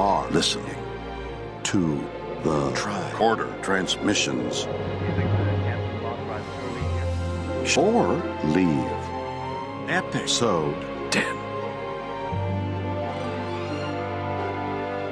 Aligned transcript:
are 0.00 0.30
listening 0.30 0.82
to 1.62 1.98
the 2.42 2.70
Tricorder 2.70 3.62
Transmissions 3.62 4.60
Shore 7.68 8.14
Leave 8.44 8.92
episode 9.90 10.74
10. 11.12 11.22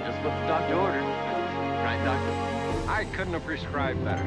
Just 0.07 0.25
what 0.25 0.41
the 0.41 0.47
doctor 0.47 0.75
ordered. 0.77 1.03
Right, 1.03 2.03
doctor? 2.03 2.91
I 2.91 3.05
couldn't 3.13 3.35
have 3.35 3.45
prescribed 3.45 4.03
better. 4.07 4.27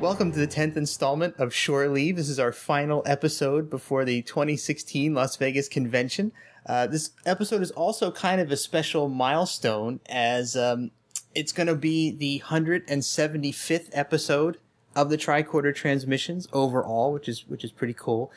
Welcome 0.00 0.30
to 0.32 0.38
the 0.38 0.46
10th 0.46 0.76
installment 0.76 1.36
of 1.38 1.54
Shore 1.54 1.88
Leave. 1.88 2.16
This 2.16 2.28
is 2.28 2.38
our 2.38 2.52
final 2.52 3.02
episode 3.06 3.70
before 3.70 4.04
the 4.04 4.20
2016 4.22 5.14
Las 5.14 5.36
Vegas 5.36 5.70
convention. 5.70 6.32
Uh, 6.66 6.86
this 6.86 7.12
episode 7.24 7.62
is 7.62 7.70
also 7.70 8.10
kind 8.10 8.38
of 8.38 8.52
a 8.52 8.58
special 8.58 9.08
milestone 9.08 10.00
as 10.06 10.54
um, 10.54 10.90
it's 11.34 11.50
going 11.50 11.66
to 11.66 11.74
be 11.74 12.10
the 12.10 12.42
175th 12.44 13.88
episode 13.92 14.58
of 14.94 15.08
the 15.08 15.16
tricorder 15.16 15.74
transmissions 15.74 16.46
overall, 16.52 17.10
which 17.10 17.26
is 17.26 17.48
which 17.48 17.64
is 17.64 17.72
pretty 17.72 17.94
cool, 17.94 18.30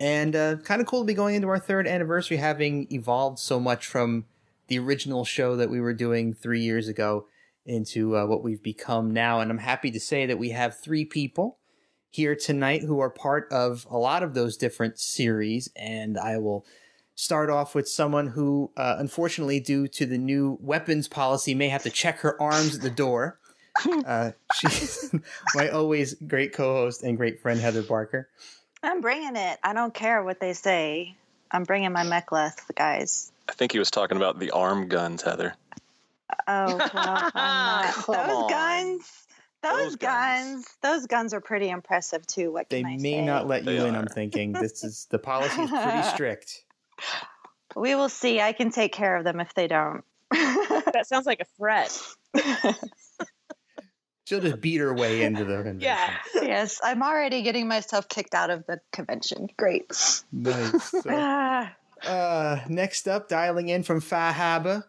and 0.00 0.34
uh, 0.34 0.56
kind 0.56 0.80
of 0.80 0.86
cool 0.86 1.02
to 1.02 1.06
be 1.06 1.14
going 1.14 1.34
into 1.34 1.48
our 1.48 1.58
third 1.58 1.86
anniversary, 1.86 2.38
having 2.38 2.86
evolved 2.90 3.38
so 3.38 3.60
much 3.60 3.86
from 3.86 4.24
the 4.68 4.78
original 4.78 5.26
show 5.26 5.56
that 5.56 5.68
we 5.68 5.78
were 5.78 5.92
doing 5.92 6.32
three 6.32 6.62
years 6.62 6.88
ago 6.88 7.26
into 7.66 8.16
uh, 8.16 8.26
what 8.26 8.42
we've 8.42 8.62
become 8.62 9.12
now. 9.12 9.40
And 9.40 9.50
I'm 9.50 9.58
happy 9.58 9.90
to 9.90 10.00
say 10.00 10.26
that 10.26 10.38
we 10.38 10.50
have 10.50 10.78
three 10.78 11.04
people 11.04 11.58
here 12.10 12.36
tonight 12.36 12.82
who 12.82 13.00
are 13.00 13.10
part 13.10 13.48
of 13.50 13.86
a 13.90 13.96
lot 13.96 14.22
of 14.22 14.34
those 14.34 14.56
different 14.56 14.98
series. 14.98 15.70
And 15.76 16.18
I 16.18 16.38
will 16.38 16.66
start 17.14 17.50
off 17.50 17.74
with 17.74 17.88
someone 17.88 18.28
who, 18.28 18.70
uh, 18.76 18.96
unfortunately, 18.98 19.60
due 19.60 19.88
to 19.88 20.06
the 20.06 20.18
new 20.18 20.58
weapons 20.60 21.08
policy, 21.08 21.54
may 21.54 21.68
have 21.68 21.82
to 21.84 21.90
check 21.90 22.18
her 22.20 22.40
arms 22.40 22.76
at 22.76 22.82
the 22.82 22.90
door. 22.90 23.38
Uh, 24.06 24.32
she's 24.54 25.14
my 25.54 25.70
always 25.70 26.12
great 26.12 26.52
co-host 26.52 27.02
and 27.02 27.16
great 27.16 27.40
friend 27.40 27.58
Heather 27.58 27.82
Barker. 27.82 28.28
I'm 28.82 29.00
bringing 29.00 29.34
it. 29.34 29.58
I 29.64 29.72
don't 29.72 29.94
care 29.94 30.22
what 30.22 30.40
they 30.40 30.52
say. 30.52 31.16
I'm 31.50 31.64
bringing 31.64 31.90
my 31.90 32.04
mek'leth, 32.04 32.74
guys. 32.74 33.32
I 33.48 33.52
think 33.52 33.72
he 33.72 33.78
was 33.78 33.90
talking 33.90 34.18
about 34.18 34.38
the 34.38 34.50
arm 34.50 34.88
guns, 34.88 35.22
Heather. 35.22 35.54
Oh, 36.48 36.76
well, 36.76 36.90
I'm 36.94 37.30
not. 37.34 37.94
Come 37.94 38.14
those 38.14 38.42
on. 38.44 38.50
guns, 38.50 39.10
those, 39.62 39.72
Those 39.84 39.96
guns. 39.96 40.54
guns, 40.54 40.66
those 40.82 41.06
guns 41.06 41.34
are 41.34 41.40
pretty 41.40 41.68
impressive 41.70 42.26
too. 42.26 42.52
What 42.52 42.68
They 42.68 42.82
can 42.82 42.92
I 42.92 42.96
may 42.96 43.12
say? 43.18 43.24
not 43.24 43.46
let 43.46 43.64
you 43.64 43.78
They 43.80 43.88
in. 43.88 43.94
I'm 43.94 44.06
thinking 44.08 44.52
this 44.52 44.82
is 44.84 45.06
the 45.10 45.18
policy 45.18 45.62
is 45.62 45.70
pretty 45.70 46.02
strict. 46.14 46.64
We 47.76 47.94
will 47.94 48.08
see. 48.08 48.40
I 48.40 48.52
can 48.52 48.70
take 48.70 48.92
care 48.92 49.16
of 49.16 49.24
them 49.24 49.40
if 49.40 49.54
they 49.54 49.66
don't. 49.68 50.02
That 50.30 51.04
sounds 51.06 51.26
like 51.26 51.40
a 51.40 51.46
threat. 51.56 51.96
She'll 54.24 54.40
just 54.40 54.60
beat 54.60 54.78
her 54.78 54.94
way 54.94 55.22
into 55.22 55.44
the 55.44 55.56
convention. 55.56 55.80
Yeah. 55.80 56.14
yes, 56.34 56.80
I'm 56.82 57.02
already 57.02 57.42
getting 57.42 57.66
myself 57.68 58.08
kicked 58.08 58.34
out 58.34 58.50
of 58.50 58.64
the 58.66 58.80
convention. 58.92 59.48
Great. 59.58 59.86
Nice. 60.32 60.90
So- 60.90 61.02
Ah, 61.08 61.74
Uh, 62.04 62.58
next 62.68 63.06
up, 63.06 63.28
dialing 63.28 63.68
in 63.68 63.84
from 63.84 64.00
Fahaba, 64.00 64.82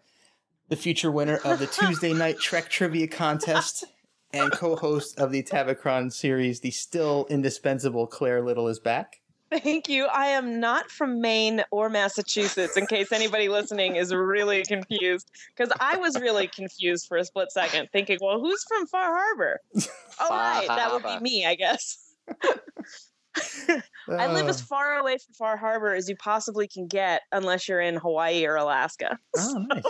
the 0.69 0.75
future 0.75 1.11
winner 1.11 1.37
of 1.43 1.59
the 1.59 1.67
Tuesday 1.67 2.13
Night 2.13 2.39
Trek 2.39 2.69
Trivia 2.69 3.07
Contest 3.07 3.85
and 4.31 4.51
co-host 4.51 5.19
of 5.19 5.31
the 5.31 5.43
Tabacron 5.43 6.11
series, 6.11 6.59
the 6.61 6.71
still 6.71 7.27
indispensable 7.29 8.07
Claire 8.07 8.41
Little 8.41 8.67
is 8.67 8.79
back. 8.79 9.19
Thank 9.51 9.87
you. 9.87 10.05
I 10.05 10.27
am 10.27 10.59
not 10.59 10.89
from 10.89 11.21
Maine 11.21 11.63
or 11.69 11.87
Massachusetts, 11.87 12.75
in 12.75 12.87
case 12.87 13.11
anybody 13.11 13.49
listening 13.49 13.97
is 13.97 14.11
really 14.11 14.63
confused. 14.63 15.29
Because 15.55 15.71
I 15.79 15.95
was 15.97 16.19
really 16.19 16.47
confused 16.47 17.05
for 17.07 17.17
a 17.17 17.23
split 17.25 17.51
second, 17.51 17.89
thinking, 17.93 18.17
well, 18.19 18.39
who's 18.39 18.63
from 18.67 18.87
Far 18.87 19.15
Harbor? 19.15 19.59
Oh, 20.19 20.29
right. 20.29 20.67
That 20.67 20.91
would 20.91 21.01
be 21.03 21.19
me, 21.23 21.43
I 21.45 21.55
guess. 21.55 22.13
I 24.07 24.31
live 24.31 24.47
as 24.47 24.61
Uh, 24.61 24.65
far 24.65 24.99
away 24.99 25.17
from 25.17 25.33
Far 25.33 25.57
Harbor 25.57 25.93
as 25.95 26.07
you 26.07 26.15
possibly 26.15 26.67
can 26.67 26.85
get, 26.87 27.21
unless 27.31 27.67
you're 27.67 27.81
in 27.81 27.95
Hawaii 27.95 28.45
or 28.45 28.55
Alaska. 28.55 29.17
oh, 29.37 29.65
nice. 29.69 29.83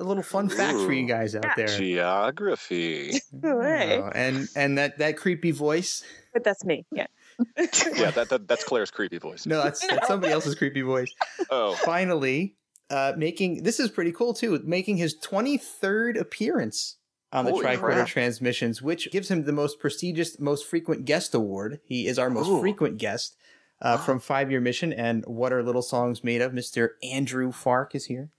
A 0.00 0.04
little 0.04 0.22
fun 0.22 0.48
fact 0.48 0.78
for 0.78 0.92
you 0.92 1.06
guys 1.06 1.34
out 1.34 1.44
there. 1.56 1.66
Geography. 1.66 3.20
Hey. 3.42 4.00
Oh, 4.02 4.10
and 4.14 4.48
and 4.56 4.78
that 4.78 4.98
that 4.98 5.16
creepy 5.16 5.50
voice. 5.50 6.02
But 6.32 6.44
that's 6.44 6.64
me. 6.64 6.86
Yeah. 6.92 7.06
yeah, 7.56 8.10
that, 8.10 8.28
that 8.30 8.48
that's 8.48 8.64
Claire's 8.64 8.90
creepy 8.90 9.18
voice. 9.18 9.46
No, 9.46 9.62
that's, 9.62 9.86
that's 9.86 10.08
somebody 10.08 10.32
else's 10.32 10.54
creepy 10.54 10.82
voice. 10.82 11.12
Oh, 11.50 11.74
Finally, 11.74 12.56
uh, 12.90 13.12
making 13.16 13.62
this 13.62 13.78
is 13.78 13.90
pretty 13.90 14.12
cool 14.12 14.34
too. 14.34 14.60
Making 14.64 14.96
his 14.96 15.14
twenty 15.14 15.56
third 15.56 16.16
appearance 16.16 16.96
on 17.32 17.44
the 17.44 17.52
Holy 17.52 17.64
tricorder 17.64 18.06
transmissions, 18.06 18.82
which 18.82 19.10
gives 19.10 19.30
him 19.30 19.44
the 19.44 19.52
most 19.52 19.78
prestigious, 19.78 20.38
most 20.40 20.66
frequent 20.66 21.04
guest 21.04 21.34
award. 21.34 21.80
He 21.84 22.06
is 22.06 22.18
our 22.18 22.30
most 22.30 22.48
Ooh. 22.48 22.60
frequent 22.60 22.98
guest 22.98 23.36
uh, 23.80 23.98
from 23.98 24.20
Five 24.20 24.50
Year 24.50 24.60
Mission 24.60 24.92
and 24.92 25.24
What 25.26 25.52
Are 25.52 25.62
Little 25.62 25.82
Songs 25.82 26.24
Made 26.24 26.40
Of? 26.40 26.52
Mr. 26.52 26.90
Andrew 27.02 27.52
Fark 27.52 27.94
is 27.94 28.06
here. 28.06 28.30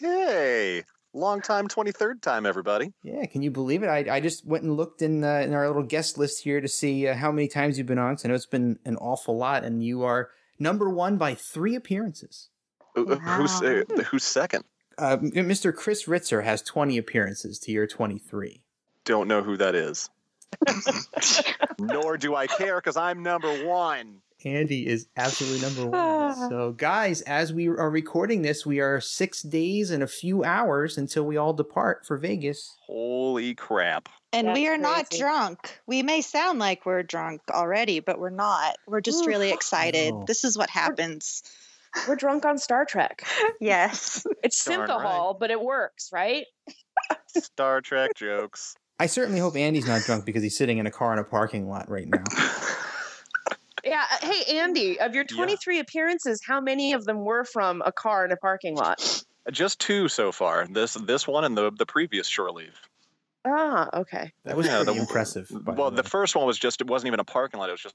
Hey, 0.00 0.84
long 1.12 1.40
time, 1.40 1.68
twenty 1.68 1.92
third 1.92 2.22
time, 2.22 2.46
everybody. 2.46 2.92
Yeah, 3.02 3.24
can 3.26 3.42
you 3.42 3.50
believe 3.50 3.82
it? 3.82 3.88
I, 3.88 4.16
I 4.16 4.20
just 4.20 4.46
went 4.46 4.64
and 4.64 4.76
looked 4.76 5.02
in 5.02 5.24
uh, 5.24 5.40
in 5.40 5.54
our 5.54 5.66
little 5.66 5.82
guest 5.82 6.18
list 6.18 6.42
here 6.42 6.60
to 6.60 6.68
see 6.68 7.06
uh, 7.08 7.14
how 7.14 7.32
many 7.32 7.48
times 7.48 7.78
you've 7.78 7.86
been 7.86 7.98
on. 7.98 8.16
'cause 8.16 8.24
I 8.24 8.28
know 8.28 8.34
it's 8.34 8.46
been 8.46 8.78
an 8.84 8.96
awful 8.96 9.36
lot, 9.36 9.64
and 9.64 9.82
you 9.82 10.02
are 10.04 10.30
number 10.58 10.88
one 10.90 11.16
by 11.16 11.34
three 11.34 11.74
appearances. 11.74 12.48
Who's 12.94 13.62
uh, 13.62 13.82
who's 14.10 14.24
second? 14.24 14.64
Uh, 14.98 15.16
Mr. 15.18 15.72
Chris 15.72 16.06
Ritzer 16.06 16.42
has 16.42 16.60
20 16.62 16.98
appearances 16.98 17.60
to 17.60 17.70
your 17.70 17.86
23. 17.86 18.60
Don't 19.04 19.28
know 19.28 19.42
who 19.44 19.56
that 19.56 19.76
is. 19.76 20.10
Nor 21.78 22.16
do 22.18 22.34
I 22.34 22.48
care 22.48 22.76
because 22.76 22.96
I'm 22.96 23.22
number 23.22 23.64
one. 23.64 24.16
Andy 24.44 24.86
is 24.86 25.08
absolutely 25.16 25.60
number 25.60 25.86
one. 25.86 26.34
so, 26.50 26.72
guys, 26.72 27.22
as 27.22 27.52
we 27.52 27.68
are 27.68 27.90
recording 27.90 28.42
this, 28.42 28.64
we 28.64 28.80
are 28.80 29.00
six 29.00 29.42
days 29.42 29.90
and 29.90 30.02
a 30.02 30.06
few 30.06 30.44
hours 30.44 30.98
until 30.98 31.24
we 31.24 31.36
all 31.36 31.52
depart 31.52 32.06
for 32.06 32.16
Vegas. 32.16 32.76
Holy 32.86 33.54
crap! 33.54 34.08
and 34.32 34.52
we 34.52 34.64
That's 34.64 34.78
are 34.78 34.82
not 34.82 35.10
crazy. 35.10 35.22
drunk. 35.22 35.80
We 35.86 36.02
may 36.02 36.20
sound 36.20 36.58
like 36.58 36.84
we're 36.84 37.02
drunk 37.02 37.40
already, 37.50 38.00
but 38.00 38.18
we're 38.18 38.30
not. 38.30 38.76
We're 38.86 39.00
just 39.00 39.26
really 39.26 39.50
excited. 39.50 40.12
No. 40.12 40.24
This 40.26 40.44
is 40.44 40.56
what 40.56 40.70
happens. 40.70 41.42
We're 42.06 42.16
drunk 42.16 42.44
on 42.44 42.58
Star 42.58 42.84
Trek. 42.84 43.26
Yes. 43.60 44.24
It's 44.42 44.64
Darn 44.64 44.88
synthehol, 44.88 45.38
but 45.38 45.50
it 45.50 45.60
works, 45.60 46.10
right? 46.12 46.44
Star 47.26 47.80
Trek 47.80 48.12
jokes. 48.14 48.76
I 49.00 49.06
certainly 49.06 49.40
hope 49.40 49.56
Andy's 49.56 49.86
not 49.86 50.02
drunk 50.02 50.24
because 50.24 50.42
he's 50.42 50.56
sitting 50.56 50.78
in 50.78 50.86
a 50.86 50.90
car 50.90 51.12
in 51.12 51.18
a 51.18 51.24
parking 51.24 51.68
lot 51.68 51.88
right 51.88 52.06
now. 52.06 52.22
Yeah. 53.84 54.04
uh, 54.10 54.26
Hey, 54.26 54.58
Andy, 54.58 55.00
of 55.00 55.14
your 55.14 55.24
Yeah. 55.30 55.36
23 55.36 55.78
appearances, 55.80 56.40
how 56.46 56.60
many 56.60 56.92
of 56.92 57.04
them 57.04 57.24
were 57.24 57.44
from 57.44 57.82
a 57.84 57.92
car 57.92 58.24
in 58.24 58.32
a 58.32 58.36
parking 58.36 58.76
lot? 58.76 59.24
Just 59.50 59.78
two 59.80 60.08
so 60.08 60.30
far. 60.32 60.66
This 60.66 60.94
this 60.94 61.26
one 61.26 61.44
and 61.44 61.56
the 61.56 61.70
the 61.72 61.86
previous 61.86 62.26
shore 62.26 62.50
leave. 62.50 62.78
Ah, 63.46 63.88
okay. 63.94 64.32
That 64.44 64.56
was 64.56 64.66
Yeah, 64.66 64.82
the- 64.82 64.92
impressive. 64.92 65.48
well, 65.50 65.90
the 65.90 66.02
the 66.02 66.08
first 66.08 66.36
one 66.36 66.44
was 66.46 66.58
just 66.58 66.80
it 66.82 66.86
wasn't 66.86 67.06
even 67.08 67.20
a 67.20 67.24
parking 67.24 67.58
lot. 67.60 67.68
It 67.70 67.72
was 67.72 67.80
just 67.82 67.94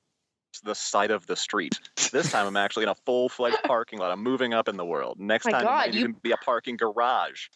the 0.63 0.73
side 0.75 1.11
of 1.11 1.25
the 1.27 1.35
street. 1.35 1.79
This 2.11 2.31
time 2.31 2.47
I'm 2.47 2.57
actually 2.57 2.83
in 2.83 2.89
a 2.89 2.95
full 3.05 3.29
fledged 3.29 3.57
parking 3.65 3.99
lot. 3.99 4.11
I'm 4.11 4.23
moving 4.23 4.53
up 4.53 4.67
in 4.67 4.77
the 4.77 4.85
world. 4.85 5.19
Next 5.19 5.45
My 5.45 5.51
time 5.51 5.63
God, 5.63 5.73
it 5.73 5.75
might 5.89 5.93
you- 5.93 5.99
even 6.01 6.11
be 6.23 6.31
a 6.31 6.37
parking 6.37 6.75
garage. 6.77 7.47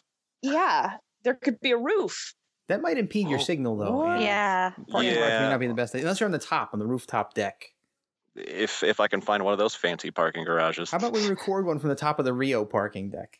Yeah, 0.42 0.98
there 1.24 1.34
could 1.34 1.58
be 1.60 1.72
a 1.72 1.76
roof. 1.78 2.34
that 2.68 2.82
might 2.82 2.98
impede 2.98 3.28
your 3.28 3.38
Oh, 3.38 3.42
signal, 3.42 3.76
though. 3.78 3.92
what? 3.96 4.10
Andy. 4.10 4.24
Yeah. 4.26 4.70
Parking 4.90 5.14
lots 5.18 5.30
may 5.30 5.48
not 5.48 5.58
be 5.58 5.66
the 5.68 5.74
best 5.74 5.90
thing, 5.92 6.02
unless 6.02 6.20
you're 6.20 6.26
on 6.26 6.32
the 6.32 6.38
top, 6.38 6.70
on 6.74 6.78
the 6.78 6.86
rooftop 6.86 7.32
deck. 7.34 7.72
If 8.38 8.82
if 8.82 9.00
I 9.00 9.08
can 9.08 9.20
find 9.20 9.44
one 9.44 9.52
of 9.52 9.58
those 9.58 9.74
fancy 9.74 10.10
parking 10.10 10.44
garages. 10.44 10.90
How 10.90 10.98
about 10.98 11.12
we 11.12 11.26
record 11.28 11.66
one 11.66 11.78
from 11.78 11.88
the 11.88 11.96
top 11.96 12.18
of 12.18 12.24
the 12.24 12.32
Rio 12.32 12.64
parking 12.64 13.10
deck? 13.10 13.38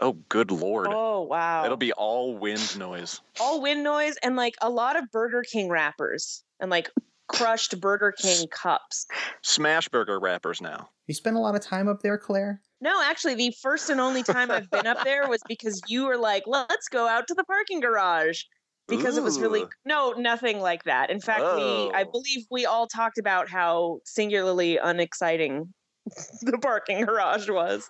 Oh, 0.00 0.14
good 0.30 0.50
lord! 0.50 0.88
Oh, 0.90 1.22
wow. 1.22 1.64
It'll 1.64 1.76
be 1.76 1.92
all 1.92 2.36
wind 2.36 2.78
noise. 2.78 3.20
all 3.38 3.60
wind 3.60 3.84
noise 3.84 4.14
and 4.22 4.34
like 4.34 4.54
a 4.62 4.70
lot 4.70 4.96
of 4.96 5.10
Burger 5.12 5.42
King 5.42 5.68
wrappers 5.68 6.42
and 6.58 6.70
like 6.70 6.90
crushed 7.28 7.78
Burger 7.80 8.12
King 8.12 8.46
cups. 8.48 9.06
Smash 9.42 9.88
burger 9.88 10.18
wrappers 10.18 10.60
now. 10.60 10.88
You 11.06 11.14
spend 11.14 11.36
a 11.36 11.40
lot 11.40 11.54
of 11.54 11.60
time 11.60 11.88
up 11.88 12.02
there, 12.02 12.18
Claire? 12.18 12.60
No, 12.80 13.02
actually, 13.04 13.34
the 13.34 13.54
first 13.60 13.90
and 13.90 14.00
only 14.00 14.22
time 14.22 14.50
I've 14.50 14.70
been 14.70 14.86
up 14.86 15.04
there 15.04 15.28
was 15.28 15.42
because 15.46 15.82
you 15.86 16.06
were 16.06 16.16
like, 16.16 16.44
let's 16.46 16.88
go 16.88 17.06
out 17.06 17.28
to 17.28 17.34
the 17.34 17.44
parking 17.44 17.80
garage. 17.80 18.42
Because 18.90 19.16
it 19.16 19.22
was 19.22 19.40
really 19.40 19.64
no, 19.84 20.12
nothing 20.12 20.60
like 20.60 20.84
that. 20.84 21.10
In 21.10 21.20
fact, 21.20 21.40
we 21.40 21.90
I 21.94 22.04
Oh. 22.06 22.10
believe 22.10 22.44
we 22.50 22.66
all 22.66 22.86
talked 22.86 23.18
about 23.18 23.48
how 23.48 24.00
singularly 24.04 24.76
unexciting 24.78 25.72
the 26.42 26.58
parking 26.58 27.04
garage 27.06 27.48
was. 27.48 27.88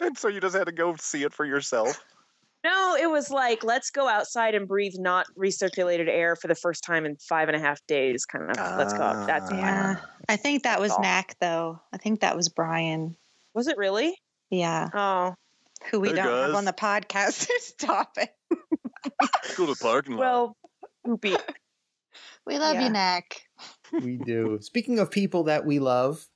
and 0.00 0.16
so 0.18 0.28
you 0.28 0.40
just 0.40 0.56
had 0.56 0.66
to 0.66 0.72
go 0.72 0.94
see 0.96 1.22
it 1.24 1.32
for 1.34 1.44
yourself. 1.44 2.02
No, 2.64 2.96
it 2.96 3.08
was 3.10 3.30
like 3.30 3.62
let's 3.62 3.90
go 3.90 4.08
outside 4.08 4.54
and 4.54 4.66
breathe 4.66 4.94
not 4.96 5.26
recirculated 5.38 6.08
air 6.08 6.34
for 6.34 6.48
the 6.48 6.54
first 6.56 6.82
time 6.82 7.04
in 7.06 7.16
five 7.16 7.48
and 7.48 7.56
a 7.56 7.60
half 7.60 7.78
days. 7.86 8.24
Kind 8.26 8.50
of 8.50 8.56
let's 8.78 8.92
go. 8.92 9.02
out. 9.02 9.26
That's 9.26 9.50
Ah. 9.52 9.56
Yeah. 9.56 9.96
I 10.28 10.36
think 10.36 10.64
that 10.64 10.80
was 10.80 10.90
Oh. 10.92 11.00
Knack 11.00 11.36
though. 11.40 11.80
I 11.92 11.98
think 11.98 12.20
that 12.20 12.34
was 12.36 12.48
Brian. 12.48 13.16
was 13.54 13.68
it 13.68 13.76
really? 13.78 14.16
Yeah. 14.50 14.88
Oh, 14.94 15.34
who 15.90 16.00
we 16.00 16.08
Hey, 16.08 16.16
don't 16.16 16.26
have 16.46 16.54
on 16.56 16.64
the 16.64 16.72
podcast. 16.72 17.46
Stop 17.60 18.16
it. 18.18 18.30
Go 19.56 19.66
to 19.66 19.74
the 19.74 19.78
parking 19.80 20.14
lot. 20.16 20.20
Well, 20.20 20.56
Poopy. 21.04 21.36
We 22.46 22.58
love 22.58 22.74
Yeah. 22.76 22.84
you, 22.86 22.90
Nick. 22.90 23.42
we 24.04 24.16
do. 24.24 24.58
Speaking 24.60 24.98
of 24.98 25.10
people 25.10 25.44
that 25.44 25.64
we 25.66 25.78
love, 25.78 26.26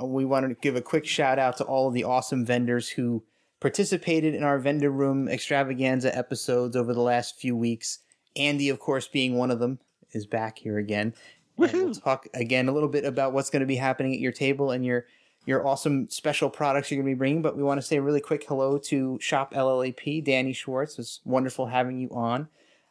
uh, 0.00 0.06
we 0.06 0.24
want 0.24 0.48
to 0.48 0.54
give 0.60 0.76
a 0.76 0.80
quick 0.80 1.06
shout 1.06 1.38
out 1.38 1.56
to 1.58 1.64
all 1.64 1.88
of 1.88 1.94
the 1.94 2.04
awesome 2.04 2.44
vendors 2.44 2.88
who 2.90 3.24
participated 3.60 4.34
in 4.34 4.42
our 4.42 4.58
vendor 4.58 4.90
room 4.90 5.28
extravaganza 5.28 6.16
episodes 6.16 6.76
over 6.76 6.94
the 6.94 7.00
last 7.02 7.38
few 7.38 7.56
weeks. 7.56 7.98
Andy, 8.36 8.68
of 8.68 8.78
course, 8.78 9.08
being 9.08 9.36
one 9.36 9.50
of 9.50 9.58
them, 9.58 9.80
is 10.12 10.26
back 10.26 10.58
here 10.58 10.78
again. 10.78 11.14
And 11.58 11.72
we'll 11.72 11.94
talk 11.94 12.26
again 12.32 12.68
a 12.68 12.72
little 12.72 12.88
bit 12.88 13.04
about 13.04 13.32
what's 13.32 13.50
going 13.50 13.60
to 13.60 13.66
be 13.66 13.76
happening 13.76 14.14
at 14.14 14.20
your 14.20 14.32
table 14.32 14.70
and 14.70 14.84
your 14.86 15.04
your 15.50 15.66
awesome 15.66 16.08
special 16.08 16.48
products 16.48 16.90
you're 16.90 17.02
going 17.02 17.12
to 17.12 17.14
be 17.14 17.18
bringing. 17.18 17.42
But 17.42 17.56
we 17.56 17.62
want 17.62 17.78
to 17.80 17.86
say 17.86 17.96
a 17.96 18.02
really 18.02 18.20
quick 18.20 18.44
hello 18.46 18.78
to 18.78 19.18
Shop 19.20 19.52
LLAP, 19.52 20.24
Danny 20.24 20.52
Schwartz. 20.52 20.98
It's 20.98 21.20
wonderful 21.24 21.66
having 21.66 21.98
you 21.98 22.08
on. 22.12 22.48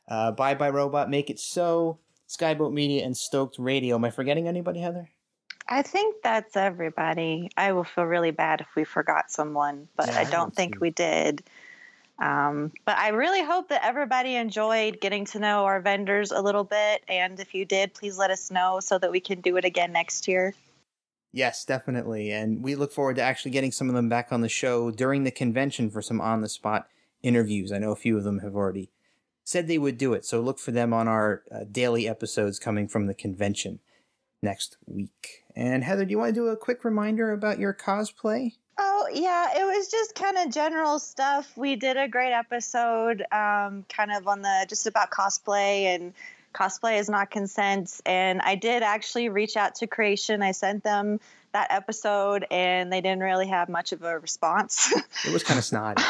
Uh, 0.08 0.32
Bye 0.32 0.56
Bye 0.56 0.70
Robot, 0.70 1.10
Make 1.10 1.30
It 1.30 1.40
So, 1.40 2.00
Skyboat 2.28 2.74
Media, 2.74 3.06
and 3.06 3.16
Stoked 3.16 3.58
Radio. 3.58 3.96
Am 3.96 4.04
I 4.04 4.10
forgetting 4.12 4.48
anybody, 4.48 4.82
Heather? 4.82 5.10
I 5.70 5.84
think 5.84 6.18
that's 6.22 6.58
everybody. 6.58 7.50
I 7.56 7.72
will 7.72 7.84
feel 7.84 8.04
really 8.04 8.32
bad 8.32 8.62
if 8.62 8.68
we 8.76 8.84
forgot 8.84 9.32
someone, 9.32 9.88
but 9.96 10.08
Yeah, 10.08 10.20
I 10.20 10.24
don't 10.26 10.54
think 10.54 10.82
we 10.82 10.90
did. 10.90 11.44
Um, 12.18 12.74
but 12.84 12.98
I 12.98 13.10
really 13.10 13.44
hope 13.44 13.70
that 13.70 13.86
everybody 13.86 14.36
enjoyed 14.36 15.00
getting 15.00 15.26
to 15.28 15.40
know 15.40 15.64
our 15.64 15.80
vendors 15.80 16.32
a 16.32 16.42
little 16.42 16.66
bit. 16.66 17.04
And 17.08 17.40
if 17.40 17.54
you 17.54 17.64
did, 17.64 17.94
please 17.94 18.18
let 18.18 18.32
us 18.32 18.52
know 18.52 18.80
so 18.82 18.98
that 18.98 19.12
we 19.12 19.22
can 19.22 19.40
do 19.40 19.56
it 19.56 19.64
again 19.64 19.94
next 19.94 20.28
year. 20.28 20.54
Yes, 21.32 21.64
definitely. 21.64 22.32
And 22.32 22.64
we 22.64 22.76
look 22.76 22.92
forward 22.92 23.18
to 23.18 23.22
actually 23.22 23.52
getting 23.52 23.72
some 23.72 23.90
of 23.90 23.96
them 23.96 24.10
back 24.10 24.32
on 24.32 24.42
the 24.42 24.50
show 24.50 24.90
during 24.92 25.24
the 25.24 25.32
convention 25.32 25.90
for 25.90 26.02
some 26.02 26.20
on 26.20 26.42
the 26.42 26.50
spot 26.50 26.88
interviews. 27.22 27.72
I 27.72 27.78
know 27.78 27.92
a 27.92 27.96
few 27.96 28.18
of 28.18 28.24
them 28.24 28.40
have 28.40 28.56
already 28.56 28.90
said 29.44 29.68
they 29.68 29.78
would 29.78 29.98
do 29.98 30.14
it. 30.14 30.26
So 30.26 30.42
look 30.42 30.60
for 30.60 30.72
them 30.72 30.94
on 30.94 31.08
our 31.08 31.44
uh, 31.52 31.66
daily 31.72 32.08
episodes 32.08 32.60
coming 32.60 32.88
from 32.88 33.08
the 33.08 33.14
convention 33.14 33.80
next 34.42 34.78
week. 34.86 35.44
And 35.56 35.84
Heather, 35.84 36.06
do 36.06 36.12
you 36.12 36.18
want 36.18 36.30
to 36.34 36.42
do 36.42 36.48
a 36.48 36.58
quick 36.58 36.84
reminder 36.84 37.32
about 37.32 37.60
your 37.60 37.74
cosplay? 37.74 38.54
Oh, 38.78 39.08
yeah, 39.14 39.60
it 39.60 39.66
was 39.66 39.90
just 39.90 40.16
kind 40.16 40.38
of 40.38 40.54
general 40.54 41.00
stuff. 41.00 41.52
We 41.58 41.76
did 41.76 41.98
a 41.98 42.08
great 42.08 42.32
episode, 42.32 43.22
um, 43.32 43.86
kind 43.90 44.12
of 44.16 44.28
on 44.28 44.42
the 44.42 44.66
just 44.70 44.88
about 44.88 45.12
cosplay 45.12 45.96
and 45.96 46.14
cosplay 46.54 47.00
is 47.00 47.10
not 47.10 47.32
consent. 47.32 48.02
And 48.06 48.42
I 48.42 48.56
did 48.56 48.84
actually 48.84 49.30
reach 49.30 49.58
out 49.58 49.76
to 49.76 49.88
Creation. 49.88 50.42
I 50.42 50.52
sent 50.52 50.84
them 50.84 51.20
that 51.52 51.68
episode, 51.72 52.46
and 52.52 52.92
they 52.92 53.02
didn't 53.02 53.22
really 53.22 53.48
have 53.48 53.70
much 53.70 53.92
of 53.92 54.04
a 54.04 54.20
response. 54.20 54.94
It 55.26 55.34
was 55.34 55.44
kind 55.44 55.58
of 55.58 55.66
snotty. 55.66 56.04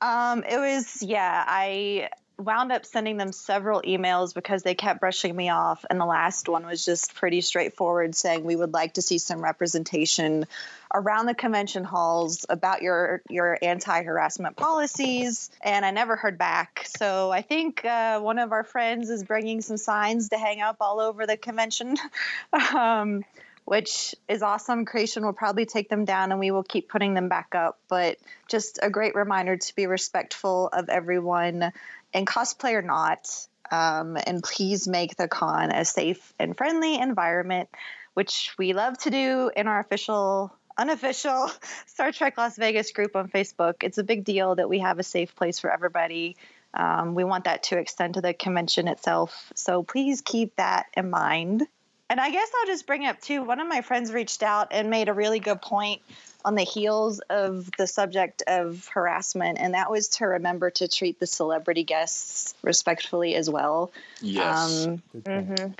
Um, 0.00 0.42
it 0.48 0.58
was 0.58 1.02
yeah. 1.02 1.44
I 1.46 2.08
wound 2.40 2.72
up 2.72 2.86
sending 2.86 3.16
them 3.16 3.32
several 3.32 3.82
emails 3.82 4.34
because 4.34 4.62
they 4.62 4.74
kept 4.74 5.00
brushing 5.00 5.34
me 5.36 5.50
off, 5.50 5.84
and 5.88 6.00
the 6.00 6.06
last 6.06 6.48
one 6.48 6.66
was 6.66 6.84
just 6.84 7.14
pretty 7.14 7.40
straightforward, 7.40 8.14
saying 8.14 8.44
we 8.44 8.56
would 8.56 8.72
like 8.72 8.94
to 8.94 9.02
see 9.02 9.18
some 9.18 9.42
representation 9.42 10.46
around 10.92 11.26
the 11.26 11.34
convention 11.34 11.84
halls 11.84 12.46
about 12.48 12.82
your 12.82 13.22
your 13.28 13.58
anti 13.62 14.02
harassment 14.02 14.56
policies. 14.56 15.50
And 15.60 15.84
I 15.84 15.90
never 15.90 16.16
heard 16.16 16.38
back. 16.38 16.86
So 16.86 17.30
I 17.30 17.42
think 17.42 17.84
uh, 17.84 18.20
one 18.20 18.38
of 18.38 18.52
our 18.52 18.64
friends 18.64 19.10
is 19.10 19.22
bringing 19.22 19.60
some 19.60 19.76
signs 19.76 20.30
to 20.30 20.38
hang 20.38 20.60
up 20.60 20.78
all 20.80 21.00
over 21.00 21.26
the 21.26 21.36
convention. 21.36 21.96
um, 22.74 23.24
which 23.70 24.16
is 24.28 24.42
awesome. 24.42 24.84
Creation 24.84 25.24
will 25.24 25.32
probably 25.32 25.64
take 25.64 25.88
them 25.88 26.04
down 26.04 26.32
and 26.32 26.40
we 26.40 26.50
will 26.50 26.64
keep 26.64 26.88
putting 26.88 27.14
them 27.14 27.28
back 27.28 27.54
up. 27.54 27.78
But 27.88 28.18
just 28.48 28.80
a 28.82 28.90
great 28.90 29.14
reminder 29.14 29.56
to 29.56 29.76
be 29.76 29.86
respectful 29.86 30.68
of 30.72 30.88
everyone 30.88 31.72
and 32.12 32.26
cosplay 32.26 32.74
or 32.74 32.82
not. 32.82 33.28
Um, 33.70 34.16
and 34.26 34.42
please 34.42 34.88
make 34.88 35.16
the 35.16 35.28
con 35.28 35.70
a 35.70 35.84
safe 35.84 36.34
and 36.38 36.56
friendly 36.56 36.98
environment, 36.98 37.68
which 38.14 38.52
we 38.58 38.72
love 38.72 38.98
to 38.98 39.10
do 39.10 39.50
in 39.54 39.68
our 39.68 39.78
official, 39.78 40.52
unofficial 40.76 41.50
Star 41.86 42.10
Trek 42.10 42.36
Las 42.36 42.56
Vegas 42.56 42.90
group 42.90 43.14
on 43.14 43.28
Facebook. 43.28 43.82
It's 43.82 43.98
a 43.98 44.04
big 44.04 44.24
deal 44.24 44.56
that 44.56 44.68
we 44.68 44.80
have 44.80 44.98
a 44.98 45.04
safe 45.04 45.36
place 45.36 45.60
for 45.60 45.72
everybody. 45.72 46.36
Um, 46.74 47.14
we 47.14 47.24
want 47.24 47.44
that 47.44 47.64
to 47.64 47.78
extend 47.78 48.14
to 48.14 48.20
the 48.20 48.34
convention 48.34 48.88
itself. 48.88 49.52
So 49.54 49.82
please 49.82 50.20
keep 50.20 50.56
that 50.56 50.86
in 50.96 51.10
mind. 51.10 51.66
And 52.10 52.20
I 52.20 52.30
guess 52.30 52.48
I'll 52.60 52.66
just 52.66 52.88
bring 52.88 53.06
up 53.06 53.20
too. 53.20 53.44
One 53.44 53.60
of 53.60 53.68
my 53.68 53.82
friends 53.82 54.12
reached 54.12 54.42
out 54.42 54.68
and 54.72 54.90
made 54.90 55.08
a 55.08 55.14
really 55.14 55.38
good 55.38 55.62
point 55.62 56.02
on 56.44 56.56
the 56.56 56.64
heels 56.64 57.20
of 57.30 57.70
the 57.78 57.86
subject 57.86 58.42
of 58.48 58.88
harassment, 58.92 59.58
and 59.60 59.74
that 59.74 59.90
was 59.90 60.08
to 60.08 60.26
remember 60.26 60.70
to 60.70 60.88
treat 60.88 61.20
the 61.20 61.26
celebrity 61.26 61.84
guests 61.84 62.54
respectfully 62.62 63.36
as 63.36 63.48
well. 63.48 63.92
yes. 64.20 64.86
Um, 64.86 65.02
Good 65.12 65.24
point. 65.24 65.48
Mhm. 65.48 65.78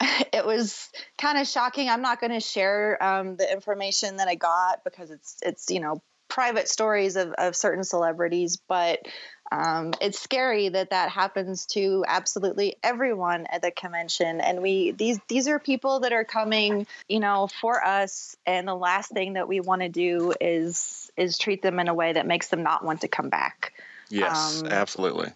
it 0.32 0.46
was 0.46 0.88
kind 1.18 1.36
of 1.36 1.48
shocking. 1.48 1.88
I'm 1.88 2.02
not 2.02 2.20
going 2.20 2.32
to 2.32 2.40
share 2.40 3.02
um, 3.02 3.36
the 3.36 3.50
information 3.50 4.18
that 4.18 4.28
I 4.28 4.36
got 4.36 4.84
because 4.84 5.10
it's 5.10 5.38
it's 5.42 5.70
you 5.70 5.80
know 5.80 6.00
private 6.32 6.68
stories 6.68 7.16
of, 7.16 7.32
of 7.32 7.54
certain 7.54 7.84
celebrities, 7.84 8.58
but 8.68 9.00
um, 9.52 9.92
it's 10.00 10.18
scary 10.18 10.70
that 10.70 10.90
that 10.90 11.10
happens 11.10 11.66
to 11.66 12.04
absolutely 12.08 12.76
everyone 12.82 13.46
at 13.50 13.60
the 13.60 13.70
convention. 13.70 14.40
And 14.40 14.62
we 14.62 14.92
these 14.92 15.18
these 15.28 15.46
are 15.46 15.58
people 15.58 16.00
that 16.00 16.12
are 16.14 16.24
coming, 16.24 16.86
you 17.06 17.20
know, 17.20 17.48
for 17.60 17.84
us. 17.84 18.34
And 18.46 18.66
the 18.66 18.74
last 18.74 19.10
thing 19.12 19.34
that 19.34 19.48
we 19.48 19.60
want 19.60 19.82
to 19.82 19.90
do 19.90 20.32
is 20.40 21.10
is 21.18 21.36
treat 21.36 21.60
them 21.60 21.78
in 21.78 21.88
a 21.88 21.94
way 21.94 22.14
that 22.14 22.26
makes 22.26 22.48
them 22.48 22.62
not 22.62 22.82
want 22.82 23.02
to 23.02 23.08
come 23.08 23.28
back. 23.28 23.74
yes, 24.08 24.62
um, 24.62 24.68
absolutely. 24.68 25.32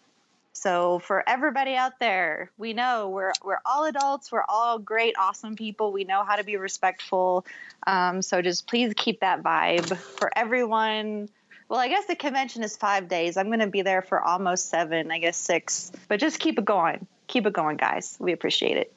So 0.56 1.00
for 1.00 1.22
everybody 1.28 1.74
out 1.74 1.98
there, 2.00 2.50
we 2.56 2.72
know 2.72 3.10
we're 3.10 3.32
we're 3.44 3.60
all 3.64 3.84
adults. 3.84 4.32
We're 4.32 4.44
all 4.48 4.78
great, 4.78 5.14
awesome 5.18 5.54
people. 5.54 5.92
We 5.92 6.04
know 6.04 6.24
how 6.24 6.36
to 6.36 6.44
be 6.44 6.56
respectful. 6.56 7.46
Um, 7.86 8.22
so 8.22 8.42
just 8.42 8.66
please 8.66 8.92
keep 8.96 9.20
that 9.20 9.42
vibe 9.42 9.96
for 9.96 10.30
everyone. 10.34 11.28
Well, 11.68 11.80
I 11.80 11.88
guess 11.88 12.06
the 12.06 12.16
convention 12.16 12.62
is 12.62 12.76
five 12.76 13.08
days. 13.08 13.36
I'm 13.36 13.48
going 13.48 13.60
to 13.60 13.66
be 13.66 13.82
there 13.82 14.00
for 14.00 14.20
almost 14.20 14.70
seven, 14.70 15.10
I 15.10 15.18
guess 15.18 15.36
six. 15.36 15.90
But 16.08 16.20
just 16.20 16.38
keep 16.38 16.58
it 16.58 16.64
going. 16.64 17.06
Keep 17.26 17.46
it 17.46 17.52
going, 17.52 17.76
guys. 17.76 18.16
We 18.20 18.32
appreciate 18.32 18.76
it. 18.76 18.92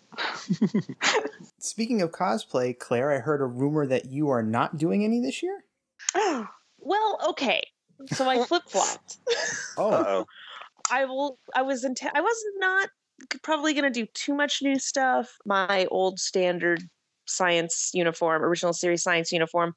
Speaking 1.60 2.02
of 2.02 2.12
cosplay, 2.12 2.78
Claire, 2.78 3.12
I 3.12 3.18
heard 3.20 3.42
a 3.42 3.46
rumor 3.46 3.88
that 3.88 4.06
you 4.06 4.30
are 4.30 4.44
not 4.44 4.78
doing 4.78 5.04
any 5.04 5.20
this 5.20 5.44
year. 5.44 5.64
Well, 6.82 7.20
okay. 7.32 7.62
So 8.08 8.30
I 8.30 8.46
flip 8.46 8.64
flopped. 8.66 9.18
Oh, 9.78 9.92
Uh-oh. 9.92 10.26
I 10.92 11.06
will. 11.06 11.38
I 11.56 11.62
was. 11.62 11.84
Int- 11.84 12.04
I 12.14 12.22
was 12.22 12.38
not 12.58 12.90
probably 13.44 13.74
going 13.74 13.92
to 13.92 14.00
do 14.02 14.08
too 14.14 14.34
much 14.34 14.60
new 14.62 14.80
stuff. 14.80 15.30
My 15.46 15.86
old 15.92 16.20
standard 16.20 16.82
science 17.28 17.92
uniform, 17.94 18.44
original 18.44 18.74
series 18.74 19.04
science 19.04 19.32
uniform. 19.32 19.74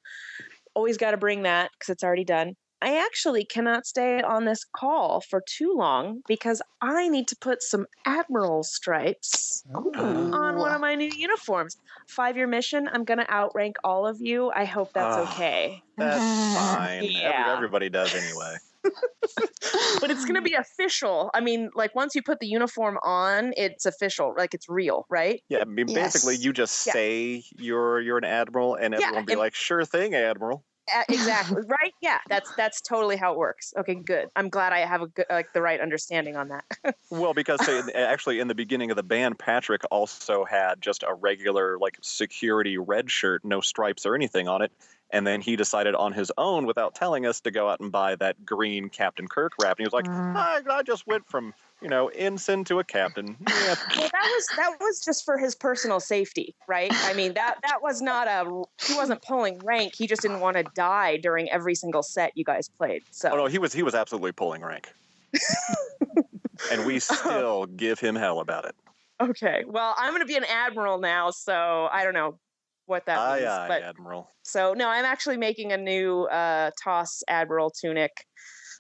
Always 0.75 0.97
got 0.97 1.11
to 1.11 1.17
bring 1.17 1.43
that 1.43 1.71
because 1.73 1.93
it's 1.93 2.03
already 2.05 2.25
done. 2.25 2.55
I 2.81 2.99
actually 2.99 3.45
cannot 3.45 3.87
stay 3.87 4.23
on 4.23 4.45
this 4.45 4.65
call 4.77 5.21
for 5.21 5.41
too 5.47 5.73
long 5.77 6.21
because 6.27 6.61
I 6.81 7.09
need 7.09 7.29
to 7.29 7.37
put 7.41 7.63
some 7.63 7.87
admiral 8.07 8.65
stripes 8.65 9.63
on 9.73 10.57
one 10.57 10.75
of 10.75 10.81
my 10.81 10.97
new 10.97 11.11
uniforms. 11.17 11.77
Five 12.09 12.37
year 12.37 12.49
mission. 12.49 12.89
I'm 12.93 13.05
going 13.05 13.19
to 13.19 13.31
outrank 13.33 13.77
all 13.85 14.05
of 14.05 14.21
you. 14.21 14.51
I 14.53 14.65
hope 14.65 14.93
that's 14.95 15.17
Ah. 15.17 15.33
okay. 15.35 15.81
That's 15.97 16.19
fine. 16.59 17.05
Yeah. 17.05 17.55
everybody 17.55 17.89
does 17.89 18.13
anyway. 18.17 18.57
But 18.83 20.11
it's 20.11 20.25
going 20.25 20.35
to 20.35 20.43
be 20.43 20.55
official. 20.55 21.31
I 21.35 21.41
mean, 21.41 21.71
like 21.75 21.95
once 21.95 22.15
you 22.15 22.23
put 22.23 22.41
the 22.41 22.47
uniform 22.47 22.99
on, 23.03 23.53
it's 23.57 23.87
official. 23.87 24.35
Like 24.37 24.55
it's 24.55 24.69
real, 24.69 25.07
right? 25.09 25.43
Yeah, 25.49 25.61
I 25.61 25.65
mean, 25.65 25.87
basically, 25.87 26.37
you 26.37 26.53
just 26.53 26.87
Yeah. 26.87 26.93
say 26.93 27.45
you're 27.57 28.01
you're 28.01 28.19
an 28.19 28.25
admiral, 28.25 28.75
and 28.75 28.95
Yeah, 28.95 29.07
everyone 29.07 29.25
be 29.27 29.33
and- 29.35 29.41
like, 29.41 29.55
"Sure 29.55 29.85
thing, 29.85 30.15
admiral." 30.15 30.65
Uh, 30.93 31.05
exactly. 31.09 31.63
right? 31.69 31.95
Yeah. 32.03 32.19
That's 32.29 32.53
that's 32.57 32.81
totally 32.81 33.17
how 33.17 33.33
it 33.33 33.39
works. 33.39 33.73
Okay, 33.79 33.95
good. 33.95 34.27
I'm 34.35 34.49
glad 34.49 34.73
I 34.73 34.81
have 34.81 35.01
a 35.01 35.07
good, 35.07 35.27
like 35.31 35.53
the 35.53 35.63
right 35.63 35.81
understanding 35.81 36.37
on 36.37 36.49
that. 36.49 36.65
Well, 37.11 37.35
because 37.35 37.65
say, 37.65 37.81
actually, 37.95 38.41
in 38.41 38.49
the 38.49 38.55
beginning 38.55 38.91
of 38.91 38.97
the 38.97 39.03
band, 39.03 39.39
Patrick 39.39 39.83
also 39.91 40.45
had 40.45 40.81
just 40.81 41.05
a 41.05 41.15
regular 41.15 41.79
like 41.79 41.99
security 42.03 42.79
red 42.79 43.11
shirt, 43.11 43.45
no 43.45 43.61
stripes 43.61 44.05
or 44.07 44.15
anything 44.17 44.49
on 44.49 44.63
it. 44.63 44.73
And 45.13 45.27
then 45.27 45.43
he 45.43 45.57
decided 45.57 45.95
on 45.95 46.13
his 46.13 46.33
own, 46.39 46.65
without 46.65 46.95
telling 46.95 47.27
us, 47.27 47.41
to 47.43 47.51
go 47.51 47.69
out 47.69 47.81
and 47.81 47.93
buy 47.93 48.17
that 48.17 48.47
green 48.47 48.89
Captain 48.89 49.29
Kirk 49.29 49.53
wrap. 49.61 49.79
And 49.79 49.85
he 49.85 49.87
was 49.87 49.93
like, 49.93 50.07
Mm. 50.07 50.37
I, 50.37 50.61
I 50.71 50.83
just 50.83 51.07
went 51.07 51.29
from 51.29 51.53
you 51.83 51.89
know 51.89 52.09
ensign 52.09 52.65
to 52.65 52.79
a 52.79 52.85
captain. 52.85 53.37
Yeah, 53.49 53.75
well, 53.97 54.09
that 54.13 54.23
was 54.25 54.47
that 54.57 54.77
was 54.81 55.01
just 55.05 55.25
for 55.25 55.37
his 55.37 55.55
personal 55.55 56.01
safety, 56.01 56.55
right? 56.67 56.91
I 56.93 57.13
mean 57.13 57.35
that 57.35 57.57
that 57.63 57.83
was 57.83 58.01
not 58.01 58.29
a 58.29 58.45
he 58.87 58.95
wasn't 58.95 59.21
pulling 59.23 59.59
rank. 59.65 59.95
He 59.95 60.07
just 60.07 60.23
didn't 60.23 60.41
want 60.41 60.57
to 60.57 60.65
die 60.75 61.19
during 61.19 61.51
every 61.51 61.75
single 61.75 62.03
set 62.03 62.33
you 62.35 62.45
guys 62.45 62.69
played. 62.69 63.03
So 63.11 63.31
Oh 63.33 63.37
no, 63.37 63.47
he 63.47 63.59
was 63.59 63.73
he 63.73 63.83
was 63.83 63.95
absolutely 63.95 64.33
pulling 64.33 64.63
rank. 64.63 64.93
and 66.73 66.87
we 66.87 66.99
still 67.01 67.67
give 67.67 67.99
him 67.99 68.15
hell 68.15 68.41
about 68.41 68.65
it. 68.65 68.75
okay. 69.21 69.65
Well, 69.67 69.95
I'm 69.99 70.11
going 70.13 70.23
to 70.23 70.27
be 70.27 70.37
an 70.37 70.45
admiral 70.45 70.99
now, 70.99 71.31
so 71.31 71.89
I 71.93 72.05
don't 72.05 72.15
know 72.15 72.39
what 72.87 73.07
that 73.07 73.19
aye, 73.19 73.39
means, 73.39 73.49
aye, 73.49 73.69
but 73.69 73.83
Admiral. 73.83 74.31
So 74.43 74.75
no, 74.75 74.89
I'm 74.89 75.05
actually 75.05 75.37
making 75.37 75.73
a 75.73 75.77
new 75.77 76.25
uh, 76.25 76.71
TOS 76.83 77.23
Admiral 77.29 77.71
tunic 77.71 78.13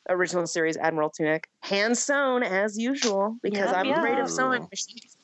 original 0.09 0.47
series 0.47 0.77
Admiral 0.77 1.11
Tunic, 1.11 1.49
hand 1.61 1.97
sewn 1.97 2.43
as 2.43 2.77
usual 2.77 3.37
because 3.43 3.71
Yep, 3.71 3.75
I'm 3.75 3.91
afraid 3.91 4.19
of 4.19 4.31
sewing 4.31 4.67
machines. 4.71 5.17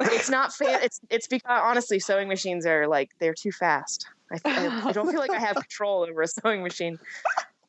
It's 0.00 0.30
not 0.30 0.52
fair. 0.54 0.80
It's 0.80 1.00
it's 1.10 1.26
because 1.26 1.60
honestly, 1.62 1.98
sewing 1.98 2.28
machines 2.28 2.66
are 2.66 2.86
like 2.86 3.10
they're 3.20 3.34
too 3.34 3.52
fast. 3.52 4.06
I, 4.32 4.38
I, 4.44 4.88
I 4.88 4.92
don't 4.92 5.10
feel 5.10 5.20
like 5.20 5.30
I 5.30 5.38
have 5.38 5.56
control 5.68 6.06
over 6.08 6.22
a 6.22 6.28
sewing 6.28 6.62
machine. 6.62 6.98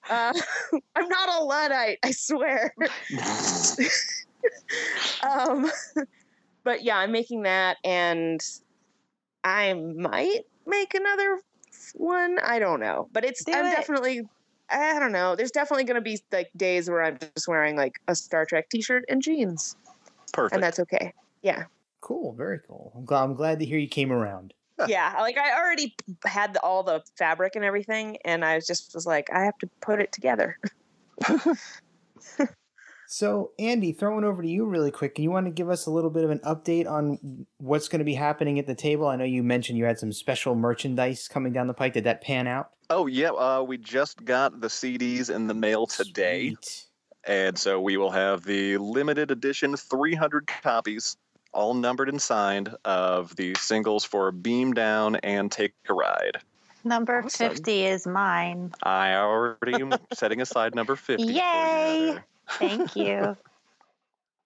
Uh, 0.09 0.33
I'm 0.95 1.07
not 1.07 1.29
a 1.39 1.43
luddite, 1.43 1.99
I 2.03 2.11
swear. 2.11 2.73
um, 5.23 5.71
but 6.63 6.83
yeah, 6.83 6.97
I'm 6.97 7.11
making 7.11 7.43
that, 7.43 7.77
and 7.83 8.39
I 9.43 9.73
might 9.73 10.41
make 10.65 10.93
another 10.93 11.39
one. 11.95 12.39
I 12.43 12.59
don't 12.59 12.79
know, 12.79 13.07
but 13.11 13.23
it's 13.25 13.43
Do 13.43 13.53
I'm 13.53 13.65
it. 13.65 13.71
definitely. 13.71 14.27
I 14.69 14.99
don't 14.99 15.11
know. 15.11 15.35
There's 15.35 15.51
definitely 15.51 15.85
going 15.85 15.95
to 15.95 16.01
be 16.01 16.19
like 16.31 16.49
days 16.55 16.89
where 16.89 17.03
I'm 17.03 17.17
just 17.35 17.47
wearing 17.47 17.75
like 17.75 17.93
a 18.07 18.15
Star 18.15 18.45
Trek 18.45 18.69
T-shirt 18.69 19.05
and 19.09 19.21
jeans, 19.21 19.75
Perfect. 20.31 20.53
and 20.53 20.63
that's 20.63 20.79
okay. 20.79 21.13
Yeah, 21.41 21.63
Cool, 22.01 22.33
very 22.33 22.59
cool. 22.67 22.93
I'm 22.95 23.05
glad, 23.05 23.23
I'm 23.23 23.33
glad 23.33 23.59
to 23.59 23.65
hear 23.65 23.77
you 23.77 23.87
came 23.87 24.11
around. 24.11 24.53
yeah. 24.87 25.15
Like 25.19 25.37
I 25.37 25.59
already 25.59 25.95
had 26.25 26.53
the, 26.53 26.61
all 26.61 26.83
the 26.83 27.01
fabric 27.17 27.55
and 27.55 27.65
everything, 27.65 28.17
and 28.25 28.45
I 28.45 28.55
was 28.55 28.65
just 28.67 28.93
was 28.93 29.05
like, 29.05 29.27
I 29.33 29.43
have 29.43 29.57
to 29.59 29.69
put 29.81 29.99
it 29.99 30.11
together. 30.11 30.57
So, 33.11 33.53
Andy, 33.57 33.91
throwing 33.91 34.23
over 34.23 34.43
to 34.43 34.47
you 34.47 34.65
really 34.67 34.91
quick. 34.91 35.17
You 35.17 35.31
want 35.31 35.47
to 35.47 35.51
give 35.51 35.67
us 35.67 35.87
a 35.87 35.89
little 35.89 36.11
bit 36.11 36.23
of 36.23 36.29
an 36.29 36.37
update 36.45 36.87
on 36.87 37.47
what's 37.57 37.87
going 37.87 37.97
to 37.99 38.05
be 38.05 38.13
happening 38.13 38.59
at 38.59 38.67
the 38.67 38.75
table? 38.75 39.07
I 39.07 39.15
know 39.15 39.23
you 39.23 39.41
mentioned 39.41 39.79
you 39.79 39.85
had 39.85 39.97
some 39.97 40.11
special 40.11 40.53
merchandise 40.53 41.27
coming 41.27 41.51
down 41.51 41.65
the 41.65 41.73
pike. 41.73 41.93
Did 41.93 42.03
that 42.03 42.21
pan 42.21 42.45
out? 42.45 42.69
oh 42.91 43.07
yeah, 43.07 43.29
uh, 43.29 43.63
we 43.67 43.79
just 43.79 44.23
got 44.25 44.61
the 44.61 44.67
CDs 44.67 45.33
in 45.33 45.47
the 45.47 45.55
mail 45.55 45.87
today. 45.87 46.49
Sweet. 46.49 46.85
And 47.23 47.57
so 47.57 47.81
we 47.81 47.97
will 47.97 48.11
have 48.11 48.43
the 48.43 48.77
limited 48.77 49.31
edition 49.31 49.75
300 49.75 50.45
copies, 50.45 51.17
all 51.51 51.73
numbered 51.73 52.09
and 52.09 52.21
signed, 52.21 52.75
of 52.85 53.35
the 53.35 53.55
singles 53.55 54.05
for 54.05 54.31
Beam 54.31 54.73
Down 54.73 55.15
and 55.17 55.51
Take 55.51 55.73
a 55.89 55.95
Ride. 55.95 56.37
Number 56.83 57.23
Awesome. 57.23 57.49
50 57.49 57.85
is 57.85 58.05
mine. 58.05 58.71
I 58.83 59.15
already 59.15 59.81
am 59.81 59.93
setting 60.13 60.41
aside 60.41 60.75
number 60.75 60.95
50. 60.95 61.25
for 61.25 61.31
Yay! 61.31 62.19
Heather. 62.49 62.77
Thank 62.77 62.95
you. 62.95 63.37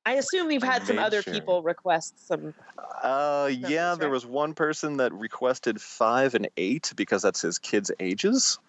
I 0.05 0.15
assume 0.15 0.51
you've 0.51 0.63
had 0.63 0.85
some 0.85 0.99
other 0.99 1.21
sure. 1.21 1.33
people 1.33 1.63
request 1.63 2.27
some. 2.27 2.53
Uh, 3.01 3.49
yeah, 3.51 3.91
was 3.91 3.99
there 3.99 4.09
right. 4.09 4.13
was 4.13 4.25
one 4.25 4.53
person 4.53 4.97
that 4.97 5.13
requested 5.13 5.79
five 5.79 6.35
and 6.35 6.49
eight 6.57 6.91
because 6.97 7.21
that's 7.21 7.41
his 7.41 7.57
kids' 7.57 7.89
ages. 8.01 8.59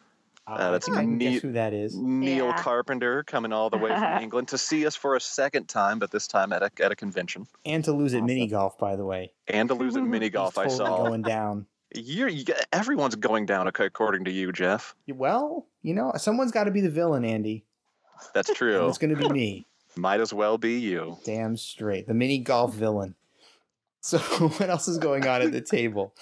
Uh, 0.47 0.71
that's 0.73 0.89
I 0.89 0.95
think 0.95 1.23
I 1.23 1.25
guess 1.25 1.43
who 1.43 1.53
that 1.53 1.73
is. 1.73 1.97
Neil 1.97 2.47
Yeah. 2.47 2.57
Carpenter 2.59 3.25
coming 3.25 3.53
all 3.53 3.71
the 3.71 3.79
way 3.79 3.89
from 3.89 4.19
England 4.23 4.49
to 4.49 4.59
see 4.59 4.87
us 4.87 4.95
for 4.95 5.17
a 5.17 5.21
second 5.21 5.69
time, 5.69 5.99
but 5.99 6.11
this 6.11 6.29
time 6.29 6.53
at 6.53 6.63
a, 6.63 6.71
at 6.81 6.93
a 6.93 6.97
convention. 6.97 7.47
And 7.65 7.83
to 7.85 7.93
lose 7.93 8.15
at 8.15 8.23
mini 8.23 8.47
golf, 8.47 8.79
by 8.79 8.95
the 8.95 9.05
way. 9.07 9.33
And 9.49 9.69
to 9.71 9.75
lose 9.75 9.97
at 9.97 10.05
mini 10.05 10.29
golf, 10.31 10.59
I 10.59 10.65
He's 10.65 10.77
totally 10.79 10.99
saw. 10.99 11.05
going 11.05 11.23
down. 11.23 11.67
You're, 11.97 12.29
you, 12.29 12.45
everyone's 12.73 13.15
going 13.15 13.47
down 13.47 13.67
according 13.69 14.25
to 14.27 14.31
you, 14.31 14.53
Jeff. 14.53 14.95
Well, 15.09 15.67
you 15.83 15.95
know, 15.95 16.13
someone's 16.17 16.53
got 16.53 16.65
to 16.65 16.71
be 16.71 16.81
the 16.81 16.91
villain, 16.91 17.25
Andy. 17.25 17.65
That's 18.35 18.49
And 18.51 18.57
true. 18.57 18.89
it's 18.89 18.99
going 18.99 19.15
to 19.15 19.21
be 19.21 19.29
me. 19.29 19.67
Might 19.97 20.21
as 20.21 20.33
well 20.35 20.59
be 20.59 20.79
you. 20.81 21.19
Damn 21.25 21.57
straight. 21.57 22.07
The 22.07 22.15
mini 22.15 22.39
golf 22.39 22.75
villain. 22.75 23.15
So, 24.01 24.19
what 24.59 24.69
else 24.69 24.89
is 24.89 24.99
going 24.99 25.27
on 25.27 25.41
at 25.43 25.53
the 25.53 25.61
table? 25.61 26.13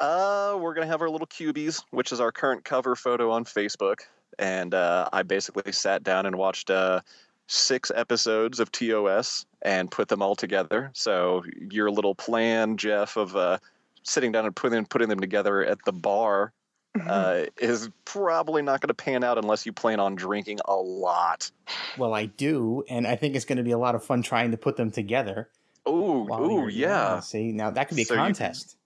Uh, 0.00 0.56
we're 0.58 0.74
gonna 0.74 0.86
have 0.86 1.02
our 1.02 1.10
little 1.10 1.26
cubies, 1.26 1.84
which 1.90 2.10
is 2.10 2.20
our 2.20 2.32
current 2.32 2.64
cover 2.64 2.96
photo 2.96 3.30
on 3.30 3.44
Facebook, 3.44 4.00
and 4.38 4.72
uh, 4.74 5.08
I 5.12 5.22
basically 5.22 5.70
sat 5.70 6.02
down 6.02 6.24
and 6.26 6.36
watched 6.36 6.70
uh, 6.70 7.00
six 7.46 7.92
episodes 7.94 8.58
of 8.58 8.72
TOS 8.72 9.44
and 9.60 9.90
put 9.90 10.08
them 10.08 10.22
all 10.22 10.34
together. 10.34 10.90
So 10.94 11.44
your 11.70 11.90
little 11.90 12.14
plan, 12.14 12.78
Jeff, 12.78 13.16
of 13.16 13.36
uh, 13.36 13.58
sitting 14.02 14.32
down 14.32 14.46
and 14.46 14.56
putting 14.56 14.84
putting 14.86 15.08
them 15.10 15.20
together 15.20 15.62
at 15.64 15.78
the 15.84 15.92
bar 15.92 16.52
uh, 17.00 17.44
is 17.58 17.90
probably 18.04 18.62
not 18.62 18.80
going 18.80 18.88
to 18.88 18.94
pan 18.94 19.24
out 19.24 19.38
unless 19.38 19.64
you 19.66 19.72
plan 19.72 20.00
on 20.00 20.14
drinking 20.14 20.60
a 20.66 20.74
lot. 20.74 21.50
Well, 21.96 22.14
I 22.14 22.26
do, 22.26 22.84
and 22.88 23.06
I 23.06 23.16
think 23.16 23.34
it's 23.34 23.44
going 23.44 23.58
to 23.58 23.64
be 23.64 23.70
a 23.70 23.78
lot 23.78 23.94
of 23.94 24.04
fun 24.04 24.22
trying 24.22 24.50
to 24.50 24.56
put 24.56 24.76
them 24.76 24.90
together. 24.90 25.48
Oh, 25.86 26.24
while 26.24 26.44
ooh, 26.44 26.60
you're- 26.60 26.72
yeah. 26.72 27.20
See, 27.20 27.52
now 27.52 27.70
that 27.70 27.88
could 27.88 27.96
be 27.96 28.02
a 28.02 28.06
So 28.06 28.14
you 28.14 28.20
contest. 28.20 28.76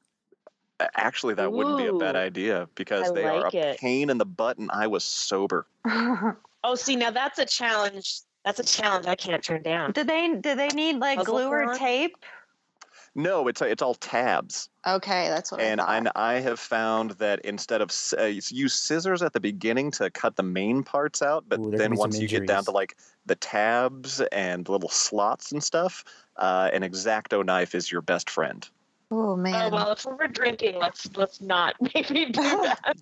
Actually, 0.95 1.35
that 1.35 1.51
wouldn't 1.53 1.79
be 1.79 1.87
a 1.87 1.93
bad 1.95 2.17
idea 2.17 2.69
because 2.75 3.11
I 3.11 3.15
they 3.15 3.25
are 3.25 3.47
a 3.47 3.57
it. 3.57 3.79
pain 3.79 4.11
in 4.11 4.19
the 4.19 4.27
butt, 4.27 4.59
and 4.59 4.71
I 4.71 4.87
was 4.87 5.05
sober. 5.05 5.67
Oh, 6.65 6.75
see, 6.75 6.97
now 6.97 7.13
that's 7.13 7.39
a 7.39 7.45
challenge. 7.45 8.23
That's 8.45 8.59
a 8.59 8.65
challenge 8.65 9.07
I 9.07 9.15
can't 9.15 9.41
turn 9.41 9.63
down. 9.63 9.93
do 9.93 10.03
they 10.03 10.35
do 10.35 10.57
they 10.57 10.67
need 10.69 10.97
like 10.97 11.19
Puzzle 11.19 11.35
glue 11.35 11.47
or 11.49 11.75
tape? 11.77 12.17
No, 13.19 13.49
it's 13.49 13.63
it's 13.63 13.81
all 13.83 13.95
tabs. 13.95 14.69
Okay, 14.87 15.29
that's 15.29 15.51
what 15.51 15.61
and 15.63 15.81
I 15.81 15.97
I, 15.97 16.01
thought. 16.03 16.13
I 16.17 16.35
have 16.41 16.61
found 16.61 17.13
that 17.13 17.41
instead 17.47 17.81
of 17.81 17.91
uh, 18.19 18.25
use 18.25 18.75
scissors 18.75 19.23
at 19.23 19.33
the 19.33 19.41
beginning 19.41 19.91
to 19.93 20.11
cut 20.11 20.37
the 20.37 20.43
main 20.43 20.83
parts 20.85 21.23
out, 21.23 21.45
but 21.49 21.59
Ooh, 21.59 21.71
then 21.75 21.97
once 21.97 22.21
you 22.21 22.29
get 22.29 22.47
down 22.47 22.65
to 22.67 22.71
like 22.73 22.97
the 23.25 23.35
tabs 23.35 24.21
and 24.21 24.69
little 24.69 24.91
slots 24.91 25.51
and 25.51 25.65
stuff, 25.65 26.05
uh, 26.37 26.69
an 26.75 26.83
exacto 26.83 27.45
knife 27.45 27.75
is 27.75 27.91
your 27.91 28.03
best 28.03 28.29
friend. 28.29 28.69
Oh 29.11 29.35
man! 29.35 29.55
Oh 29.55 29.59
man. 29.59 29.73
well, 29.73 29.93
if 29.93 30.05
we're 30.05 30.27
drinking, 30.29 30.77
let's 30.79 31.09
let's 31.17 31.41
not 31.41 31.75
maybe 31.95 32.27
do 32.27 32.33
that. 32.43 32.97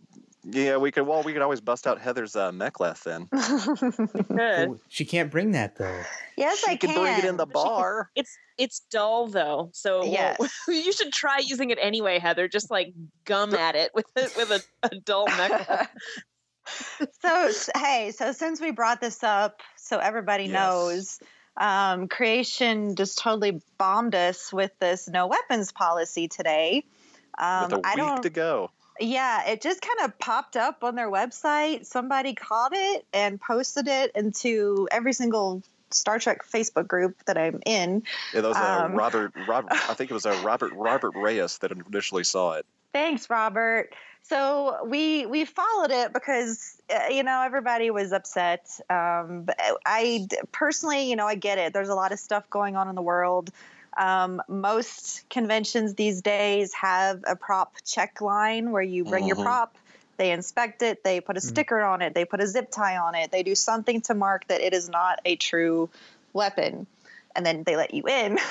Yeah, 0.45 0.77
we 0.77 0.91
could. 0.93 1.07
Well, 1.07 1.23
we 1.23 1.33
could 1.33 1.41
always 1.43 1.61
bust 1.63 1.87
out 1.87 1.99
Heather's 2.01 2.37
uh, 2.37 2.53
mek'leth 2.53 3.03
then. 3.03 3.29
Ooh, 4.71 4.79
she 4.89 5.05
can't 5.07 5.31
bring 5.31 5.53
that 5.53 5.77
though. 5.77 6.03
yes, 6.37 6.59
she 6.61 6.71
I 6.73 6.77
can 6.77 6.91
She 6.91 6.95
can. 6.95 7.03
bring 7.03 7.19
it 7.19 7.25
in 7.25 7.37
the 7.37 7.47
But 7.47 7.59
she 7.61 7.65
can- 7.65 7.73
bar. 7.73 8.11
It's 8.15 8.39
it's 8.59 8.81
dull 8.91 9.27
though, 9.29 9.71
so 9.73 10.05
won't- 10.39 10.51
you 10.69 10.93
should 10.93 11.13
try 11.13 11.39
using 11.39 11.71
it 11.71 11.79
anyway, 11.81 12.19
Heather. 12.19 12.49
Just 12.49 12.71
like 12.71 12.95
gum 13.25 13.55
at 13.55 13.75
it 13.77 13.93
with 13.95 14.07
a, 14.17 14.29
with 14.37 14.51
a, 14.51 14.63
a 14.85 14.97
dull 15.01 15.27
neck. 15.27 15.91
so 17.23 17.51
hey, 17.77 18.13
so 18.13 18.33
since 18.33 18.61
we 18.61 18.71
brought 18.71 19.01
this 19.01 19.23
up, 19.23 19.61
so 19.77 19.99
everybody 19.99 20.45
Yes. 20.45 20.53
knows, 20.53 21.19
um, 21.57 22.09
creation 22.09 22.97
just 22.97 23.19
totally 23.19 23.61
bombed 23.79 24.15
us 24.15 24.53
with 24.53 24.73
this 24.81 25.09
no 25.09 25.27
weapons 25.27 25.73
policy 25.73 26.29
today. 26.29 26.85
Um, 27.37 27.65
with 27.71 27.73
a 27.73 27.81
I 27.87 27.95
week 27.95 28.05
don't. 28.05 28.23
to 28.23 28.31
go. 28.31 28.71
Yeah, 29.01 29.49
it 29.49 29.61
just 29.61 29.81
kind 29.83 30.09
of 30.09 30.17
popped 30.21 30.57
up 30.57 30.85
on 30.85 30.95
their 30.95 31.11
website. 31.11 31.85
Somebody 31.85 32.35
caught 32.35 32.71
it 32.73 33.05
and 33.13 33.41
posted 33.41 33.89
it 33.89 34.13
into 34.15 34.87
every 34.93 35.13
single 35.13 35.65
Star 35.95 36.19
Trek 36.19 36.45
Facebook 36.45 36.87
group 36.89 37.25
that 37.27 37.39
I'm 37.39 37.61
in. 37.67 38.03
It 38.33 38.43
was 38.43 38.57
uh, 38.57 38.85
Um, 38.87 38.95
Robert. 38.95 39.33
Robert. 39.49 39.73
I 39.73 39.95
think 39.95 40.11
it 40.11 40.15
was 40.15 40.27
a 40.27 40.37
Robert. 40.43 40.73
Robert 40.75 41.13
Reyes 41.15 41.59
that 41.59 41.73
initially 41.73 42.25
saw 42.25 42.53
it. 42.53 42.67
Thanks, 42.93 43.29
Robert. 43.29 43.93
So 44.23 44.85
we 44.87 45.27
we 45.27 45.45
followed 45.45 45.91
it 45.91 46.13
because 46.13 46.81
uh, 46.89 47.09
you 47.11 47.23
know 47.23 47.43
everybody 47.43 47.91
was 47.91 48.13
upset. 48.13 48.67
Um, 48.89 49.47
I 49.85 50.27
personally, 50.53 51.11
you 51.11 51.17
know, 51.17 51.27
I 51.27 51.35
get 51.35 51.59
it. 51.59 51.73
There's 51.73 51.91
a 51.91 51.95
lot 51.95 52.13
of 52.13 52.19
stuff 52.19 52.49
going 52.49 52.77
on 52.77 52.89
in 52.89 52.95
the 52.95 53.03
world. 53.03 53.51
Um, 53.97 54.43
most 54.49 55.29
conventions 55.29 55.95
these 55.95 56.23
days 56.23 56.73
have 56.75 57.23
a 57.27 57.37
prop 57.37 57.75
check 57.85 58.21
line 58.21 58.71
where 58.71 58.83
you 58.83 59.05
bring 59.05 59.27
your 59.27 59.37
Mhm. 59.37 59.43
prop, 59.45 59.77
they 60.17 60.33
inspect 60.33 60.83
it, 60.83 61.03
they 61.05 61.21
put 61.21 61.37
a 61.37 61.41
Mhm. 61.41 61.49
sticker 61.49 61.81
on 61.83 62.03
it, 62.03 62.15
they 62.15 62.25
put 62.25 62.41
a 62.41 62.47
zip 62.47 62.71
tie 62.71 62.97
on 62.97 63.15
it, 63.15 63.31
they 63.31 63.43
do 63.43 63.55
something 63.55 64.01
to 64.03 64.15
mark 64.15 64.47
that 64.49 64.61
it 64.61 64.73
is 64.75 64.89
not 64.89 65.21
a 65.25 65.37
true 65.37 65.91
weapon, 66.33 66.87
and 67.35 67.45
then 67.45 67.63
they 67.65 67.77
let 67.77 67.95
you 67.95 68.05
in. 68.07 68.39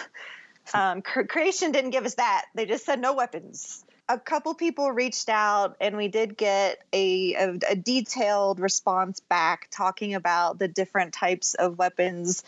Um, 0.73 1.01
Cre- 1.01 1.23
Creation 1.23 1.73
didn't 1.73 1.89
give 1.89 2.05
us 2.05 2.15
that. 2.15 2.45
They 2.55 2.65
just 2.65 2.85
said 2.85 3.01
no 3.01 3.13
weapons. 3.13 3.83
A 4.07 4.17
couple 4.17 4.53
people 4.53 4.89
reached 4.91 5.27
out, 5.27 5.75
and 5.81 5.97
we 5.97 6.07
did 6.07 6.37
get 6.37 6.81
a, 6.93 7.35
a, 7.35 7.59
a 7.71 7.75
detailed 7.75 8.61
response 8.61 9.19
back 9.19 9.67
talking 9.71 10.15
about 10.15 10.59
the 10.59 10.69
different 10.69 11.13
types 11.13 11.53
of 11.53 11.77
weapons 11.77 12.43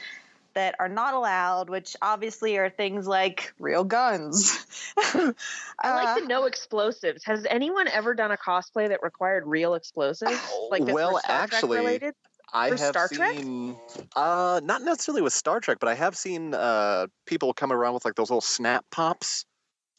that 0.55 0.75
are 0.79 0.89
not 0.89 1.13
allowed, 1.13 1.69
which 1.69 1.95
obviously 2.01 2.57
are 2.57 2.69
things 2.69 3.07
like 3.07 3.53
real 3.59 3.83
guns. 3.83 4.65
I 4.97 5.13
like 5.25 5.35
Uh, 5.83 6.19
the 6.21 6.25
no 6.27 6.45
explosives. 6.45 7.23
Has 7.25 7.45
anyone 7.49 7.87
ever 7.87 8.15
done 8.15 8.31
a 8.31 8.37
cosplay 8.37 8.87
that 8.89 9.03
required 9.03 9.45
real 9.45 9.75
explosives? 9.75 10.39
Like 10.71 10.85
this 10.85 10.93
well, 10.93 11.13
were 11.13 11.19
Star 11.19 11.37
Trek 11.47 11.53
actually, 11.53 11.77
related? 11.77 12.15
I 12.53 12.69
For 12.69 12.77
have 12.77 12.89
Star 12.89 13.09
Trek? 13.09 13.35
seen, 13.35 13.75
uh, 14.15 14.61
not 14.63 14.81
necessarily 14.81 15.21
with 15.21 15.33
Star 15.33 15.59
Trek, 15.59 15.77
but 15.79 15.89
I 15.89 15.95
have 15.95 16.15
seen 16.15 16.53
uh, 16.53 17.07
people 17.25 17.53
come 17.53 17.71
around 17.71 17.93
with 17.93 18.05
like 18.05 18.15
those 18.15 18.29
little 18.29 18.41
snap 18.41 18.85
pops, 18.91 19.45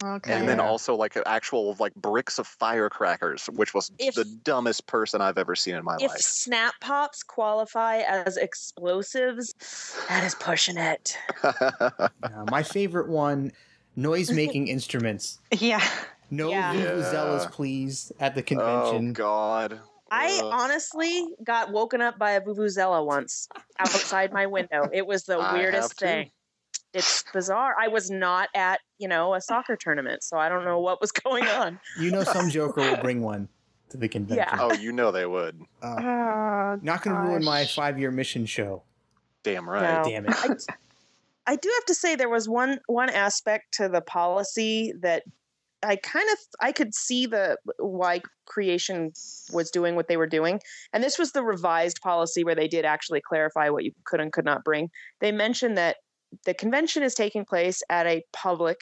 okay. 0.05 0.33
and 0.33 0.49
then 0.49 0.61
also 0.61 0.95
like 0.95 1.17
actual 1.27 1.77
like 1.79 1.95
bricks 1.95 2.39
of 2.39 2.47
firecrackers, 2.47 3.47
which 3.47 3.75
was 3.75 3.91
If- 3.99 4.15
the 4.15 4.25
dumbest 4.25 4.87
person 4.87 5.21
I've 5.21 5.39
ever 5.39 5.55
seen 5.57 5.75
in 5.75 5.85
my 5.85 5.97
If 6.01 6.11
life. 6.11 6.19
snap 6.21 6.75
pops 6.81 7.23
qualify 7.23 7.99
as 7.99 8.37
explosives, 8.37 9.55
that 10.09 10.25
is 10.25 10.35
pushing 10.35 10.77
it. 10.77 11.17
Uh, 11.43 12.45
my 12.51 12.63
favorite 12.63 13.09
one: 13.09 13.53
noise 13.95 14.31
making 14.31 14.69
instruments. 14.77 15.39
yeah. 15.53 15.83
No 16.31 16.51
Yeah. 16.51 16.75
vuvuzelas, 16.75 17.43
Yeah. 17.45 17.49
please, 17.53 18.13
at 18.21 18.35
the 18.35 18.43
convention. 18.43 19.11
oh. 19.11 19.13
God! 19.13 19.81
I 20.11 20.41
Uh. 20.43 20.47
honestly 20.49 21.27
got 21.45 21.71
woken 21.73 22.01
up 22.01 22.19
by 22.19 22.33
a 22.33 22.41
vuvuzela 22.41 23.05
once 23.05 23.49
outside 23.79 24.33
my 24.33 24.47
window. 24.47 24.89
It 24.93 25.07
was 25.07 25.25
the 25.25 25.39
weirdest 25.39 25.99
too. 25.99 26.07
thing. 26.07 26.31
It's 26.97 27.25
bizarre. 27.33 27.75
I 27.81 27.89
was 27.89 28.11
not 28.11 28.49
at, 28.55 28.81
you 28.99 29.09
know, 29.09 29.35
a 29.35 29.41
soccer 29.41 29.77
tournament, 29.77 30.23
so 30.23 30.39
I 30.39 30.49
don't 30.49 30.65
know 30.65 30.81
what 30.81 31.01
was 31.01 31.13
going 31.25 31.45
on. 31.45 31.79
You 31.99 32.11
know, 32.11 32.25
some 32.25 32.51
Joker 32.57 32.81
will 32.81 32.97
bring 32.97 33.21
one 33.23 33.49
to 33.91 33.97
the 33.97 34.09
convention. 34.09 34.47
Yeah. 34.51 34.59
Oh, 34.61 34.73
you 34.73 34.93
know 34.93 35.11
they 35.11 35.27
would. 35.27 35.61
Uh, 35.83 35.97
Oh, 35.99 36.79
not 36.83 37.03
going 37.03 37.15
to 37.15 37.23
ruin 37.23 37.45
my 37.45 37.65
five-year 37.65 38.11
mission 38.11 38.45
show. 38.47 38.83
Damn 39.45 39.69
right. 39.69 40.03
No. 40.03 40.11
Damn 40.11 40.27
it. 40.27 40.35
I, 40.37 41.53
I 41.53 41.57
do 41.57 41.71
have 41.75 41.85
to 41.87 41.95
say 41.95 42.17
there 42.17 42.29
was 42.29 42.49
one 42.49 42.81
one 42.89 43.09
aspect 43.09 43.75
to 43.75 43.89
the 43.89 44.01
policy 44.01 44.93
that 45.01 45.23
I 45.85 45.97
kind 45.97 46.29
of 46.33 46.39
I 46.61 46.73
could 46.73 46.95
see 46.95 47.27
the 47.27 47.57
why 47.79 48.23
creation 48.47 49.13
was 49.53 49.71
doing 49.71 49.95
what 49.95 50.09
they 50.09 50.17
were 50.17 50.27
doing. 50.27 50.61
And 50.93 51.05
this 51.05 51.19
was 51.19 51.33
the 51.33 51.45
revised 51.45 52.01
policy 52.01 52.43
where 52.43 52.57
they 52.57 52.67
did 52.67 52.85
actually 52.85 53.21
clarify 53.21 53.69
what 53.69 53.85
you 53.85 53.93
could 54.05 54.21
and 54.21 54.33
could 54.33 54.45
not 54.45 54.65
bring. 54.65 54.91
They 55.21 55.31
mentioned 55.31 55.79
that 55.79 55.99
the 56.45 56.55
convention 56.55 57.03
is 57.03 57.15
taking 57.15 57.45
place 57.45 57.83
at 57.91 58.07
a 58.07 58.23
public 58.33 58.79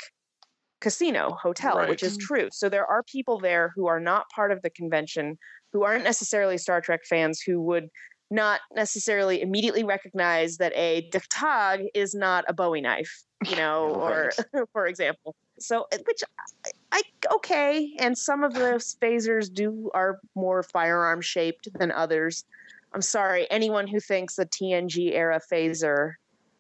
casino 0.81 1.37
hotel, 1.41 1.87
which 1.89 2.03
is 2.03 2.17
true. 2.19 2.49
So 2.53 2.69
there 2.69 2.87
are 2.87 3.03
people 3.03 3.39
there 3.39 3.73
who 3.75 3.87
are 3.87 4.01
not 4.01 4.29
part 4.35 4.53
of 4.53 4.61
the 4.63 4.71
convention, 4.71 5.39
who 5.73 5.83
aren't 5.83 6.05
necessarily 6.05 6.59
Star 6.59 6.81
Trek 6.81 7.01
fans, 7.09 7.41
who 7.41 7.61
would 7.63 7.89
not 8.31 8.61
necessarily 8.75 9.41
immediately 9.41 9.85
recognize 9.85 10.57
that 10.59 10.73
a 10.75 11.09
d'k 11.11 11.29
tahg 11.29 11.87
is 11.95 12.15
not 12.15 12.45
a 12.49 12.53
Bowie 12.53 12.81
knife, 12.81 13.25
you 13.49 13.57
know, 13.57 13.89
or 13.95 14.33
for 14.73 14.87
example. 14.87 15.35
So, 15.59 15.87
uh, 15.93 15.99
which 16.05 16.23
I, 16.67 16.71
I 16.93 17.03
okay, 17.35 17.95
and 17.99 18.19
some 18.19 18.43
of 18.43 18.55
those 18.55 18.97
phasers 19.01 19.53
do 19.53 19.91
are 19.95 20.21
more 20.35 20.63
firearm 20.63 21.21
shaped 21.21 21.69
than 21.79 21.93
others. 21.93 22.45
I'm 22.93 23.03
sorry, 23.03 23.51
anyone 23.51 23.87
who 23.87 24.01
thinks 24.01 24.37
the 24.37 24.47
TNG 24.47 25.13
era 25.13 25.41
phaser 25.51 26.15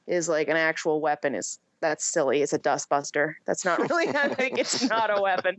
is 0.06 0.28
like 0.28 0.49
an 0.49 0.56
actual 0.56 1.00
weapon 1.00 1.34
is 1.34 1.58
that's 1.80 2.04
silly. 2.04 2.40
It's 2.40 2.52
a 2.54 2.58
dustbuster. 2.58 3.34
That's 3.46 3.64
not 3.64 3.78
really. 3.90 4.08
I 4.08 4.28
think 4.34 4.58
it's 4.58 4.82
not 4.88 5.16
a 5.16 5.20
weapon. 5.20 5.56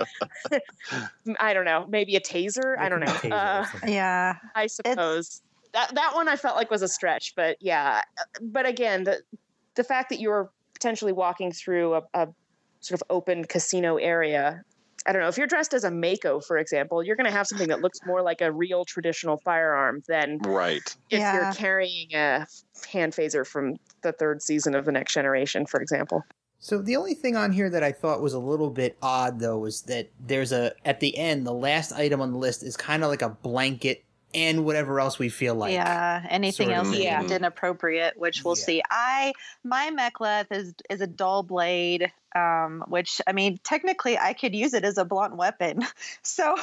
I 1.39 1.53
don't 1.53 1.65
know. 1.65 1.85
Maybe 1.87 2.15
a 2.15 2.21
taser. 2.21 2.77
I 2.79 2.89
don't 2.89 2.99
know. 3.01 3.35
Uh. 3.35 3.65
Yeah. 3.85 4.35
I 4.55 4.67
suppose 4.67 5.41
that 5.73 5.93
that 5.93 6.15
one 6.15 6.27
I 6.27 6.35
felt 6.35 6.55
like 6.55 6.71
was 6.71 6.81
a 6.81 6.87
stretch, 6.87 7.33
but 7.35 7.57
yeah. 7.59 8.01
But 8.41 8.65
again, 8.65 9.03
the 9.03 9.21
the 9.75 9.83
fact 9.83 10.09
that 10.09 10.19
you're 10.19 10.49
potentially 10.73 11.11
walking 11.13 11.51
through 11.51 11.95
a, 11.95 12.01
a 12.13 12.27
sort 12.79 12.99
of 12.99 13.03
open 13.09 13.45
casino 13.45 13.97
area. 13.97 14.63
I 15.07 15.11
don't 15.13 15.21
know. 15.21 15.27
If 15.27 15.37
you're 15.37 15.45
dressed 15.45 15.75
as 15.75 15.83
a 15.83 15.91
MACO, 15.91 16.39
for 16.39 16.57
example, 16.57 17.03
you're 17.03 17.15
going 17.15 17.27
to 17.27 17.31
have 17.31 17.45
something 17.45 17.67
that 17.67 17.79
looks 17.79 17.99
more 18.07 18.23
like 18.23 18.41
a 18.41 18.51
real 18.51 18.85
traditional 18.85 19.37
firearm 19.37 20.01
than 20.07 20.39
Right. 20.39 20.81
if 21.11 21.19
Yeah. 21.19 21.35
you're 21.43 21.53
carrying 21.53 22.07
a 22.15 22.47
hand 22.91 23.13
phaser 23.13 23.45
from 23.45 23.75
the 24.05 24.11
third 24.13 24.41
season 24.41 24.75
of 24.75 24.85
the 24.85 24.91
Next 24.91 25.13
Generation, 25.13 25.65
for 25.65 25.81
example. 25.81 26.23
So 26.59 26.77
the 26.81 26.95
only 26.95 27.13
thing 27.13 27.35
on 27.35 27.51
here 27.51 27.69
that 27.69 27.83
I 27.83 27.91
thought 27.91 28.21
was 28.21 28.33
a 28.33 28.39
little 28.39 28.69
bit 28.69 28.97
odd 29.01 29.39
though 29.39 29.57
was 29.59 29.81
that 29.83 30.09
there's 30.25 30.51
a 30.51 30.71
at 30.85 30.99
the 30.99 31.15
end 31.17 31.45
the 31.45 31.53
last 31.53 31.91
item 31.91 32.21
on 32.21 32.31
the 32.31 32.37
list 32.37 32.63
is 32.63 32.75
kind 32.77 33.03
of 33.03 33.09
like 33.09 33.21
a 33.21 33.29
blanket 33.29 34.03
and 34.33 34.65
whatever 34.65 34.99
else 34.99 35.17
we 35.19 35.29
feel 35.29 35.55
like. 35.55 35.73
yeah, 35.73 36.25
anything 36.29 36.67
sort 36.67 36.77
of 36.79 36.87
else 36.87 36.97
yeah. 36.97 37.21
inappropriate, 37.23 38.17
which 38.17 38.43
we'll 38.43 38.57
Yeah. 38.57 38.63
see. 38.65 38.81
I 38.89 39.33
my 39.63 39.91
mek'leth 39.91 40.47
is 40.51 40.73
is 40.89 41.01
a 41.01 41.07
dull 41.07 41.43
blade, 41.43 42.11
um, 42.35 42.83
which 42.87 43.21
I 43.27 43.33
mean 43.33 43.59
technically 43.63 44.17
I 44.17 44.33
could 44.33 44.55
use 44.55 44.73
it 44.73 44.83
as 44.85 44.97
a 44.97 45.05
blunt 45.05 45.35
weapon. 45.37 45.83
So 46.23 46.55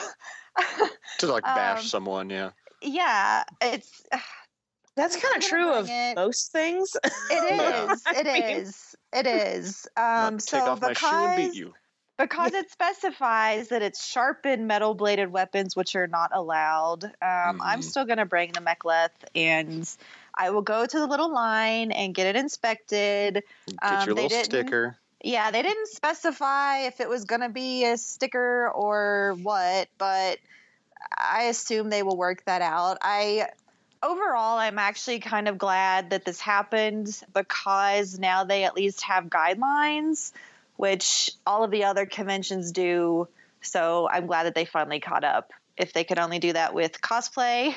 To 1.19 1.27
like 1.27 1.45
bash 1.45 1.79
Um, 1.83 1.87
someone, 1.87 2.29
yeah. 2.31 2.51
yeah, 2.83 3.45
it's 3.61 4.05
That's 4.97 5.17
kind 5.17 5.37
of 5.37 5.43
true 5.43 5.73
of 5.73 5.89
it. 5.91 6.17
most 6.17 6.53
things. 6.53 6.95
it 7.05 7.11
Yeah. 7.31 7.93
is 7.93 8.03
it 8.07 8.27
I 8.27 8.33
mean- 8.33 8.43
is 8.61 8.97
it 9.13 9.27
is. 9.27 9.87
I'll 9.97 10.29
Um, 10.29 10.39
take 10.39 10.63
so 10.63 10.71
off 10.71 10.81
my 10.83 10.93
shoe 10.95 11.07
and 11.07 11.37
beat 11.37 11.43
because 11.43 11.57
you. 11.57 11.75
because 12.19 12.55
it 12.55 12.71
specifies 12.71 13.69
that 13.69 13.83
it's 13.83 14.05
sharpened 14.05 14.67
metal 14.69 14.95
bladed 14.95 15.31
weapons 15.33 15.75
which 15.77 15.97
are 15.97 16.07
not 16.07 16.31
allowed 16.35 17.05
um, 17.05 17.61
i'm 17.63 17.81
Mhm. 17.81 17.85
still 17.85 18.05
going 18.05 18.19
to 18.19 18.25
bring 18.27 18.53
the 18.53 18.61
mek'leth 18.61 19.11
and 19.35 19.89
i 20.35 20.51
will 20.51 20.63
go 20.63 20.85
to 20.87 20.99
the 20.99 21.07
little 21.07 21.33
line 21.33 21.91
and 21.93 22.15
get 22.15 22.27
it 22.27 22.37
inspected 22.37 23.43
Get 23.67 23.79
um, 23.83 24.07
your 24.07 24.15
little 24.15 24.31
sticker. 24.45 24.97
yeah 25.23 25.51
they 25.51 25.63
didn't 25.63 25.89
specify 25.89 26.81
if 26.87 27.01
it 27.01 27.09
was 27.09 27.25
going 27.25 27.41
to 27.43 27.49
be 27.49 27.85
a 27.87 27.97
sticker 27.99 28.71
or 28.71 29.35
what 29.43 29.89
but 29.99 30.39
i 31.19 31.45
assume 31.45 31.91
they 31.91 32.03
will 32.03 32.17
work 32.17 32.45
that 32.45 32.63
out 32.63 32.99
i 33.03 33.49
overall 34.03 34.59
i'm 34.59 34.79
actually 34.79 35.21
kind 35.21 35.49
of 35.49 35.59
glad 35.59 36.11
that 36.11 36.25
this 36.25 36.41
happened 36.41 37.23
because 37.33 38.19
now 38.19 38.45
they 38.45 38.65
at 38.65 38.75
least 38.75 39.03
have 39.03 39.27
guidelines 39.27 40.33
which 40.77 41.31
all 41.47 41.63
of 41.65 41.71
the 41.71 41.85
other 41.85 42.07
conventions 42.07 42.73
do 42.73 43.29
so 43.61 44.09
i'm 44.11 44.27
glad 44.27 44.45
that 44.45 44.55
they 44.55 44.65
finally 44.65 45.01
caught 45.01 45.25
up 45.25 45.53
if 45.77 45.93
they 45.93 46.05
could 46.05 46.19
only 46.19 46.39
do 46.39 46.53
that 46.53 46.75
with 46.75 47.01
cosplay 47.01 47.75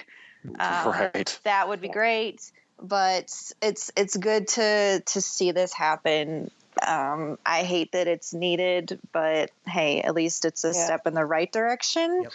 um, 0.60 0.92
right. 0.92 1.40
that 1.44 1.68
would 1.68 1.82
be 1.82 1.90
great 1.90 2.52
but 2.82 3.32
it's 3.62 3.92
it's 3.96 4.18
good 4.18 4.48
to 4.48 5.02
to 5.06 5.22
see 5.22 5.52
this 5.52 5.74
happen 5.74 6.50
um, 6.86 7.38
i 7.46 7.64
hate 7.64 7.92
that 7.94 8.08
it's 8.08 8.34
needed 8.34 9.00
but 9.12 9.50
hey 9.68 10.02
at 10.02 10.14
least 10.14 10.46
it's 10.46 10.64
a 10.64 10.74
Yeah. 10.74 10.86
step 10.86 11.08
in 11.08 11.14
the 11.14 11.26
right 11.26 11.52
direction 11.52 12.22
Yep. 12.24 12.32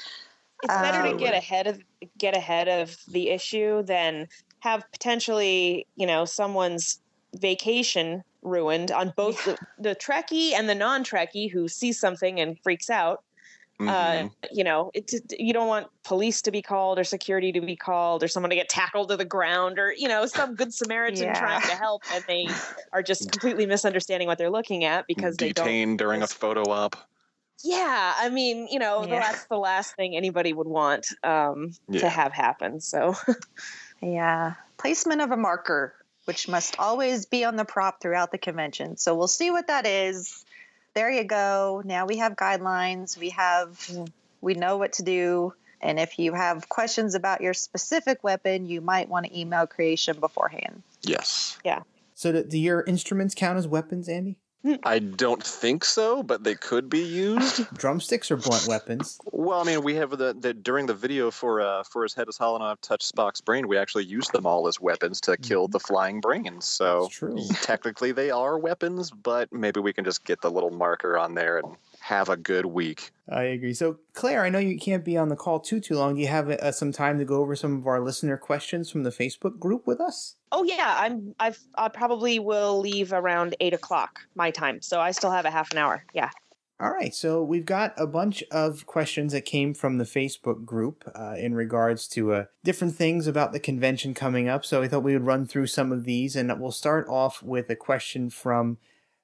It's 0.62 0.74
better 0.74 1.02
to 1.02 1.10
Um, 1.10 1.16
get 1.18 1.34
ahead 1.34 1.66
of 1.66 1.80
get 2.18 2.36
ahead 2.36 2.68
of 2.68 2.96
the 3.08 3.30
issue 3.30 3.82
than 3.82 4.28
have 4.60 4.84
potentially 4.92 5.86
you 5.96 6.06
know 6.06 6.24
someone's 6.24 7.00
vacation 7.36 8.22
ruined 8.42 8.90
on 8.90 9.12
both 9.16 9.44
the, 9.44 9.56
the 9.78 9.94
Trekkie 9.94 10.52
and 10.52 10.68
the 10.68 10.74
non-Trekkie 10.74 11.50
who 11.50 11.68
sees 11.68 12.00
something 12.00 12.40
and 12.40 12.58
freaks 12.62 12.88
out. 12.90 13.22
Uh, 13.86 14.24
Mhm. 14.24 14.30
you 14.52 14.62
know, 14.64 14.90
it, 14.94 15.10
you 15.38 15.52
don't 15.52 15.68
want 15.68 15.86
police 16.04 16.42
to 16.42 16.50
be 16.50 16.60
called 16.60 16.98
or 16.98 17.04
security 17.04 17.50
to 17.52 17.60
be 17.60 17.76
called 17.76 18.22
or 18.22 18.28
someone 18.28 18.50
to 18.50 18.56
get 18.56 18.68
tackled 18.68 19.08
to 19.08 19.16
the 19.16 19.24
ground 19.24 19.78
or 19.78 19.92
you 19.96 20.06
know 20.08 20.26
some 20.26 20.54
good 20.54 20.72
Samaritan 20.72 21.24
Yeah. 21.24 21.38
trying 21.38 21.62
to 21.62 21.76
help 21.76 22.02
and 22.12 22.22
they 22.28 22.46
are 22.92 23.02
just 23.02 23.30
completely 23.32 23.66
misunderstanding 23.66 24.28
what 24.28 24.36
they're 24.38 24.50
looking 24.50 24.84
at 24.84 25.06
because 25.06 25.36
they 25.38 25.48
Detained 25.48 25.98
during 25.98 26.22
a 26.22 26.26
photo 26.26 26.70
op. 26.70 27.09
yeah, 27.62 28.14
I 28.16 28.28
mean, 28.30 28.68
you 28.68 28.78
know, 28.78 29.06
Yeah. 29.06 29.20
that's 29.20 29.44
the 29.46 29.58
last 29.58 29.94
thing 29.96 30.16
anybody 30.16 30.52
would 30.52 30.66
want 30.66 31.06
um, 31.22 31.72
Yeah. 31.88 32.00
to 32.00 32.08
have 32.08 32.32
happen. 32.32 32.80
So, 32.80 33.14
yeah 34.02 34.54
placement 34.78 35.20
of 35.20 35.30
a 35.30 35.36
marker 35.36 35.94
which 36.24 36.48
must 36.48 36.78
always 36.78 37.26
be 37.26 37.44
on 37.44 37.56
the 37.56 37.66
prop 37.66 38.00
throughout 38.00 38.32
the 38.32 38.38
convention 38.38 38.96
so 38.96 39.14
we'll 39.14 39.28
see 39.28 39.50
what 39.50 39.66
that 39.66 39.86
is 39.86 40.42
there 40.94 41.10
you 41.10 41.22
go 41.22 41.82
now 41.84 42.06
we 42.06 42.16
have 42.16 42.34
guidelines 42.34 43.18
we 43.18 43.28
have 43.28 43.90
we 44.40 44.54
know 44.54 44.78
what 44.78 44.94
to 44.94 45.02
do 45.02 45.52
and 45.82 46.00
if 46.00 46.18
you 46.18 46.32
have 46.32 46.66
questions 46.70 47.14
about 47.14 47.42
your 47.42 47.52
specific 47.52 48.24
weapon 48.24 48.64
you 48.64 48.80
might 48.80 49.06
want 49.10 49.26
to 49.26 49.38
email 49.38 49.66
creation 49.66 50.18
beforehand 50.18 50.82
Yes. 51.02 51.58
Yeah. 51.62 51.80
So 52.14 52.32
do, 52.32 52.42
do 52.44 52.58
your 52.58 52.82
instruments 52.84 53.34
count 53.34 53.58
as 53.58 53.66
weapons, 53.68 54.08
Andy? 54.08 54.38
I 54.84 54.98
don't 54.98 55.42
think 55.42 55.84
so, 55.84 56.22
but 56.22 56.44
they 56.44 56.54
could 56.54 56.90
be 56.90 57.00
used. 57.00 57.72
Drumsticks 57.78 58.30
or 58.30 58.36
blunt 58.36 58.66
weapons? 58.68 59.18
well, 59.32 59.60
I 59.60 59.64
mean, 59.64 59.82
we 59.82 59.94
have 59.94 60.10
the, 60.10 60.34
the 60.38 60.52
during 60.52 60.86
the 60.86 60.94
video 60.94 61.30
for 61.30 61.60
uh, 61.60 61.82
for 61.84 62.02
his 62.02 62.14
head 62.14 62.28
is 62.28 62.36
hollow 62.36 62.56
enough 62.56 62.80
touch 62.80 63.10
Spock's 63.10 63.40
brain. 63.40 63.68
We 63.68 63.78
actually 63.78 64.04
used 64.04 64.32
them 64.32 64.46
all 64.46 64.68
as 64.68 64.80
weapons 64.80 65.20
to 65.22 65.36
kill 65.36 65.68
the 65.68 65.80
flying 65.80 66.20
brains. 66.20 66.66
So 66.66 67.08
technically, 67.62 68.12
they 68.12 68.30
are 68.30 68.58
weapons, 68.58 69.10
but 69.10 69.52
maybe 69.52 69.80
we 69.80 69.92
can 69.92 70.04
just 70.04 70.24
get 70.24 70.42
the 70.42 70.50
little 70.50 70.70
marker 70.70 71.16
on 71.16 71.34
there 71.34 71.58
and 71.58 71.76
have 72.10 72.28
a 72.28 72.36
good 72.36 72.66
week. 72.66 73.12
I 73.28 73.44
agree. 73.44 73.74
So, 73.74 73.98
Claire, 74.12 74.44
I 74.44 74.50
know 74.50 74.58
you 74.58 74.78
can't 74.78 75.04
be 75.04 75.16
on 75.16 75.28
the 75.28 75.36
call 75.36 75.60
too 75.60 75.80
too 75.80 75.96
long. 75.96 76.16
Do 76.16 76.20
you 76.20 76.28
have 76.28 76.50
uh, 76.50 76.72
some 76.72 76.92
time 76.92 77.18
to 77.18 77.24
go 77.24 77.36
over 77.36 77.56
some 77.56 77.78
of 77.78 77.86
our 77.86 78.00
listener 78.00 78.36
questions 78.36 78.90
from 78.90 79.04
the 79.04 79.10
Facebook 79.10 79.58
group 79.58 79.86
with 79.86 80.00
us? 80.00 80.36
oh 80.52 80.64
yeah, 80.64 80.96
I'm 80.98 81.34
I've 81.38 81.60
I 81.76 81.88
probably 81.88 82.38
will 82.38 82.80
leave 82.80 83.12
around 83.12 83.54
eight 83.60 83.74
o'clock 83.74 84.20
my 84.34 84.50
time, 84.50 84.82
so 84.82 85.00
I 85.00 85.12
still 85.12 85.30
have 85.30 85.44
a 85.44 85.50
half 85.50 85.70
an 85.72 85.78
hour. 85.78 86.04
Yeah. 86.12 86.30
All 86.80 86.90
right, 86.90 87.14
so 87.14 87.42
we've 87.42 87.66
got 87.66 87.92
a 87.98 88.06
bunch 88.06 88.42
of 88.50 88.86
questions 88.86 89.34
that 89.34 89.44
came 89.44 89.74
from 89.74 89.98
the 89.98 90.04
Facebook 90.04 90.64
group 90.64 91.04
uh, 91.14 91.34
in 91.36 91.54
regards 91.54 92.08
to 92.08 92.32
uh, 92.32 92.44
different 92.64 92.96
things 92.96 93.26
about 93.26 93.52
the 93.52 93.60
convention 93.60 94.14
coming 94.14 94.48
up. 94.48 94.64
So 94.64 94.82
I 94.82 94.88
thought 94.88 95.02
we 95.02 95.12
would 95.12 95.26
run 95.26 95.46
through 95.46 95.66
some 95.66 95.92
of 95.92 96.04
these, 96.04 96.36
and 96.36 96.50
we'll 96.58 96.72
start 96.72 97.06
off 97.06 97.42
with 97.42 97.68
a 97.68 97.76
question 97.76 98.30
from 98.30 98.78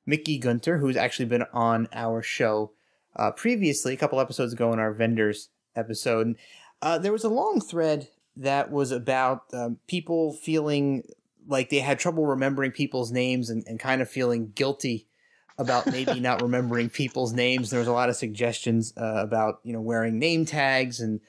Mickey 0.07 0.38
Gunter, 0.38 0.79
who's 0.79 0.97
actually 0.97 1.27
been 1.27 1.45
on 1.53 1.88
our 1.92 2.23
show 2.23 2.73
uh, 3.16 3.31
previously, 3.33 3.92
a 3.92 3.97
couple 3.97 4.21
episodes 4.21 4.53
ago 4.53 4.73
in 4.73 4.79
our 4.79 4.92
vendors 4.92 5.49
episode. 5.75 6.37
Uh, 6.81 6.99
there 6.99 7.12
was 7.12 7.25
a 7.25 7.29
long 7.29 7.61
thread 7.61 8.09
that 8.37 8.71
was 8.71 8.92
about 8.92 9.42
um, 9.53 9.79
people 9.88 10.33
feeling 10.33 11.03
like 11.49 11.71
they 11.71 11.79
had 11.79 11.99
trouble 11.99 12.27
remembering 12.27 12.71
people's 12.71 13.11
names 13.11 13.51
and, 13.51 13.64
and 13.66 13.81
kind 13.81 14.03
of 14.03 14.11
feeling 14.11 14.53
guilty 14.55 15.07
about 15.59 15.87
maybe 15.87 16.21
not 16.21 16.42
remembering 16.42 16.90
people's 16.90 17.33
names. 17.33 17.71
There 17.71 17.79
was 17.81 17.88
a 17.88 17.92
lot 17.92 18.09
of 18.11 18.16
suggestions 18.16 18.92
uh, 18.97 19.23
about 19.23 19.61
you 19.64 19.73
know 19.73 19.81
wearing 19.81 20.19
name 20.19 20.45
tags 20.45 21.01
and 21.01 21.21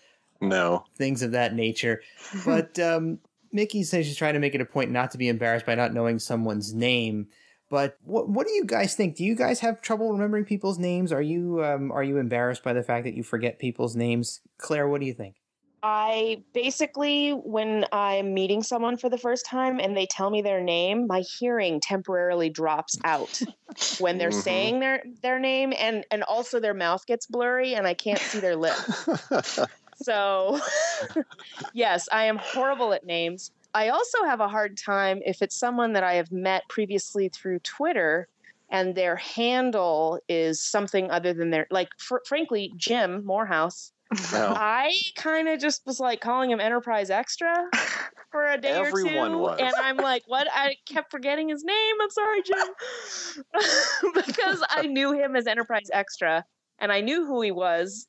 No. 0.41 0.83
things 0.97 1.21
of 1.21 1.31
that 1.31 1.53
nature. 1.55 2.01
But 2.45 2.77
um, 2.79 3.19
Mickey 3.53 3.83
says 3.83 4.05
she's 4.05 4.17
trying 4.17 4.33
to 4.33 4.39
make 4.41 4.53
it 4.55 4.61
a 4.61 4.65
point 4.65 4.91
not 4.91 5.11
to 5.11 5.17
be 5.17 5.29
embarrassed 5.29 5.65
by 5.65 5.75
not 5.75 5.93
knowing 5.93 6.19
someone's 6.19 6.73
name. 6.73 7.27
But 7.69 7.97
what 8.01 8.29
what 8.29 8.47
do 8.47 8.53
you 8.53 8.65
guys 8.65 8.95
think? 8.95 9.15
Do 9.15 9.25
you 9.25 9.35
guys 9.35 9.59
have 9.59 9.81
trouble 9.81 10.11
remembering 10.11 10.45
people's 10.45 10.79
names? 10.79 11.11
Are 11.11 11.21
you 11.21 11.63
um, 11.63 11.91
are 11.91 12.03
you 12.03 12.17
embarrassed 12.17 12.63
by 12.63 12.73
the 12.73 12.83
fact 12.83 13.03
that 13.05 13.13
you 13.13 13.23
forget 13.23 13.59
people's 13.59 13.95
names? 13.95 14.41
Claire, 14.57 14.87
what 14.87 15.01
do 15.01 15.07
you 15.07 15.13
think? 15.13 15.35
I 15.83 16.43
basically, 16.53 17.31
when 17.31 17.85
I'm 17.91 18.33
meeting 18.33 18.63
someone 18.63 18.97
for 18.97 19.09
the 19.09 19.17
first 19.17 19.45
time 19.45 19.79
and 19.79 19.95
they 19.95 20.07
tell 20.07 20.29
me 20.29 20.41
their 20.41 20.61
name, 20.61 21.05
my 21.07 21.23
hearing 21.39 21.79
temporarily 21.79 22.49
drops 22.49 22.97
out 23.03 23.39
when 23.99 24.17
they're 24.17 24.29
Mhm. 24.29 24.43
saying 24.43 24.79
their 24.79 25.03
their 25.21 25.39
name, 25.39 25.73
and 25.77 26.05
and 26.09 26.23
also 26.23 26.59
their 26.59 26.73
mouth 26.73 27.05
gets 27.05 27.27
blurry 27.27 27.75
and 27.75 27.85
I 27.85 27.93
can't 27.93 28.19
see 28.19 28.39
their 28.39 28.55
lips. 28.55 29.07
So, 29.99 30.59
yes, 31.73 32.07
I 32.11 32.25
am 32.25 32.37
horrible 32.37 32.93
at 32.93 33.03
names. 33.03 33.51
I 33.77 33.89
also 33.89 34.23
have 34.23 34.39
a 34.39 34.47
hard 34.47 34.75
time 34.75 35.21
if 35.23 35.43
it's 35.43 35.55
someone 35.55 35.93
that 35.93 36.03
I 36.03 36.15
have 36.15 36.31
met 36.31 36.63
previously 36.67 37.29
through 37.29 37.59
Twitter 37.59 38.27
and 38.71 38.95
their 38.95 39.15
handle 39.15 40.19
is 40.27 40.59
something 40.59 41.11
other 41.11 41.31
than 41.31 41.51
their, 41.51 41.67
like, 41.69 41.89
fr- 41.99 42.25
frankly, 42.27 42.73
Jim 42.75 43.23
Morehouse. 43.23 43.91
No. 44.33 44.51
I 44.57 44.97
kind 45.15 45.47
of 45.47 45.59
just 45.59 45.85
was 45.85 45.99
like 45.99 46.21
calling 46.21 46.49
him 46.49 46.59
Enterprise 46.59 47.11
Extra 47.11 47.53
for 48.31 48.47
a 48.47 48.57
day 48.57 48.69
Everyone 48.69 49.15
or 49.15 49.29
two. 49.29 49.37
was. 49.37 49.59
And 49.59 49.73
I'm 49.79 49.97
like, 49.97 50.23
what? 50.25 50.47
I 50.51 50.77
kept 50.87 51.11
forgetting 51.11 51.49
his 51.49 51.63
name. 51.63 51.95
I'm 52.01 52.09
sorry, 52.09 52.41
Jim. 52.41 52.67
because 54.25 54.63
I 54.71 54.87
knew 54.87 55.13
him 55.13 55.35
as 55.35 55.45
Enterprise 55.45 55.91
Extra 55.93 56.43
and 56.79 56.91
I 56.91 57.01
knew 57.01 57.27
who 57.27 57.43
he 57.43 57.51
was 57.51 58.07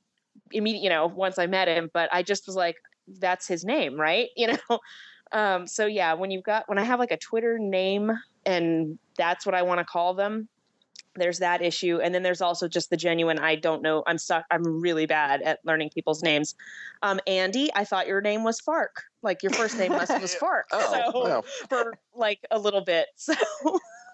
immediately, 0.51 0.85
you 0.85 0.91
know, 0.91 1.09
once 1.09 1.39
I 1.39 1.47
met 1.47 1.69
him, 1.69 1.91
but 1.93 2.09
I 2.11 2.23
just 2.23 2.47
was 2.47 2.57
like, 2.57 2.77
that's 3.21 3.47
his 3.47 3.67
name, 3.67 4.01
right? 4.01 4.29
You 4.35 4.55
know? 4.55 4.79
Um, 5.33 5.67
so 5.67 5.87
yeah, 5.87 6.15
when 6.15 6.31
you've 6.31 6.45
got, 6.45 6.69
when 6.69 6.79
I 6.79 6.85
have 6.85 6.99
like 6.99 7.11
a 7.13 7.17
Twitter 7.17 7.59
name 7.59 8.11
and 8.47 8.99
that's 9.17 9.45
what 9.45 9.55
I 9.55 9.63
want 9.63 9.79
to 9.79 9.85
call 9.85 10.15
them, 10.15 10.49
there's 11.17 11.39
that 11.41 11.63
issue. 11.63 11.99
And 12.01 12.15
then 12.15 12.23
there's 12.23 12.41
also 12.41 12.69
just 12.69 12.91
the 12.91 12.97
genuine, 12.97 13.39
I 13.39 13.57
don't 13.57 13.83
know, 13.83 14.03
I'm 14.07 14.19
stuck, 14.19 14.45
I'm 14.51 14.81
really 14.81 15.07
bad 15.07 15.43
at 15.43 15.59
learning 15.65 15.91
people's 15.93 16.23
names. 16.23 16.55
Um, 17.03 17.21
Andy, 17.27 17.71
I 17.75 17.85
thought 17.85 18.07
your 18.07 18.21
name 18.21 18.45
was 18.45 18.61
Fark. 18.61 19.03
Like 19.23 19.43
your 19.43 19.51
first 19.51 19.77
name 19.79 19.93
was, 19.93 20.09
was 20.09 20.35
Fark. 20.41 20.67
Oh, 20.73 21.11
so 21.13 21.29
no. 21.29 21.43
for 21.69 21.95
like 22.15 22.41
a 22.51 22.59
little 22.59 22.83
bit. 22.83 23.09
So 23.17 23.35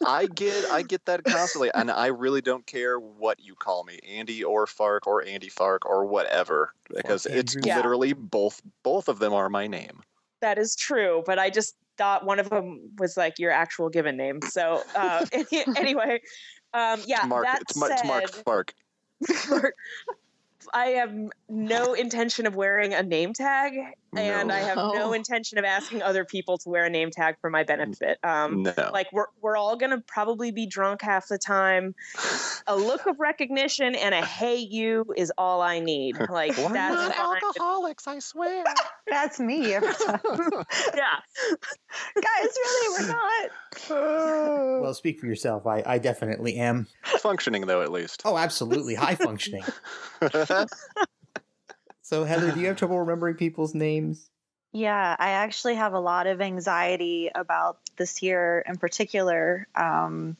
I 0.04 0.26
get 0.26 0.70
I 0.70 0.82
get 0.82 1.06
that 1.06 1.22
constantly, 1.24 1.70
and 1.72 1.88
I 1.90 2.08
really 2.08 2.40
don't 2.42 2.66
care 2.66 2.98
what 2.98 3.38
you 3.40 3.54
call 3.54 3.84
me, 3.84 4.00
Andy 4.06 4.42
or 4.42 4.66
Fark 4.66 5.06
or 5.06 5.24
Andy 5.24 5.48
Fark 5.48 5.86
or 5.86 6.04
whatever, 6.04 6.74
because 6.94 7.26
it's 7.26 7.56
Yeah. 7.62 7.76
literally 7.76 8.12
both 8.12 8.60
both 8.82 9.08
of 9.08 9.18
them 9.20 9.32
are 9.32 9.48
my 9.48 9.66
name. 9.68 10.02
That 10.44 10.58
is 10.58 10.76
true, 10.76 11.22
but 11.24 11.38
I 11.38 11.48
just 11.48 11.74
thought 11.96 12.26
one 12.26 12.38
of 12.38 12.50
them 12.50 12.90
was 12.98 13.16
like 13.16 13.38
your 13.38 13.50
actual 13.50 13.88
given 13.88 14.14
name. 14.16 14.40
So 14.42 14.82
uh, 14.94 15.24
anyway, 15.76 16.20
um, 16.74 17.00
yeah, 17.06 17.20
It's 17.20 17.26
Mark. 17.26 17.44
that 17.44 17.62
It's, 17.62 17.70
it's 17.82 18.04
Mark 18.04 18.28
said- 18.30 18.44
Mark, 19.50 19.74
I 20.74 20.86
have 20.86 21.14
no 21.48 21.94
intention 21.94 22.46
of 22.46 22.56
wearing 22.56 22.92
a 22.92 23.02
name 23.02 23.32
tag, 23.32 23.72
and 24.16 24.48
No. 24.48 24.54
I 24.54 24.58
have 24.60 24.76
no 24.76 24.92
No. 24.92 25.12
intention 25.12 25.58
of 25.58 25.64
asking 25.64 26.02
other 26.02 26.24
people 26.24 26.58
to 26.58 26.68
wear 26.68 26.84
a 26.84 26.90
name 26.90 27.10
tag 27.10 27.36
for 27.40 27.50
my 27.50 27.62
benefit. 27.64 28.18
Um, 28.22 28.62
No. 28.62 28.90
Like 28.92 29.12
we're 29.12 29.26
we're 29.40 29.56
all 29.56 29.76
gonna 29.76 30.00
probably 30.06 30.50
be 30.50 30.66
drunk 30.66 31.02
half 31.02 31.28
the 31.28 31.38
time. 31.38 31.94
A 32.66 32.74
look 32.76 33.04
of 33.06 33.20
recognition 33.20 33.94
and 33.94 34.14
a 34.14 34.24
"Hey 34.24 34.56
you" 34.56 35.04
is 35.18 35.30
all 35.36 35.60
I 35.60 35.80
need. 35.80 36.16
Like 36.18 36.56
We're 36.56 36.72
that's 36.72 36.94
not 37.16 37.18
alcoholics, 37.18 38.06
I 38.06 38.18
swear. 38.20 38.64
That's 39.06 39.38
me 39.38 39.74
every 39.74 39.92
time. 39.92 40.20
Yeah, 40.94 41.18
Guys, 42.14 42.56
really, 42.56 42.88
we're 42.98 43.08
not. 43.08 43.50
Well, 44.82 44.94
speak 44.94 45.18
for 45.20 45.26
yourself. 45.26 45.66
I, 45.66 45.82
I 45.84 45.98
definitely 45.98 46.56
am. 46.56 46.86
Functioning 47.18 47.66
though, 47.66 47.82
at 47.82 47.92
least. 47.92 48.22
Oh, 48.24 48.38
absolutely. 48.38 48.94
High 48.94 49.14
functioning. 49.14 49.62
So, 52.04 52.24
Heather, 52.24 52.52
do 52.52 52.60
you 52.60 52.66
have 52.66 52.76
trouble 52.78 52.98
remembering 52.98 53.36
people's 53.36 53.74
names? 53.74 54.28
Yeah, 54.72 55.16
I 55.18 55.30
actually 55.30 55.76
have 55.76 55.94
a 55.94 56.00
lot 56.00 56.26
of 56.26 56.42
anxiety 56.42 57.30
about 57.34 57.78
this 57.96 58.22
year 58.22 58.62
in 58.66 58.76
particular. 58.76 59.66
Um, 59.74 60.36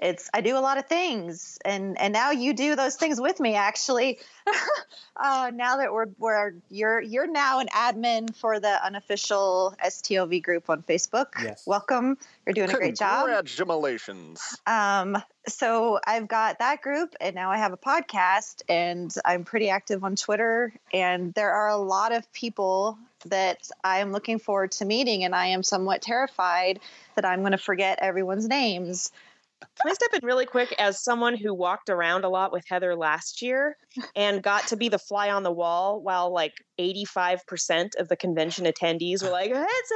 it's 0.00 0.30
I 0.32 0.40
do 0.40 0.56
a 0.56 0.60
lot 0.60 0.78
of 0.78 0.86
things, 0.86 1.58
and 1.64 2.00
and 2.00 2.12
now 2.12 2.30
you 2.30 2.54
do 2.54 2.76
those 2.76 2.96
things 2.96 3.20
with 3.20 3.40
me. 3.40 3.54
Actually, 3.54 4.18
uh, 5.16 5.50
now 5.54 5.78
that 5.78 5.92
we're 5.92 6.06
we're 6.18 6.54
you're 6.70 7.00
you're 7.00 7.26
now 7.26 7.60
an 7.60 7.68
admin 7.68 8.34
for 8.36 8.60
the 8.60 8.84
unofficial 8.84 9.74
STLV 9.84 10.42
group 10.42 10.70
on 10.70 10.82
Facebook. 10.82 11.26
Yes. 11.42 11.66
Welcome. 11.66 12.18
You're 12.46 12.54
doing 12.54 12.70
a 12.70 12.74
great 12.74 12.96
job. 12.96 13.26
Congratulations. 13.26 14.56
Um, 14.66 15.22
so 15.46 15.98
I've 16.06 16.28
got 16.28 16.58
that 16.60 16.82
group, 16.82 17.14
and 17.20 17.34
now 17.34 17.50
I 17.50 17.58
have 17.58 17.72
a 17.72 17.76
podcast, 17.76 18.62
and 18.68 19.12
I'm 19.24 19.44
pretty 19.44 19.70
active 19.70 20.04
on 20.04 20.16
Twitter. 20.16 20.72
And 20.92 21.34
there 21.34 21.50
are 21.50 21.68
a 21.68 21.76
lot 21.76 22.12
of 22.12 22.30
people 22.32 22.98
that 23.26 23.68
I 23.82 23.98
am 23.98 24.12
looking 24.12 24.38
forward 24.38 24.72
to 24.72 24.84
meeting, 24.84 25.24
and 25.24 25.34
I 25.34 25.46
am 25.46 25.62
somewhat 25.62 26.02
terrified 26.02 26.80
that 27.14 27.24
I'm 27.24 27.40
going 27.40 27.52
to 27.52 27.58
forget 27.58 27.98
everyone's 28.00 28.46
names. 28.46 29.10
Can 29.60 29.90
I 29.90 29.94
step 29.94 30.10
in 30.14 30.20
really 30.26 30.46
quick 30.46 30.74
as 30.78 31.02
someone 31.02 31.36
who 31.36 31.54
walked 31.54 31.88
around 31.88 32.24
a 32.24 32.28
lot 32.28 32.52
with 32.52 32.64
Heather 32.68 32.94
last 32.96 33.42
year 33.42 33.76
and 34.16 34.42
got 34.42 34.66
to 34.68 34.76
be 34.76 34.88
the 34.88 34.98
fly 34.98 35.30
on 35.30 35.42
the 35.42 35.52
wall 35.52 36.00
while 36.02 36.32
like 36.32 36.52
85% 36.80 37.90
of 37.98 38.08
the 38.08 38.16
convention 38.16 38.66
attendees 38.66 39.22
were 39.22 39.30
like, 39.30 39.50
it's 39.54 39.92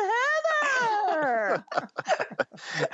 Heather! 0.80 1.64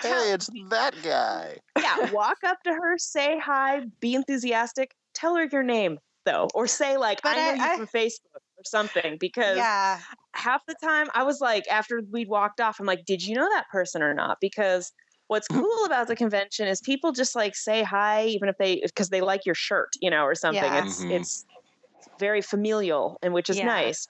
Hey, 0.00 0.32
it's 0.32 0.48
that 0.70 0.94
guy. 1.02 1.56
yeah, 1.78 2.10
walk 2.12 2.38
up 2.46 2.58
to 2.64 2.70
her, 2.72 2.96
say 2.98 3.38
hi, 3.38 3.82
be 4.00 4.14
enthusiastic, 4.14 4.92
tell 5.14 5.36
her 5.36 5.46
your 5.50 5.62
name 5.62 5.98
though, 6.24 6.48
or 6.54 6.66
say 6.66 6.96
like, 6.96 7.20
But 7.22 7.36
I 7.36 7.36
know 7.36 7.50
I- 7.50 7.54
you 7.54 7.62
I- 7.72 7.76
from 7.76 7.86
Facebook 7.86 8.36
or 8.56 8.64
something 8.64 9.16
because 9.20 9.56
Yeah, 9.56 10.00
half 10.34 10.62
the 10.66 10.74
time 10.82 11.08
I 11.14 11.22
was 11.24 11.40
like, 11.40 11.64
after 11.70 12.00
we'd 12.10 12.28
walked 12.28 12.60
off, 12.60 12.80
I'm 12.80 12.86
like, 12.86 13.04
did 13.04 13.22
you 13.22 13.34
know 13.34 13.48
that 13.54 13.66
person 13.70 14.02
or 14.02 14.14
not? 14.14 14.38
Because 14.40 14.92
what's 15.28 15.48
cool 15.52 15.84
about 15.86 16.08
the 16.08 16.16
convention 16.16 16.66
is 16.66 16.80
people 16.80 17.12
just 17.12 17.36
like 17.36 17.54
say 17.54 17.82
hi, 17.82 18.26
even 18.26 18.48
if 18.48 18.58
they 18.58 18.80
because 18.84 19.08
they 19.08 19.20
like 19.20 19.46
your 19.46 19.54
shirt, 19.54 19.90
you 20.00 20.10
know, 20.10 20.24
or 20.24 20.34
something. 20.34 20.62
Yeah. 20.62 20.84
It's 20.84 21.04
Mhm. 21.04 21.10
it's 21.12 21.44
very 22.18 22.42
familial 22.42 23.18
and 23.22 23.32
which 23.32 23.48
is 23.48 23.56
Yeah. 23.58 23.66
nice. 23.66 24.08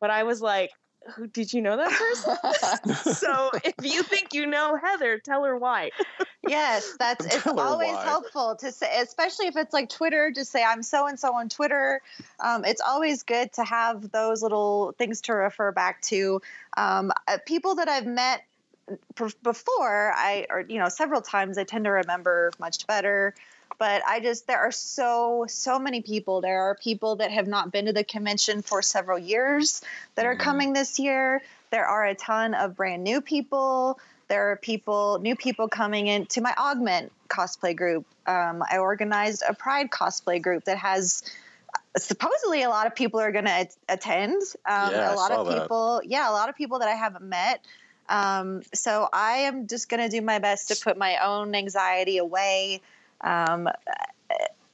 But 0.00 0.10
I 0.10 0.24
was 0.24 0.42
like, 0.42 0.70
who 1.14 1.26
did 1.26 1.52
you 1.52 1.62
know 1.62 1.76
that 1.76 1.90
person? 1.90 2.94
so 3.14 3.50
if 3.64 3.74
you 3.82 4.02
think 4.02 4.34
you 4.34 4.46
know 4.46 4.76
Heather, 4.76 5.18
tell 5.18 5.44
her 5.44 5.56
why. 5.56 5.90
yes, 6.42 6.94
that's 6.98 7.24
it's 7.26 7.46
always 7.46 7.92
why. 7.94 8.04
helpful 8.04 8.56
to 8.56 8.72
say, 8.72 9.00
especially 9.00 9.46
if 9.46 9.56
it's 9.56 9.72
like 9.72 9.88
Twitter, 9.88 10.30
to 10.32 10.44
say 10.44 10.62
I'm 10.64 10.82
so 10.82 11.06
and 11.06 11.18
so 11.18 11.34
on 11.34 11.48
Twitter. 11.48 12.00
Um, 12.40 12.64
it's 12.64 12.80
always 12.80 13.22
good 13.22 13.52
to 13.54 13.64
have 13.64 14.10
those 14.12 14.42
little 14.42 14.92
things 14.98 15.20
to 15.22 15.32
refer 15.34 15.72
back 15.72 16.00
to. 16.02 16.40
Um, 16.76 17.12
uh, 17.28 17.38
people 17.46 17.74
that 17.76 17.88
I've 17.88 18.06
met 18.06 18.40
p- 18.40 18.44
before, 19.42 20.12
I 20.14 20.46
or 20.50 20.60
you 20.60 20.78
know 20.78 20.88
several 20.88 21.22
times, 21.22 21.58
I 21.58 21.64
tend 21.64 21.84
to 21.84 21.90
remember 21.90 22.52
much 22.58 22.86
better. 22.86 23.34
But 23.78 24.02
I 24.06 24.20
just 24.20 24.46
there 24.46 24.60
are 24.60 24.70
so 24.72 25.46
so 25.48 25.78
many 25.78 26.00
people. 26.02 26.40
There 26.40 26.62
are 26.62 26.74
people 26.76 27.16
that 27.16 27.30
have 27.30 27.46
not 27.48 27.72
been 27.72 27.86
to 27.86 27.92
the 27.92 28.04
convention 28.04 28.62
for 28.62 28.82
several 28.82 29.18
years 29.18 29.82
that 30.14 30.26
are 30.26 30.36
Mhm. 30.36 30.40
coming 30.40 30.72
this 30.72 30.98
year. 30.98 31.42
There 31.70 31.86
are 31.86 32.04
a 32.04 32.14
ton 32.14 32.54
of 32.54 32.76
brand 32.76 33.02
new 33.02 33.20
people. 33.20 33.98
There 34.28 34.52
are 34.52 34.56
people, 34.56 35.18
new 35.18 35.36
people 35.36 35.68
coming 35.68 36.06
into 36.06 36.40
my 36.40 36.54
Augment 36.56 37.12
cosplay 37.28 37.76
group. 37.76 38.06
Um, 38.26 38.64
I 38.70 38.78
organized 38.78 39.42
a 39.46 39.54
Pride 39.54 39.90
cosplay 39.90 40.40
group 40.40 40.64
that 40.64 40.78
has 40.78 41.22
supposedly 41.96 42.62
a 42.62 42.68
lot 42.68 42.86
of 42.86 42.94
people 42.94 43.20
are 43.20 43.32
going 43.32 43.44
to 43.44 43.68
attend. 43.88 44.40
Um, 44.66 44.92
Yeah, 44.92 45.12
a 45.12 45.16
lot 45.16 45.32
of 45.32 45.46
that. 45.46 45.62
people, 45.62 46.00
yeah, 46.04 46.30
a 46.30 46.32
lot 46.32 46.48
of 46.48 46.56
people 46.56 46.78
that 46.78 46.88
I 46.88 46.94
haven't 46.94 47.24
met. 47.24 47.64
Um, 48.08 48.62
so 48.72 49.08
I 49.12 49.38
am 49.38 49.66
just 49.66 49.88
going 49.88 50.02
to 50.02 50.08
do 50.08 50.22
my 50.22 50.38
best 50.38 50.68
to 50.68 50.76
put 50.82 50.98
my 50.98 51.18
own 51.24 51.54
anxiety 51.54 52.18
away. 52.18 52.80
Um, 53.20 53.68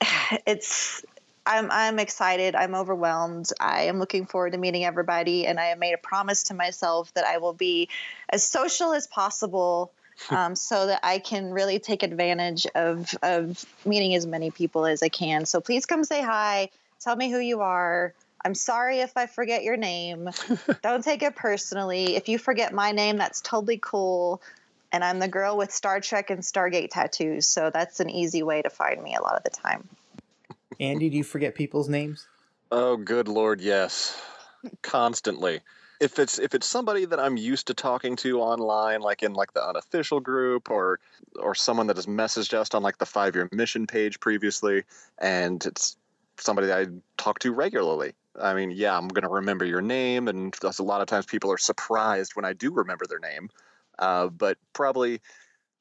it's 0.46 1.04
I'm 1.46 1.68
I'm 1.70 1.98
excited. 1.98 2.54
I'm 2.54 2.74
overwhelmed. 2.74 3.48
I 3.60 3.82
am 3.82 3.98
looking 3.98 4.26
forward 4.26 4.52
to 4.52 4.58
meeting 4.58 4.84
everybody, 4.84 5.46
and 5.46 5.58
I 5.58 5.66
have 5.66 5.78
made 5.78 5.94
a 5.94 5.98
promise 5.98 6.44
to 6.44 6.54
myself 6.54 7.12
that 7.14 7.24
I 7.24 7.38
will 7.38 7.52
be 7.52 7.88
as 8.28 8.46
social 8.46 8.92
as 8.92 9.06
possible, 9.06 9.92
um, 10.30 10.54
so 10.54 10.86
that 10.86 11.00
I 11.02 11.18
can 11.18 11.52
really 11.52 11.78
take 11.78 12.02
advantage 12.02 12.66
of 12.74 13.14
of 13.22 13.64
meeting 13.84 14.14
as 14.14 14.26
many 14.26 14.50
people 14.50 14.86
as 14.86 15.02
I 15.02 15.08
can. 15.08 15.46
So 15.46 15.60
please 15.60 15.86
come 15.86 16.04
say 16.04 16.22
hi. 16.22 16.70
Tell 17.00 17.16
me 17.16 17.30
who 17.30 17.38
you 17.38 17.62
are. 17.62 18.12
I'm 18.44 18.54
sorry 18.54 19.00
if 19.00 19.16
I 19.16 19.26
forget 19.26 19.62
your 19.62 19.76
name. 19.76 20.30
Don't 20.82 21.04
take 21.04 21.22
it 21.22 21.36
personally. 21.36 22.16
If 22.16 22.28
you 22.28 22.38
forget 22.38 22.72
my 22.72 22.92
name, 22.92 23.16
that's 23.16 23.40
totally 23.40 23.78
cool. 23.82 24.42
And 24.92 25.04
I'm 25.04 25.18
the 25.18 25.28
girl 25.28 25.56
with 25.56 25.70
Star 25.70 26.00
Trek 26.00 26.30
and 26.30 26.40
Stargate 26.40 26.88
tattoos, 26.90 27.46
so 27.46 27.70
that's 27.72 28.00
an 28.00 28.10
easy 28.10 28.42
way 28.42 28.62
to 28.62 28.70
find 28.70 29.02
me 29.02 29.14
a 29.14 29.22
lot 29.22 29.36
of 29.36 29.44
the 29.44 29.50
time. 29.50 29.88
Andy, 30.80 31.10
do 31.10 31.16
you 31.16 31.24
forget 31.24 31.54
people's 31.54 31.88
names? 31.88 32.26
Oh, 32.72 32.96
good 32.96 33.28
lord, 33.28 33.60
yes. 33.60 34.20
constantly. 34.82 35.60
If 36.00 36.18
it's 36.18 36.38
if 36.38 36.54
it's 36.54 36.66
somebody 36.66 37.04
that 37.04 37.20
I'm 37.20 37.36
used 37.36 37.66
to 37.66 37.74
talking 37.74 38.16
to 38.16 38.40
online, 38.40 39.02
like 39.02 39.22
in 39.22 39.34
like 39.34 39.52
the 39.52 39.62
unofficial 39.62 40.18
group, 40.18 40.70
or 40.70 40.98
or 41.38 41.54
someone 41.54 41.88
that 41.88 41.96
has 41.96 42.06
messaged 42.06 42.54
us 42.54 42.72
on 42.72 42.82
like 42.82 42.96
the 42.96 43.06
five 43.06 43.34
year 43.34 43.48
mission 43.52 43.86
page 43.86 44.18
previously, 44.18 44.84
and 45.18 45.64
it's 45.66 45.96
somebody 46.38 46.68
that 46.68 46.78
I 46.78 46.86
talk 47.18 47.38
to 47.40 47.52
regularly. 47.52 48.14
I 48.40 48.54
mean, 48.54 48.70
yeah, 48.70 48.96
I'm 48.96 49.08
going 49.08 49.22
to 49.22 49.28
remember 49.28 49.64
your 49.64 49.82
name, 49.82 50.28
and 50.28 50.54
that's 50.60 50.78
a 50.78 50.82
lot 50.82 51.00
of 51.00 51.06
times 51.06 51.26
people 51.26 51.52
are 51.52 51.58
surprised 51.58 52.32
when 52.34 52.44
I 52.44 52.52
do 52.52 52.72
remember 52.72 53.06
their 53.06 53.18
name. 53.18 53.50
Uh, 53.98 54.28
but 54.28 54.58
probably 54.72 55.20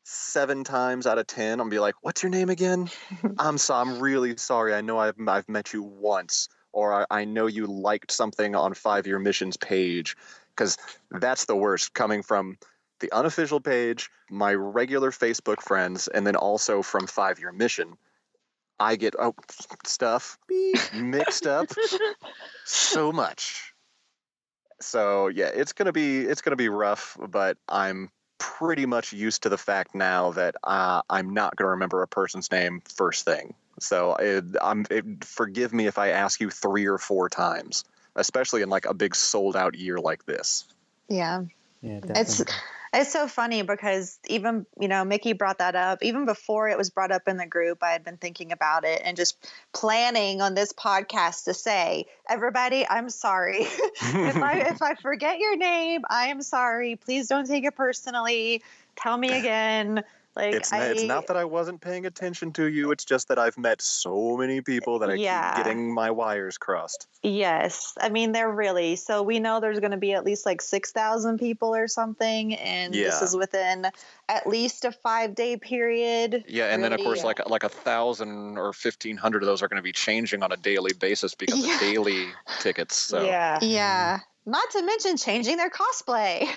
seven 0.03 0.63
times 0.63 1.07
out 1.07 1.17
of 1.17 1.27
ten, 1.27 1.59
I'll 1.59 1.69
be 1.69 1.79
like, 1.79 1.95
"What's 2.01 2.23
your 2.23 2.29
name 2.29 2.49
again?" 2.49 2.89
I'm 3.39 3.57
so 3.57 3.75
I'm 3.75 3.99
really 3.99 4.37
sorry. 4.37 4.73
I 4.73 4.81
know 4.81 4.97
I've 4.97 5.15
I've 5.27 5.47
met 5.49 5.73
you 5.73 5.83
once, 5.83 6.49
or 6.71 6.93
I, 6.93 7.05
I 7.09 7.25
know 7.25 7.47
you 7.47 7.65
liked 7.65 8.11
something 8.11 8.55
on 8.55 8.73
Five 8.73 9.07
Year 9.07 9.19
Missions 9.19 9.57
page, 9.57 10.17
because 10.49 10.77
that's 11.11 11.45
the 11.45 11.55
worst 11.55 11.93
coming 11.93 12.23
from 12.23 12.57
the 12.99 13.11
unofficial 13.13 13.61
page, 13.61 14.09
my 14.29 14.53
regular 14.53 15.11
Facebook 15.11 15.61
friends, 15.61 16.07
and 16.09 16.27
then 16.27 16.35
also 16.35 16.81
from 16.81 17.07
Five 17.07 17.39
Year 17.39 17.51
Mission. 17.51 17.97
I 18.79 18.95
get 18.95 19.15
oh, 19.19 19.35
stuff 19.85 20.37
mixed 20.93 21.45
up 21.45 21.67
so 22.65 23.11
much. 23.11 23.73
So 24.81 25.27
yeah, 25.27 25.49
it's 25.53 25.73
gonna 25.73 25.91
be 25.91 26.19
it's 26.21 26.41
gonna 26.41 26.55
be 26.55 26.69
rough, 26.69 27.17
but 27.27 27.57
I'm 27.67 28.11
pretty 28.37 28.85
much 28.85 29.11
used 29.13 29.43
to 29.43 29.49
the 29.49 29.57
fact 29.57 29.93
now 29.93 30.31
that 30.31 30.55
uh, 30.63 31.01
I'm 31.09 31.33
not 31.33 31.55
gonna 31.55 31.71
remember 31.71 32.01
a 32.01 32.07
person's 32.07 32.51
name 32.51 32.81
first 32.95 33.25
thing. 33.25 33.53
So 33.79 34.15
it, 34.15 34.45
I'm 34.61 34.85
it, 34.89 35.23
forgive 35.23 35.73
me 35.73 35.87
if 35.87 35.97
I 35.97 36.09
ask 36.09 36.39
you 36.39 36.49
three 36.49 36.85
or 36.85 36.97
four 36.97 37.29
times, 37.29 37.83
especially 38.15 38.61
in 38.61 38.69
like 38.69 38.85
a 38.85 38.93
big 38.93 39.15
sold 39.15 39.55
out 39.55 39.75
year 39.75 39.97
like 39.99 40.25
this. 40.25 40.65
Yeah. 41.07 41.43
Yeah, 41.81 41.99
definitely. 41.99 42.21
it's 42.21 42.43
so 43.11 43.27
funny 43.27 43.61
because 43.61 44.19
even 44.27 44.65
you 44.79 44.87
know 44.87 45.05
Mickey 45.05 45.33
brought 45.33 45.59
that 45.59 45.75
up. 45.75 45.99
Even 46.01 46.25
before 46.25 46.69
it 46.69 46.77
was 46.77 46.89
brought 46.89 47.11
up 47.11 47.27
in 47.27 47.37
the 47.37 47.45
group 47.45 47.83
I 47.83 47.91
had 47.91 48.03
been 48.03 48.17
thinking 48.17 48.51
about 48.51 48.83
it 48.83 49.01
and 49.03 49.15
just 49.15 49.37
planning 49.73 50.41
on 50.41 50.53
this 50.53 50.73
podcast 50.73 51.45
to 51.45 51.53
say 51.53 52.05
everybody 52.27 52.85
I'm 52.87 53.09
sorry. 53.09 53.67
If 54.01 54.37
I 54.37 54.59
if 54.69 54.81
I 54.81 54.95
forget 54.95 55.39
your 55.39 55.57
name 55.57 56.01
I 56.09 56.27
am 56.27 56.41
sorry. 56.41 56.95
Please 56.95 57.27
don't 57.27 57.47
take 57.47 57.63
it 57.63 57.75
personally. 57.75 58.63
Tell 58.95 59.17
me 59.17 59.31
again 59.31 60.03
like 60.39 60.55
It's, 60.55 60.73
I 60.73 60.79
not, 60.79 60.87
it's 60.87 61.03
not 61.03 61.27
that 61.27 61.37
I 61.37 61.45
wasn't 61.45 61.81
paying 61.81 62.05
attention 62.05 62.53
to 62.53 62.65
you. 62.65 62.91
It's 62.91 63.05
just 63.05 63.27
that 63.27 63.37
I've 63.37 63.57
met 63.57 63.81
so 63.81 64.37
many 64.37 64.57
eh, 64.57 64.61
people 64.61 64.99
that 64.99 65.09
I 65.09 65.15
Yeah. 65.15 65.53
keep 65.53 65.65
getting 65.65 65.93
my 65.93 66.11
wires 66.11 66.57
crossed. 66.57 67.07
Yes, 67.21 67.95
I 67.99 68.09
mean 68.09 68.31
they're 68.31 68.51
really 68.51 68.95
so 68.95 69.23
we 69.23 69.39
know 69.39 69.59
there's 69.59 69.79
going 69.79 69.91
to 69.91 69.97
be 69.97 70.13
at 70.13 70.23
least 70.23 70.45
like 70.45 70.61
six 70.61 70.91
thousand 70.93 71.37
people 71.37 71.75
or 71.75 71.87
something, 71.89 72.53
and 72.55 72.93
this 72.93 73.21
is 73.21 73.35
within 73.35 73.87
at 74.29 74.47
least 74.47 74.85
a 74.85 74.91
five 74.91 75.35
day 75.35 75.57
period. 75.57 76.45
Yeah, 76.47 76.73
and 76.73 76.81
then 76.81 76.93
of 76.93 76.99
Really? 76.99 77.15
course, 77.15 77.23
like 77.25 77.47
like 77.49 77.63
a 77.63 77.69
thousand 77.69 78.57
or 78.57 78.71
fifteen 78.71 79.17
hundred 79.17 79.43
of 79.43 79.47
those 79.47 79.61
are 79.61 79.67
going 79.67 79.77
to 79.81 79.83
be 79.83 79.91
changing 79.91 80.43
on 80.43 80.53
a 80.53 80.57
daily 80.57 80.93
basis 80.93 81.35
because 81.35 81.59
Yeah. 81.65 81.73
of 81.75 81.81
daily 81.81 82.27
tickets. 82.59 82.95
So 82.95 83.25
Yeah. 83.25 83.59
Yeah, 83.61 84.19
not 84.49 84.69
to 84.71 84.81
mention 84.83 85.17
changing 85.17 85.57
their 85.57 85.69
cosplay. 85.69 86.47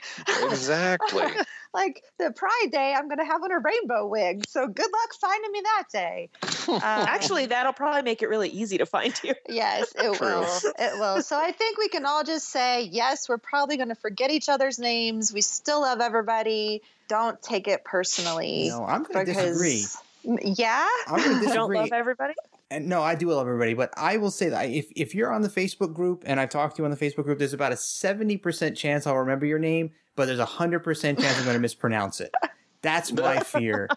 exactly. 0.50 1.24
like 1.74 2.02
the 2.18 2.30
Pride 2.32 2.68
Day, 2.70 2.94
I'm 2.96 3.08
going 3.08 3.18
to 3.18 3.24
have 3.24 3.42
on 3.42 3.50
a 3.50 3.58
rainbow 3.58 4.06
wig. 4.06 4.44
So 4.48 4.66
good 4.66 4.90
luck 4.92 5.14
finding 5.20 5.52
me 5.52 5.60
that 5.62 5.84
day. 5.92 6.28
Uh, 6.68 6.78
Actually, 6.82 7.46
that'll 7.46 7.72
probably 7.72 8.02
make 8.02 8.22
it 8.22 8.28
really 8.28 8.48
easy 8.48 8.78
to 8.78 8.86
find 8.86 9.18
you. 9.22 9.34
Yes, 9.48 9.92
it 9.94 10.14
True. 10.14 10.28
will. 10.40 10.60
It 10.78 10.98
will. 10.98 11.22
So 11.22 11.36
I 11.38 11.52
think 11.52 11.76
we 11.76 11.88
can 11.88 12.06
all 12.06 12.24
just 12.24 12.48
say, 12.48 12.82
yes, 12.84 13.28
we're 13.28 13.38
probably 13.38 13.76
going 13.76 13.90
to 13.90 13.94
forget 13.94 14.30
each 14.30 14.48
other's 14.48 14.78
names. 14.78 15.32
We 15.32 15.40
still 15.42 15.82
love 15.82 16.00
everybody. 16.00 16.80
Don't 17.08 17.40
take 17.42 17.68
it 17.68 17.84
personally. 17.84 18.68
no, 18.70 18.84
I'm 18.84 19.02
going 19.02 19.26
to 19.26 19.32
disagree. 19.32 19.84
M- 20.26 20.38
Yeah. 20.42 20.86
I'm 21.08 21.18
going 21.22 21.22
to 21.40 21.44
Don't 21.46 21.54
disagree. 21.54 21.78
love 21.78 21.92
everybody. 21.92 22.34
And 22.72 22.88
no, 22.88 23.02
I 23.02 23.14
do 23.14 23.28
love 23.28 23.46
everybody, 23.46 23.74
but 23.74 23.92
I 23.96 24.16
will 24.16 24.30
say 24.30 24.48
that 24.48 24.70
if, 24.70 24.86
if 24.96 25.14
you're 25.14 25.30
on 25.30 25.42
the 25.42 25.48
Facebook 25.48 25.92
group 25.92 26.24
and 26.26 26.40
I 26.40 26.46
talk 26.46 26.74
to 26.74 26.82
you 26.82 26.84
on 26.86 26.90
the 26.90 26.96
Facebook 26.96 27.24
group, 27.24 27.38
there's 27.38 27.52
about 27.52 27.72
a 27.72 27.76
70% 27.76 28.76
chance 28.76 29.06
I'll 29.06 29.16
remember 29.16 29.44
your 29.44 29.58
name, 29.58 29.90
but 30.16 30.26
there's 30.26 30.38
a 30.38 30.46
100% 30.46 30.84
chance 31.02 31.38
I'm 31.38 31.44
going 31.44 31.54
to 31.56 31.60
mispronounce 31.60 32.20
it. 32.20 32.34
That's 32.80 33.12
my 33.12 33.40
fear. 33.40 33.88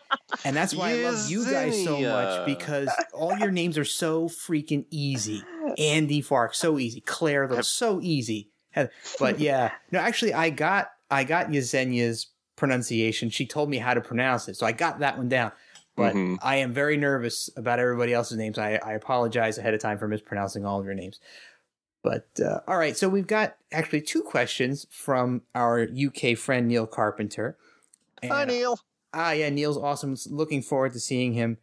And 0.43 0.55
that's 0.55 0.75
why 0.75 0.91
I 0.91 1.03
love 1.03 1.29
you 1.29 1.49
guys 1.49 1.83
so 1.83 1.99
much 1.99 2.45
because 2.45 2.89
all 3.13 3.35
your 3.37 3.49
names 3.49 3.77
are 3.77 3.85
so 3.85 4.29
freaking 4.29 4.85
easy. 4.91 5.41
Andy 5.77 6.21
Fark, 6.21 6.53
so 6.53 6.77
easy. 6.77 7.01
Claire, 7.01 7.47
though, 7.47 7.61
so 7.61 7.99
easy. 8.01 8.51
But 9.19 9.39
yeah, 9.39 9.71
no, 9.91 9.99
actually, 9.99 10.33
I 10.33 10.51
got 10.51 10.89
I 11.09 11.23
got 11.23 11.47
Yesenia's 11.47 12.27
pronunciation. 12.55 13.29
She 13.29 13.45
told 13.45 13.69
me 13.69 13.77
how 13.77 13.93
to 13.95 14.01
pronounce 14.01 14.47
it, 14.47 14.55
so 14.55 14.65
I 14.65 14.71
got 14.71 14.99
that 14.99 15.17
one 15.17 15.29
down. 15.29 15.51
But 15.95 16.13
Mhm. 16.13 16.37
I 16.41 16.57
am 16.57 16.73
very 16.73 16.97
nervous 16.97 17.49
about 17.55 17.79
everybody 17.79 18.13
else's 18.13 18.37
names. 18.37 18.57
I, 18.57 18.79
I 18.83 18.93
apologize 18.93 19.57
ahead 19.57 19.73
of 19.73 19.79
time 19.79 19.97
for 19.97 20.07
mispronouncing 20.07 20.65
all 20.65 20.79
of 20.79 20.85
your 20.85 20.93
names. 20.93 21.19
But 22.03 22.27
uh, 22.39 22.59
all 22.67 22.77
right, 22.77 22.95
so 22.95 23.09
we've 23.09 23.25
got 23.25 23.55
actually 23.71 24.01
two 24.01 24.21
questions 24.21 24.85
from 24.91 25.41
our 25.55 25.81
UK 25.81 26.37
friend 26.37 26.67
Neil 26.67 26.85
Carpenter. 26.85 27.57
And, 28.21 28.31
Hi, 28.31 28.45
Neil. 28.45 28.77
Ah, 29.13 29.31
yeah, 29.31 29.49
Neil's 29.49 29.77
awesome. 29.77 30.15
Looking 30.29 30.61
forward 30.61 30.93
to 30.93 30.99
seeing 30.99 31.33
him 31.33 31.57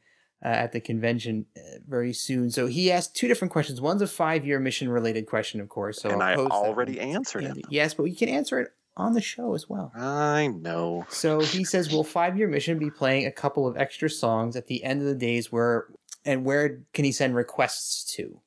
uh, 0.44 0.48
at 0.48 0.72
the 0.72 0.80
convention 0.80 1.46
uh, 1.56 1.78
very 1.86 2.12
soon. 2.12 2.50
So 2.50 2.66
he 2.66 2.90
asked 2.90 3.14
two 3.14 3.28
different 3.28 3.52
questions. 3.52 3.80
One's 3.80 4.02
a 4.02 4.06
five-year 4.06 4.58
mission-related 4.58 5.26
question, 5.26 5.60
of 5.60 5.68
course. 5.68 6.00
So 6.00 6.10
and 6.10 6.22
I'll 6.22 6.48
I 6.52 6.56
already 6.56 6.98
answered 6.98 7.44
it. 7.44 7.58
Yes, 7.68 7.94
but 7.94 8.04
you 8.04 8.16
can 8.16 8.28
answer 8.28 8.58
it 8.58 8.72
on 8.96 9.14
the 9.14 9.20
show 9.20 9.54
as 9.54 9.68
well. 9.68 9.92
I 9.94 10.48
know. 10.48 11.06
So 11.08 11.40
he 11.40 11.64
says, 11.64 11.92
"Will 11.92 12.04
Five 12.04 12.36
Year 12.36 12.48
Mission 12.48 12.78
be 12.78 12.90
playing 12.90 13.26
a 13.26 13.32
couple 13.32 13.66
of 13.66 13.76
extra 13.76 14.10
songs 14.10 14.56
at 14.56 14.66
the 14.66 14.84
end 14.84 15.00
of 15.00 15.06
the 15.06 15.14
days? 15.14 15.50
Where 15.50 15.86
and 16.24 16.44
where 16.44 16.82
can 16.92 17.04
he 17.04 17.12
send 17.12 17.34
requests 17.34 18.04
to?" 18.16 18.40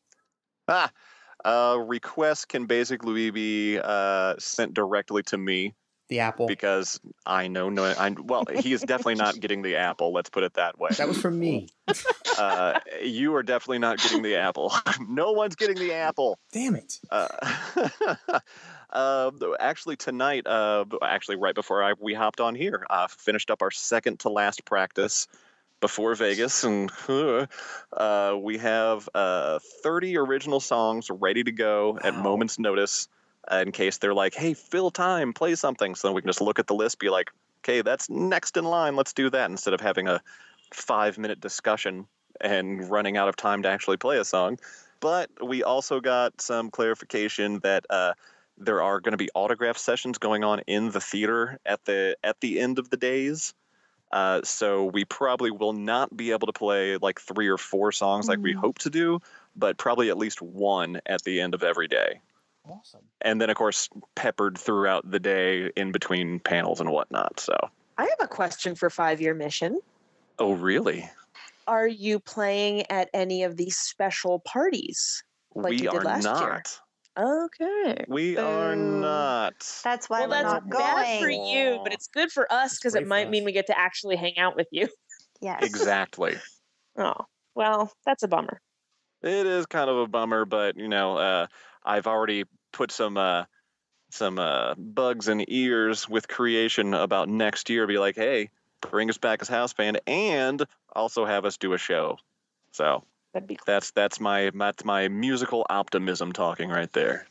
Ah, 0.67 0.91
uh, 1.43 1.77
requests 1.79 2.45
can 2.45 2.65
basically 2.65 3.29
be 3.31 3.79
uh, 3.83 4.35
sent 4.39 4.73
directly 4.73 5.21
to 5.23 5.37
me 5.37 5.75
The 6.09 6.19
Apple. 6.21 6.47
because 6.47 6.99
I 7.25 7.47
know 7.47 7.69
no. 7.69 7.83
I 7.83 8.15
well, 8.23 8.45
he 8.51 8.73
is 8.73 8.81
definitely 8.81 9.15
not 9.15 9.39
getting 9.39 9.61
the 9.61 9.75
apple. 9.75 10.11
Let's 10.13 10.29
put 10.29 10.43
it 10.43 10.55
that 10.55 10.79
way. 10.79 10.89
That 10.97 11.07
was 11.07 11.21
from 11.21 11.37
me. 11.39 11.69
Uh, 12.37 12.79
you 13.03 13.35
are 13.35 13.43
definitely 13.43 13.79
not 13.79 13.99
getting 13.99 14.21
the 14.21 14.35
apple. 14.35 14.73
no 15.07 15.31
one's 15.33 15.55
getting 15.55 15.77
the 15.77 15.93
apple. 15.93 16.39
Damn 16.51 16.75
it! 16.75 16.99
Uh, 18.95 19.29
actually, 19.59 19.97
tonight, 19.97 20.47
uh, 20.47 20.85
actually, 21.03 21.35
right 21.35 21.53
before 21.53 21.83
I, 21.83 21.95
we 21.99 22.13
hopped 22.13 22.39
on 22.39 22.55
here, 22.55 22.87
uh, 22.89 23.07
finished 23.09 23.51
up 23.51 23.61
our 23.61 23.69
second 23.69 24.21
to 24.21 24.29
last 24.29 24.63
practice 24.63 25.27
before 25.81 26.15
Vegas, 26.15 26.63
and 26.63 26.89
uh, 27.91 28.37
we 28.39 28.57
have 28.57 29.09
uh, 29.13 29.59
30 29.83 30.17
original 30.17 30.61
songs 30.61 31.09
ready 31.09 31.43
to 31.43 31.51
go 31.51 31.99
at 32.01 32.15
moment's 32.15 32.57
notice 32.57 33.09
uh, 33.51 33.57
in 33.57 33.73
case 33.73 33.97
they're 33.97 34.13
like, 34.13 34.33
hey, 34.33 34.53
fill 34.53 34.91
time, 34.91 35.33
play 35.33 35.55
something. 35.55 35.93
So 35.93 36.07
then 36.07 36.15
we 36.15 36.21
can 36.21 36.29
just 36.29 36.39
look 36.39 36.57
at 36.57 36.67
the 36.67 36.73
list, 36.73 36.97
be 36.97 37.09
like, 37.09 37.31
okay, 37.65 37.81
that's 37.81 38.09
next 38.09 38.55
in 38.55 38.63
line, 38.63 38.95
let's 38.95 39.11
do 39.11 39.29
that 39.29 39.51
instead 39.51 39.73
of 39.73 39.81
having 39.81 40.07
a 40.07 40.21
five 40.73 41.17
minute 41.17 41.41
discussion 41.41 42.07
and 42.39 42.89
running 42.89 43.17
out 43.17 43.27
of 43.27 43.35
time 43.35 43.63
to 43.63 43.69
actually 43.69 43.97
play 43.97 44.19
a 44.19 44.23
song. 44.23 44.57
But 45.01 45.29
we 45.45 45.63
also 45.63 45.99
got 45.99 46.39
some 46.39 46.71
clarification 46.71 47.59
that 47.59 47.85
uh, 47.89 48.13
there 48.57 48.81
are 48.81 48.99
going 48.99 49.11
to 49.13 49.17
be 49.17 49.29
autograph 49.35 49.77
sessions 49.77 50.17
going 50.17 50.43
on 50.43 50.59
in 50.67 50.91
the 50.91 51.01
theater 51.01 51.59
at 51.65 51.83
the 51.85 52.17
at 52.23 52.39
the 52.41 52.59
end 52.59 52.79
of 52.79 52.89
the 52.89 52.97
days. 52.97 53.53
Uh, 54.11 54.41
so 54.43 54.85
we 54.85 55.03
probably 55.03 55.51
will 55.51 55.73
not 55.73 56.15
be 56.15 56.31
able 56.31 56.47
to 56.47 56.53
play 56.53 56.95
like 56.97 57.19
three 57.19 57.47
or 57.47 57.57
four 57.57 57.91
songs 57.91 58.27
like 58.29 58.39
we 58.39 58.53
Mm. 58.53 58.59
hope 58.59 58.79
to 58.79 58.89
do, 58.89 59.19
but 59.55 59.77
probably 59.77 60.09
at 60.09 60.17
least 60.17 60.41
one 60.41 61.01
at 61.05 61.23
the 61.23 61.41
end 61.41 61.53
of 61.53 61.63
every 61.63 61.87
day. 61.87 62.21
Awesome. 62.69 63.01
And 63.21 63.41
then, 63.41 63.49
of 63.49 63.57
course, 63.57 63.89
peppered 64.15 64.57
throughout 64.57 65.09
the 65.09 65.19
day 65.19 65.69
in 65.75 65.91
between 65.91 66.39
panels 66.39 66.79
and 66.79 66.89
whatnot. 66.91 67.39
So, 67.39 67.55
I 67.97 68.03
have 68.03 68.19
a 68.21 68.27
question 68.27 68.75
for 68.75 68.89
Five 68.89 69.19
Year 69.21 69.33
Mission. 69.33 69.79
oh, 70.39 70.53
really? 70.53 71.09
Are 71.67 71.87
you 71.87 72.19
playing 72.19 72.89
at 72.91 73.09
any 73.13 73.43
of 73.43 73.57
these 73.57 73.75
special 73.75 74.39
parties? 74.39 75.23
Like 75.55 75.71
we 75.71 75.77
you 75.77 75.89
did 75.89 76.01
are 76.01 76.03
last 76.03 76.23
year. 76.41 76.63
Not. 77.17 77.45
Okay. 77.45 78.05
We 78.07 78.37
are 78.37 78.75
not. 78.75 79.53
That's 79.83 80.09
why 80.09 80.21
well, 80.21 80.29
we're 80.29 80.35
that's 80.35 80.65
not 80.65 80.69
bad 80.69 81.21
for 81.21 81.29
you, 81.29 81.79
but 81.83 81.93
it's 81.93 82.07
good 82.07 82.31
for 82.31 82.51
us 82.51 82.77
because 82.77 82.95
it 82.95 83.03
for 83.03 83.07
might 83.07 83.27
us. 83.27 83.31
mean 83.31 83.45
we 83.45 83.51
get 83.51 83.67
to 83.67 83.77
actually 83.77 84.15
hang 84.15 84.37
out 84.37 84.55
with 84.55 84.67
you. 84.71 84.87
Yes. 85.41 85.63
exactly. 85.63 86.35
Oh, 86.97 87.25
well, 87.55 87.91
that's 88.05 88.23
a 88.23 88.27
bummer. 88.27 88.61
It 89.21 89.45
is 89.45 89.65
kind 89.65 89.89
of 89.89 89.97
a 89.97 90.07
bummer, 90.07 90.45
but 90.45 90.77
you 90.77 90.87
know, 90.87 91.17
uh, 91.17 91.47
I've 91.83 92.07
already 92.07 92.45
put 92.71 92.91
some 92.91 93.17
uh, 93.17 93.45
some 94.11 94.39
uh, 94.39 94.75
bugs 94.75 95.27
and 95.27 95.43
ears 95.49 96.07
with 96.07 96.27
creation 96.27 96.93
about 96.93 97.29
next 97.29 97.69
year. 97.69 97.87
Be 97.87 97.97
like, 97.97 98.15
hey, 98.15 98.49
bring 98.81 99.09
us 99.09 99.17
back 99.17 99.41
as 99.41 99.47
house 99.47 99.73
band, 99.73 99.99
and 100.07 100.63
also 100.93 101.25
have 101.25 101.45
us 101.45 101.57
do 101.57 101.73
a 101.73 101.77
show. 101.77 102.17
So 102.71 103.03
That'd 103.35 103.47
be 103.47 103.55
cool. 103.57 103.65
that's 103.67 103.91
that's 103.91 104.19
my 104.19 104.49
that's 104.55 104.85
my 104.85 105.09
musical 105.09 105.65
optimism 105.69 106.31
talking 106.31 106.69
right 106.69 106.91
there. 106.93 107.27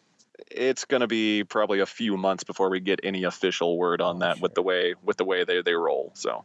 it's 0.50 0.84
going 0.84 1.00
to 1.00 1.06
be 1.06 1.44
probably 1.44 1.80
a 1.80 1.86
few 1.86 2.16
months 2.18 2.44
before 2.44 2.68
we 2.68 2.78
get 2.80 3.00
any 3.02 3.24
official 3.24 3.78
word 3.78 4.00
on 4.02 4.16
Oh, 4.16 4.18
that 4.20 4.38
with 4.40 4.54
the 4.54 4.60
way 4.62 4.94
with 5.02 5.16
the 5.16 5.24
way 5.24 5.44
they, 5.44 5.62
they 5.62 5.72
roll. 5.72 6.10
So 6.14 6.44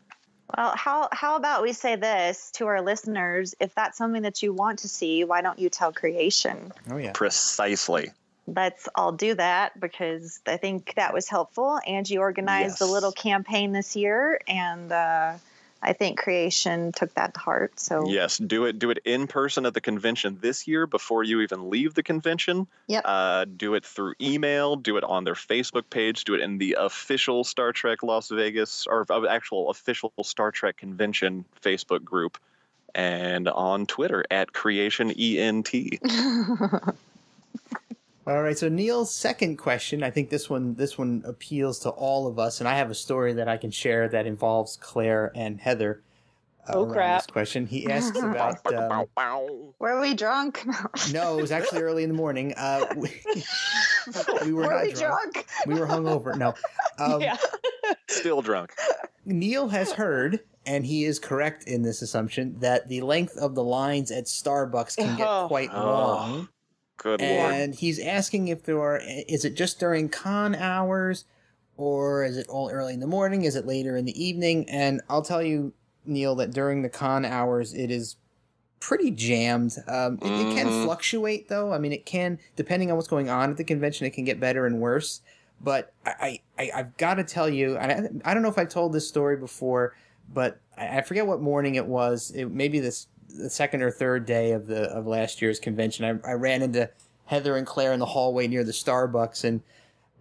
Well, 0.56 0.74
how 0.76 1.10
how 1.12 1.36
about 1.36 1.62
we 1.62 1.74
say 1.74 1.98
this 1.98 2.52
to 2.52 2.68
our 2.68 2.82
listeners? 2.82 3.54
If 3.60 3.76
that's 3.76 3.98
something 3.98 4.22
that 4.22 4.42
you 4.42 4.54
want 4.54 4.80
to 4.80 4.88
see, 4.88 5.26
why 5.26 5.42
don't 5.42 5.60
you 5.60 5.70
tell 5.70 5.92
creation? 5.92 6.72
Oh 6.90 6.96
yeah. 6.98 7.12
precisely. 7.14 8.12
Let's 8.48 8.88
all 8.96 9.12
do 9.12 9.36
that 9.36 9.80
because 9.80 10.40
I 10.48 10.58
think 10.58 10.94
that 10.96 11.14
was 11.14 11.28
helpful. 11.30 11.80
Angie 11.86 12.18
organized 12.18 12.82
a 12.82 12.86
little 12.86 13.12
campaign 13.12 13.74
this 13.74 13.96
year, 13.96 14.40
and 14.48 14.92
uh, 14.92 15.34
I 15.82 15.94
think 15.94 16.20
creation 16.20 16.92
took 16.92 17.14
that 17.14 17.34
to 17.36 17.40
heart. 17.40 17.80
So 17.80 18.08
Yes, 18.08 18.38
do 18.38 18.66
it 18.66 18.80
do 18.80 18.90
it 18.90 19.00
in 19.06 19.28
person 19.28 19.66
at 19.66 19.74
the 19.74 19.82
convention 19.82 20.38
this 20.42 20.68
year 20.68 20.86
before 20.88 21.24
you 21.24 21.42
even 21.42 21.70
leave 21.70 21.94
the 21.94 22.04
convention. 22.04 22.68
Yep. 22.88 23.04
Uh, 23.06 23.46
do 23.46 23.76
it 23.76 23.86
through 23.86 24.16
email. 24.22 24.76
Do 24.76 24.98
it 24.98 25.04
on 25.04 25.24
their 25.24 25.36
Facebook 25.36 25.90
page. 25.90 26.26
Do 26.26 26.34
it 26.34 26.42
in 26.42 26.58
the 26.58 26.78
official 26.80 27.44
Star 27.44 27.72
Trek 27.72 28.04
Las 28.04 28.30
Vegas 28.30 28.88
or 28.88 29.06
actual 29.30 29.70
official 29.70 30.12
Star 30.24 30.52
Trek 30.52 30.76
convention 30.76 31.46
Facebook 31.62 32.04
group, 32.04 32.38
and 32.94 33.48
on 33.48 33.86
Twitter 33.86 34.26
at 34.30 34.52
Creation 34.52 35.12
ENT. 35.12 35.70
All 38.30 38.44
right, 38.44 38.56
so 38.56 38.70
Neil's 38.70 39.12
second 39.12 39.58
question, 39.58 40.04
I 40.04 40.12
think 40.12 40.30
this 40.30 40.50
one 40.52 40.76
this 40.76 41.00
one 41.00 41.24
appeals 41.26 41.80
to 41.80 41.90
all 41.90 42.28
of 42.28 42.38
us, 42.38 42.60
and 42.60 42.68
I 42.70 42.76
have 42.78 42.92
a 42.92 42.96
story 42.96 43.34
that 43.34 43.48
I 43.48 43.58
can 43.58 43.72
share 43.72 44.08
that 44.10 44.28
involves 44.28 44.78
Claire 44.78 45.32
and 45.34 45.60
Heather. 45.60 46.04
uh, 46.68 46.74
Oh, 46.76 46.86
crap. 46.86 47.22
This 47.22 47.28
question. 47.32 47.66
He 47.66 47.88
asks 47.92 48.16
about. 48.20 48.64
Um, 48.72 49.08
were 49.80 50.00
we 50.00 50.14
drunk? 50.14 50.64
no, 51.12 51.40
it 51.40 51.42
was 51.42 51.52
actually 51.52 51.82
early 51.82 52.04
in 52.04 52.10
the 52.10 52.16
morning. 52.16 52.54
Uh, 52.56 52.86
we, 52.96 53.10
we 54.46 54.54
were, 54.54 54.62
were 54.62 54.74
not 54.76 54.84
we 54.84 54.94
drunk. 54.94 55.34
drunk? 55.34 55.48
We 55.66 55.80
were 55.80 55.88
hungover. 55.88 56.38
No. 56.38 56.54
Um, 57.00 57.22
yeah. 57.22 57.38
Still 58.10 58.44
drunk. 58.44 58.74
Neil 59.26 59.70
has 59.70 59.92
heard, 59.92 60.42
and 60.68 60.86
he 60.86 61.04
is 61.06 61.18
correct 61.18 61.64
in 61.64 61.82
this 61.82 62.04
assumption, 62.04 62.60
that 62.60 62.90
the 62.90 63.02
length 63.02 63.38
of 63.38 63.56
the 63.56 63.64
lines 63.64 64.12
at 64.12 64.26
Starbucks 64.26 64.98
can 64.98 65.18
get 65.18 65.28
Oh. 65.28 65.48
quite 65.48 65.72
Oh. 65.74 65.84
long. 65.84 66.50
Good 67.00 67.22
lord. 67.22 67.54
And 67.56 67.76
he's 67.76 68.00
asking 68.00 68.50
if 68.50 68.64
there 68.64 68.80
are, 68.82 69.02
is 69.04 69.46
it 69.46 69.56
just 69.56 69.80
during 69.80 70.10
con 70.10 70.54
hours 70.56 71.26
or 71.78 72.26
is 72.26 72.38
it 72.38 72.48
all 72.50 72.70
early 72.70 72.94
in 72.94 73.00
the 73.00 73.08
morning? 73.08 73.44
Is 73.46 73.56
it 73.56 73.66
later 73.66 73.96
in 73.98 74.06
the 74.06 74.24
evening? 74.24 74.70
And 74.70 75.02
I'll 75.10 75.22
tell 75.22 75.42
you, 75.42 75.74
Neil, 76.06 76.36
that 76.36 76.52
during 76.52 76.82
the 76.82 76.90
con 76.90 77.26
hours, 77.26 77.74
it 77.74 77.90
is 77.90 78.18
pretty 78.80 79.12
jammed. 79.12 79.78
Um, 79.88 80.20
it, 80.22 80.36
it 80.38 80.50
can 80.50 80.68
Mhm. 80.68 80.74
fluctuate, 80.74 81.48
though. 81.48 81.74
I 81.74 81.80
mean, 81.80 81.94
it 81.94 82.06
can, 82.06 82.40
depending 82.56 82.92
on 82.92 82.98
what's 82.98 83.10
going 83.10 83.30
on 83.30 83.50
at 83.52 83.58
the 83.58 83.64
convention, 83.64 84.06
it 84.06 84.12
can 84.12 84.26
get 84.26 84.40
better 84.40 84.66
and 84.66 84.80
worse. 84.82 85.22
But 85.62 85.94
I, 86.06 86.40
I, 86.58 86.72
I've 86.74 86.98
got 86.98 87.16
to 87.16 87.24
tell 87.24 87.50
you, 87.50 87.78
and 87.78 88.22
I, 88.26 88.32
I 88.32 88.34
don't 88.34 88.44
know 88.44 88.50
if 88.50 88.58
I've 88.58 88.70
told 88.70 88.94
this 88.94 89.08
story 89.08 89.38
before, 89.38 89.96
but 90.34 90.60
I, 90.78 91.00
I 91.00 91.02
forget 91.02 91.28
what 91.28 91.42
morning 91.42 91.76
it 91.76 91.86
was. 91.86 92.32
It 92.32 92.46
maybe 92.52 92.80
this 92.80 93.08
the 93.30 93.50
second 93.50 93.82
or 93.82 93.92
third 93.92 94.26
day 94.26 94.52
of 94.52 94.68
the 94.68 94.84
of 94.92 95.08
last 95.08 95.42
year's 95.42 95.60
convention. 95.60 96.06
I, 96.06 96.30
I 96.30 96.34
ran 96.34 96.62
into 96.62 96.90
Heather 97.26 97.58
and 97.58 97.66
Claire 97.66 97.94
in 97.94 98.00
the 98.00 98.06
hallway 98.06 98.48
near 98.48 98.64
the 98.64 98.72
Starbucks, 98.72 99.44
and 99.44 99.62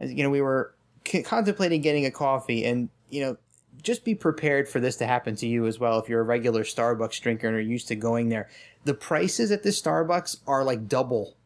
you 0.01 0.23
know 0.23 0.31
we 0.31 0.41
were 0.41 0.75
c- 1.07 1.23
contemplating 1.23 1.81
getting 1.81 2.07
a 2.07 2.11
coffee, 2.11 2.65
and 2.65 2.89
you 3.11 3.23
know 3.23 3.37
just 3.83 4.05
be 4.05 4.15
prepared 4.15 4.69
for 4.69 4.81
this 4.81 4.97
to 4.97 5.07
happen 5.07 5.37
to 5.37 5.47
you 5.47 5.67
as 5.67 5.79
well 5.79 5.99
if 5.99 6.09
you're 6.09 6.21
a 6.21 6.25
regular 6.25 6.65
Starbucks 6.65 7.21
drinker 7.21 7.47
and 7.47 7.57
are 7.57 7.61
used 7.61 7.89
to 7.89 7.97
going 7.97 8.29
there. 8.29 8.49
The 8.85 8.95
prices 8.95 9.51
at 9.51 9.63
this 9.63 9.81
Starbucks 9.81 10.39
are 10.47 10.65
like 10.65 10.89
double 10.89 11.37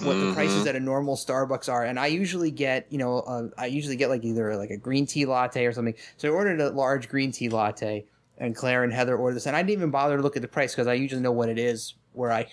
what 0.00 0.14
the 0.14 0.32
prices 0.34 0.66
at 0.66 0.74
a 0.74 0.80
normal 0.80 1.14
Starbucks 1.14 1.68
are. 1.68 1.84
And 1.84 1.98
I 1.98 2.06
usually 2.06 2.50
get, 2.50 2.86
you 2.90 2.98
know, 2.98 3.20
uh, 3.20 3.48
I 3.56 3.66
usually 3.66 3.94
get 3.94 4.08
like 4.08 4.24
either 4.24 4.56
like 4.56 4.70
a 4.70 4.76
green 4.76 5.06
tea 5.06 5.26
latte 5.26 5.64
or 5.64 5.72
something. 5.72 5.94
So 6.16 6.28
I 6.28 6.32
ordered 6.32 6.60
a 6.60 6.70
large 6.70 7.08
green 7.08 7.30
tea 7.30 7.48
latte, 7.48 8.04
and 8.40 8.56
Claire 8.56 8.82
and 8.82 8.92
Heather 8.92 9.16
ordered 9.16 9.36
this, 9.36 9.46
and 9.46 9.54
I 9.54 9.60
didn't 9.62 9.70
even 9.78 9.90
bother 9.90 10.16
to 10.16 10.22
look 10.22 10.34
at 10.34 10.42
the 10.42 10.48
price 10.48 10.72
because 10.72 10.88
I 10.88 10.94
usually 10.94 11.20
know 11.22 11.30
what 11.32 11.48
it 11.48 11.58
is 11.58 11.94
where 12.14 12.32
I 12.32 12.48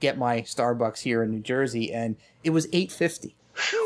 get 0.00 0.16
my 0.16 0.40
Starbucks 0.42 1.00
here 1.00 1.22
in 1.22 1.30
New 1.30 1.40
Jersey, 1.40 1.92
and 1.92 2.16
it 2.42 2.50
was 2.50 2.66
eight 2.72 2.90
fifty 2.90 3.34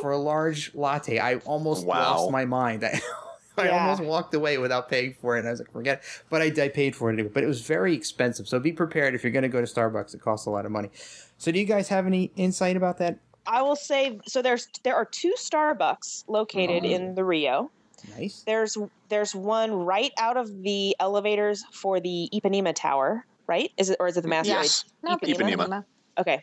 for 0.00 0.12
a 0.12 0.16
large 0.18 0.72
latte. 0.74 1.18
I 1.18 1.36
almost 1.38 1.84
Wow. 1.84 2.18
lost 2.18 2.30
my 2.30 2.44
mind. 2.44 2.84
I, 2.84 3.00
I 3.58 3.64
Yeah. 3.66 3.82
almost 3.82 4.02
walked 4.04 4.34
away 4.34 4.58
without 4.58 4.88
paying 4.88 5.14
for 5.20 5.34
it. 5.36 5.40
And 5.40 5.48
I 5.48 5.50
was 5.50 5.60
like, 5.60 5.72
forget 5.72 5.98
it. 5.98 6.04
But 6.30 6.42
I, 6.42 6.64
I 6.64 6.68
paid 6.68 6.94
for 6.94 7.08
it 7.10 7.14
anyway. 7.14 7.30
But 7.32 7.42
it 7.42 7.46
was 7.46 7.62
very 7.62 7.94
expensive. 7.94 8.46
So 8.46 8.60
be 8.60 8.70
prepared 8.70 9.14
if 9.14 9.24
you're 9.24 9.32
going 9.32 9.42
to 9.44 9.48
go 9.48 9.60
to 9.60 9.66
Starbucks. 9.66 10.14
It 10.14 10.20
costs 10.20 10.46
a 10.46 10.50
lot 10.50 10.66
of 10.66 10.72
money. 10.72 10.90
So 11.38 11.50
do 11.50 11.58
you 11.58 11.64
guys 11.64 11.88
have 11.88 12.06
any 12.06 12.30
insight 12.36 12.76
about 12.76 12.98
that? 12.98 13.18
I 13.46 13.62
will 13.62 13.74
say 13.76 14.18
so. 14.26 14.42
There's 14.42 14.68
there 14.82 14.94
are 14.94 15.04
two 15.06 15.34
Starbucks 15.38 16.24
located 16.28 16.84
Oh. 16.84 16.88
in 16.88 17.14
the 17.14 17.24
Rio. 17.24 17.70
Nice. 18.16 18.42
There's 18.46 18.76
there's 19.08 19.34
one 19.34 19.72
right 19.72 20.12
out 20.18 20.36
of 20.36 20.48
the 20.62 20.94
elevators 21.00 21.62
for 21.72 22.00
the 22.00 22.28
Ipanema 22.32 22.74
Tower, 22.74 23.24
right? 23.48 23.70
Is 23.78 23.90
it 23.90 23.96
or 24.00 24.06
is 24.06 24.16
it 24.16 24.22
the 24.22 24.28
Masquerade? 24.28 24.64
Yes. 24.64 24.84
No, 25.02 25.16
Ipanema. 25.16 25.56
Ipanema. 25.56 25.84
Okay. 26.18 26.42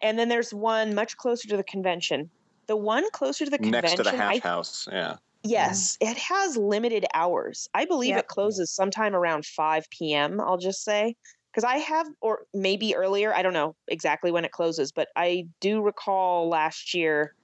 And 0.00 0.18
then 0.18 0.28
there's 0.28 0.52
one 0.52 0.94
much 0.94 1.16
closer 1.16 1.48
to 1.48 1.56
the 1.56 1.64
convention. 1.64 2.30
The 2.68 2.76
one 2.76 3.04
closer 3.12 3.44
to 3.44 3.50
the 3.50 3.58
convention, 3.58 3.96
Next 3.98 4.10
to 4.10 4.16
the 4.16 4.24
I 4.24 4.38
house. 4.38 4.88
Yeah. 4.90 5.16
Yes, 5.44 5.96
it 6.00 6.16
has 6.16 6.56
limited 6.56 7.04
hours. 7.14 7.68
I 7.74 7.84
believe 7.84 8.10
Yep. 8.10 8.20
it 8.20 8.26
closes 8.28 8.70
sometime 8.70 9.14
around 9.14 9.44
5 9.44 9.86
p.m., 9.90 10.40
I'll 10.40 10.58
just 10.58 10.84
say. 10.84 11.16
Because 11.52 11.64
I 11.64 11.78
have, 11.78 12.06
or 12.20 12.44
maybe 12.54 12.94
earlier, 12.94 13.34
I 13.34 13.42
don't 13.42 13.52
know 13.52 13.74
exactly 13.88 14.30
when 14.30 14.44
it 14.44 14.52
closes, 14.52 14.92
but 14.92 15.08
I 15.16 15.44
do 15.60 15.82
recall 15.82 16.48
last 16.48 16.94
year 16.94 17.34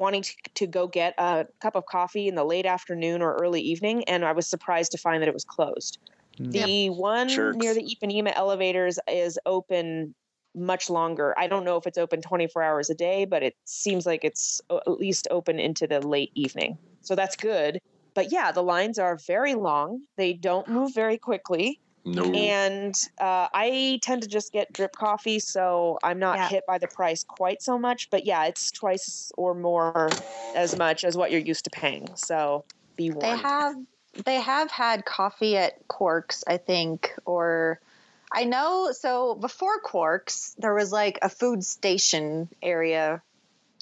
wanting 0.00 0.22
to, 0.22 0.34
to 0.54 0.66
go 0.66 0.88
get 0.88 1.14
a 1.18 1.46
cup 1.60 1.76
of 1.76 1.86
coffee 1.86 2.26
in 2.26 2.34
the 2.34 2.44
late 2.44 2.66
afternoon 2.66 3.22
or 3.22 3.36
early 3.36 3.60
evening, 3.60 4.02
and 4.04 4.24
I 4.24 4.32
was 4.32 4.46
surprised 4.46 4.90
to 4.92 4.98
find 4.98 5.22
that 5.22 5.28
it 5.28 5.34
was 5.34 5.44
closed. 5.44 5.98
Hmm. 6.38 6.50
The 6.50 6.90
one 6.90 7.28
Jerks. 7.28 7.56
near 7.58 7.74
the 7.74 7.82
Ipanema 7.82 8.32
elevators 8.34 8.98
is 9.06 9.38
open 9.46 10.14
much 10.56 10.90
longer. 10.90 11.38
I 11.38 11.46
don't 11.46 11.64
know 11.64 11.76
if 11.76 11.86
it's 11.86 11.98
open 11.98 12.22
24 12.22 12.62
hours 12.62 12.90
a 12.90 12.94
day, 12.94 13.24
but 13.24 13.42
it 13.42 13.54
seems 13.64 14.06
like 14.06 14.24
it's 14.24 14.60
at 14.70 14.90
least 14.90 15.28
open 15.30 15.60
into 15.60 15.86
the 15.86 16.00
late 16.00 16.32
evening. 16.34 16.76
So 17.02 17.14
that's 17.14 17.36
good. 17.36 17.80
But 18.14 18.32
yeah, 18.32 18.50
the 18.50 18.62
lines 18.62 18.98
are 18.98 19.16
very 19.26 19.54
long. 19.54 20.02
They 20.16 20.32
don't 20.32 20.66
move 20.66 20.92
very 20.94 21.18
quickly. 21.18 21.78
No. 22.04 22.32
And 22.32 22.94
uh, 23.20 23.48
I 23.52 23.98
tend 24.02 24.22
to 24.22 24.28
just 24.28 24.52
get 24.52 24.72
drip 24.72 24.92
coffee, 24.96 25.38
so 25.38 25.98
I'm 26.02 26.18
not 26.18 26.36
Yeah. 26.38 26.48
hit 26.48 26.64
by 26.66 26.78
the 26.78 26.88
price 26.88 27.24
quite 27.24 27.62
so 27.62 27.78
much. 27.78 28.08
But 28.10 28.24
yeah, 28.26 28.46
it's 28.46 28.70
twice 28.70 29.30
or 29.36 29.54
more 29.54 30.10
as 30.54 30.76
much 30.76 31.04
as 31.04 31.16
what 31.16 31.30
you're 31.30 31.40
used 31.40 31.64
to 31.64 31.70
paying. 31.70 32.08
So 32.16 32.64
be 32.96 33.10
warned. 33.10 33.22
They 33.22 33.42
have 33.42 33.76
they 34.24 34.40
have 34.40 34.70
had 34.70 35.04
coffee 35.04 35.56
at 35.56 35.86
Quarks, 35.88 36.42
I 36.46 36.56
think, 36.56 37.12
or 37.26 37.80
I 38.32 38.44
know. 38.44 38.92
So 38.92 39.34
before 39.34 39.80
Quarks, 39.82 40.54
there 40.58 40.74
was 40.74 40.90
like 40.92 41.18
a 41.22 41.28
food 41.28 41.64
station 41.64 42.48
area, 42.62 43.22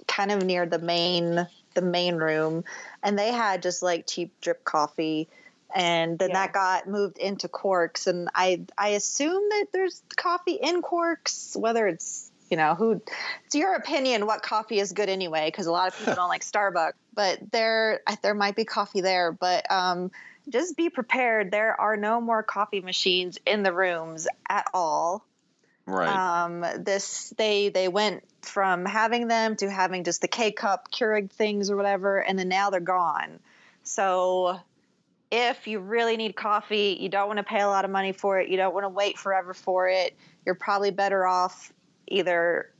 kind 0.07 0.33
of 0.33 0.43
near 0.43 0.67
the 0.67 0.79
main 0.79 1.47
the 1.75 1.83
main 1.83 2.17
room, 2.17 2.65
and 3.03 3.19
they 3.19 3.31
had 3.31 3.63
just 3.63 3.83
like 3.83 4.07
cheap 4.07 4.33
drip 4.41 4.65
coffee. 4.65 5.29
And 5.75 6.19
then 6.19 6.31
Yeah. 6.31 6.35
that 6.47 6.53
got 6.53 6.89
moved 6.89 7.19
into 7.19 7.49
Quarks, 7.49 8.07
and 8.07 8.31
I 8.35 8.65
I 8.77 8.89
assume 8.91 9.49
that 9.51 9.67
there's 9.73 10.03
coffee 10.17 10.55
in 10.55 10.81
Quarks, 10.83 11.55
whether 11.57 11.87
it's 11.87 12.29
you 12.51 12.57
know 12.57 12.75
who 12.75 13.01
it's 13.45 13.55
your 13.55 13.75
opinion 13.75 14.27
what 14.27 14.43
coffee 14.43 14.79
is 14.79 14.93
good 14.93 15.09
anyway 15.09 15.49
because 15.49 15.67
a 15.67 15.71
lot 15.71 15.89
of 15.89 15.99
people 15.99 16.15
don't 16.17 16.29
like 16.29 16.43
starbucks 16.43 16.95
but 17.15 17.39
there 17.53 18.01
there 18.23 18.35
might 18.35 18.57
be 18.57 18.65
coffee 18.65 19.01
there 19.01 19.33
but 19.33 19.71
um, 19.71 20.11
just 20.49 20.77
be 20.77 20.89
prepared 20.89 21.51
there 21.51 21.79
are 21.81 21.97
no 21.97 22.21
more 22.21 22.43
coffee 22.43 22.81
machines 22.81 23.39
in 23.47 23.63
the 23.63 23.73
rooms 23.73 24.27
at 24.49 24.67
all 24.73 25.25
right. 25.87 26.09
um, 26.09 26.65
this 26.79 27.33
they 27.37 27.69
they 27.69 27.89
went 27.89 28.25
from 28.43 28.85
having 28.85 29.29
them 29.29 29.57
to 29.57 29.71
having 29.71 30.05
just 30.05 30.21
the 30.21 30.29
k-cup 30.29 30.91
keurig 30.91 31.31
things 31.31 31.71
or 31.71 31.77
whatever 31.77 32.19
and 32.19 32.39
then 32.39 32.49
now 32.49 32.71
they're 32.71 32.81
gone 32.81 33.41
so 33.83 34.59
if 35.31 35.67
you 35.67 35.79
really 35.79 36.17
need 36.17 36.35
coffee 36.35 36.97
you 37.01 37.09
don't 37.09 37.27
want 37.27 37.37
to 37.39 37.43
pay 37.43 37.61
a 37.61 37.67
lot 37.67 37.85
of 37.85 37.91
money 37.91 38.13
for 38.13 38.41
it 38.41 38.49
you 38.49 38.57
don't 38.57 38.75
want 38.75 38.85
to 38.85 38.89
wait 38.89 39.19
forever 39.19 39.53
for 39.53 39.89
it 39.89 40.17
you're 40.45 40.55
probably 40.55 40.91
better 40.91 41.27
off 41.27 41.73
either 42.07 42.71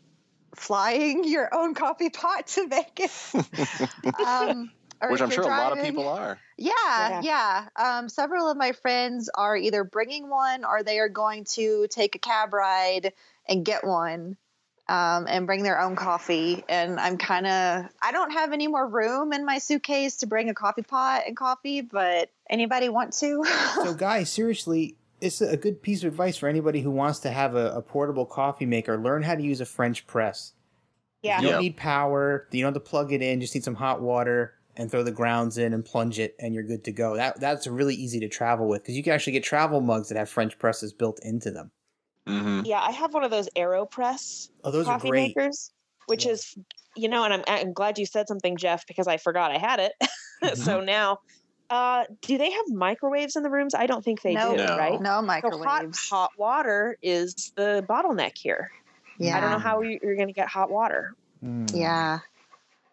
flying 0.55 1.25
your 1.25 1.55
own 1.55 1.75
coffee 1.75 2.11
pot 2.11 2.47
to 2.49 2.69
Vegas, 2.69 3.35
um, 4.27 4.71
or 5.01 5.13
Which 5.13 5.21
I'm 5.21 5.31
you're 5.31 5.43
sure 5.43 5.45
a 5.45 5.47
lot 5.47 5.77
of 5.79 5.85
people 5.85 6.09
are. 6.09 6.39
Yeah, 6.57 7.21
yeah. 7.23 7.69
Um, 7.77 8.09
several 8.09 8.51
of 8.51 8.57
my 8.57 8.73
friends 8.73 9.31
are 9.35 9.57
either 9.57 9.85
bringing 9.85 10.29
one 10.29 10.65
or 10.65 10.83
they 10.83 10.99
are 10.99 11.09
going 11.09 11.45
to 11.53 11.87
take 11.89 12.17
a 12.17 12.19
cab 12.19 12.53
ride 12.53 13.13
and 13.49 13.65
get 13.65 13.85
one. 13.85 14.37
Um, 14.89 15.27
and 15.29 15.47
bring 15.47 15.63
their 15.65 15.79
own 15.81 15.97
coffee. 15.97 16.65
And 16.67 16.99
I'm 16.99 17.19
kind 17.19 17.47
of, 17.47 17.85
I 18.01 18.11
don't 18.11 18.31
have 18.31 18.53
any 18.55 18.69
more 18.69 18.89
room 18.89 19.35
in 19.35 19.45
my 19.45 19.59
suitcase 19.59 20.17
to 20.17 20.27
bring 20.27 20.49
a 20.49 20.55
coffee 20.55 20.81
pot 20.81 21.25
and 21.27 21.37
coffee, 21.37 21.83
but 21.83 22.31
anybody 22.49 22.89
want 22.89 23.13
to? 23.19 23.45
So, 23.85 23.93
guys, 23.93 24.31
seriously, 24.33 24.97
it's 25.21 25.43
a 25.43 25.59
good 25.59 25.83
piece 25.83 26.03
of 26.05 26.09
advice 26.09 26.39
for 26.39 26.49
anybody 26.49 26.81
who 26.81 26.91
wants 26.91 27.19
to 27.21 27.31
have 27.31 27.55
a, 27.55 27.73
a 27.73 27.83
portable 27.83 28.25
coffee 28.25 28.65
maker. 28.65 28.97
Learn 28.97 29.23
how 29.23 29.35
to 29.35 29.43
use 29.43 29.61
a 29.61 29.67
French 29.67 30.07
press. 30.07 30.55
Yeah. 31.23 31.37
You 31.41 31.43
don't 31.49 31.53
Yep. 31.55 31.61
need 31.61 31.77
power. 31.77 32.47
You 32.51 32.63
don't 32.63 32.73
have 32.75 32.83
to 32.83 32.89
plug 32.89 33.13
it 33.13 33.21
in. 33.21 33.43
Just 33.43 33.55
need 33.55 33.65
some 33.65 33.75
hot 33.75 34.01
water 34.01 34.55
and 34.77 34.91
throw 34.91 35.03
the 35.03 35.11
grounds 35.13 35.59
in 35.59 35.75
and 35.75 35.85
plunge 35.85 36.19
it, 36.19 36.35
and 36.39 36.55
you're 36.55 36.63
good 36.63 36.85
to 36.85 36.93
go. 36.93 37.17
That 37.17 37.41
that's 37.41 37.67
really 37.67 37.95
easy 37.97 38.21
to 38.21 38.29
travel 38.29 38.69
with 38.69 38.83
because 38.83 38.97
you 38.97 39.03
can 39.03 39.13
actually 39.13 39.33
get 39.35 39.43
travel 39.45 39.81
mugs 39.83 40.09
that 40.09 40.17
have 40.17 40.31
French 40.31 40.59
presses 40.59 40.93
built 40.95 41.19
into 41.25 41.51
them. 41.51 41.73
Hmm 42.29 42.61
Yeah, 42.65 42.81
I 42.81 42.91
have 42.93 43.15
one 43.15 43.25
of 43.25 43.31
those 43.31 43.49
AeroPress 43.57 44.51
Oh, 44.65 44.71
those 44.71 44.87
coffee 44.87 45.09
are 45.09 45.11
great. 45.11 45.37
makers, 45.37 45.73
which 46.07 46.27
Yeah. 46.27 46.33
is, 46.33 46.55
you 46.97 47.09
know, 47.09 47.25
and 47.25 47.33
I'm, 47.35 47.45
I'm 47.49 47.73
glad 47.73 47.99
you 47.99 48.07
said 48.07 48.29
something, 48.29 48.57
Jeff, 48.57 48.87
because 48.87 49.07
I 49.09 49.17
forgot 49.17 49.51
I 49.51 49.59
had 49.59 49.81
it. 49.81 49.93
so 50.59 50.81
now, 50.81 51.19
uh, 51.71 52.05
do 52.23 52.39
they 52.39 52.51
have 52.51 52.65
microwaves 52.69 53.37
in 53.37 53.43
the 53.43 53.51
rooms? 53.51 53.75
I 53.75 53.87
don't 53.87 54.05
think 54.05 54.23
they 54.23 54.35
No. 54.35 54.53
do, 54.53 54.57
No. 54.57 54.77
right? 54.77 55.01
No 55.01 55.21
So 55.43 55.59
hot, 55.65 55.85
hot 56.11 56.31
water 56.39 56.97
is 57.03 57.53
the 57.57 57.85
bottleneck 57.89 58.33
here. 58.37 58.71
yeah. 59.19 59.37
I 59.37 59.41
don't 59.41 59.51
know 59.51 59.59
how 59.59 59.81
you- 59.83 59.99
you're 60.03 60.17
going 60.17 60.29
to 60.29 60.35
get 60.35 60.49
hot 60.49 60.71
water. 60.71 61.15
Mm. 61.45 61.71
Yeah. 61.75 62.21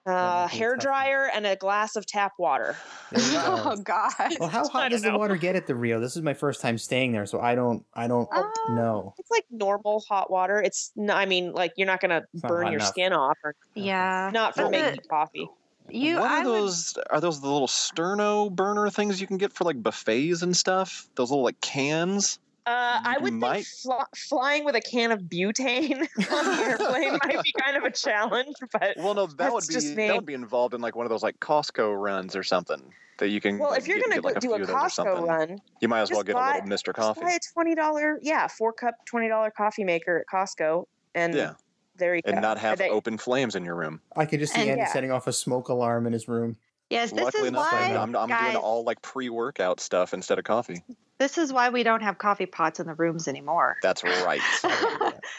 Uh, 0.06 0.44
might 0.44 0.52
hair 0.52 0.76
dryer 0.76 1.30
and 1.34 1.46
a 1.48 1.56
glass 1.56 1.96
of 1.96 2.06
tap 2.06 2.34
water. 2.38 2.76
Go. 3.14 3.20
Oh 3.22 3.76
God. 3.84 4.12
Well, 4.40 4.50
how 4.50 4.68
hot 4.68 4.92
does 4.92 5.02
don't 5.02 5.14
the 5.14 5.18
water 5.20 5.36
get 5.36 5.56
at 5.56 5.66
the 5.68 5.74
Rio? 5.76 6.00
This 6.00 6.16
is 6.16 6.22
my 6.22 6.34
first 6.36 6.62
time 6.62 6.78
staying 6.78 7.12
there, 7.12 7.26
so 7.26 7.40
I 7.40 7.56
don't, 7.56 7.84
I 7.94 8.08
don't. 8.08 8.30
Uh, 8.32 8.44
know. 8.70 9.14
It's 9.18 9.32
like 9.32 9.46
normal 9.50 10.02
hot 10.08 10.30
water. 10.30 10.62
It's, 10.62 10.92
I 11.10 11.26
mean, 11.26 11.54
like 11.54 11.74
you're 11.78 11.88
not 11.88 12.02
going 12.02 12.12
to 12.12 12.24
It's 12.34 12.42
burn 12.42 12.64
hot 12.66 12.72
your 12.72 12.80
enough. 12.80 12.90
skin 12.90 13.14
off 13.14 13.38
or 13.44 13.56
Yeah. 13.74 14.30
not 14.34 14.54
for 14.56 14.64
Well, 14.64 14.72
making 14.72 15.02
the- 15.02 15.08
coffee. 15.08 15.50
You. 15.90 16.16
what 16.20 16.32
I 16.32 16.40
are 16.42 16.46
would- 16.46 16.54
those? 16.54 16.98
Are 17.12 17.22
those 17.22 17.42
the 17.42 17.48
little 17.50 17.68
sterno 17.68 18.50
burner 18.52 18.90
things 18.90 19.22
you 19.22 19.28
can 19.28 19.38
get 19.38 19.54
for 19.54 19.66
like 19.66 19.82
buffets 19.84 20.42
and 20.42 20.58
stuff? 20.58 21.08
Those 21.16 21.30
little 21.30 21.44
like 21.44 21.62
cans. 21.62 22.40
Uh, 22.68 23.00
I 23.04 23.18
would 23.20 23.34
might- 23.34 23.66
think 23.66 23.68
fly, 23.68 24.04
flying 24.16 24.66
with 24.66 24.76
a 24.76 24.82
can 24.82 25.12
of 25.12 25.22
butane 25.22 26.00
on 26.32 26.46
the 26.58 26.64
airplane 26.64 27.12
might 27.24 27.44
be 27.44 27.52
kind 27.62 27.78
of 27.78 27.84
a 27.84 27.92
challenge, 27.92 28.56
but 28.72 28.94
Well, 28.98 29.14
no, 29.14 29.28
that 29.28 29.38
That's 29.38 29.54
would 29.54 29.68
be 29.68 29.74
just 29.76 29.96
that 29.96 30.16
would 30.16 30.26
be 30.26 30.34
involved 30.34 30.74
in 30.74 30.82
like 30.82 30.96
one 30.96 31.06
of 31.06 31.12
those 31.12 31.22
like 31.24 31.40
Costco 31.40 31.96
runs 32.02 32.36
or 32.36 32.42
something 32.42 32.82
that 33.20 33.30
you 33.30 33.40
can. 33.40 33.60
well, 33.60 33.70
like, 33.70 33.82
if 33.82 33.88
you're 33.88 33.98
get- 33.98 34.06
gonna 34.06 34.16
get, 34.16 34.24
like, 34.26 34.34
go 34.36 34.40
do 34.40 34.48
few 34.48 34.56
a 34.56 34.62
of 34.62 34.68
those 34.68 34.76
or 34.76 34.80
Costco 34.80 34.90
something, 34.96 35.26
run, 35.26 35.62
you 35.80 35.88
might 35.88 36.02
as 36.02 36.12
well 36.12 36.24
get 36.24 36.34
buy- 36.36 36.54
a 36.58 36.64
little 36.64 36.70
Mr. 36.70 36.86
just 36.86 36.96
Coffee. 36.96 37.22
buy 37.22 37.32
a 37.34 37.40
twenty 37.54 37.76
dollar, 37.76 38.20
yeah, 38.24 38.48
four 38.48 38.74
cup 38.74 38.96
twenty 39.06 39.28
dollar 39.28 39.52
coffee 39.52 39.84
maker 39.84 40.18
at 40.20 40.26
Costco, 40.36 40.86
and 41.14 41.36
Yeah. 41.36 41.54
there 41.98 42.16
you 42.16 42.24
go. 42.24 42.32
and 42.32 42.42
not 42.42 42.58
have 42.58 42.80
They- 42.80 42.90
open 42.90 43.20
flames 43.20 43.56
in 43.56 43.64
your 43.64 43.76
room. 43.76 44.02
I 44.16 44.26
could 44.26 44.40
just 44.40 44.54
see 44.54 44.62
And- 44.62 44.72
Andy 44.72 44.82
yeah. 44.82 44.92
setting 44.92 45.12
off 45.12 45.28
a 45.28 45.34
smoke 45.34 45.70
alarm 45.70 46.08
in 46.08 46.14
his 46.14 46.28
room. 46.28 46.58
Yes, 46.90 47.12
this 47.12 47.24
Luckily 47.24 47.44
is 47.44 47.50
enough, 47.50 47.72
why, 47.72 47.96
I'm, 47.96 48.16
I'm 48.16 48.30
guys. 48.30 48.52
doing 48.54 48.64
all 48.64 48.84
like 48.84 49.02
pre-workout 49.02 49.80
stuff 49.80 50.14
instead 50.14 50.38
of 50.38 50.46
coffee. 50.46 50.84
This 51.18 51.38
is 51.38 51.52
why 51.52 51.70
we 51.70 51.84
don't 51.84 52.04
have 52.04 52.18
coffee 52.18 52.46
pots 52.46 52.80
in 52.80 52.88
the 52.88 52.94
rooms 52.94 53.28
anymore. 53.28 53.78
That's 53.82 54.04
right. 54.04 54.42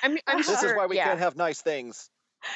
I'm, 0.02 0.18
I'm 0.26 0.38
this 0.38 0.46
sure, 0.46 0.70
is 0.70 0.76
why 0.76 0.86
we 0.86 0.96
yeah, 0.96 1.04
can't 1.04 1.18
have 1.20 1.36
nice 1.36 1.60
things. 1.60 2.10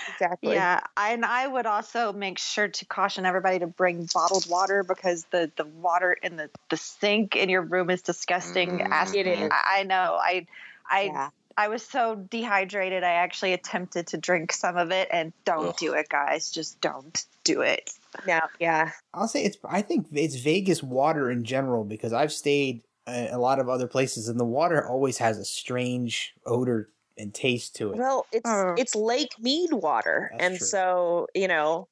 exactly. 0.09 0.55
Yeah, 0.55 0.81
and 0.97 1.25
I 1.25 1.47
would 1.47 1.67
also 1.67 2.13
make 2.13 2.39
sure 2.39 2.69
to 2.69 2.85
caution 2.87 3.27
everybody 3.27 3.61
to 3.61 3.67
bring 3.67 4.09
bottled 4.13 4.49
water 4.49 4.83
because 4.83 5.25
the 5.31 5.51
the 5.57 5.67
water 5.67 6.13
in 6.13 6.37
the 6.37 6.51
the 6.71 6.77
sink 6.77 7.37
in 7.37 7.49
your 7.49 7.63
room 7.63 7.91
is 7.91 8.03
disgusting. 8.03 8.79
Mm. 8.79 8.89
Ask- 8.91 9.15
It 9.15 9.27
is. 9.27 9.51
I 9.53 9.81
I 9.81 9.83
know. 9.85 10.19
I 10.21 10.47
I 10.89 11.03
Yeah. 11.03 11.31
I 11.57 11.69
was 11.69 11.85
so 11.85 12.15
dehydrated. 12.15 13.05
I 13.05 13.13
actually 13.15 13.53
attempted 13.53 14.07
to 14.09 14.17
drink 14.19 14.51
some 14.53 14.77
of 14.79 14.93
it, 14.93 15.09
and 15.13 15.33
don't 15.45 15.69
Ugh. 15.69 15.77
do 15.77 15.93
it, 15.93 16.09
guys. 16.09 16.51
Just 16.51 16.81
don't 16.81 17.23
do 17.45 17.61
it. 17.61 17.93
Now, 18.27 18.49
yeah, 18.59 18.93
I'll 19.15 19.29
say 19.29 19.45
it's. 19.45 19.57
I 19.65 19.83
think 19.83 20.07
it's 20.13 20.37
Vegas 20.37 20.83
water 20.83 21.31
in 21.31 21.45
general 21.45 21.85
because 21.85 22.13
I've 22.13 22.33
stayed 22.33 22.83
a, 23.07 23.29
a 23.33 23.39
lot 23.39 23.59
of 23.59 23.69
other 23.69 23.87
places, 23.87 24.29
and 24.29 24.39
the 24.39 24.45
water 24.45 24.87
always 24.87 25.19
has 25.19 25.39
a 25.39 25.45
strange 25.45 26.35
odor 26.47 26.91
and 27.19 27.35
taste 27.35 27.77
to 27.77 27.93
it. 27.93 27.99
Well, 27.99 28.27
it's 28.33 28.49
Oh. 28.49 28.75
it's 28.79 28.95
Lake 28.95 29.35
Mead 29.39 29.73
water, 29.73 30.33
and 30.41 30.57
true. 30.59 30.67
so 30.67 31.27
you 31.35 31.49
know, 31.49 31.89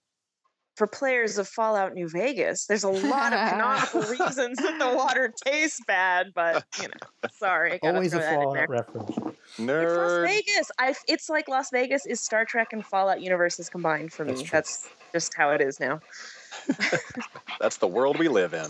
for 0.79 0.87
players 0.87 1.39
of 1.39 1.49
Fallout 1.49 1.93
New 1.93 2.09
Vegas, 2.09 2.67
there's 2.67 2.85
a 2.85 2.89
lot 2.89 3.33
of 3.33 3.51
canonical 3.51 4.01
reasons 4.19 4.59
that 4.59 4.79
the 4.79 4.97
water 4.97 5.35
tastes 5.45 5.81
bad. 5.87 6.33
But 6.35 6.65
you 6.81 6.87
know, 6.89 7.29
sorry, 7.33 7.75
I 7.75 7.79
gotta 7.79 7.97
always 7.97 8.15
a 8.15 8.21
throw 8.21 8.29
that 8.29 8.33
in. 8.33 8.43
Fallout 8.43 8.69
reference. 8.71 9.11
It's 9.59 9.59
Las 9.59 10.21
Vegas. 10.23 10.71
I 10.79 10.95
it's 11.09 11.29
like 11.29 11.49
Las 11.49 11.71
Vegas 11.71 12.07
is 12.07 12.21
Star 12.21 12.45
Trek 12.45 12.73
and 12.73 12.87
Fallout 12.87 13.21
universes 13.21 13.69
combined 13.69 14.13
for 14.13 14.25
me. 14.25 14.35
That's 14.35 14.51
That's, 14.51 14.89
just 15.13 15.35
how 15.35 15.51
it 15.51 15.61
is 15.61 15.81
now. 15.81 16.01
That's 17.61 17.79
the 17.79 17.89
world 17.89 18.19
we 18.19 18.29
live 18.29 18.55
in. 18.55 18.69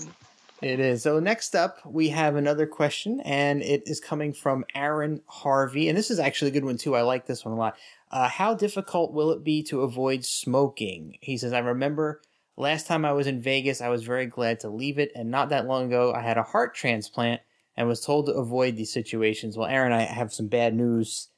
It 0.61 0.81
is. 0.81 1.05
So 1.05 1.21
next 1.21 1.55
up, 1.55 1.79
we 1.87 2.09
have 2.09 2.35
another 2.35 2.67
question, 2.67 3.21
and 3.21 3.63
it 3.63 3.85
is 3.87 4.01
coming 4.01 4.33
from 4.33 4.65
Aaron 4.75 5.23
Harvey, 5.29 5.89
and 5.89 5.97
this 5.97 6.11
is 6.11 6.19
actually 6.19 6.51
a 6.51 6.55
good 6.55 6.65
one 6.65 6.77
too. 6.77 6.97
I 6.97 7.03
like 7.03 7.27
this 7.27 7.45
one 7.45 7.55
a 7.55 7.57
lot. 7.57 7.77
Uh, 8.11 8.29
how 8.29 8.55
difficult 8.55 9.13
will 9.13 9.31
it 9.31 9.45
be 9.45 9.63
to 9.65 9.83
avoid 9.83 10.25
smoking? 10.25 11.17
He 11.21 11.37
says, 11.37 11.53
I 11.53 11.61
remember 11.61 12.23
last 12.57 12.89
time 12.89 13.05
I 13.05 13.13
was 13.13 13.29
in 13.29 13.41
Vegas, 13.41 13.81
I 13.81 13.89
was 13.89 14.03
very 14.03 14.27
glad 14.27 14.59
to 14.61 14.69
leave 14.69 14.99
it, 14.99 15.13
and 15.15 15.31
not 15.31 15.51
that 15.51 15.67
long 15.67 15.87
ago, 15.87 16.13
I 16.13 16.23
had 16.23 16.39
a 16.39 16.43
heart 16.43 16.75
transplant 16.75 17.41
and 17.77 17.87
was 17.87 18.01
told 18.01 18.27
to 18.27 18.33
avoid 18.33 18.77
these 18.77 18.93
situations. 18.93 19.57
Well, 19.57 19.69
Aaron, 19.69 19.93
I 19.93 20.03
have 20.03 20.33
some 20.33 20.49
bad 20.49 20.75
news. 20.75 21.29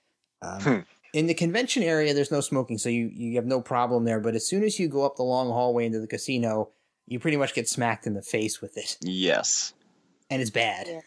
Um, 0.40 0.60
Hmm. 0.60 0.78
In 1.12 1.26
the 1.26 1.34
convention 1.34 1.82
area, 1.82 2.14
there's 2.14 2.30
no 2.30 2.40
smoking, 2.40 2.78
so 2.78 2.88
you, 2.88 3.10
you 3.12 3.34
have 3.34 3.44
no 3.44 3.60
problem 3.60 4.04
there. 4.04 4.20
But 4.20 4.36
as 4.36 4.46
soon 4.46 4.62
as 4.62 4.78
you 4.78 4.86
go 4.88 5.04
up 5.04 5.16
the 5.16 5.24
long 5.24 5.48
hallway 5.48 5.84
into 5.84 5.98
the 5.98 6.06
casino, 6.06 6.70
you 7.10 7.18
pretty 7.20 7.36
much 7.36 7.52
get 7.52 7.68
smacked 7.68 8.06
in 8.06 8.14
the 8.14 8.22
face 8.22 8.62
with 8.62 8.78
it 8.78 8.96
Yes. 9.02 9.74
and 10.30 10.40
it's 10.40 10.50
bad. 10.50 10.86
Yeah. 10.88 11.00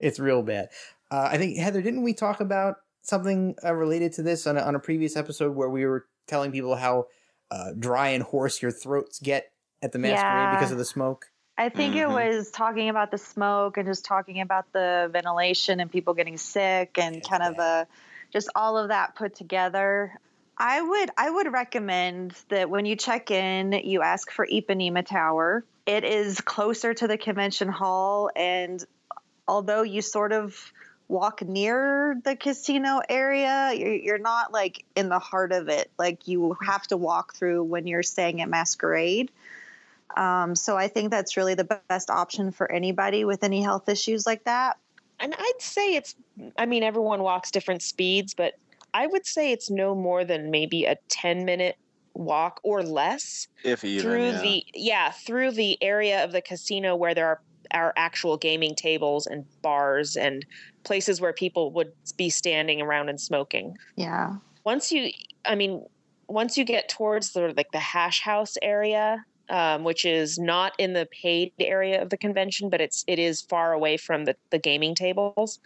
It's 0.00 0.18
real 0.18 0.42
bad. 0.42 0.68
Uh, 1.10 1.28
I 1.32 1.38
think 1.38 1.56
Heather, 1.56 1.80
didn't 1.80 2.02
we 2.02 2.12
talk 2.12 2.40
about 2.40 2.76
something 3.02 3.54
uh, 3.64 3.74
related 3.74 4.12
to 4.14 4.22
this 4.22 4.46
on 4.46 4.56
a, 4.58 4.60
on 4.60 4.74
a 4.74 4.78
previous 4.78 5.16
episode 5.16 5.54
where 5.56 5.70
we 5.70 5.86
were 5.86 6.06
telling 6.26 6.52
people 6.52 6.76
how 6.76 7.06
uh, 7.50 7.72
dry 7.78 8.08
and 8.10 8.22
hoarse 8.22 8.60
your 8.60 8.70
throats 8.70 9.18
get 9.20 9.50
at 9.82 9.92
the 9.92 9.98
masquerade 9.98 10.20
Yeah. 10.22 10.54
because 10.56 10.70
of 10.72 10.78
the 10.78 10.84
smoke? 10.84 11.26
I 11.58 11.68
think 11.68 11.94
Mhm. 11.94 12.02
it 12.02 12.08
was 12.08 12.50
talking 12.50 12.88
about 12.88 13.10
the 13.10 13.18
smoke 13.18 13.76
and 13.76 13.86
just 13.86 14.04
talking 14.04 14.40
about 14.40 14.72
the 14.72 15.08
ventilation 15.12 15.80
and 15.80 15.90
people 15.90 16.14
getting 16.14 16.36
sick 16.38 16.96
and 16.98 17.16
It's 17.16 17.28
kind 17.28 17.42
of 17.42 17.58
a 17.58 17.86
just 18.32 18.48
all 18.54 18.78
of 18.78 18.88
that 18.88 19.14
put 19.16 19.34
together. 19.34 20.18
I 20.60 20.82
would 20.82 21.10
I 21.16 21.30
would 21.30 21.50
recommend 21.50 22.34
that 22.50 22.68
when 22.68 22.84
you 22.84 22.94
check 22.94 23.30
in, 23.30 23.72
you 23.72 24.02
ask 24.02 24.30
for 24.30 24.46
Ipanema 24.46 25.06
Tower. 25.06 25.64
It 25.86 26.04
is 26.04 26.42
closer 26.42 26.92
to 26.92 27.08
the 27.08 27.16
convention 27.16 27.68
hall, 27.68 28.30
and 28.36 28.84
although 29.48 29.80
you 29.80 30.02
sort 30.02 30.32
of 30.32 30.70
walk 31.08 31.40
near 31.40 32.20
the 32.22 32.36
casino 32.36 33.00
area, 33.08 33.72
you're, 33.72 34.18
not 34.18 34.52
like 34.52 34.84
in 34.94 35.08
the 35.08 35.18
heart 35.18 35.50
of 35.50 35.68
it. 35.68 35.90
Like 35.98 36.28
you 36.28 36.56
have 36.62 36.86
to 36.88 36.96
walk 36.98 37.34
through 37.34 37.64
when 37.64 37.86
you're 37.86 38.04
staying 38.04 38.42
at 38.42 38.48
Masquerade. 38.48 39.32
Um, 40.16 40.54
so 40.54 40.76
I 40.76 40.86
think 40.88 41.10
that's 41.10 41.36
really 41.38 41.54
the 41.54 41.80
best 41.88 42.10
option 42.10 42.52
for 42.52 42.70
anybody 42.70 43.24
with 43.24 43.42
any 43.42 43.62
health 43.62 43.88
issues 43.88 44.26
like 44.26 44.44
that. 44.44 44.76
And 45.18 45.34
I'd 45.36 45.52
say 45.60 45.94
it's. 45.94 46.14
I 46.58 46.66
mean, 46.66 46.82
everyone 46.82 47.22
walks 47.22 47.50
different 47.50 47.80
speeds, 47.82 48.34
but 48.34 48.54
I 48.94 49.06
would 49.06 49.26
say 49.26 49.52
it's 49.52 49.70
no 49.70 49.94
more 49.94 50.24
than 50.24 50.50
maybe 50.50 50.84
a 50.84 50.96
ten 51.08 51.44
minute 51.44 51.76
walk 52.14 52.60
or 52.62 52.82
less 52.82 53.46
If 53.64 53.84
even. 53.84 54.02
through 54.02 54.30
yeah. 54.30 54.42
the 54.42 54.64
yeah 54.74 55.10
through 55.12 55.52
the 55.52 55.78
area 55.82 56.24
of 56.24 56.32
the 56.32 56.42
casino 56.42 56.96
where 56.96 57.14
there 57.14 57.26
are 57.26 57.40
are 57.72 57.92
actual 57.96 58.36
gaming 58.36 58.74
tables 58.74 59.26
and 59.26 59.44
bars 59.62 60.16
and 60.16 60.44
places 60.84 61.20
where 61.20 61.32
people 61.32 61.70
would 61.72 61.92
be 62.16 62.30
standing 62.30 62.80
around 62.80 63.08
and 63.08 63.20
smoking. 63.20 63.76
Yeah. 63.96 64.36
Once 64.64 64.90
you, 64.90 65.10
I 65.44 65.54
mean, 65.54 65.84
once 66.26 66.56
you 66.56 66.64
get 66.64 66.88
towards 66.88 67.32
the 67.32 67.54
like 67.56 67.70
the 67.72 67.78
hash 67.78 68.20
house 68.22 68.56
area, 68.62 69.24
um, 69.48 69.84
which 69.84 70.04
is 70.04 70.38
not 70.38 70.72
in 70.78 70.92
the 70.92 71.06
paid 71.22 71.52
area 71.58 72.00
of 72.02 72.10
the 72.10 72.16
convention, 72.16 72.70
but 72.70 72.80
it's 72.80 73.04
it 73.06 73.18
is 73.18 73.40
far 73.42 73.72
away 73.72 73.96
from 73.96 74.24
the 74.24 74.36
the 74.50 74.58
gaming 74.58 74.94
tables. 74.94 75.60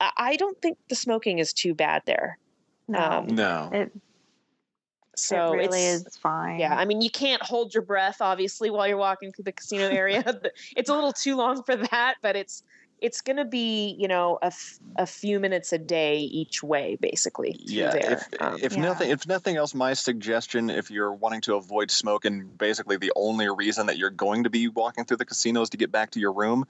I, 0.00 0.10
I 0.16 0.36
don't 0.36 0.60
think 0.60 0.78
the 0.88 0.94
smoking 0.94 1.38
is 1.38 1.52
too 1.52 1.74
bad 1.74 2.02
there. 2.06 2.38
No. 2.92 3.00
Um, 3.00 3.26
no. 3.34 3.70
it, 3.72 3.92
So 5.14 5.52
it 5.52 5.56
really 5.56 5.82
it's, 5.82 6.06
is 6.06 6.16
fine. 6.16 6.58
Yeah, 6.58 6.74
I 6.74 6.84
mean, 6.84 7.02
you 7.02 7.10
can't 7.10 7.42
hold 7.42 7.74
your 7.74 7.82
breath, 7.82 8.18
obviously, 8.20 8.70
while 8.70 8.88
you're 8.88 8.96
walking 8.96 9.32
through 9.32 9.44
the 9.44 9.52
casino 9.52 9.88
area. 9.88 10.24
it's 10.76 10.88
a 10.88 10.94
little 10.94 11.12
too 11.12 11.36
long 11.36 11.62
for 11.62 11.76
that, 11.76 12.16
but 12.22 12.36
it's 12.36 12.62
it's 13.02 13.20
going 13.20 13.36
to 13.36 13.44
be, 13.44 13.96
you 13.98 14.06
know, 14.06 14.38
a, 14.42 14.46
f- 14.46 14.78
a 14.96 15.06
few 15.06 15.40
minutes 15.40 15.72
a 15.72 15.78
day 15.78 16.18
each 16.18 16.62
way, 16.62 16.96
basically. 17.00 17.56
yeah 17.58 17.90
there. 17.90 18.12
if, 18.12 18.40
Um, 18.40 18.58
if 18.62 18.72
Yeah. 18.74 18.82
nothing 18.82 19.10
if 19.10 19.26
nothing 19.26 19.56
else 19.56 19.74
my 19.74 19.92
suggestion 19.92 20.70
if 20.70 20.88
you're 20.88 21.12
wanting 21.12 21.40
to 21.42 21.56
avoid 21.56 21.90
smoke 21.90 22.24
and 22.24 22.56
basically 22.56 22.96
the 22.96 23.12
only 23.16 23.48
reason 23.48 23.86
that 23.86 23.98
you're 23.98 24.10
going 24.10 24.44
to 24.44 24.50
be 24.50 24.68
walking 24.68 25.04
through 25.04 25.16
the 25.16 25.24
casinos 25.24 25.70
to 25.70 25.76
get 25.76 25.90
back 25.90 26.12
to 26.12 26.20
your 26.20 26.32
room 26.32 26.64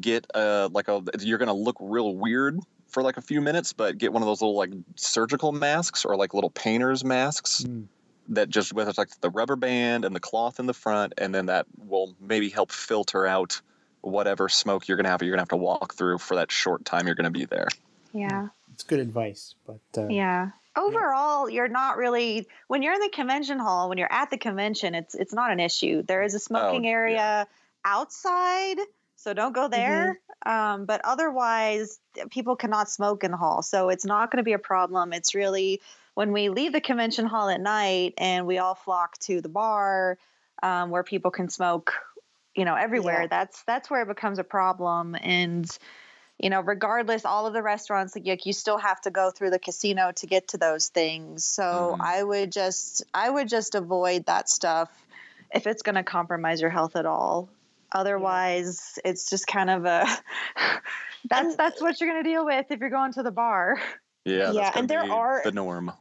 get 0.00 0.26
uh 0.34 0.68
like 0.72 0.88
a 0.88 1.02
you're 1.20 1.38
going 1.38 1.46
to 1.46 1.54
look 1.54 1.76
real 1.80 2.16
weird 2.16 2.58
for 2.96 3.02
like 3.02 3.18
a 3.18 3.20
few 3.20 3.42
minutes 3.42 3.74
but 3.74 3.98
get 3.98 4.10
one 4.10 4.22
of 4.22 4.26
those 4.26 4.40
little 4.40 4.56
like 4.56 4.70
surgical 4.94 5.52
masks 5.52 6.06
or 6.06 6.16
like 6.16 6.32
little 6.32 6.48
painter's 6.48 7.04
masks 7.04 7.62
Mm. 7.62 7.88
that 8.30 8.48
just 8.48 8.72
with 8.72 8.96
like 8.96 9.10
the 9.20 9.28
rubber 9.28 9.54
band 9.54 10.06
and 10.06 10.16
the 10.16 10.20
cloth 10.20 10.58
in 10.58 10.64
the 10.64 10.72
front 10.72 11.12
and 11.18 11.34
then 11.34 11.46
that 11.46 11.66
will 11.76 12.14
maybe 12.18 12.48
help 12.48 12.72
filter 12.72 13.26
out 13.26 13.60
whatever 14.00 14.48
smoke 14.48 14.88
you're 14.88 14.96
going 14.96 15.04
to 15.04 15.10
have 15.10 15.20
you're 15.20 15.32
going 15.36 15.36
to 15.36 15.42
have 15.42 15.50
to 15.50 15.58
walk 15.58 15.92
through 15.92 16.16
for 16.16 16.36
that 16.36 16.50
short 16.50 16.86
time 16.86 17.04
you're 17.04 17.14
going 17.14 17.30
to 17.30 17.38
be 17.38 17.44
there 17.44 17.68
yeah. 18.14 18.48
It's 18.72 18.82
good 18.82 19.00
advice, 19.00 19.54
but 19.66 19.80
uh, 19.98 20.08
Yeah. 20.08 20.52
overall 20.74 21.50
you're 21.50 21.68
not 21.68 21.98
really 21.98 22.48
when 22.66 22.82
you're 22.82 22.94
in 22.94 23.00
the 23.00 23.10
convention 23.10 23.58
hall 23.58 23.90
when 23.90 23.98
you're 23.98 24.10
at 24.10 24.30
the 24.30 24.38
convention 24.38 24.94
it's 24.94 25.14
it's 25.14 25.34
not 25.34 25.50
an 25.50 25.60
issue 25.60 26.02
there 26.02 26.22
is 26.22 26.32
a 26.32 26.38
smoking 26.38 26.84
yeah. 26.84 26.90
area 26.90 27.46
outside 27.84 28.78
so 29.16 29.32
don't 29.34 29.52
go 29.52 29.68
there 29.68 30.18
um, 30.44 30.84
but 30.84 31.00
otherwise 31.04 31.98
people 32.30 32.54
cannot 32.54 32.88
smoke 32.88 33.24
in 33.24 33.32
the 33.32 33.36
hall. 33.36 33.62
So 33.62 33.88
it's 33.88 34.04
not 34.04 34.30
going 34.30 34.38
to 34.38 34.44
be 34.44 34.52
a 34.52 34.58
problem. 34.58 35.12
It's 35.12 35.34
really 35.34 35.80
when 36.14 36.32
we 36.32 36.48
leave 36.50 36.72
the 36.72 36.80
convention 36.80 37.26
hall 37.26 37.48
at 37.48 37.60
night 37.60 38.14
and 38.18 38.46
we 38.46 38.58
all 38.58 38.74
flock 38.76 39.18
to 39.20 39.40
the 39.40 39.48
bar 39.48 40.18
um, 40.62 40.90
where 40.90 41.02
people 41.02 41.30
can 41.30 41.48
smoke 41.48 41.94
you 42.54 42.64
know 42.64 42.74
everywhere 42.74 43.22
Yeah. 43.22 43.26
that's 43.26 43.62
that's 43.64 43.90
where 43.90 44.02
it 44.02 44.08
becomes 44.08 44.38
a 44.38 44.44
problem. 44.44 45.16
And 45.20 45.68
you 46.38 46.48
know 46.50 46.60
regardless 46.60 47.24
all 47.24 47.46
of 47.46 47.52
the 47.54 47.62
restaurants 47.62 48.14
like 48.14 48.26
you- 48.26 48.36
you 48.44 48.52
still 48.52 48.78
have 48.78 49.00
to 49.00 49.10
go 49.10 49.30
through 49.30 49.50
the 49.50 49.58
casino 49.58 50.12
to 50.12 50.26
get 50.26 50.48
to 50.48 50.58
those 50.58 50.88
things. 50.88 51.44
So 51.44 51.96
Mhm. 51.98 52.00
i 52.00 52.22
would 52.22 52.52
just 52.52 53.02
i 53.12 53.28
would 53.28 53.48
just 53.48 53.74
avoid 53.74 54.26
that 54.26 54.48
stuff 54.48 54.90
if 55.52 55.66
it's 55.66 55.82
going 55.82 55.94
to 55.96 56.02
compromise 56.04 56.60
your 56.60 56.70
health 56.70 56.94
at 56.96 57.06
all 57.06 57.48
otherwise 57.92 58.98
it's 59.04 59.28
just 59.30 59.46
kind 59.46 59.70
of 59.70 59.84
a 59.84 60.06
that's 61.30 61.56
that's 61.56 61.80
what 61.80 62.00
you're 62.00 62.10
going 62.10 62.22
to 62.22 62.28
deal 62.28 62.44
with 62.44 62.66
if 62.70 62.80
you're 62.80 62.90
going 62.90 63.12
to 63.12 63.22
the 63.22 63.30
bar 63.30 63.80
Yeah, 64.24 64.34
Yeah, 64.34 64.52
that's 64.52 64.70
gonna 64.70 64.78
and 64.80 64.88
there 64.90 65.04
be 65.04 65.10
are- 65.10 65.40
the 65.44 65.52
norm. 65.52 65.92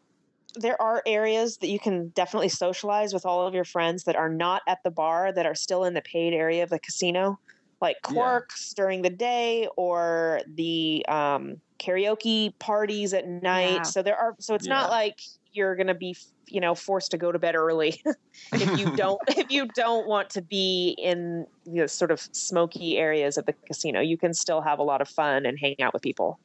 there 0.56 0.82
are 0.82 1.02
areas 1.06 1.58
that 1.58 1.68
you 1.68 1.80
can 1.80 2.10
definitely 2.10 2.50
socialize 2.50 3.14
with 3.14 3.26
all 3.26 3.46
of 3.48 3.54
your 3.54 3.66
friends 3.66 4.04
that 4.06 4.16
are 4.16 4.30
not 4.30 4.62
at 4.68 4.82
the 4.84 4.92
bar 4.92 5.32
that 5.32 5.46
are 5.46 5.56
still 5.56 5.84
in 5.84 5.94
the 5.94 6.02
paid 6.02 6.34
area 6.34 6.64
of 6.64 6.70
the 6.70 6.80
casino 6.80 7.40
like 7.82 7.98
Yeah. 8.10 8.40
during 8.76 9.02
the 9.02 9.10
day 9.10 9.68
or 9.76 10.40
the 10.56 11.06
um, 11.10 11.60
karaoke 11.78 12.58
parties 12.58 13.14
at 13.14 13.28
night 13.28 13.74
Yeah. 13.76 13.82
so 13.84 14.02
there 14.02 14.16
are 14.18 14.36
so 14.40 14.56
it's 14.56 14.66
Yeah. 14.66 14.74
not 14.74 14.90
like 14.90 15.20
you're 15.56 15.76
gonna 15.76 15.96
be 15.96 16.16
you 16.48 16.62
know 16.62 16.76
forced 16.76 17.12
to 17.12 17.18
go 17.18 17.32
to 17.32 17.40
bed 17.40 17.56
early 17.56 18.02
if 18.54 18.80
you 18.80 18.96
don't 18.96 19.20
if 19.30 19.50
you 19.50 19.68
don't 19.76 20.08
want 20.08 20.30
to 20.30 20.42
be 20.42 20.96
in 21.02 21.46
the 21.66 21.88
sort 21.88 22.12
of 22.12 22.20
smoky 22.20 22.98
areas 22.98 23.38
of 23.38 23.46
the 23.46 23.54
casino 23.68 24.02
you 24.02 24.18
can 24.18 24.34
still 24.34 24.62
have 24.62 24.80
a 24.80 24.84
lot 24.84 25.02
of 25.02 25.08
fun 25.10 25.46
and 25.46 25.58
hang 25.60 25.76
out 25.82 25.94
with 25.94 26.02
people 26.02 26.40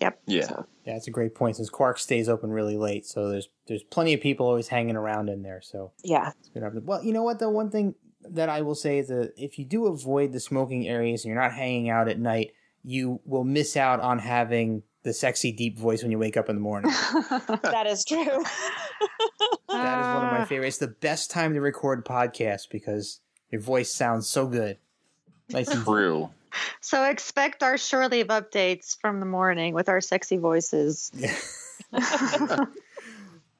Yep. 0.00 0.20
Yeah. 0.26 0.48
Yeah, 0.84 0.92
that's 0.92 1.08
a 1.08 1.10
great 1.10 1.34
point. 1.34 1.56
Since 1.56 1.70
Quark 1.70 1.98
stays 1.98 2.28
open 2.28 2.50
really 2.50 2.76
late, 2.76 3.06
so 3.06 3.30
there's 3.30 3.48
there's 3.66 3.82
plenty 3.82 4.12
of 4.14 4.20
people 4.20 4.46
always 4.46 4.68
hanging 4.68 4.96
around 4.96 5.28
in 5.28 5.42
there. 5.42 5.60
So 5.62 5.92
yeah 6.04 6.32
it's 6.38 6.48
good. 6.50 6.62
opportunity. 6.62 6.86
Well, 6.86 7.02
you 7.02 7.12
know 7.12 7.22
what? 7.22 7.38
The 7.38 7.50
one 7.50 7.70
thing 7.70 7.94
that 8.30 8.48
I 8.48 8.62
will 8.62 8.74
say 8.74 8.98
is 8.98 9.08
that 9.08 9.32
if 9.36 9.58
you 9.58 9.64
do 9.64 9.86
avoid 9.86 10.32
the 10.32 10.40
smoking 10.40 10.86
areas 10.86 11.24
and 11.24 11.32
you're 11.32 11.42
not 11.42 11.52
hanging 11.52 11.88
out 11.88 12.08
at 12.08 12.18
night, 12.18 12.52
you 12.82 13.20
will 13.24 13.44
miss 13.44 13.76
out 13.76 14.00
on 14.00 14.18
having 14.18 14.82
the 15.06 15.12
sexy 15.14 15.52
deep 15.52 15.78
voice 15.78 16.02
when 16.02 16.10
you 16.10 16.18
wake 16.18 16.36
up 16.36 16.48
in 16.48 16.56
the 16.56 16.60
morning. 16.60 16.90
that 17.62 17.86
is 17.86 18.04
true 18.04 18.24
That 19.68 20.00
is 20.00 20.06
one 20.06 20.24
of 20.26 20.32
my 20.32 20.40
Ah. 20.40 20.44
favorites. 20.44 20.76
It's 20.76 20.78
the 20.78 20.88
best 20.88 21.30
time 21.30 21.54
to 21.54 21.60
record 21.60 22.04
podcasts 22.04 22.68
because 22.68 23.20
your 23.50 23.60
voice 23.60 23.92
sounds 23.92 24.28
so 24.28 24.46
good. 24.48 24.78
Nice 25.50 25.68
and 25.68 25.84
True. 25.84 26.30
so 26.80 27.04
expect 27.04 27.62
our 27.62 27.78
shore 27.78 28.08
leave 28.08 28.26
updates 28.28 28.96
from 29.00 29.20
the 29.20 29.26
morning 29.26 29.74
with 29.74 29.88
our 29.88 30.00
sexy 30.00 30.38
voices 30.38 31.12
Yeah. 31.14 31.36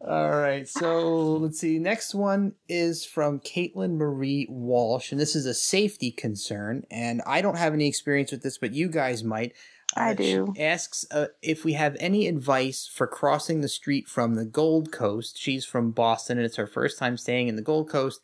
All 0.01 0.31
right, 0.31 0.69
so 0.69 1.37
let's 1.37 1.59
see. 1.59 1.79
Next 1.79 2.15
one 2.15 2.53
is 2.69 3.05
from 3.05 3.41
Caitlin 3.41 3.97
Marie 3.97 4.47
Walsh, 4.51 5.11
and 5.11 5.19
this 5.21 5.35
is 5.35 5.47
a 5.47 5.55
safety 5.55 6.11
concern. 6.11 6.85
And 6.91 7.23
I 7.27 7.41
don't 7.41 7.57
have 7.57 7.73
any 7.73 7.89
experience 7.89 8.31
with 8.31 8.43
this, 8.43 8.59
but 8.59 8.73
you 8.75 8.89
guys 8.89 9.25
might. 9.25 9.55
I 9.97 10.15
she 10.15 10.35
do. 10.35 10.55
asks 10.59 11.05
uh, 11.11 11.27
if 11.43 11.65
we 11.65 11.73
have 11.75 11.97
any 11.99 12.27
advice 12.27 12.89
for 12.93 13.07
crossing 13.07 13.61
the 13.61 13.69
street 13.69 14.09
from 14.09 14.35
the 14.35 14.45
Gold 14.45 14.93
Coast. 14.93 15.39
She's 15.39 15.65
from 15.65 15.91
Boston, 15.91 16.39
and 16.39 16.45
it's 16.45 16.57
her 16.57 16.67
first 16.67 16.99
time 16.99 17.17
staying 17.17 17.49
in 17.49 17.57
the 17.57 17.63
Gold 17.63 17.89
Coast, 17.89 18.21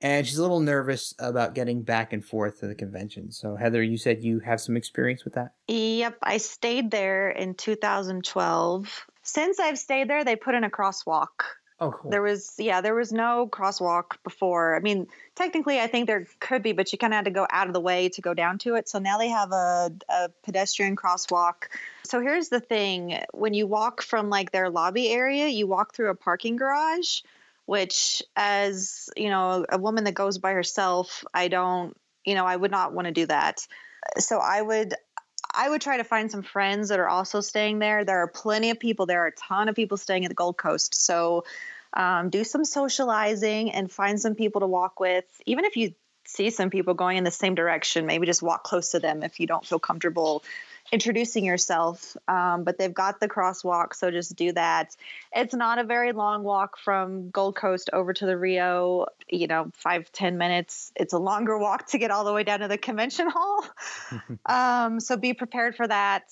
and 0.00 0.26
she's 0.26 0.38
a 0.38 0.42
little 0.42 0.60
nervous 0.60 1.14
about 1.18 1.54
getting 1.54 1.82
back 1.82 2.12
and 2.12 2.24
forth 2.24 2.60
to 2.60 2.66
the 2.66 2.74
convention. 2.74 3.30
So, 3.32 3.56
Heather, 3.56 3.82
you 3.82 3.98
said 3.98 4.22
you 4.22 4.40
have 4.40 4.60
some 4.60 4.76
experience 4.76 5.24
with 5.24 5.34
that. 5.34 5.54
Yep, 5.68 6.18
I 6.22 6.38
stayed 6.38 6.90
there 6.90 7.30
in 7.30 7.54
2012. 7.54 9.06
Since 9.22 9.60
I've 9.60 9.78
stayed 9.78 10.08
there, 10.08 10.24
they 10.24 10.36
put 10.36 10.54
in 10.54 10.64
a 10.64 10.70
crosswalk. 10.70 11.26
Oh, 11.82 11.92
cool. 11.92 12.10
There 12.10 12.20
was, 12.20 12.54
yeah, 12.58 12.82
there 12.82 12.94
was 12.94 13.10
no 13.10 13.48
crosswalk 13.50 14.16
before. 14.22 14.76
I 14.76 14.80
mean, 14.80 15.06
technically, 15.34 15.80
I 15.80 15.86
think 15.86 16.06
there 16.06 16.26
could 16.38 16.62
be, 16.62 16.72
but 16.72 16.92
you 16.92 16.98
kind 16.98 17.14
of 17.14 17.16
had 17.16 17.24
to 17.24 17.30
go 17.30 17.46
out 17.48 17.68
of 17.68 17.72
the 17.72 17.80
way 17.80 18.10
to 18.10 18.20
go 18.20 18.34
down 18.34 18.58
to 18.58 18.74
it. 18.74 18.86
So 18.86 18.98
now 18.98 19.16
they 19.16 19.28
have 19.30 19.50
a, 19.52 19.90
a 20.10 20.28
pedestrian 20.44 20.94
crosswalk. 20.94 21.68
So 22.04 22.20
here's 22.20 22.50
the 22.50 22.60
thing 22.60 23.18
when 23.32 23.54
you 23.54 23.66
walk 23.66 24.02
from 24.02 24.28
like 24.28 24.52
their 24.52 24.68
lobby 24.68 25.08
area, 25.08 25.48
you 25.48 25.66
walk 25.66 25.94
through 25.94 26.10
a 26.10 26.14
parking 26.14 26.56
garage, 26.56 27.22
which, 27.64 28.22
as 28.36 29.08
you 29.16 29.30
know, 29.30 29.64
a 29.66 29.78
woman 29.78 30.04
that 30.04 30.12
goes 30.12 30.36
by 30.36 30.52
herself, 30.52 31.24
I 31.32 31.48
don't, 31.48 31.96
you 32.26 32.34
know, 32.34 32.44
I 32.44 32.56
would 32.56 32.70
not 32.70 32.92
want 32.92 33.06
to 33.06 33.12
do 33.12 33.24
that. 33.26 33.66
So 34.18 34.38
I 34.38 34.60
would 34.60 34.94
I 35.54 35.68
would 35.68 35.80
try 35.80 35.96
to 35.96 36.04
find 36.04 36.30
some 36.30 36.42
friends 36.42 36.88
that 36.88 36.98
are 36.98 37.08
also 37.08 37.40
staying 37.40 37.78
there. 37.78 38.04
There 38.04 38.22
are 38.22 38.28
plenty 38.28 38.70
of 38.70 38.78
people. 38.78 39.06
There 39.06 39.22
are 39.24 39.28
a 39.28 39.32
ton 39.32 39.68
of 39.68 39.74
people 39.74 39.96
staying 39.96 40.24
at 40.24 40.28
the 40.28 40.34
Gold 40.34 40.56
Coast. 40.56 40.94
So 40.94 41.44
um, 41.92 42.30
do 42.30 42.44
some 42.44 42.64
socializing 42.64 43.70
and 43.72 43.90
find 43.90 44.20
some 44.20 44.34
people 44.34 44.60
to 44.60 44.66
walk 44.66 45.00
with. 45.00 45.24
Even 45.46 45.64
if 45.64 45.76
you 45.76 45.94
see 46.24 46.50
some 46.50 46.70
people 46.70 46.94
going 46.94 47.16
in 47.16 47.24
the 47.24 47.30
same 47.30 47.54
direction, 47.54 48.06
maybe 48.06 48.26
just 48.26 48.42
walk 48.42 48.62
close 48.62 48.90
to 48.90 49.00
them 49.00 49.22
if 49.22 49.40
you 49.40 49.46
don't 49.46 49.66
feel 49.66 49.78
comfortable 49.78 50.42
introducing 50.92 51.44
yourself. 51.44 52.16
Um, 52.28 52.64
but 52.64 52.78
they've 52.78 52.92
got 52.92 53.20
the 53.20 53.28
crosswalk, 53.28 53.94
so 53.94 54.10
just 54.10 54.36
do 54.36 54.52
that. 54.52 54.96
It's 55.34 55.54
not 55.54 55.78
a 55.78 55.84
very 55.84 56.12
long 56.12 56.42
walk 56.42 56.78
from 56.78 57.30
Gold 57.30 57.56
Coast 57.56 57.90
over 57.92 58.12
to 58.12 58.26
the 58.26 58.36
Rio. 58.36 59.06
You 59.28 59.46
know, 59.46 59.70
five 59.74 60.10
ten 60.12 60.38
minutes. 60.38 60.92
It's 60.96 61.12
a 61.12 61.18
longer 61.18 61.58
walk 61.58 61.88
to 61.88 61.98
get 61.98 62.10
all 62.10 62.24
the 62.24 62.32
way 62.32 62.44
down 62.44 62.60
to 62.60 62.68
the 62.68 62.78
convention 62.78 63.28
hall. 63.30 63.64
um, 64.46 65.00
so 65.00 65.16
be 65.16 65.34
prepared 65.34 65.76
for 65.76 65.86
that. 65.86 66.24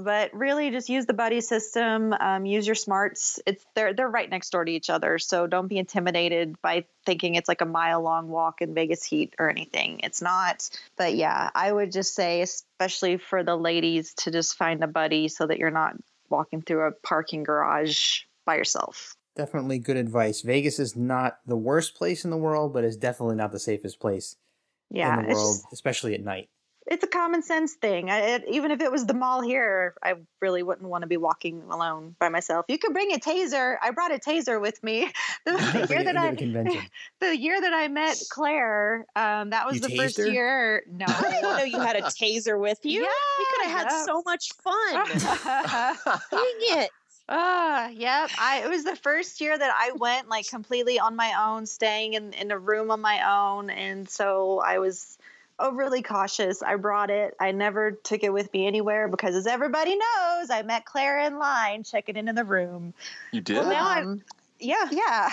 But 0.00 0.32
really, 0.34 0.70
just 0.70 0.88
use 0.88 1.06
the 1.06 1.12
buddy 1.14 1.40
system. 1.40 2.12
Um, 2.18 2.46
use 2.46 2.66
your 2.66 2.74
smarts. 2.74 3.38
It's 3.46 3.64
they're 3.74 3.92
they're 3.92 4.08
right 4.08 4.28
next 4.28 4.50
door 4.50 4.64
to 4.64 4.72
each 4.72 4.90
other, 4.90 5.18
so 5.18 5.46
don't 5.46 5.68
be 5.68 5.78
intimidated 5.78 6.60
by 6.62 6.86
thinking 7.06 7.34
it's 7.34 7.48
like 7.48 7.60
a 7.60 7.66
mile 7.66 8.02
long 8.02 8.28
walk 8.28 8.62
in 8.62 8.74
Vegas 8.74 9.04
heat 9.04 9.34
or 9.38 9.50
anything. 9.50 10.00
It's 10.02 10.22
not. 10.22 10.68
But 10.96 11.14
yeah, 11.14 11.50
I 11.54 11.70
would 11.70 11.92
just 11.92 12.14
say, 12.14 12.40
especially 12.42 13.18
for 13.18 13.42
the 13.44 13.56
ladies, 13.56 14.14
to 14.14 14.30
just 14.30 14.56
find 14.56 14.82
a 14.82 14.88
buddy 14.88 15.28
so 15.28 15.46
that 15.46 15.58
you're 15.58 15.70
not 15.70 15.94
walking 16.28 16.62
through 16.62 16.86
a 16.86 16.92
parking 16.92 17.42
garage 17.42 18.22
by 18.46 18.56
yourself. 18.56 19.14
Definitely 19.36 19.78
good 19.78 19.96
advice. 19.96 20.40
Vegas 20.42 20.78
is 20.78 20.96
not 20.96 21.38
the 21.46 21.56
worst 21.56 21.94
place 21.94 22.24
in 22.24 22.30
the 22.30 22.36
world, 22.36 22.72
but 22.72 22.84
it's 22.84 22.96
definitely 22.96 23.36
not 23.36 23.52
the 23.52 23.58
safest 23.58 24.00
place 24.00 24.36
Yeah, 24.90 25.18
in 25.20 25.22
the 25.26 25.32
world, 25.34 25.56
just- 25.56 25.72
especially 25.72 26.14
at 26.14 26.22
night. 26.22 26.48
It's 26.90 27.04
a 27.04 27.06
common 27.06 27.40
sense 27.42 27.74
thing. 27.74 28.10
I, 28.10 28.18
it, 28.18 28.44
even 28.48 28.72
if 28.72 28.80
it 28.80 28.90
was 28.90 29.06
the 29.06 29.14
mall 29.14 29.40
here, 29.40 29.94
I 30.02 30.14
really 30.40 30.64
wouldn't 30.64 30.88
want 30.88 31.02
to 31.02 31.06
be 31.06 31.16
walking 31.16 31.62
alone 31.70 32.16
by 32.18 32.28
myself. 32.28 32.66
You 32.68 32.78
could 32.78 32.92
bring 32.92 33.12
a 33.12 33.18
taser. 33.18 33.76
I 33.80 33.92
brought 33.92 34.12
a 34.12 34.18
taser 34.18 34.60
with 34.60 34.82
me. 34.82 35.10
The, 35.46 35.52
the 35.88 35.94
year 35.94 36.04
that 36.04 36.16
I 36.16 36.88
the 37.20 37.36
year 37.36 37.60
that 37.60 37.72
I 37.72 37.88
met 37.88 38.20
Claire, 38.30 39.06
um, 39.16 39.50
that 39.50 39.66
was 39.66 39.76
You 39.76 39.80
the 39.80 39.96
first 39.96 40.18
her? 40.18 40.26
year. 40.26 40.82
No, 40.90 41.06
I 41.08 41.22
didn't 41.22 41.42
know 41.42 41.62
you 41.62 41.80
had 41.80 41.96
a 41.96 42.02
taser 42.02 42.60
with 42.60 42.78
you. 42.84 43.02
Yeah, 43.02 43.08
we 43.38 43.46
could 43.46 43.70
have 43.70 43.78
had 43.78 43.86
yeah. 43.90 44.04
so 44.04 44.22
much 44.26 44.52
fun. 44.54 45.08
Dang 46.30 46.78
it. 46.82 46.90
Ah, 47.28 47.88
yep. 47.88 48.30
I 48.38 48.62
it 48.64 48.68
was 48.68 48.84
the 48.84 48.96
first 48.96 49.40
year 49.40 49.56
that 49.56 49.72
I 49.74 49.92
went 49.92 50.28
like 50.28 50.48
completely 50.48 50.98
on 50.98 51.16
my 51.16 51.32
own, 51.46 51.64
staying 51.64 52.14
in, 52.14 52.32
in 52.32 52.50
a 52.50 52.58
room 52.58 52.90
on 52.90 53.00
my 53.00 53.22
own, 53.22 53.70
and 53.70 54.08
so 54.08 54.60
I 54.60 54.78
was 54.78 55.16
overly 55.60 56.02
cautious. 56.02 56.62
I 56.62 56.76
brought 56.76 57.10
it. 57.10 57.36
I 57.40 57.52
never 57.52 57.92
took 57.92 58.22
it 58.24 58.32
with 58.32 58.52
me 58.52 58.66
anywhere 58.66 59.08
because, 59.08 59.34
as 59.34 59.46
everybody 59.46 59.96
knows, 59.96 60.50
I 60.50 60.62
met 60.64 60.84
Claire 60.84 61.20
in 61.20 61.38
line 61.38 61.82
checking 61.84 62.16
into 62.16 62.32
the 62.32 62.44
room. 62.44 62.94
You 63.32 63.40
did? 63.40 63.58
Well, 63.58 63.68
now 63.70 63.86
I- 63.88 64.00
Um, 64.02 64.22
Yeah. 64.58 64.88
yeah. 64.90 65.30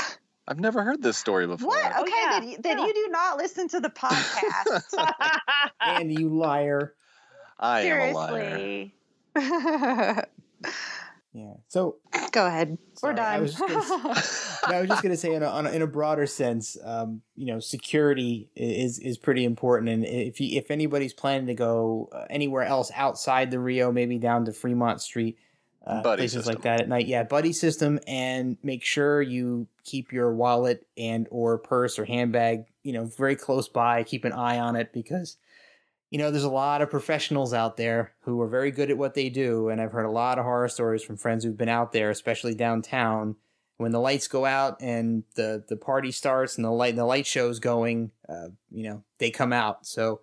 I've 0.48 0.60
never 0.60 0.82
heard 0.84 1.02
this 1.02 1.18
story 1.18 1.46
before. 1.48 1.68
What? 1.70 1.92
Oh, 1.98 2.02
Okay, 2.04 2.12
yeah. 2.22 2.40
then, 2.40 2.50
you- 2.50 2.58
then 2.60 2.78
Yeah. 2.80 2.86
you 2.86 2.94
do 2.94 3.08
not 3.10 3.38
listen 3.38 3.68
to 3.70 3.80
the 3.80 3.90
podcast. 3.90 5.40
and 5.82 6.18
you 6.20 6.30
liar. 6.30 6.94
I 7.60 7.82
am 7.82 8.10
a 8.10 8.14
liar. 8.14 8.92
Seriously. 11.34 11.34
Yeah. 11.34 11.54
So 11.68 11.98
Go 12.32 12.46
ahead. 12.46 12.78
Sorry, 12.96 13.14
We're 13.16 13.22
I 13.22 13.34
done. 13.34 13.42
was 13.42 13.56
just 13.56 13.90
gonna 13.90 14.74
no, 14.74 14.78
I 14.78 14.82
was 14.82 14.90
just 14.90 15.04
gonna 15.04 15.18
say, 15.18 15.34
in 15.34 15.44
a, 15.44 15.48
on 15.48 15.66
a, 15.66 15.72
in 15.72 15.82
a 15.82 15.88
broader 15.88 16.26
sense, 16.26 16.78
um, 16.84 17.22
you 17.36 17.46
know, 17.48 17.60
security 17.60 18.50
is 18.56 19.00
is 19.00 19.18
pretty 19.18 19.44
important, 19.44 19.90
and 19.90 20.06
if 20.06 20.40
you, 20.40 20.58
if 20.58 20.70
anybody's 20.72 21.14
planning 21.14 21.48
to 21.48 21.54
go 21.54 22.10
uh, 22.12 22.26
anywhere 22.30 22.64
else 22.64 22.92
outside 22.96 23.52
the 23.52 23.60
Rio, 23.60 23.92
maybe 23.92 24.18
down 24.20 24.46
to 24.46 24.54
Fremont 24.54 25.02
Street, 25.02 25.38
uh, 25.86 26.02
Buddy 26.02 26.22
places 26.22 26.46
system. 26.46 26.56
like 26.56 26.64
that 26.64 26.82
at 26.82 26.90
night, 26.90 27.08
yeah, 27.08 27.24
buddy 27.24 27.54
system, 27.54 28.00
and 28.08 28.58
make 28.64 28.84
sure 28.84 29.22
you 29.22 29.68
keep 29.84 30.12
your 30.12 30.34
wallet 30.34 30.86
and 30.98 31.28
or 31.32 31.58
purse 31.58 31.98
or 31.98 32.06
handbag, 32.06 32.66
you 32.84 32.94
know, 32.94 33.06
very 33.06 33.36
close 33.36 33.68
by. 33.70 34.04
Keep 34.04 34.26
an 34.26 34.34
eye 34.34 34.60
on 34.60 34.76
it 34.76 34.92
because 34.92 35.38
you 36.10 36.18
know, 36.18 36.32
there's 36.32 36.44
a 36.44 36.50
lot 36.50 36.82
of 36.82 36.90
professionals 36.90 37.54
out 37.54 37.76
there 37.78 38.14
who 38.22 38.40
are 38.42 38.48
very 38.48 38.72
good 38.72 38.90
at 38.90 38.98
what 38.98 39.14
they 39.14 39.30
do, 39.30 39.70
and 39.70 39.82
I've 39.82 39.92
heard 39.92 40.06
a 40.06 40.12
lot 40.12 40.40
of 40.40 40.46
horror 40.46 40.70
stories 40.70 41.04
from 41.04 41.18
friends 41.18 41.44
who've 41.44 41.58
been 41.58 41.70
out 41.70 41.92
there, 41.92 42.10
especially 42.10 42.56
downtown. 42.56 43.36
When 43.78 43.92
the 43.92 44.00
lights 44.00 44.28
go 44.28 44.46
out 44.46 44.82
and 44.82 45.24
the 45.36 45.64
the 45.68 45.78
party 45.78 46.12
starts 46.12 46.56
and 46.56 46.66
the 46.66 46.72
light 46.72 46.96
the 46.96 47.06
light 47.06 47.28
show's 47.28 47.60
going, 47.60 48.12
uh, 48.28 48.48
you 48.72 48.84
know, 48.84 49.04
they 49.20 49.30
come 49.30 49.54
out. 49.54 49.86
So 49.86 50.22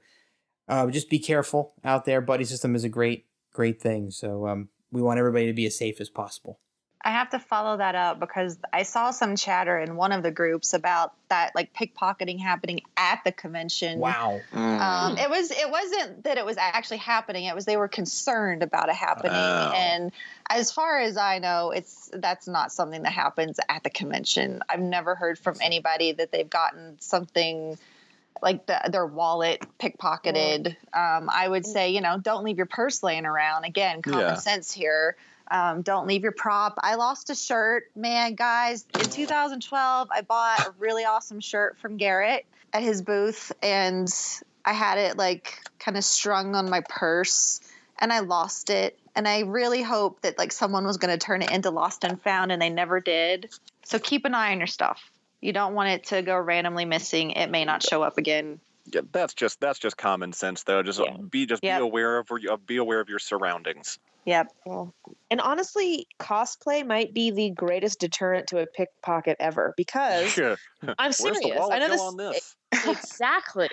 uh, 0.68 0.89
just 0.89 1.09
be 1.09 1.20
careful 1.20 1.74
out 1.85 2.05
there. 2.05 2.20
Buddy 2.20 2.45
system 2.45 2.74
is 2.74 2.82
a 2.82 2.89
great 2.89 3.26
great 3.53 3.80
thing. 3.80 4.11
So 4.11 4.49
um, 4.49 4.70
we 4.91 5.03
want 5.03 5.20
everybody 5.20 5.47
to 5.47 5.53
be 5.53 5.66
as 5.66 5.78
safe 5.78 6.01
as 6.01 6.09
possible. 6.09 6.59
I 7.07 7.11
have 7.11 7.30
to 7.30 7.38
follow 7.38 7.76
that 7.76 7.94
up 7.94 8.18
because 8.18 8.57
I 8.72 8.82
saw 8.82 9.11
some 9.11 9.36
chatter 9.36 9.78
in 9.78 9.94
one 9.94 10.11
of 10.11 10.22
the 10.22 10.30
groups 10.30 10.72
about 10.72 11.12
that 11.28 11.52
like 11.55 11.74
pickpocketing 11.74 12.40
happening 12.40 12.80
at 12.96 13.20
the 13.24 13.32
convention. 13.32 13.98
Wow. 13.98 14.40
Um, 14.55 15.18
it 15.18 15.28
was 15.28 15.50
it 15.50 15.70
wasn't 15.70 16.24
that 16.24 16.38
it 16.38 16.46
was 16.46 16.57
actually 16.57 16.96
happening. 16.98 17.44
It 17.44 17.55
was 17.55 17.66
they 17.66 17.76
were 17.76 17.88
concerned 17.88 18.62
about 18.62 18.88
it 18.88 18.94
happening. 18.94 19.32
Oh. 19.34 19.72
And 19.76 20.12
as 20.48 20.72
far 20.72 20.98
as 20.98 21.18
I 21.18 21.40
know, 21.40 21.72
it's 21.72 22.11
that's 22.12 22.48
not 22.48 22.72
something 22.72 23.02
that 23.02 23.12
happens 23.12 23.61
at 23.68 23.84
the 23.84 23.90
convention. 23.90 24.62
I've 24.66 24.80
never 24.80 25.14
heard 25.14 25.38
from 25.38 25.57
anybody 25.61 26.12
that 26.12 26.32
they've 26.32 26.48
gotten 26.48 26.96
something 27.00 27.76
like 28.40 28.64
the, 28.66 28.80
their 28.90 29.07
wallet 29.07 29.64
pickpocketed. 29.78 30.68
Um, 30.92 31.30
I 31.30 31.46
would 31.46 31.66
say, 31.66 31.90
you 31.90 32.00
know, 32.00 32.18
don't 32.18 32.44
leave 32.44 32.57
your 32.57 32.66
purse 32.66 33.02
laying 33.02 33.26
around. 33.26 33.64
Again, 33.64 34.00
common 34.00 34.20
Yeah. 34.20 34.34
sense 34.36 34.72
here. 34.72 35.16
Um, 35.51 35.82
don't 35.82 36.07
leave 36.07 36.22
your 36.22 36.32
prop. 36.32 36.78
I 36.78 36.95
lost 36.95 37.30
a 37.30 37.34
shirt, 37.34 37.84
man, 37.95 38.34
guys. 38.34 38.86
In 38.95 39.05
2012, 39.05 40.09
I 40.11 40.20
bought 40.22 40.66
a 40.66 40.74
really 40.78 41.05
awesome 41.05 41.40
shirt 41.40 41.78
from 41.78 41.97
Garrett 41.97 42.47
at 42.72 42.82
his 42.82 43.03
booth, 43.03 43.53
and 43.62 44.09
I 44.64 44.72
had 44.72 44.99
it 44.99 45.16
like 45.16 45.61
kind 45.78 45.97
of 45.97 46.05
strung 46.05 46.55
on 46.55 46.70
my 46.70 46.82
purse, 46.88 47.61
and 47.99 48.12
I 48.12 48.20
lost 48.20 48.70
it. 48.70 48.99
And 49.14 49.28
I 49.28 49.40
really 49.40 49.82
hope 49.82 50.22
that 50.22 50.38
like 50.38 50.51
someone 50.51 50.86
was 50.86 50.97
going 50.97 51.16
to 51.16 51.24
turn 51.24 51.42
it 51.42 51.51
into 51.51 51.70
lost 51.70 52.05
and 52.05 52.20
found, 52.20 52.51
and 52.51 52.61
they 52.61 52.70
never 52.70 53.01
did. 53.01 53.51
So 53.84 53.99
keep 53.99 54.24
an 54.24 54.34
eye 54.34 54.53
on 54.53 54.59
your 54.59 54.66
stuff. 54.66 55.11
You 55.40 55.53
don't 55.53 55.74
want 55.74 55.90
it 55.90 56.05
to 56.05 56.22
go 56.22 56.38
randomly 56.38 56.86
missing. 56.86 57.32
It 57.32 57.51
may 57.51 57.66
not 57.66 57.82
show 57.82 58.03
up 58.03 58.16
again. 58.16 58.61
Yeah, 58.93 59.01
that's 59.12 59.35
just 59.35 59.61
that's 59.61 59.78
just 59.78 59.97
common 59.97 60.32
sense 60.32 60.62
though. 60.64 60.82
Just 60.82 61.01
uh, 61.01 61.05
Yeah. 61.05 61.16
be 61.30 61.47
just 61.47 61.62
Yep. 61.64 61.78
be 61.78 61.82
aware 61.82 62.18
of 62.18 62.28
your 62.39 62.53
uh, 62.53 62.57
be 62.59 62.76
aware 62.76 63.01
of 63.01 63.09
your 63.09 63.18
surroundings. 63.18 63.99
Yep. 64.26 64.49
And 65.30 65.41
honestly, 65.41 66.07
cosplay 66.18 66.87
might 66.87 67.12
be 67.12 67.30
the 67.30 67.51
greatest 67.51 68.01
deterrent 68.01 68.47
to 68.49 68.59
a 68.59 68.66
pickpocket 68.66 69.37
ever 69.41 69.74
because 69.76 70.37
Yeah. 70.37 70.57
I'm 70.99 71.12
Where's 71.18 71.39
the 71.39 71.43
serious. 71.43 71.68
I 71.70 71.78
know 71.78 71.89
this, 71.89 72.01
on 72.01 72.16
this? 72.16 72.57
exactly. 72.87 73.68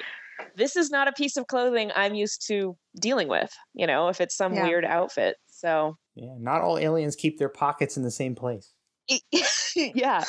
This 0.55 0.75
is 0.75 0.89
not 0.89 1.07
a 1.07 1.13
piece 1.13 1.37
of 1.37 1.47
clothing 1.47 1.91
I'm 1.95 2.15
used 2.15 2.45
to 2.47 2.75
dealing 2.99 3.27
with, 3.29 3.51
you 3.73 3.87
know, 3.87 4.09
if 4.09 4.19
it's 4.19 4.35
some 4.35 4.53
Yeah. 4.53 4.63
weird 4.65 4.83
outfit. 4.85 5.37
So, 5.47 5.95
Yeah, 6.15 6.35
not 6.37 6.61
all 6.61 6.77
aliens 6.77 7.15
keep 7.15 7.37
their 7.37 7.49
pockets 7.49 7.95
in 7.95 8.03
the 8.03 8.11
same 8.11 8.35
place. 8.35 8.73
yeah. 9.75 10.23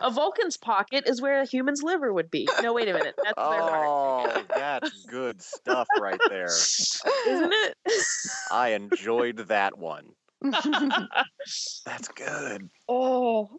A 0.00 0.10
Vulcan's 0.12 0.56
pocket 0.56 1.04
is 1.06 1.20
where 1.20 1.40
a 1.40 1.46
human's 1.46 1.82
liver 1.82 2.12
would 2.12 2.30
be. 2.30 2.48
No, 2.62 2.72
wait 2.72 2.88
a 2.88 2.92
minute. 2.92 3.14
That's 3.16 3.36
their 3.36 3.60
heart. 3.60 3.86
Oh, 3.86 4.44
that's 4.54 5.04
good 5.08 5.42
stuff 5.42 5.86
right 6.00 6.20
there. 6.28 6.46
Isn't 6.46 7.52
it? 7.52 7.76
I 8.50 8.70
enjoyed 8.70 9.38
that 9.48 9.78
one. 9.78 10.06
That's 10.42 12.08
good. 12.14 12.68
oh, 12.88 13.50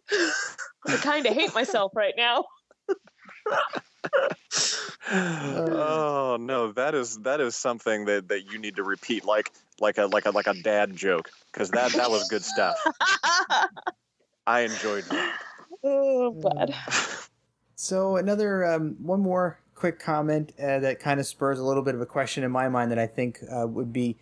I 0.86 0.96
kind 0.96 1.26
of 1.26 1.34
hate 1.34 1.54
myself 1.54 1.92
right 1.96 2.14
now. 2.16 2.44
oh 5.12 6.36
no, 6.38 6.72
that 6.72 6.94
is 6.94 7.18
that 7.18 7.40
is 7.40 7.56
something 7.56 8.04
that, 8.04 8.28
that 8.28 8.44
you 8.52 8.58
need 8.58 8.76
to 8.76 8.84
repeat 8.84 9.24
like 9.24 9.50
like 9.80 9.98
a 9.98 10.06
like 10.06 10.26
a 10.26 10.30
like 10.30 10.46
a 10.46 10.54
dad 10.62 10.94
joke 10.94 11.30
because 11.52 11.70
that 11.70 11.92
that 11.92 12.10
was 12.10 12.28
good 12.28 12.44
stuff. 12.44 12.76
I 14.46 14.60
enjoyed 14.60 15.04
that. 15.04 15.38
oh, 15.84 16.30
glad. 16.32 16.74
So 17.74 18.16
another 18.16 18.64
um, 18.64 18.96
one 19.00 19.20
more 19.20 19.60
quick 19.74 19.98
comment 19.98 20.52
uh, 20.58 20.78
that 20.80 20.98
kind 20.98 21.20
of 21.20 21.26
spurs 21.26 21.58
a 21.58 21.64
little 21.64 21.82
bit 21.82 21.94
of 21.94 22.00
a 22.00 22.06
question 22.06 22.42
in 22.42 22.50
my 22.50 22.68
mind 22.68 22.90
that 22.90 22.98
I 22.98 23.06
think 23.06 23.40
uh, 23.52 23.66
would 23.66 23.92
be 23.92 24.16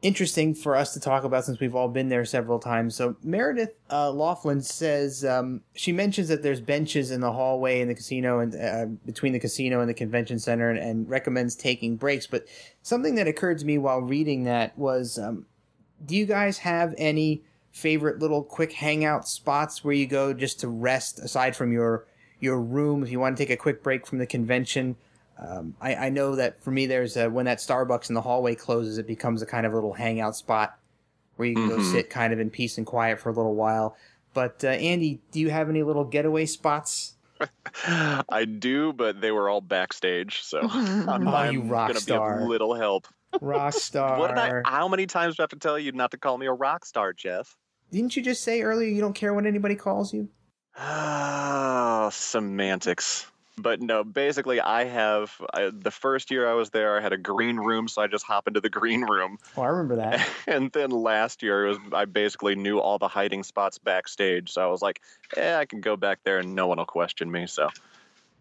interesting 0.00 0.54
for 0.54 0.76
us 0.76 0.92
to 0.94 1.00
talk 1.00 1.24
about 1.24 1.44
since 1.44 1.58
we've 1.58 1.74
all 1.74 1.88
been 1.88 2.08
there 2.08 2.24
several 2.24 2.58
times. 2.58 2.94
So 2.94 3.16
Meredith 3.22 3.74
uh, 3.90 4.10
Laughlin 4.10 4.62
says 4.62 5.24
um, 5.24 5.60
she 5.74 5.92
mentions 5.92 6.28
that 6.28 6.42
there's 6.42 6.60
benches 6.60 7.10
in 7.10 7.20
the 7.20 7.32
hallway 7.32 7.80
in 7.80 7.88
the 7.88 7.94
casino 7.94 8.40
and 8.40 8.54
uh, 8.54 8.86
between 9.04 9.32
the 9.32 9.40
casino 9.40 9.80
and 9.80 9.88
the 9.88 9.94
convention 9.94 10.38
center, 10.38 10.70
and, 10.70 10.78
and 10.78 11.08
recommends 11.08 11.54
taking 11.54 11.96
breaks. 11.96 12.26
But 12.26 12.46
something 12.82 13.16
that 13.16 13.26
occurred 13.26 13.58
to 13.58 13.66
me 13.66 13.78
while 13.78 14.00
reading 14.00 14.44
that 14.44 14.76
was, 14.78 15.18
um, 15.18 15.46
do 16.04 16.16
you 16.16 16.26
guys 16.26 16.58
have 16.58 16.94
any 16.96 17.42
favorite 17.78 18.18
little 18.18 18.42
quick 18.42 18.72
hangout 18.72 19.26
spots 19.28 19.84
where 19.84 19.94
you 19.94 20.06
go 20.06 20.32
just 20.32 20.60
to 20.60 20.68
rest 20.68 21.18
aside 21.20 21.54
from 21.56 21.72
your 21.72 22.04
your 22.40 22.60
room 22.60 23.02
if 23.02 23.10
you 23.10 23.18
want 23.20 23.36
to 23.36 23.42
take 23.42 23.50
a 23.50 23.56
quick 23.56 23.82
break 23.82 24.06
from 24.06 24.18
the 24.18 24.26
convention. 24.26 24.96
Um, 25.38 25.74
I, 25.80 25.94
I 25.94 26.08
know 26.08 26.34
that 26.36 26.62
for 26.62 26.70
me, 26.72 26.86
there's 26.86 27.16
a, 27.16 27.28
when 27.30 27.44
that 27.46 27.58
Starbucks 27.58 28.08
in 28.08 28.14
the 28.14 28.20
hallway 28.22 28.54
closes, 28.56 28.98
it 28.98 29.06
becomes 29.06 29.40
a 29.42 29.46
kind 29.46 29.66
of 29.66 29.72
little 29.72 29.92
hangout 29.92 30.34
spot 30.36 30.76
where 31.36 31.46
you 31.48 31.54
can 31.54 31.68
go 31.68 31.76
Mhm. 31.78 31.92
sit 31.92 32.10
kind 32.10 32.32
of 32.32 32.40
in 32.40 32.50
peace 32.50 32.76
and 32.78 32.86
quiet 32.86 33.20
for 33.20 33.28
a 33.28 33.32
little 33.32 33.54
while. 33.54 33.96
But 34.34 34.62
uh, 34.64 34.68
Andy, 34.68 35.20
do 35.32 35.38
you 35.40 35.50
have 35.50 35.68
any 35.68 35.82
little 35.84 36.04
getaway 36.04 36.46
spots? 36.46 37.14
I 37.86 38.44
do, 38.44 38.92
but 38.92 39.20
they 39.20 39.30
were 39.30 39.48
all 39.48 39.60
backstage, 39.60 40.42
so 40.42 40.60
I'm, 40.72 41.26
Oh, 41.28 41.34
I'm 41.34 41.52
you 41.54 41.62
rock 41.62 41.88
gonna 41.88 42.00
star. 42.00 42.38
be 42.38 42.42
of 42.44 42.48
little 42.48 42.74
help. 42.74 43.06
Rockstar. 43.40 44.18
What 44.18 44.28
did 44.28 44.38
I? 44.38 44.62
How 44.64 44.88
many 44.88 45.06
times 45.06 45.36
do 45.36 45.42
I 45.42 45.44
have 45.44 45.50
to 45.50 45.56
tell 45.58 45.78
you 45.78 45.92
not 45.92 46.10
to 46.12 46.18
call 46.18 46.36
me 46.38 46.46
a 46.46 46.52
rock 46.52 46.84
star, 46.84 47.12
Jeff? 47.12 47.54
Didn't 47.90 48.16
you 48.16 48.22
just 48.22 48.42
say 48.42 48.62
earlier 48.62 48.88
you 48.88 49.00
don't 49.00 49.14
care 49.14 49.32
what 49.32 49.46
anybody 49.46 49.74
calls 49.74 50.12
you? 50.12 50.28
Ah, 50.76 52.10
semantics. 52.12 53.26
But 53.60 53.80
no, 53.80 54.04
basically, 54.04 54.60
I 54.60 54.84
have 54.84 55.32
I, 55.52 55.70
the 55.72 55.90
first 55.90 56.30
year 56.30 56.48
I 56.48 56.54
was 56.54 56.70
there, 56.70 56.96
I 56.96 57.00
had 57.00 57.12
a 57.12 57.18
green 57.18 57.56
room, 57.56 57.88
so 57.88 58.00
I 58.00 58.06
just 58.06 58.24
hop 58.24 58.46
into 58.46 58.60
the 58.60 58.70
green 58.80 59.02
room. 59.02 59.38
Oh, 59.56 59.62
I 59.62 59.66
remember 59.68 59.96
that. 59.96 60.28
And 60.46 60.70
then 60.72 60.90
last 60.90 61.42
year, 61.42 61.66
it 61.66 61.68
was 61.70 61.78
I 61.92 62.04
basically 62.04 62.54
knew 62.54 62.78
all 62.78 62.98
the 62.98 63.08
hiding 63.08 63.42
spots 63.42 63.78
backstage, 63.78 64.52
so 64.52 64.62
I 64.62 64.66
was 64.66 64.80
like, 64.80 65.02
"Yeah, 65.36 65.58
I 65.58 65.66
can 65.66 65.80
go 65.80 65.96
back 65.96 66.20
there, 66.24 66.38
and 66.38 66.54
no 66.54 66.68
one 66.68 66.78
will 66.78 66.86
question 66.86 67.30
me." 67.30 67.46
So 67.46 67.68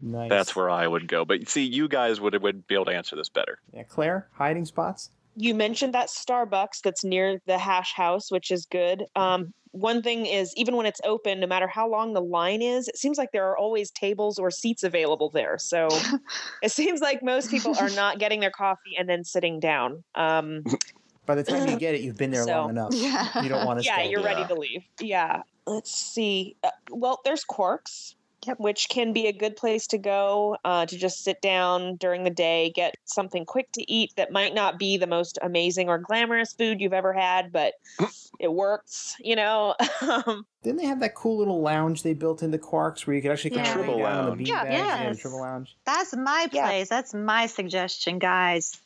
Nice. 0.01 0.29
that's 0.29 0.55
where 0.55 0.69
I 0.69 0.87
would 0.87 1.07
go. 1.07 1.25
But 1.25 1.49
see, 1.49 1.63
you 1.63 1.87
guys 1.87 2.21
would 2.21 2.39
would 2.41 2.67
be 2.67 2.75
able 2.75 2.85
to 2.85 2.91
answer 2.91 3.15
this 3.15 3.29
better. 3.29 3.59
Yeah, 3.73 3.83
Claire, 3.83 4.27
hiding 4.33 4.65
spots. 4.65 5.09
You 5.38 5.53
mentioned 5.55 5.93
that 5.93 6.09
Starbucks 6.09 6.81
that's 6.83 7.03
near 7.03 7.39
the 7.45 7.57
hash 7.57 7.93
house, 7.93 8.31
which 8.31 8.51
is 8.51 8.65
good. 8.65 9.05
Um, 9.15 9.53
one 9.71 10.01
thing 10.01 10.25
is, 10.25 10.51
even 10.55 10.75
when 10.75 10.88
it's 10.88 10.99
open, 11.03 11.39
no 11.39 11.45
matter 11.45 11.67
how 11.67 11.88
long 11.88 12.13
the 12.13 12.21
line 12.21 12.63
is, 12.63 12.88
it 12.88 12.97
seems 12.97 13.17
like 13.19 13.31
there 13.31 13.47
are 13.47 13.55
always 13.57 13.91
tables 13.91 14.39
or 14.39 14.49
seats 14.49 14.83
available 14.83 15.29
there. 15.29 15.57
So 15.59 15.88
it 16.63 16.71
seems 16.71 16.99
like 16.99 17.21
most 17.21 17.51
people 17.51 17.75
are 17.79 17.91
not 17.91 18.17
getting 18.17 18.39
their 18.39 18.49
coffee 18.51 18.95
and 18.97 19.07
then 19.07 19.23
sitting 19.23 19.59
down. 19.59 20.03
Um, 20.15 20.63
By 21.27 21.35
the 21.35 21.43
time 21.43 21.67
you 21.67 21.77
get 21.77 21.93
it, 21.93 22.01
you've 22.01 22.17
been 22.17 22.31
there 22.31 22.45
So- 22.45 22.51
long 22.61 22.69
enough. 22.71 22.93
Yeah. 22.93 23.43
You 23.43 23.49
don't 23.49 23.65
want 23.67 23.79
to 23.79 23.85
yeah, 23.85 23.95
stay. 23.97 24.09
you're 24.09 24.23
ready 24.23 24.45
to 24.47 24.55
leave. 24.55 24.83
Yeah. 24.99 25.43
Let's 25.67 25.91
see. 25.93 26.55
Uh, 26.63 26.69
well, 26.89 27.19
there's 27.25 27.43
Quarks, 27.43 28.13
Yep. 28.13 28.16
Which 28.57 28.89
can 28.89 29.13
be 29.13 29.27
a 29.27 29.33
good 29.33 29.55
place 29.55 29.87
to 29.87 29.97
go 29.97 30.57
uh, 30.63 30.85
to 30.85 30.97
just 30.97 31.23
sit 31.23 31.41
down 31.41 31.95
during 31.97 32.23
the 32.23 32.29
day, 32.29 32.71
get 32.73 32.95
something 33.05 33.45
quick 33.45 33.71
to 33.73 33.91
eat 33.91 34.13
that 34.15 34.31
might 34.31 34.53
not 34.53 34.79
be 34.79 34.97
the 34.97 35.07
most 35.07 35.37
amazing 35.41 35.89
or 35.89 35.97
glamorous 35.97 36.53
food 36.53 36.79
you've 36.81 36.93
ever 36.93 37.13
had, 37.13 37.51
but 37.51 37.73
it 38.39 38.51
works, 38.51 39.15
you 39.19 39.35
know. 39.35 39.75
Um, 40.01 40.45
Didn't 40.63 40.77
they 40.79 40.85
have 40.87 40.99
that 41.01 41.15
cool 41.15 41.37
little 41.37 41.61
lounge 41.61 42.03
they 42.03 42.13
built 42.13 42.43
into 42.43 42.57
Quarks 42.57 43.05
where 43.05 43.15
you 43.15 43.21
could 43.21 43.31
actually 43.31 43.51
kind 43.51 43.65
Yeah. 43.65 43.73
of 43.73 43.79
lay 43.79 43.85
Tribble 43.85 43.99
down 43.99 44.17
on 44.17 44.23
the 44.25 44.29
lounge. 44.31 44.37
bean 44.39 44.47
Yeah. 44.47 44.63
bags? 44.63 45.03
Yeah, 45.03 45.13
tribble 45.21 45.39
lounge. 45.41 45.75
That's 45.85 46.15
my 46.15 46.47
Yeah. 46.51 46.65
place. 46.65 46.89
That's 46.89 47.13
my 47.13 47.45
suggestion, 47.45 48.19
guys. 48.19 48.77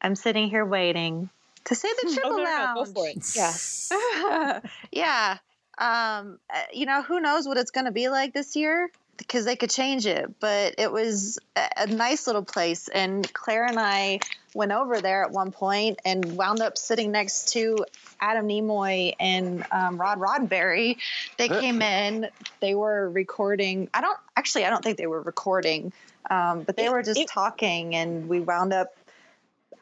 I'm 0.00 0.14
sitting 0.14 0.48
here 0.48 0.64
waiting 0.64 1.28
to 1.64 1.74
say 1.74 1.88
the 1.88 2.08
oh, 2.08 2.14
tribble 2.14 2.30
no, 2.30 2.36
no, 2.36 2.44
no, 2.44 2.50
lounge. 2.50 2.76
go 2.88 2.92
for 2.94 3.08
it. 3.08 3.36
Yeah. 3.36 4.60
yeah. 4.92 5.38
Um, 5.78 6.38
uh, 6.52 6.58
you 6.72 6.86
know, 6.86 7.02
who 7.02 7.20
knows 7.20 7.46
what 7.46 7.56
it's 7.56 7.70
going 7.70 7.86
to 7.86 7.92
be 7.92 8.08
like 8.08 8.34
this 8.34 8.56
year 8.56 8.90
because 9.16 9.44
they 9.44 9.56
could 9.56 9.70
change 9.70 10.06
it, 10.06 10.38
but 10.40 10.74
it 10.78 10.90
was 10.90 11.38
a, 11.56 11.68
a 11.78 11.86
nice 11.86 12.26
little 12.26 12.44
place. 12.44 12.88
And 12.88 13.32
Claire 13.32 13.66
and 13.66 13.78
I 13.78 14.20
went 14.54 14.72
over 14.72 15.00
there 15.00 15.24
at 15.24 15.30
one 15.30 15.52
point 15.52 16.00
and 16.04 16.36
wound 16.36 16.60
up 16.60 16.78
sitting 16.78 17.12
next 17.12 17.52
to 17.52 17.84
Adam 18.20 18.48
Nimoy 18.48 19.14
and 19.20 19.64
um, 19.70 20.00
Rod 20.00 20.18
Roddenberry. 20.18 20.98
They 21.36 21.48
came 21.48 21.80
in, 21.82 22.28
they 22.60 22.74
were 22.74 23.08
recording. 23.10 23.88
I 23.94 24.00
don't 24.00 24.18
actually, 24.36 24.64
I 24.64 24.70
don't 24.70 24.82
think 24.82 24.98
they 24.98 25.06
were 25.06 25.22
recording, 25.22 25.92
um, 26.30 26.62
but 26.62 26.76
they 26.76 26.86
It- 26.86 26.92
were 26.92 27.02
just 27.02 27.20
it- 27.20 27.28
talking, 27.28 27.94
and 27.94 28.28
we 28.28 28.40
wound 28.40 28.72
up 28.72 28.94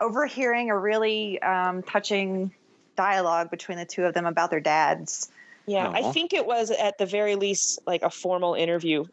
overhearing 0.00 0.70
a 0.70 0.78
really 0.78 1.40
um, 1.40 1.82
touching 1.82 2.50
dialogue 2.96 3.50
between 3.50 3.78
the 3.78 3.84
two 3.84 4.04
of 4.04 4.14
them 4.14 4.26
about 4.26 4.50
their 4.50 4.60
dads. 4.60 5.30
Yeah, 5.66 5.90
I 5.92 6.12
think 6.12 6.32
it 6.32 6.46
was 6.46 6.70
at 6.70 6.96
the 6.98 7.06
very 7.06 7.34
least 7.34 7.80
like 7.86 8.02
a 8.02 8.10
formal 8.10 8.54
interview, 8.54 9.04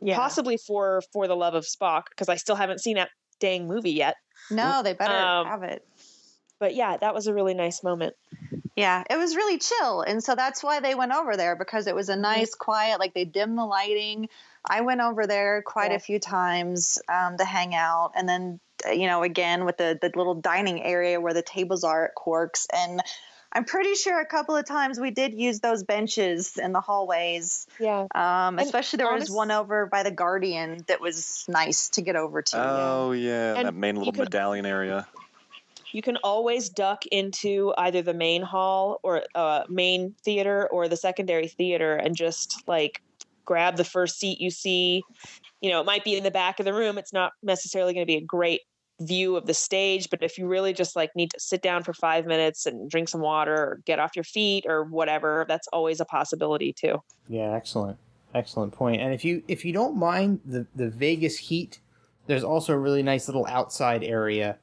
Yeah. 0.00 0.16
possibly 0.16 0.56
for 0.56 1.02
for 1.12 1.28
the 1.28 1.36
love 1.36 1.54
of 1.54 1.64
Spock, 1.64 2.04
because 2.10 2.28
I 2.28 2.36
still 2.36 2.56
haven't 2.56 2.80
seen 2.80 2.96
that 2.96 3.10
dang 3.40 3.66
movie 3.68 3.92
yet. 3.92 4.16
No, 4.50 4.82
they 4.82 4.94
better 4.94 5.16
Um, 5.16 5.46
have 5.46 5.62
it. 5.62 5.86
But 6.58 6.74
yeah, 6.74 6.96
that 6.96 7.14
was 7.14 7.26
a 7.26 7.34
really 7.34 7.54
nice 7.54 7.82
moment. 7.82 8.14
Yeah, 8.76 9.04
it 9.10 9.16
was 9.16 9.36
really 9.36 9.58
chill. 9.58 10.02
And 10.02 10.22
so 10.22 10.34
that's 10.34 10.62
why 10.62 10.80
they 10.80 10.94
went 10.94 11.12
over 11.12 11.36
there 11.36 11.54
because 11.56 11.86
it 11.86 11.94
was 11.94 12.08
a 12.08 12.16
nice, 12.16 12.54
quiet, 12.54 12.98
like 12.98 13.14
they 13.14 13.24
dimmed 13.24 13.58
the 13.58 13.64
lighting. 13.64 14.28
I 14.68 14.80
went 14.80 15.00
over 15.00 15.26
there 15.26 15.62
quite 15.62 15.90
Yeah. 15.90 15.96
a 15.96 16.00
few 16.00 16.18
times 16.18 16.98
um, 17.08 17.36
to 17.38 17.44
hang 17.44 17.74
out. 17.74 18.12
And 18.14 18.28
then, 18.28 18.60
uh, 18.86 18.90
you 18.90 19.06
know, 19.06 19.22
again 19.22 19.64
with 19.64 19.76
the, 19.76 19.98
the 20.00 20.10
little 20.14 20.34
dining 20.34 20.82
area 20.82 21.20
where 21.20 21.34
the 21.34 21.42
tables 21.42 21.84
are 21.84 22.06
at 22.06 22.14
Quarks. 22.16 22.66
And 22.72 23.02
I'm 23.56 23.64
pretty 23.64 23.94
sure 23.94 24.20
a 24.20 24.26
couple 24.26 24.54
of 24.54 24.66
times 24.66 25.00
we 25.00 25.10
did 25.10 25.32
use 25.32 25.60
those 25.60 25.82
benches 25.82 26.58
in 26.58 26.72
the 26.72 26.80
hallways. 26.82 27.66
Yeah. 27.80 28.06
Um, 28.14 28.58
especially 28.58 28.98
there 28.98 29.10
was 29.14 29.30
one 29.30 29.50
over 29.50 29.86
by 29.86 30.02
the 30.02 30.10
Guardian 30.10 30.84
that 30.88 31.00
was 31.00 31.46
nice 31.48 31.88
to 31.90 32.02
get 32.02 32.16
over 32.16 32.42
to. 32.42 32.56
Oh 32.58 33.12
yeah, 33.12 33.54
And 33.54 33.66
that 33.66 33.74
main 33.74 33.96
little 33.96 34.12
could- 34.12 34.24
medallion 34.24 34.66
area. 34.66 35.06
You 35.92 36.02
can 36.02 36.18
always 36.18 36.68
duck 36.68 37.06
into 37.06 37.72
either 37.78 38.02
the 38.02 38.12
main 38.12 38.42
hall 38.42 39.00
or 39.02 39.22
uh, 39.34 39.62
main 39.70 40.14
theater 40.22 40.68
or 40.70 40.88
the 40.88 40.96
secondary 40.96 41.48
theater 41.48 41.96
and 41.96 42.14
just 42.14 42.62
like 42.66 43.00
grab 43.46 43.76
the 43.76 43.84
first 43.84 44.18
seat 44.18 44.38
you 44.38 44.50
see. 44.50 45.02
You 45.62 45.70
know, 45.70 45.80
it 45.80 45.86
might 45.86 46.04
be 46.04 46.14
in 46.14 46.24
the 46.24 46.30
back 46.30 46.58
of 46.60 46.66
the 46.66 46.74
room. 46.74 46.98
It's 46.98 47.14
not 47.14 47.32
necessarily 47.42 47.94
going 47.94 48.02
to 48.04 48.06
be 48.06 48.16
a 48.16 48.20
great 48.20 48.60
view 49.00 49.36
of 49.36 49.46
the 49.46 49.54
stage, 49.54 50.08
but 50.10 50.22
if 50.22 50.38
you 50.38 50.46
really 50.46 50.72
just 50.72 50.96
like 50.96 51.14
need 51.14 51.30
to 51.30 51.40
sit 51.40 51.60
down 51.62 51.82
for 51.82 51.92
five 51.92 52.26
minutes 52.26 52.64
and 52.66 52.88
drink 52.90 53.08
some 53.08 53.20
water 53.20 53.54
or 53.54 53.80
get 53.84 53.98
off 53.98 54.16
your 54.16 54.24
feet 54.24 54.64
or 54.66 54.84
whatever, 54.84 55.44
that's 55.48 55.68
always 55.68 56.00
a 56.00 56.04
possibility 56.04 56.72
too. 56.72 57.02
Yeah, 57.28 57.52
excellent, 57.52 57.98
excellent 58.34 58.72
point. 58.72 59.02
And 59.02 59.12
if 59.12 59.24
you 59.24 59.42
if 59.48 59.64
you 59.64 59.72
don't 59.72 59.96
mind 59.96 60.40
the 60.46 60.66
the 60.74 60.88
Vegas 60.88 61.36
heat, 61.36 61.78
there's 62.26 62.44
also 62.44 62.72
a 62.72 62.78
really 62.78 63.02
nice 63.02 63.28
little 63.28 63.46
outside 63.46 64.02
area, 64.02 64.56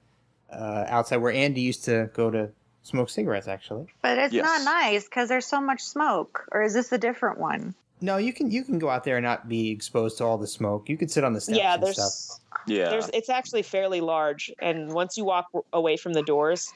uh, 0.51 0.85
outside 0.87 1.17
where 1.17 1.31
Andy 1.31 1.61
used 1.61 1.83
to 1.85 2.09
go 2.13 2.31
to 2.31 2.49
smoke 2.81 3.09
cigarettes. 3.09 3.47
Actually, 3.47 3.87
But 4.01 4.17
it's 4.17 4.33
Yes. 4.33 4.43
not 4.45 4.63
nice 4.63 5.05
because 5.05 5.29
there's 5.29 5.45
so 5.45 5.61
much 5.61 5.81
smoke. 5.81 6.45
Or 6.51 6.63
is 6.63 6.73
this 6.73 6.91
a 6.91 6.97
different 6.97 7.39
one? 7.39 7.75
No, 8.03 8.17
you 8.17 8.33
can 8.33 8.51
you 8.51 8.63
can 8.63 8.77
go 8.79 8.89
out 8.89 9.03
there 9.05 9.15
and 9.17 9.23
not 9.23 9.47
be 9.47 9.69
exposed 9.71 10.17
to 10.17 10.25
all 10.25 10.37
the 10.37 10.45
smoke. 10.47 10.89
You 10.89 10.97
could 10.97 11.09
sit 11.09 11.23
on 11.23 11.31
the 11.33 11.39
steps. 11.41 11.57
yeah, 11.57 11.73
and 11.75 11.83
there's 11.83 11.95
stuff. 11.95 12.39
Yeah. 12.67 12.89
there's 12.89 13.09
it's 13.13 13.29
actually 13.29 13.61
fairly 13.63 13.99
large 14.01 14.51
and 14.61 14.91
once 14.93 15.17
you 15.17 15.25
walk 15.25 15.47
away 15.73 15.97
from 15.97 16.13
the 16.13 16.21
doors 16.23 16.71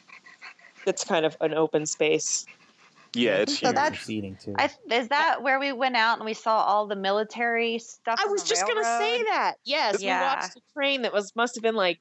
it's 0.86 1.04
kind 1.04 1.26
of 1.26 1.38
an 1.40 1.54
open 1.54 1.86
space 1.86 2.46
yeah, 3.14 3.38
it's 3.38 3.60
So 3.60 3.68
huge. 3.68 3.76
that's- 3.76 4.02
seating 4.04 4.36
too. 4.36 4.54
I, 4.58 4.70
is 4.92 5.08
that 5.08 5.42
where 5.42 5.60
we 5.60 5.72
went 5.72 5.96
out 5.96 6.18
and 6.18 6.26
we 6.26 6.34
saw 6.34 6.62
all 6.64 6.88
the 6.88 6.96
military 6.96 7.80
stuff? 7.80 8.20
i 8.20 8.24
on 8.26 8.32
was 8.32 8.44
the 8.44 8.50
just 8.50 8.68
gonna 8.68 8.84
say 8.84 9.24
that 9.24 9.54
yes 9.64 10.02
Yeah. 10.02 10.20
we 10.20 10.26
watched 10.42 10.58
a 10.58 10.62
train 10.74 11.02
that 11.04 11.14
was 11.14 11.34
must 11.36 11.56
have 11.56 11.64
been 11.64 11.76
like 11.76 12.00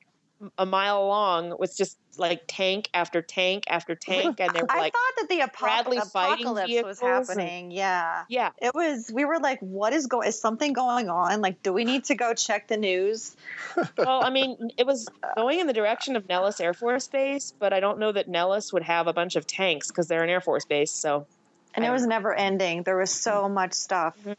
a 0.59 0.66
mile 0.66 1.07
long 1.07 1.55
was 1.59 1.76
just 1.76 1.99
like 2.18 2.43
tank 2.47 2.89
after 2.95 3.20
tank 3.20 3.64
after 3.68 3.95
tank 3.95 4.41
and 4.41 4.55
they 4.55 4.61
were 4.62 4.70
I 4.70 4.78
like 4.78 4.93
thought 4.93 5.12
that 5.20 5.28
the 5.28 5.43
apo- 5.43 5.59
Bradley 5.61 5.99
fighting 5.99 6.47
apocalypse 6.47 6.68
was 6.84 6.99
vehicles 7.01 7.01
and- 7.01 7.41
happening. 7.41 7.70
Yeah. 7.70 8.24
yeah 8.28 8.51
It 8.61 8.74
was, 8.74 9.11
we 9.12 9.24
were 9.24 9.39
like, 9.39 9.61
what 9.61 9.93
is 9.93 10.07
going, 10.07 10.28
is 10.28 10.41
something 10.41 10.72
going 10.72 11.09
on? 11.11 11.41
Like, 11.41 11.62
do 11.62 11.72
we 11.72 11.84
need 11.84 12.05
to 12.05 12.14
go 12.14 12.32
check 12.34 12.68
the 12.68 12.76
news? 12.76 13.37
well 13.99 14.24
i 14.24 14.30
mean 14.30 14.70
it 14.78 14.87
was 14.87 15.09
going 15.37 15.61
in 15.61 15.66
the 15.66 15.72
direction 15.72 16.16
of 16.16 16.28
nellis 16.28 16.61
air 16.61 16.72
force 16.72 17.09
base 17.09 17.53
but 17.59 17.72
i 17.74 17.80
don't 17.80 17.99
know 17.99 18.11
that 18.12 18.26
nellis 18.28 18.72
would 18.72 18.82
have 18.82 19.07
a 19.07 19.12
bunch 19.12 19.37
of 19.37 19.47
tanks 19.47 19.89
because 19.89 20.09
they're 20.09 20.22
an 20.22 20.30
air 20.30 20.41
force 20.41 20.64
base 20.64 20.91
so 20.91 21.26
And 21.74 21.84
it 21.84 21.91
was 21.91 22.07
never 22.07 22.32
ending. 22.34 22.84
There 22.84 22.97
was 22.97 23.11
so 23.11 23.43
mm-hmm. 23.43 23.55
much 23.55 23.74
stuff. 23.74 24.16
Mm-hmm. 24.20 24.32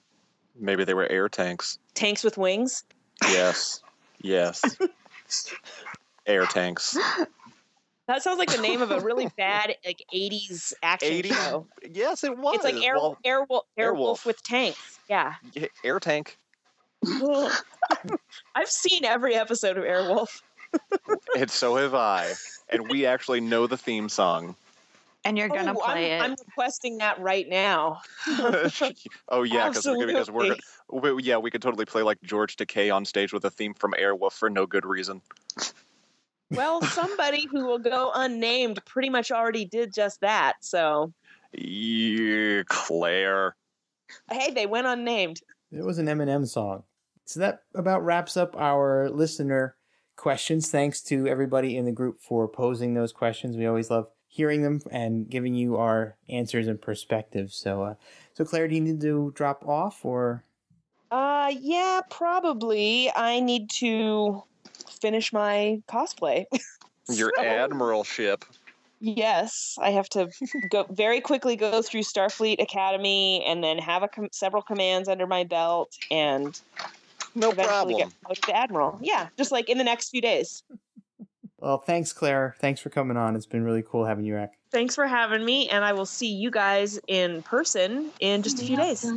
Maybe 0.59 0.85
they 0.85 0.95
were 0.95 1.05
air 1.07 1.29
tanks. 1.29 1.77
tanks 1.93 2.23
with 2.23 2.35
wings 2.37 2.83
Yes. 3.23 3.81
yes. 4.21 4.63
Air 6.25 6.45
tanks. 6.45 6.97
that 8.07 8.21
sounds 8.23 8.37
like 8.39 8.51
the 8.51 8.61
name 8.61 8.81
of 8.81 8.91
a 8.91 8.99
really 8.99 9.29
bad 9.37 9.75
like 9.85 10.03
80s 10.13 10.73
action 10.83 11.11
80? 11.13 11.29
show 11.29 11.67
Yes, 11.91 12.23
it 12.23 12.37
was. 12.37 12.55
It's 12.55 12.63
like 12.63 12.83
air, 12.83 12.95
Well, 12.95 13.17
airwolf, 13.25 13.61
airwolf 13.77 13.95
Airwolf. 13.95 14.25
with 14.25 14.41
tanks. 14.43 14.99
Yeah. 15.09 15.33
yeah, 15.53 15.67
air 15.83 15.99
tank. 15.99 16.37
I've 18.55 18.67
seen 18.69 19.05
every 19.05 19.35
episode 19.35 19.77
of 19.77 19.83
Airwolf. 19.83 20.41
And 21.37 21.49
so 21.49 21.75
have 21.77 21.95
I. 21.95 22.33
And 22.69 22.89
we 22.89 23.05
actually 23.05 23.39
know 23.39 23.67
the 23.67 23.77
theme 23.77 24.09
song. 24.09 24.55
And 25.25 25.37
you're 25.37 25.49
going 25.49 25.65
to 25.65 25.73
Oh, 25.73 25.81
play 25.83 26.13
I'm, 26.13 26.21
it. 26.21 26.23
I'm 26.23 26.35
requesting 26.47 26.99
that 26.99 27.19
right 27.19 27.47
now. 27.47 28.01
Oh, 28.27 28.69
oh 29.29 29.43
yeah, 29.43 29.67
because 29.67 29.85
we're 29.85 30.07
because 30.07 30.31
we're 30.31 30.55
we, 30.89 31.23
yeah 31.23 31.37
we 31.37 31.51
could 31.51 31.61
totally 31.61 31.85
play 31.85 32.01
like 32.01 32.17
George 32.23 32.55
Takei 32.55 32.93
on 32.93 33.03
stage 33.03 33.33
with 33.33 33.43
a 33.43 33.49
theme 33.49 33.73
from 33.73 33.93
Airwolf 33.93 34.33
for 34.33 34.49
no 34.49 34.65
good 34.65 34.85
reason. 34.85 35.21
Well, 36.49 36.81
somebody 36.81 37.45
who 37.51 37.65
will 37.65 37.79
go 37.79 38.11
unnamed 38.15 38.79
pretty 38.85 39.09
much 39.09 39.31
already 39.31 39.65
did 39.65 39.93
just 39.93 40.21
that. 40.21 40.53
So, 40.61 41.11
Yeah, 41.51 42.63
Claire. 42.67 43.55
hey, 44.31 44.51
they 44.51 44.65
went 44.65 44.87
unnamed. 44.87 45.41
It 45.71 45.83
was 45.83 45.97
an 45.97 46.05
Eminem 46.05 46.47
song. 46.47 46.83
So 47.25 47.41
that 47.41 47.63
about 47.75 48.05
wraps 48.05 48.37
up 48.37 48.55
our 48.55 49.09
listener 49.09 49.75
questions. 50.15 50.69
Thanks 50.71 51.01
to 51.03 51.27
everybody 51.27 51.75
in 51.75 51.83
the 51.85 51.91
group 51.91 52.21
for 52.21 52.47
posing 52.47 52.93
those 52.93 53.11
questions. 53.11 53.57
We 53.57 53.65
always 53.65 53.89
love 53.89 54.07
hearing 54.37 54.61
them 54.61 54.79
and 54.91 55.27
giving 55.27 55.55
you 55.55 55.77
our 55.77 56.15
answers 56.29 56.67
and 56.67 56.79
perspectives. 56.79 57.55
So, 57.55 57.81
uh, 57.81 57.93
so 58.35 58.45
Claire, 58.45 58.67
do 58.67 58.75
you 58.75 58.81
need 58.81 59.01
to 59.01 59.31
drop 59.35 59.67
off 59.67 60.05
or? 60.05 60.43
Uh, 61.09 61.51
yeah, 61.59 62.01
probably. 62.11 63.11
I 63.15 63.39
need 63.39 63.71
to 63.81 64.43
finish 65.01 65.33
my 65.33 65.81
cosplay. 65.89 66.45
Your 67.09 67.33
So- 67.35 67.41
admiral 67.41 68.03
ship. 68.03 68.45
Yes, 68.99 69.77
I 69.79 69.91
have 69.91 70.09
to 70.09 70.29
go 70.71 70.85
very 70.89 71.19
quickly 71.21 71.55
go 71.55 71.81
through 71.83 72.01
Starfleet 72.01 72.59
Academy 72.61 73.43
and 73.45 73.63
then 73.63 73.77
have 73.79 74.01
a 74.03 74.07
com- 74.07 74.29
several 74.31 74.61
commands 74.63 75.07
under 75.07 75.27
my 75.27 75.43
belt 75.43 75.95
and 76.11 76.59
No 77.35 77.51
eventually 77.51 77.67
problem. 77.67 77.97
get 78.09 78.21
promoted 78.21 78.43
to 78.45 78.55
admiral. 78.55 78.99
Yeah, 79.01 79.27
just 79.37 79.51
like 79.51 79.69
in 79.69 79.77
the 79.77 79.83
next 79.83 80.09
few 80.09 80.21
days. 80.21 80.63
Well, 81.59 81.79
thanks, 81.79 82.13
Claire. 82.13 82.55
Thanks 82.59 82.81
for 82.81 82.89
coming 82.89 83.17
on. 83.17 83.35
It's 83.35 83.47
been 83.47 83.63
really 83.63 83.83
cool 83.83 84.05
having 84.05 84.25
you 84.25 84.35
back. 84.35 84.53
Thanks 84.71 84.95
for 84.95 85.07
having 85.07 85.43
me, 85.43 85.69
and 85.69 85.83
I 85.83 85.93
will 85.93 86.05
see 86.05 86.31
you 86.31 86.51
guys 86.51 86.99
in 87.07 87.41
person 87.41 88.11
in 88.19 88.43
just 88.43 88.61
a 88.61 88.65
few 88.65 88.77
days. 88.77 89.11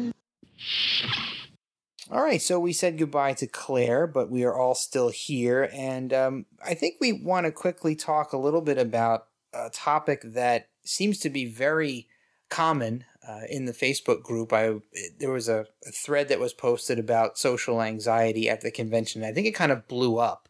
All 2.10 2.22
right, 2.22 2.42
so 2.42 2.58
we 2.58 2.72
said 2.72 2.98
goodbye 2.98 3.34
to 3.34 3.46
Claire, 3.46 4.06
but 4.06 4.30
we 4.30 4.42
are 4.44 4.54
all 4.54 4.74
still 4.74 5.10
here. 5.10 5.70
And 5.72 6.12
um, 6.12 6.46
I 6.64 6.74
think 6.74 6.96
we 7.00 7.12
want 7.12 7.46
to 7.46 7.52
quickly 7.52 7.94
talk 7.94 8.32
a 8.32 8.38
little 8.38 8.62
bit 8.62 8.78
about 8.78 9.26
a 9.52 9.70
topic 9.70 10.22
that 10.24 10.68
seems 10.82 11.18
to 11.20 11.30
be 11.30 11.44
very 11.44 12.08
common 12.48 13.04
uh, 13.26 13.42
in 13.48 13.66
the 13.66 13.72
Facebook 13.72 14.22
group. 14.22 14.52
I 14.52 14.74
There 15.18 15.30
was 15.30 15.48
a, 15.48 15.66
a 15.86 15.92
thread 15.92 16.28
that 16.28 16.40
was 16.40 16.52
posted 16.52 16.98
about 16.98 17.38
social 17.38 17.80
anxiety 17.80 18.48
at 18.48 18.60
the 18.62 18.72
convention. 18.72 19.22
I 19.22 19.32
think 19.32 19.46
it 19.46 19.52
kind 19.52 19.70
of 19.70 19.86
blew 19.86 20.18
up. 20.18 20.48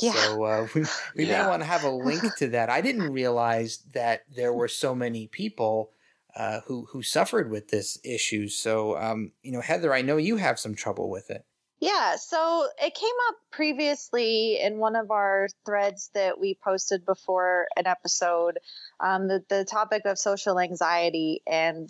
Yeah. 0.00 0.12
So 0.12 0.44
uh, 0.44 0.66
we, 0.74 0.84
we 1.16 1.26
may 1.26 1.46
want 1.46 1.62
to 1.62 1.66
have 1.66 1.84
a 1.84 1.90
link 1.90 2.22
to 2.38 2.48
that. 2.48 2.70
I 2.70 2.80
didn't 2.80 3.12
realize 3.12 3.78
that 3.92 4.22
there 4.34 4.52
were 4.52 4.68
so 4.68 4.94
many 4.94 5.26
people 5.26 5.92
uh, 6.36 6.60
who 6.66 6.86
who 6.90 7.02
suffered 7.02 7.50
with 7.50 7.68
this 7.68 7.98
issue. 8.04 8.48
So, 8.48 8.96
um, 8.96 9.32
you 9.42 9.52
know, 9.52 9.60
Heather, 9.60 9.92
I 9.92 10.02
know 10.02 10.16
you 10.16 10.36
have 10.36 10.58
some 10.58 10.74
trouble 10.74 11.10
with 11.10 11.30
it. 11.30 11.44
Yeah, 11.80 12.16
so 12.16 12.68
it 12.78 12.94
came 12.94 13.14
up 13.28 13.36
previously 13.50 14.60
in 14.60 14.76
one 14.76 14.96
of 14.96 15.10
our 15.10 15.48
threads 15.64 16.10
that 16.12 16.38
we 16.38 16.58
posted 16.62 17.06
before 17.06 17.68
an 17.74 17.86
episode, 17.86 18.58
um, 19.00 19.28
the, 19.28 19.42
the 19.48 19.64
topic 19.64 20.02
of 20.04 20.18
social 20.18 20.60
anxiety 20.60 21.40
and 21.46 21.88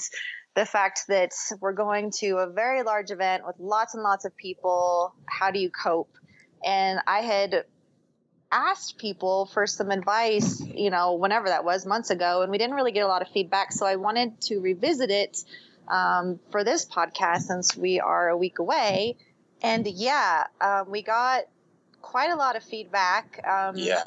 the 0.55 0.65
fact 0.65 1.07
that 1.09 1.33
we're 1.61 1.73
going 1.73 2.13
to 2.19 2.37
a 2.37 2.49
very 2.49 2.85
large 2.85 3.11
event 3.11 3.45
with 3.45 3.57
lots 3.59 3.95
and 3.95 4.05
lots 4.05 4.25
of 4.25 4.37
people. 4.37 5.13
How 5.27 5.51
do 5.51 5.59
you 5.59 5.71
cope? 5.71 6.17
And 6.65 7.01
I 7.09 7.21
had 7.21 7.65
asked 8.53 8.99
people 8.99 9.47
for 9.47 9.67
some 9.67 9.91
advice, 9.91 10.61
you 10.61 10.91
know, 10.91 11.15
whenever 11.15 11.49
that 11.49 11.65
was, 11.65 11.87
months 11.87 12.11
ago, 12.11 12.43
and 12.43 12.51
we 12.51 12.59
didn't 12.59 12.75
really 12.75 12.93
get 12.93 13.05
a 13.05 13.09
lot 13.09 13.23
of 13.23 13.29
feedback. 13.29 13.73
So 13.73 13.87
I 13.87 13.97
wanted 13.97 14.41
to 14.43 14.61
revisit 14.61 15.11
it 15.11 15.45
um, 15.89 16.41
for 16.51 16.65
this 16.65 16.85
podcast 16.85 17.43
since 17.43 17.77
we 17.77 18.01
are 18.01 18.29
a 18.29 18.37
week 18.37 18.59
away. 18.59 19.17
And 19.63 19.87
yeah, 19.87 20.47
um, 20.61 20.91
we 20.91 21.03
got 21.03 21.45
quite 22.01 22.31
a 22.31 22.37
lot 22.37 22.57
of 22.57 22.63
feedback. 22.63 23.47
Um, 23.47 23.77
Yeah. 23.77 24.03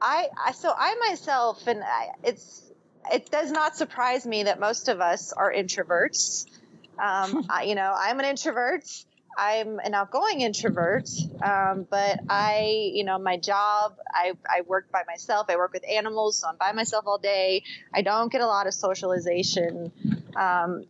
I, 0.00 0.28
I 0.46 0.52
so 0.52 0.72
I 0.76 0.96
myself, 1.08 1.66
and 1.66 1.82
I, 1.82 2.10
it's 2.24 2.62
it 3.12 3.30
does 3.30 3.50
not 3.50 3.76
surprise 3.76 4.26
me 4.26 4.44
that 4.44 4.60
most 4.60 4.88
of 4.88 5.00
us 5.00 5.32
are 5.32 5.52
introverts. 5.52 6.46
Um, 6.98 7.46
I, 7.50 7.64
you 7.64 7.74
know, 7.74 7.94
I'm 7.96 8.18
an 8.18 8.26
introvert. 8.26 8.84
I'm 9.36 9.78
an 9.78 9.94
outgoing 9.94 10.40
introvert, 10.40 11.08
um, 11.42 11.86
but 11.88 12.20
I, 12.28 12.90
you 12.92 13.04
know, 13.04 13.18
my 13.18 13.36
job, 13.36 13.96
I, 14.12 14.32
I 14.48 14.62
work 14.62 14.90
by 14.90 15.02
myself. 15.06 15.46
I 15.48 15.56
work 15.56 15.72
with 15.72 15.84
animals, 15.88 16.38
so 16.38 16.48
I'm 16.48 16.56
by 16.56 16.72
myself 16.72 17.04
all 17.06 17.18
day. 17.18 17.62
I 17.92 18.02
don't 18.02 18.30
get 18.30 18.40
a 18.40 18.46
lot 18.46 18.66
of 18.66 18.74
socialization. 18.74 19.92
Um, 20.36 20.84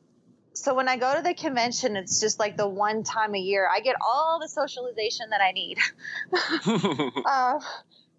so 0.53 0.75
when 0.75 0.89
I 0.89 0.97
go 0.97 1.17
to 1.17 1.23
the 1.23 1.35
convention, 1.35 1.97
it's 1.97 2.21
just 2.21 2.39
like 2.39 2.57
the 2.57 2.69
one 2.69 3.03
time 3.03 3.35
a 3.35 3.39
year 3.39 3.69
I 3.71 3.81
get 3.81 3.97
all 4.01 4.39
the 4.41 4.49
socialization 4.49 5.31
that 5.31 5.41
I 5.41 5.53
need. 5.53 5.79
uh, 7.27 7.59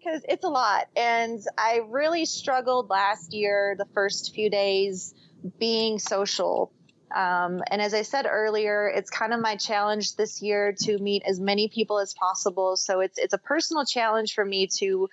because 0.06 0.22
it's 0.28 0.44
a 0.44 0.48
lot. 0.48 0.86
And 0.94 1.40
I 1.58 1.80
really 1.88 2.26
struggled 2.26 2.90
last 2.90 3.32
year, 3.32 3.74
the 3.76 3.86
first 3.86 4.34
few 4.34 4.50
days, 4.50 5.14
being 5.58 5.98
social. 5.98 6.72
Um, 7.14 7.62
and 7.70 7.80
as 7.80 7.94
I 7.94 8.02
said 8.02 8.26
earlier, 8.28 8.88
it's 8.88 9.10
kind 9.10 9.32
of 9.32 9.40
my 9.40 9.56
challenge 9.56 10.16
this 10.16 10.42
year 10.42 10.74
to 10.80 10.98
meet 10.98 11.22
as 11.24 11.38
many 11.38 11.68
people 11.68 11.98
as 11.98 12.14
possible. 12.14 12.76
So 12.76 13.00
it's 13.00 13.18
it's 13.18 13.32
a 13.32 13.38
personal 13.38 13.84
challenge 13.84 14.34
for 14.34 14.44
me 14.44 14.66
to 14.78 15.08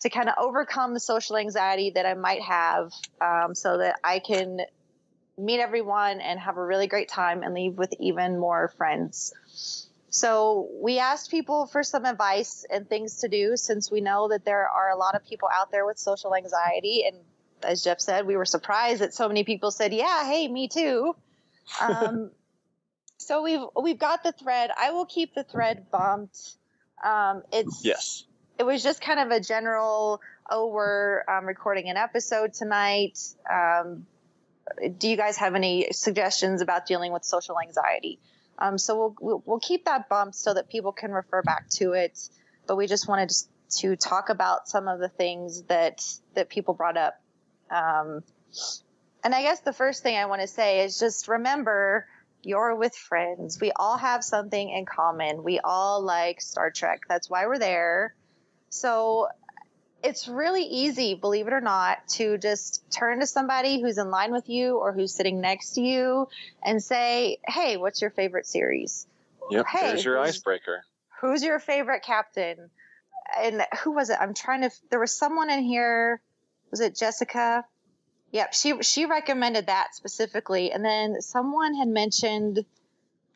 to 0.00 0.10
kind 0.10 0.28
of 0.28 0.34
overcome 0.38 0.94
the 0.94 1.00
social 1.00 1.36
anxiety 1.36 1.90
that 1.90 2.06
I 2.06 2.14
might 2.14 2.42
have, 2.42 2.92
um, 3.20 3.54
so 3.54 3.78
that 3.78 3.96
I 4.02 4.18
can 4.18 4.60
meet 5.36 5.60
everyone 5.60 6.20
and 6.20 6.38
have 6.40 6.56
a 6.56 6.64
really 6.64 6.86
great 6.86 7.08
time 7.08 7.42
and 7.42 7.54
leave 7.54 7.76
with 7.76 7.92
even 8.00 8.38
more 8.38 8.68
friends. 8.76 9.88
So 10.10 10.68
we 10.80 10.98
asked 10.98 11.30
people 11.30 11.66
for 11.66 11.82
some 11.82 12.04
advice 12.04 12.64
and 12.70 12.88
things 12.88 13.18
to 13.18 13.28
do 13.28 13.56
since 13.56 13.90
we 13.90 14.00
know 14.00 14.28
that 14.28 14.44
there 14.44 14.68
are 14.68 14.90
a 14.90 14.96
lot 14.96 15.14
of 15.16 15.26
people 15.26 15.48
out 15.52 15.72
there 15.72 15.84
with 15.84 15.98
social 15.98 16.36
anxiety. 16.36 17.04
And 17.06 17.16
as 17.62 17.82
Jeff 17.82 18.00
said, 18.00 18.26
we 18.26 18.36
were 18.36 18.44
surprised 18.44 19.00
that 19.00 19.12
so 19.12 19.26
many 19.26 19.42
people 19.42 19.70
said, 19.70 19.92
"Yeah, 19.92 20.24
hey, 20.24 20.46
me 20.48 20.68
too." 20.68 21.16
Um, 21.80 22.30
so 23.18 23.42
we've 23.42 23.60
we've 23.80 23.98
got 23.98 24.22
the 24.22 24.32
thread. 24.32 24.70
I 24.78 24.90
will 24.90 25.06
keep 25.06 25.34
the 25.34 25.44
thread 25.44 25.90
bumped. 25.90 26.56
Um, 27.04 27.42
it's 27.52 27.84
yes. 27.84 28.24
It 28.58 28.62
was 28.62 28.82
just 28.82 29.00
kind 29.00 29.18
of 29.18 29.30
a 29.30 29.40
general. 29.40 30.20
Oh, 30.48 30.68
we're 30.68 31.24
um, 31.28 31.46
recording 31.46 31.88
an 31.88 31.96
episode 31.96 32.54
tonight. 32.54 33.18
Um, 33.50 34.06
do 34.98 35.08
you 35.08 35.16
guys 35.16 35.36
have 35.38 35.54
any 35.54 35.88
suggestions 35.92 36.62
about 36.62 36.86
dealing 36.86 37.12
with 37.12 37.24
social 37.24 37.56
anxiety? 37.60 38.18
Um, 38.58 38.78
so 38.78 38.96
we'll, 38.96 39.16
we'll, 39.20 39.42
we'll 39.44 39.60
keep 39.60 39.86
that 39.86 40.08
bumped 40.08 40.36
so 40.36 40.54
that 40.54 40.68
people 40.68 40.92
can 40.92 41.10
refer 41.10 41.42
back 41.42 41.68
to 41.70 41.92
it. 41.92 42.28
But 42.66 42.76
we 42.76 42.86
just 42.86 43.08
wanted 43.08 43.30
to, 43.30 43.44
to 43.80 43.96
talk 43.96 44.28
about 44.28 44.68
some 44.68 44.88
of 44.88 45.00
the 45.00 45.08
things 45.08 45.62
that 45.64 46.04
that 46.34 46.48
people 46.48 46.74
brought 46.74 46.96
up. 46.96 47.20
Um, 47.70 48.22
and 49.24 49.34
I 49.34 49.42
guess 49.42 49.60
the 49.60 49.72
first 49.72 50.02
thing 50.02 50.16
I 50.16 50.26
want 50.26 50.42
to 50.42 50.46
say 50.46 50.84
is 50.84 50.98
just 50.98 51.28
remember 51.28 52.06
you're 52.42 52.76
with 52.76 52.94
friends. 52.94 53.58
We 53.58 53.72
all 53.74 53.96
have 53.96 54.22
something 54.22 54.68
in 54.68 54.84
common. 54.84 55.42
We 55.42 55.60
all 55.60 56.02
like 56.02 56.42
Star 56.42 56.70
Trek. 56.70 57.00
That's 57.08 57.30
why 57.30 57.46
we're 57.46 57.58
there. 57.58 58.14
So 58.68 59.28
it's 60.02 60.28
really 60.28 60.64
easy, 60.64 61.14
believe 61.14 61.46
it 61.46 61.54
or 61.54 61.62
not, 61.62 62.06
to 62.08 62.36
just 62.36 62.84
turn 62.90 63.20
to 63.20 63.26
somebody 63.26 63.80
who's 63.80 63.96
in 63.96 64.10
line 64.10 64.30
with 64.30 64.50
you 64.50 64.76
or 64.76 64.92
who's 64.92 65.14
sitting 65.14 65.40
next 65.40 65.70
to 65.76 65.80
you 65.80 66.28
and 66.62 66.82
say, 66.82 67.38
Hey, 67.46 67.78
what's 67.78 68.02
your 68.02 68.10
favorite 68.10 68.46
series? 68.46 69.06
Yep, 69.50 69.66
hey, 69.66 69.86
there's 69.88 70.04
your 70.04 70.18
who's- 70.18 70.36
icebreaker. 70.36 70.84
Who's 71.20 71.42
your 71.42 71.58
favorite 71.58 72.02
captain? 72.02 72.68
And 73.40 73.64
who 73.82 73.92
was 73.92 74.10
it? 74.10 74.18
I'm 74.20 74.34
trying 74.34 74.60
to, 74.60 74.70
there 74.90 75.00
was 75.00 75.16
someone 75.16 75.48
in 75.48 75.62
here. 75.62 76.20
Was 76.70 76.80
it 76.80 76.94
Jessica? 76.94 77.64
Yep. 78.34 78.52
She, 78.52 78.82
she 78.82 79.06
recommended 79.06 79.68
that 79.68 79.94
specifically. 79.94 80.72
And 80.72 80.84
then 80.84 81.22
someone 81.22 81.72
had 81.76 81.86
mentioned, 81.86 82.64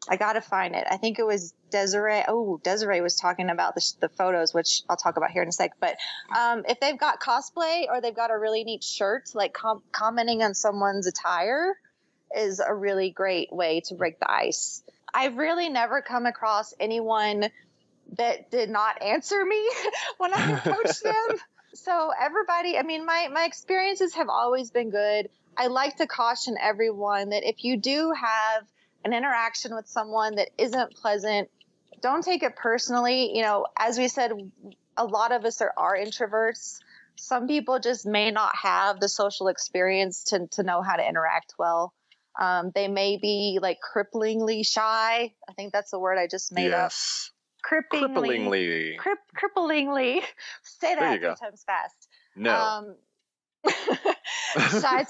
I 0.09 0.17
got 0.17 0.33
to 0.33 0.41
find 0.41 0.75
it. 0.75 0.85
I 0.91 0.97
think 0.97 1.21
it 1.21 1.23
was 1.25 1.55
Desiree. 1.71 2.25
Oh, 2.27 2.61
Desiree 2.65 3.01
was 3.01 3.15
talking 3.15 3.49
about 3.49 3.77
the, 3.77 3.93
the 4.01 4.09
photos, 4.09 4.53
which 4.53 4.83
I'll 4.89 4.97
talk 4.97 5.17
about 5.17 5.31
here 5.31 5.43
in 5.43 5.49
a 5.49 5.53
sec. 5.53 5.75
But 5.79 5.99
um, 6.37 6.65
if 6.69 6.81
they've 6.81 6.99
got 6.99 7.21
cosplay 7.21 7.85
or 7.89 8.01
they've 8.01 8.15
got 8.15 8.33
a 8.33 8.37
really 8.37 8.65
neat 8.65 8.83
shirt, 8.83 9.31
like 9.35 9.53
com- 9.53 9.85
commenting 9.93 10.43
on 10.43 10.55
someone's 10.55 11.07
attire 11.07 11.77
is 12.37 12.59
a 12.59 12.75
really 12.75 13.11
great 13.11 13.53
way 13.53 13.83
to 13.83 13.95
break 13.95 14.19
the 14.19 14.29
ice. 14.29 14.83
I've 15.15 15.37
really 15.37 15.69
never 15.69 16.03
come 16.03 16.27
across 16.27 16.75
anyone 16.81 17.51
that 18.17 18.51
did 18.51 18.69
not 18.69 19.01
answer 19.01 19.45
me 19.45 19.71
when 20.19 20.35
I 20.35 20.59
approached 20.59 21.03
them. 21.05 21.39
So 21.75 22.11
everybody, 22.19 22.79
I 22.79 22.83
mean, 22.83 23.05
my, 23.05 23.29
my 23.33 23.45
experiences 23.45 24.15
have 24.15 24.29
always 24.29 24.71
been 24.71 24.91
good. 24.91 25.29
I 25.57 25.67
like 25.67 25.97
to 25.97 26.07
caution 26.07 26.57
everyone 26.61 27.31
that 27.31 27.43
if 27.49 27.65
you 27.65 27.77
do 27.77 28.13
have 28.13 28.65
an 29.05 29.13
interaction 29.13 29.75
with 29.75 29.87
someone 29.87 30.37
that 30.37 30.51
isn't 30.57 30.95
pleasant, 30.95 31.51
don't 32.01 32.25
take 32.25 32.43
it 32.43 32.57
personally. 32.57 33.37
You 33.37 33.43
know, 33.43 33.67
as 33.77 33.99
we 33.99 34.09
said, 34.09 34.33
a 34.97 35.05
lot 35.05 35.33
of 35.33 35.45
us 35.45 35.61
are, 35.61 35.73
are 35.77 35.97
introverts. 35.97 36.79
Some 37.17 37.49
people 37.49 37.81
just 37.81 38.07
may 38.07 38.31
not 38.31 38.55
have 38.63 39.01
the 39.01 39.09
social 39.09 39.49
experience 39.49 40.25
to, 40.25 40.47
to 40.53 40.63
know 40.63 40.83
how 40.83 40.97
to 40.97 41.07
interact 41.07 41.55
well. 41.59 41.93
Um, 42.39 42.71
they 42.73 42.87
may 42.87 43.17
be 43.17 43.59
like 43.61 43.79
cripplingly 43.83 44.65
shy. 44.65 45.33
I 45.49 45.53
think 45.55 45.73
that's 45.73 45.91
the 45.91 45.99
word 45.99 46.19
I 46.19 46.29
just 46.29 46.53
made 46.53 46.73
up. 46.73 46.85
yes. 46.85 47.33
Cripplingly. 47.65 48.39
Cripplingly. 48.39 48.97
Crip, 48.99 49.19
cripplingly. 49.37 50.23
Say 50.63 50.95
that 50.95 51.11
three 51.11 51.19
go. 51.19 51.35
times 51.35 51.65
fast. 51.65 52.09
No. 52.37 52.55
Um, 52.55 52.95
to, 54.55 55.07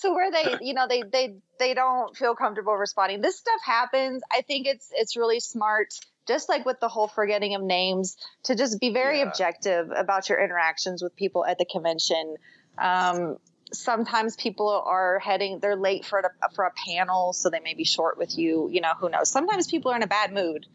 to 0.00 0.10
where 0.12 0.30
they, 0.30 0.58
you 0.60 0.74
know, 0.74 0.86
they, 0.88 1.02
they, 1.02 1.36
they 1.58 1.74
don't 1.74 2.16
feel 2.16 2.34
comfortable 2.34 2.74
responding. 2.74 3.20
This 3.20 3.38
stuff 3.38 3.60
happens. 3.64 4.22
I 4.30 4.42
think 4.42 4.66
it's, 4.66 4.90
it's 4.92 5.16
really 5.16 5.40
smart, 5.40 5.94
just 6.26 6.48
like 6.48 6.66
with 6.66 6.80
the 6.80 6.88
whole 6.88 7.08
forgetting 7.08 7.54
of 7.54 7.62
names, 7.62 8.16
to 8.44 8.54
just 8.54 8.80
be 8.80 8.92
very 8.92 9.18
Yeah. 9.18 9.28
objective 9.28 9.90
about 9.96 10.28
your 10.28 10.42
interactions 10.42 11.02
with 11.02 11.14
people 11.16 11.44
at 11.46 11.58
the 11.58 11.64
convention. 11.64 12.36
Um, 12.78 13.36
sometimes 13.72 14.36
people 14.36 14.68
are 14.68 15.18
heading, 15.18 15.60
they're 15.60 15.76
late 15.76 16.04
for 16.04 16.18
a, 16.18 16.50
for 16.54 16.64
a 16.64 16.72
panel, 16.86 17.32
so 17.32 17.50
they 17.50 17.60
may 17.60 17.74
be 17.74 17.84
short 17.84 18.18
with 18.18 18.36
you. 18.36 18.68
You 18.70 18.80
know, 18.80 18.92
who 18.98 19.08
knows? 19.08 19.30
Sometimes 19.30 19.68
people 19.68 19.92
are 19.92 19.96
in 19.96 20.02
a 20.02 20.08
bad 20.08 20.32
mood. 20.32 20.66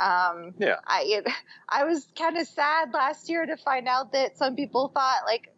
Um, 0.00 0.54
Yeah. 0.58 0.76
I 0.86 1.04
it, 1.06 1.28
I 1.68 1.84
was 1.84 2.06
kind 2.16 2.36
of 2.36 2.46
sad 2.46 2.92
last 2.92 3.28
year 3.28 3.44
to 3.46 3.56
find 3.56 3.88
out 3.88 4.12
that 4.12 4.38
some 4.38 4.56
people 4.56 4.88
thought 4.88 5.22
like, 5.26 5.52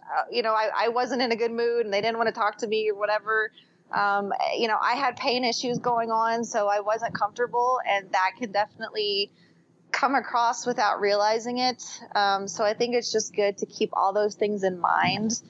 uh, 0.00 0.24
you 0.30 0.42
know, 0.42 0.52
I, 0.52 0.70
I 0.76 0.88
wasn't 0.88 1.22
in 1.22 1.32
a 1.32 1.36
good 1.36 1.52
mood 1.52 1.84
and 1.84 1.92
they 1.92 2.00
didn't 2.00 2.18
want 2.18 2.28
to 2.28 2.34
talk 2.34 2.58
to 2.58 2.66
me 2.66 2.90
or 2.90 2.98
whatever. 2.98 3.50
Um, 3.92 4.32
you 4.56 4.68
know, 4.68 4.78
I 4.80 4.94
had 4.94 5.16
pain 5.16 5.44
issues 5.44 5.78
going 5.78 6.10
on, 6.10 6.44
so 6.44 6.68
I 6.68 6.80
wasn't 6.80 7.12
comfortable, 7.12 7.80
and 7.88 8.10
that 8.12 8.32
can 8.38 8.52
definitely 8.52 9.32
come 9.90 10.14
across 10.14 10.66
without 10.66 11.00
realizing 11.00 11.58
it. 11.58 11.82
Um, 12.14 12.46
so 12.46 12.64
I 12.64 12.74
think 12.74 12.94
it's 12.94 13.10
just 13.10 13.34
good 13.34 13.58
to 13.58 13.66
keep 13.66 13.90
all 13.92 14.12
those 14.12 14.36
things 14.36 14.62
in 14.62 14.78
mind. 14.78 15.42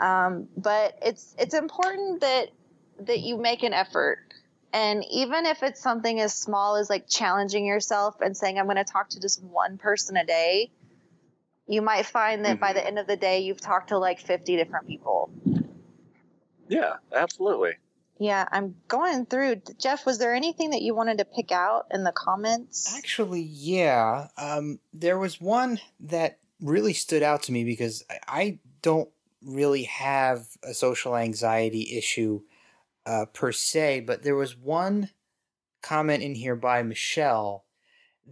Um, 0.00 0.48
but 0.56 0.98
it's 1.02 1.34
it's 1.38 1.54
important 1.54 2.22
that 2.22 2.48
that 3.00 3.20
you 3.20 3.36
make 3.36 3.62
an 3.62 3.72
effort 3.74 4.33
and 4.74 5.04
even 5.08 5.46
if 5.46 5.62
it's 5.62 5.80
something 5.80 6.18
as 6.20 6.34
small 6.34 6.74
as 6.74 6.90
like 6.90 7.08
challenging 7.08 7.64
yourself 7.64 8.20
and 8.20 8.36
saying, 8.36 8.58
I'm 8.58 8.64
going 8.64 8.76
to 8.76 8.84
talk 8.84 9.10
to 9.10 9.20
just 9.20 9.40
one 9.42 9.78
person 9.78 10.16
a 10.16 10.26
day, 10.26 10.72
you 11.68 11.80
might 11.80 12.06
find 12.06 12.44
that 12.44 12.58
by 12.58 12.72
the 12.72 12.84
end 12.84 12.98
of 12.98 13.06
the 13.06 13.16
day, 13.16 13.38
you've 13.40 13.60
talked 13.60 13.90
to 13.90 13.98
like 13.98 14.18
50 14.18 14.56
different 14.56 14.88
people. 14.88 15.30
Yeah, 16.68 16.94
absolutely. 17.14 17.74
Yeah, 18.18 18.48
I'm 18.50 18.74
going 18.88 19.26
through. 19.26 19.62
Jeff, 19.78 20.04
was 20.04 20.18
there 20.18 20.34
anything 20.34 20.70
that 20.70 20.82
you 20.82 20.92
wanted 20.92 21.18
to 21.18 21.24
pick 21.24 21.52
out 21.52 21.86
in 21.92 22.02
the 22.02 22.12
comments? 22.12 22.92
Actually, 22.96 23.42
yeah. 23.42 24.28
Um, 24.36 24.80
there 24.92 25.18
was 25.18 25.40
one 25.40 25.78
that 26.00 26.38
really 26.60 26.94
stood 26.94 27.22
out 27.22 27.44
to 27.44 27.52
me 27.52 27.62
because 27.62 28.04
I- 28.10 28.18
I 28.26 28.58
don't 28.82 29.08
really 29.40 29.84
have 29.84 30.46
a 30.64 30.74
social 30.74 31.16
anxiety 31.16 31.96
issue 31.96 32.42
uh, 33.06 33.26
per 33.26 33.52
se, 33.52 34.00
but 34.00 34.22
there 34.22 34.36
was 34.36 34.56
one 34.56 35.10
comment 35.82 36.22
in 36.22 36.34
here 36.34 36.56
by 36.56 36.82
Michelle 36.82 37.64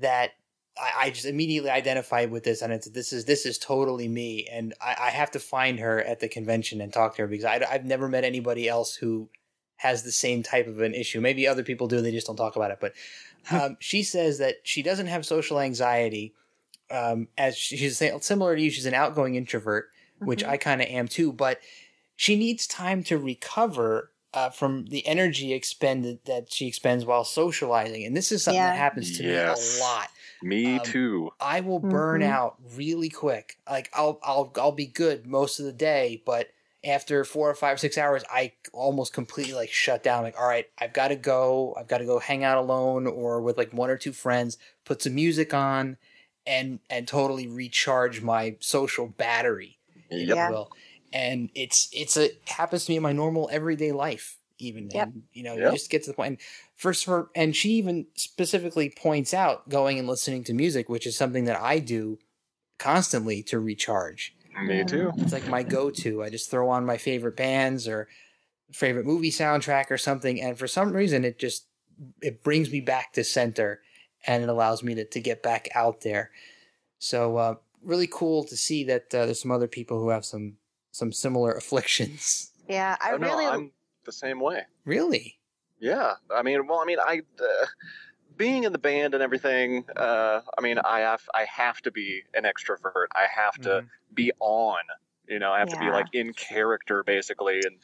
that 0.01 0.31
I, 0.79 1.07
I 1.07 1.11
just 1.11 1.27
immediately 1.27 1.71
identified 1.71 2.31
with 2.31 2.45
this, 2.45 2.63
and 2.63 2.73
it's 2.73 2.89
this 2.89 3.13
is 3.13 3.25
this 3.27 3.45
is 3.45 3.59
totally 3.59 4.09
me, 4.09 4.49
and 4.51 4.75
I, 4.81 4.97
I 4.99 5.11
have 5.11 5.31
to 5.33 5.39
find 5.41 5.79
her 5.81 6.01
at 6.03 6.21
the 6.21 6.29
convention 6.29 6.81
and 6.81 6.93
talk 6.93 7.17
to 7.17 7.23
her 7.23 7.29
because 7.29 7.45
I, 7.45 7.65
I've 7.71 7.85
never 7.85 8.09
met 8.09 8.25
anybody 8.25 8.69
else 8.69 8.95
who 8.95 9.29
has 9.77 10.05
the 10.05 10.13
same 10.13 10.43
type 10.43 10.67
of 10.67 10.81
an 10.81 10.95
issue. 10.95 11.21
Maybe 11.21 11.47
other 11.47 11.63
people 11.65 11.89
do; 11.89 11.97
and 11.99 12.07
they 12.07 12.13
just 12.13 12.27
don't 12.27 12.37
talk 12.37 12.57
about 12.57 12.71
it. 12.71 12.79
But 12.81 12.95
um, 13.51 13.77
she 13.81 14.03
says 14.03 14.39
that 14.39 14.57
she 14.63 14.83
doesn't 14.83 15.09
have 15.09 15.27
social 15.27 15.61
anxiety, 15.61 16.33
um, 16.91 17.29
as 17.37 17.57
she's 17.59 17.99
saying, 17.99 18.21
similar 18.23 18.57
to 18.57 18.63
you. 18.63 18.71
She's 18.71 18.87
an 18.87 18.95
outgoing 18.95 19.35
introvert, 19.35 19.91
which 20.21 20.43
Mhm. 20.43 20.49
I 20.49 20.57
kind 20.57 20.81
of 20.81 20.89
am 20.89 21.09
too. 21.09 21.33
But 21.33 21.59
she 22.17 22.37
needs 22.37 22.67
time 22.67 23.03
to 23.05 23.19
recover 23.19 24.12
uh, 24.35 24.51
from 24.51 24.87
the 24.87 25.07
energy 25.07 25.53
expended 25.53 26.21
that 26.27 26.53
she 26.53 26.67
expends 26.67 27.05
while 27.05 27.25
socializing, 27.25 28.05
and 28.05 28.17
this 28.17 28.33
is 28.33 28.43
something 28.43 28.61
Yeah. 28.61 28.71
that 28.73 28.77
happens 28.79 29.17
to 29.19 29.23
Yes. 29.25 29.75
me 29.77 29.81
a 29.81 29.85
lot. 29.85 30.09
Me 30.43 30.79
Um, 30.79 30.85
too. 30.85 31.31
I 31.41 31.61
will 31.61 31.79
burn 31.81 32.23
Mhm. 32.23 32.27
out 32.31 32.57
really 32.77 33.09
quick. 33.09 33.59
Like 33.69 33.91
I'll 33.95 34.19
I'll 34.23 34.53
I'll 34.57 34.73
be 34.73 34.87
good 34.87 35.27
most 35.27 35.59
of 35.59 35.67
the 35.67 35.73
day, 35.73 36.23
but 36.25 36.49
after 36.85 37.25
four 37.25 37.49
or 37.49 37.55
five 37.55 37.79
six 37.79 37.97
hours, 37.97 38.25
I 38.31 38.53
almost 38.73 39.13
completely 39.13 39.55
like 39.55 39.71
shut 39.71 40.03
down. 40.03 40.25
Like, 40.25 40.39
all 40.39 40.47
right, 40.49 40.67
I've 40.79 40.93
got 40.93 41.09
to 41.09 41.17
go. 41.17 41.75
I've 41.79 41.89
got 41.89 41.99
to 41.99 42.05
go 42.05 42.19
hang 42.19 42.43
out 42.45 42.59
alone 42.59 43.07
or 43.07 43.41
with 43.41 43.57
like 43.57 43.73
one 43.73 43.91
or 43.91 43.97
two 43.99 44.13
friends. 44.13 44.57
Put 44.85 45.03
some 45.03 45.15
music 45.15 45.55
on, 45.55 45.97
and 46.47 46.81
and 46.91 47.07
totally 47.07 47.47
recharge 47.49 48.21
my 48.23 48.57
social 48.61 49.07
battery, 49.07 49.79
if 50.11 50.29
Yep. 50.29 50.37
you 50.39 50.53
will. 50.53 50.71
And 51.13 51.51
it's 51.55 51.89
it's 51.93 52.17
a 52.17 52.31
happens 52.47 52.87
to 52.87 52.93
me 52.93 52.97
in 52.97 53.03
my 53.03 53.13
normal 53.13 53.49
everyday 53.53 53.93
life. 53.93 54.39
even 54.59 54.89
Yep. 54.91 55.09
and 55.09 55.23
you 55.33 55.43
know 55.43 55.55
Yep. 55.57 55.67
you 55.67 55.73
just 55.73 55.91
get 55.91 56.03
to 56.05 56.11
the 56.11 56.15
point 56.15 56.29
and 56.33 56.39
first 56.77 57.05
her 57.07 57.29
and 57.35 57.57
she 57.57 57.71
even 57.71 58.07
specifically 58.15 58.91
points 58.97 59.35
out 59.35 59.69
going 59.69 59.99
and 59.99 60.07
listening 60.07 60.45
to 60.45 60.53
music 60.55 60.89
which 60.89 61.07
is 61.07 61.17
something 61.17 61.45
that 61.47 61.61
i 61.61 61.81
do 61.81 62.19
constantly 62.79 63.43
to 63.43 63.59
recharge 63.59 64.35
Me 64.65 64.85
too. 64.85 65.11
it's 65.19 65.33
like 65.33 65.49
my 65.49 65.63
go-to 65.63 66.23
i 66.23 66.31
just 66.31 66.51
throw 66.51 66.69
on 66.69 66.85
my 66.87 66.97
favorite 66.97 67.37
bands 67.37 67.89
or 67.89 68.09
favorite 68.73 69.07
movie 69.07 69.31
soundtrack 69.31 69.91
or 69.91 69.99
something 69.99 70.41
and 70.41 70.59
for 70.59 70.69
some 70.69 70.93
reason 70.93 71.25
it 71.25 71.39
just 71.39 71.67
it 72.21 72.43
brings 72.45 72.71
me 72.71 72.81
back 72.81 73.13
to 73.13 73.25
center 73.25 73.81
and 74.27 74.43
it 74.45 74.49
allows 74.49 74.83
me 74.83 74.95
to, 74.95 75.05
to 75.05 75.21
get 75.21 75.43
back 75.43 75.69
out 75.75 76.03
there 76.03 76.31
so 76.99 77.37
uh, 77.37 77.55
really 77.83 78.09
cool 78.11 78.45
to 78.45 78.57
see 78.57 78.85
that 78.85 79.13
uh, 79.15 79.27
there's 79.27 79.43
some 79.43 79.51
other 79.51 79.69
people 79.69 79.99
who 79.99 80.11
have 80.11 80.25
some 80.25 80.57
some 80.93 81.13
similar 81.13 81.53
afflictions 81.63 82.53
Yeah, 82.69 82.97
I 83.01 83.13
oh, 83.13 83.17
no, 83.17 83.27
really 83.27 83.47
I'm 83.47 83.73
the 84.05 84.13
same 84.13 84.41
way. 84.41 84.63
really 84.85 85.39
Yeah, 85.81 86.15
I 86.31 86.43
mean, 86.43 86.67
well, 86.69 86.79
I 86.79 86.85
mean, 86.85 86.99
I 87.01 87.23
uh, 87.41 87.67
being 88.37 88.65
in 88.65 88.73
the 88.73 88.79
band 88.79 89.15
and 89.15 89.23
everything. 89.23 89.85
Uh, 89.97 90.41
I 90.57 90.61
mean, 90.61 90.79
I 90.79 91.01
have 91.01 91.23
I 91.35 91.45
have 91.45 91.81
to 91.83 91.91
be 91.91 92.23
an 92.35 92.45
extrovert. 92.45 93.07
I 93.15 93.27
have 93.35 93.61
to 93.63 93.83
Mhm. 93.83 93.89
be 94.15 94.33
on. 94.41 94.81
You 95.29 95.39
know, 95.39 95.53
I 95.53 95.59
have 95.61 95.69
to 95.71 95.79
be 95.79 95.91
like 95.91 96.09
in 96.13 96.33
character 96.35 97.03
basically, 97.05 97.61
and 97.65 97.79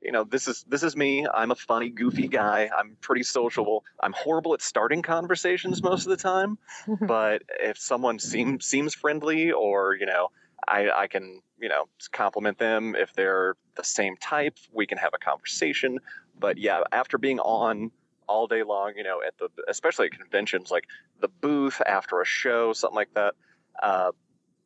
you 0.00 0.12
know, 0.12 0.24
this 0.24 0.48
is 0.48 0.64
this 0.68 0.82
is 0.82 0.96
me. 0.96 1.26
I'm 1.32 1.50
a 1.50 1.54
funny, 1.56 1.90
goofy 1.90 2.28
guy. 2.28 2.70
I'm 2.76 2.96
pretty 3.00 3.22
sociable. 3.22 3.84
I'm 4.00 4.12
horrible 4.12 4.54
at 4.54 4.62
starting 4.62 5.02
conversations 5.02 5.82
most 5.82 6.06
of 6.06 6.10
the 6.10 6.16
time, 6.16 6.58
but 7.00 7.42
if 7.60 7.78
someone 7.78 8.18
seems 8.18 8.66
seems 8.66 8.94
friendly 8.94 9.52
or 9.52 9.94
you 9.94 10.06
know. 10.06 10.30
I, 10.68 10.90
I 10.90 11.06
can, 11.08 11.42
you 11.62 11.68
know, 11.70 11.88
compliment 12.12 12.58
them 12.58 12.94
if 12.96 13.14
they're 13.14 13.54
the 13.76 13.84
same 13.84 14.16
type. 14.16 14.58
We 14.72 14.86
can 14.86 14.98
have 14.98 15.12
a 15.14 15.18
conversation 15.18 15.98
but 16.38 16.58
yeah, 16.58 16.82
after 16.92 17.18
being 17.18 17.40
on 17.40 17.90
all 18.28 18.46
day 18.46 18.62
long, 18.62 18.94
you 18.96 19.04
know, 19.04 19.22
at 19.26 19.36
the 19.38 19.48
especially 19.68 20.06
at 20.06 20.12
conventions 20.12 20.70
like 20.70 20.84
the 21.20 21.28
booth 21.28 21.80
after 21.86 22.20
a 22.20 22.24
show, 22.24 22.72
something 22.72 22.96
like 22.96 23.14
that, 23.14 23.34
uh, 23.82 24.12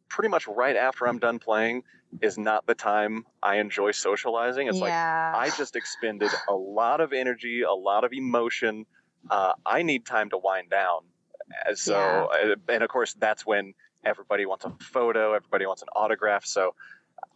pretty 0.09 0.29
much 0.29 0.47
right 0.49 0.77
after 0.77 1.07
I'm 1.09 1.19
done 1.19 1.39
playing 1.39 1.83
is 2.23 2.39
not 2.39 2.67
the 2.67 2.75
time 2.75 3.27
I 3.43 3.57
enjoy 3.57 3.93
socializing. 3.93 4.69
It's 4.69 4.81
like. 4.81 4.95
I 5.35 5.51
just 5.51 5.77
expended 5.77 6.31
a 6.49 6.55
lot 6.55 7.03
of 7.03 7.13
energy, 7.13 7.63
a 7.63 7.73
lot 7.73 8.05
of 8.05 8.13
emotion. 8.15 8.87
Uh, 9.29 9.53
I 9.67 9.83
need 9.83 10.07
time 10.07 10.31
to 10.31 10.39
wind 10.39 10.71
down. 10.71 11.01
So, 11.75 12.29
Yeah. 12.33 12.53
uh, 12.53 12.57
and 12.69 12.83
of 12.83 12.89
course, 12.89 13.15
that's 13.15 13.45
when 13.45 13.75
everybody 14.05 14.47
wants 14.47 14.65
a 14.65 14.71
photo, 14.81 15.35
everybody 15.35 15.67
wants 15.67 15.83
an 15.83 15.89
autograph. 15.95 16.45
So, 16.47 16.75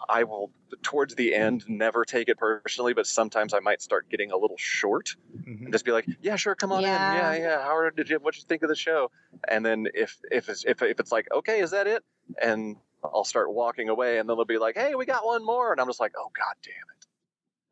I 0.09 0.25
will, 0.25 0.53
towards 0.83 1.15
the 1.15 1.35
end, 1.35 1.65
never 1.69 2.05
take 2.05 2.29
it 2.29 2.39
personally, 2.39 2.95
but 2.95 3.07
sometimes 3.07 3.55
I 3.55 3.61
might 3.61 3.83
start 3.83 4.09
getting 4.11 4.33
a 4.33 4.37
little 4.37 4.57
short 4.59 5.17
Mhm. 5.47 5.67
and 5.67 5.73
just 5.75 5.85
be 5.85 5.93
like, 5.93 6.07
"Yeah, 6.23 6.37
sure, 6.37 6.55
come 6.55 6.73
on 6.73 6.81
Yeah. 6.81 6.97
in. 6.97 7.11
Yeah, 7.11 7.35
yeah. 7.35 7.63
How 7.63 7.91
did 7.91 8.09
you? 8.11 8.19
What 8.19 8.37
you 8.37 8.45
think 8.45 8.63
of 8.63 8.69
the 8.69 8.77
show?" 8.77 9.11
And 9.49 9.65
then 9.65 9.89
if 9.95 10.21
if 10.31 10.49
it's 10.49 10.65
if, 10.65 10.83
if 10.83 11.01
it's 11.01 11.13
like, 11.13 11.29
"Okay, 11.33 11.61
is 11.61 11.71
that 11.73 11.87
it?" 11.87 12.05
and 12.41 12.79
I'll 13.05 13.25
start 13.25 13.53
walking 13.53 13.89
away, 13.89 14.19
and 14.19 14.29
then 14.29 14.37
they'll 14.37 14.45
be 14.45 14.59
like, 14.59 14.77
"Hey, 14.77 14.95
we 14.95 15.07
got 15.07 15.25
one 15.25 15.45
more," 15.45 15.73
and 15.73 15.81
I'm 15.81 15.87
just 15.89 16.01
like, 16.01 16.13
"Oh 16.19 16.31
God 16.37 16.57
damn 16.63 16.75
it!" 16.97 17.07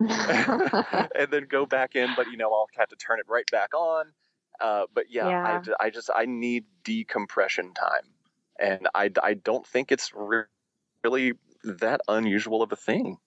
and 1.19 1.31
then 1.33 1.45
go 1.47 1.67
back 1.67 1.97
in, 1.97 2.15
but 2.15 2.29
you 2.29 2.37
know, 2.37 2.53
I'll 2.53 2.69
have 2.77 2.89
to 2.91 2.97
turn 2.97 3.21
it 3.21 3.27
right 3.29 3.49
back 3.51 3.75
on. 3.75 4.13
Uh, 4.61 4.87
but 4.93 5.11
yeah, 5.11 5.29
Yeah. 5.29 5.39
I 5.45 5.61
I, 5.81 5.91
just 5.91 6.11
I 6.15 6.27
need 6.27 6.67
decompression 6.83 7.75
time, 7.75 8.15
and 8.59 8.89
I, 8.95 9.11
I 9.23 9.35
don't 9.35 9.67
think 9.67 9.93
it's 9.93 10.13
re- 10.15 10.45
really 11.05 11.33
that 11.65 12.01
unusual 12.09 12.63
of 12.63 12.73
a 12.73 12.77
thing. 12.77 13.19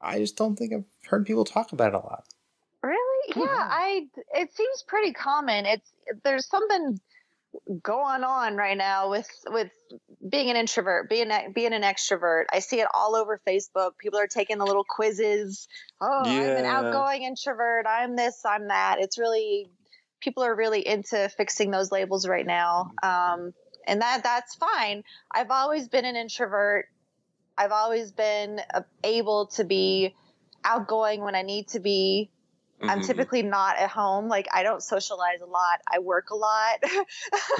I 0.00 0.18
just 0.18 0.36
don't 0.36 0.56
think 0.56 0.72
I've 0.72 1.08
heard 1.08 1.26
people 1.26 1.44
talk 1.44 1.72
about 1.72 1.88
it 1.88 1.94
a 1.94 1.98
lot. 1.98 2.24
Really? 2.82 3.32
Yeah, 3.36 3.46
I. 3.46 4.08
It 4.34 4.52
seems 4.52 4.84
pretty 4.86 5.12
common. 5.12 5.66
It's 5.66 5.88
there's 6.24 6.48
something 6.48 6.98
going 7.82 8.24
on 8.24 8.56
right 8.56 8.76
now 8.76 9.10
with 9.10 9.28
with 9.48 9.70
being 10.28 10.50
an 10.50 10.56
introvert, 10.56 11.08
being 11.08 11.30
being 11.54 11.72
an 11.72 11.82
extrovert. 11.82 12.46
I 12.52 12.58
see 12.58 12.80
it 12.80 12.88
all 12.92 13.14
over 13.14 13.40
Facebook. 13.46 13.92
People 13.98 14.18
are 14.18 14.26
taking 14.26 14.58
the 14.58 14.66
little 14.66 14.84
quizzes. 14.84 15.68
Oh, 16.00 16.22
I'm 16.24 16.56
an 16.56 16.64
outgoing 16.64 17.22
introvert. 17.22 17.86
I'm 17.86 18.16
this. 18.16 18.40
I'm 18.44 18.68
that. 18.68 18.96
It's 18.98 19.18
really 19.18 19.70
people 20.20 20.42
are 20.42 20.54
really 20.54 20.86
into 20.86 21.28
fixing 21.36 21.70
those 21.70 21.92
labels 21.92 22.26
right 22.26 22.46
now. 22.46 22.90
Um, 23.02 23.52
and 23.86 24.00
that 24.02 24.22
that's 24.22 24.54
fine. 24.54 25.04
I've 25.30 25.50
always 25.50 25.88
been 25.88 26.04
an 26.04 26.16
introvert. 26.16 26.86
I've 27.56 27.72
always 27.72 28.12
been 28.12 28.60
uh, 28.72 28.82
able 29.04 29.46
to 29.56 29.64
be 29.64 30.14
outgoing 30.64 31.22
when 31.22 31.34
I 31.34 31.42
need 31.42 31.68
to 31.68 31.80
be. 31.80 32.30
I'm 32.82 33.00
Mhm. 33.00 33.06
typically 33.06 33.42
not 33.42 33.78
at 33.78 33.90
home. 33.90 34.28
Like 34.28 34.48
I 34.52 34.64
don't 34.64 34.82
socialize 34.82 35.40
a 35.40 35.46
lot. 35.46 35.80
I 35.86 36.00
work 36.00 36.30
a 36.30 36.34
lot. 36.34 36.82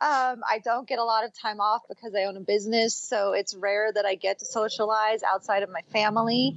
um, 0.00 0.42
I 0.48 0.60
don't 0.64 0.88
get 0.88 0.98
a 0.98 1.04
lot 1.04 1.24
of 1.24 1.32
time 1.38 1.60
off 1.60 1.82
because 1.88 2.14
I 2.14 2.24
own 2.24 2.36
a 2.36 2.40
business, 2.40 2.94
so 2.94 3.32
it's 3.32 3.54
rare 3.54 3.92
that 3.92 4.06
I 4.06 4.14
get 4.14 4.38
to 4.38 4.46
socialize 4.46 5.22
outside 5.22 5.62
of 5.62 5.70
my 5.70 5.82
family. 5.92 6.56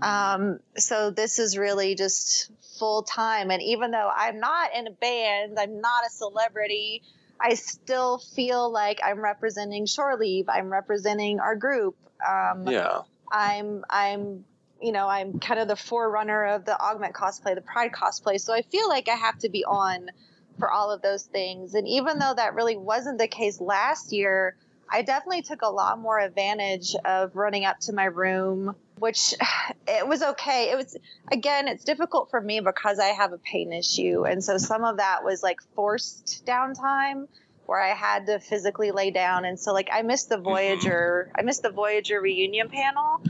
Um, 0.00 0.60
so 0.76 1.10
this 1.10 1.38
is 1.38 1.58
really 1.58 1.94
just 1.94 2.50
full 2.78 3.02
time. 3.02 3.50
And 3.50 3.62
even 3.62 3.90
though 3.90 4.10
I'm 4.14 4.40
not 4.40 4.74
in 4.74 4.86
a 4.86 4.90
band, 4.90 5.58
I'm 5.58 5.80
not 5.80 6.06
a 6.06 6.10
celebrity. 6.10 7.02
I 7.42 7.54
still 7.54 8.18
feel 8.18 8.70
like 8.70 9.00
I'm 9.04 9.20
representing 9.20 9.86
Shore 9.86 10.16
Leave. 10.16 10.48
I'm 10.48 10.70
representing 10.70 11.40
our 11.40 11.56
group. 11.56 11.96
Um, 12.26 12.68
yeah. 12.68 13.00
I'm 13.32 13.84
I'm 13.90 14.44
you 14.80 14.92
know 14.92 15.08
I'm 15.08 15.40
kind 15.40 15.58
of 15.58 15.66
the 15.66 15.76
forerunner 15.76 16.44
of 16.44 16.64
the 16.64 16.78
augment 16.80 17.14
cosplay, 17.14 17.54
the 17.54 17.62
pride 17.62 17.92
cosplay. 17.92 18.40
So 18.40 18.54
I 18.54 18.62
feel 18.62 18.88
like 18.88 19.08
I 19.08 19.16
have 19.16 19.38
to 19.38 19.48
be 19.48 19.64
on 19.64 20.10
for 20.58 20.70
all 20.70 20.90
of 20.92 21.02
those 21.02 21.24
things. 21.24 21.74
And 21.74 21.88
even 21.88 22.18
though 22.18 22.34
that 22.34 22.54
really 22.54 22.76
wasn't 22.76 23.18
the 23.18 23.26
case 23.26 23.60
last 23.60 24.12
year, 24.12 24.56
I 24.92 25.00
definitely 25.00 25.40
took 25.40 25.62
a 25.62 25.70
lot 25.70 25.98
more 25.98 26.20
advantage 26.20 26.94
of 27.02 27.34
running 27.34 27.64
up 27.64 27.80
to 27.80 27.94
my 27.94 28.04
room, 28.04 28.76
which 28.98 29.34
it 29.88 30.06
was 30.06 30.22
okay. 30.22 30.70
It 30.70 30.76
was 30.76 30.96
again, 31.30 31.66
it's 31.66 31.84
difficult 31.84 32.30
for 32.30 32.40
me 32.40 32.60
because 32.60 32.98
I 32.98 33.06
have 33.06 33.32
a 33.32 33.38
pain 33.38 33.72
issue, 33.72 34.24
and 34.24 34.44
so 34.44 34.58
some 34.58 34.84
of 34.84 34.98
that 34.98 35.24
was 35.24 35.42
like 35.42 35.60
forced 35.74 36.44
downtime 36.46 37.26
where 37.64 37.80
I 37.80 37.94
had 37.94 38.26
to 38.26 38.38
physically 38.38 38.90
lay 38.90 39.10
down. 39.10 39.44
And 39.44 39.58
so 39.58 39.72
like 39.72 39.88
I 39.90 40.02
missed 40.02 40.28
the 40.28 40.36
Voyager, 40.36 41.32
I 41.34 41.42
missed 41.42 41.62
the 41.62 41.70
Voyager 41.70 42.20
reunion 42.20 42.68
panel. 42.68 43.22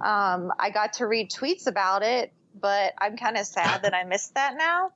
Um, 0.00 0.52
I 0.58 0.70
got 0.72 0.94
to 0.94 1.06
read 1.06 1.30
tweets 1.30 1.66
about 1.66 2.02
it, 2.02 2.32
but 2.58 2.94
I'm 2.98 3.16
kind 3.16 3.36
of 3.36 3.44
sad 3.44 3.82
that 3.82 3.92
I 3.92 4.04
missed 4.04 4.34
that 4.34 4.54
now. 4.56 4.92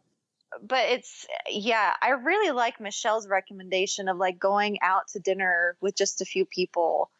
But 0.62 0.88
it's 0.90 1.26
yeah, 1.48 1.92
I 2.00 2.10
really 2.10 2.52
like 2.52 2.80
Michelle's 2.80 3.28
recommendation 3.28 4.08
of 4.08 4.16
like 4.16 4.38
going 4.38 4.78
out 4.82 5.08
to 5.08 5.20
dinner 5.20 5.76
with 5.80 5.96
just 5.96 6.20
a 6.20 6.24
few 6.24 6.44
people, 6.44 7.10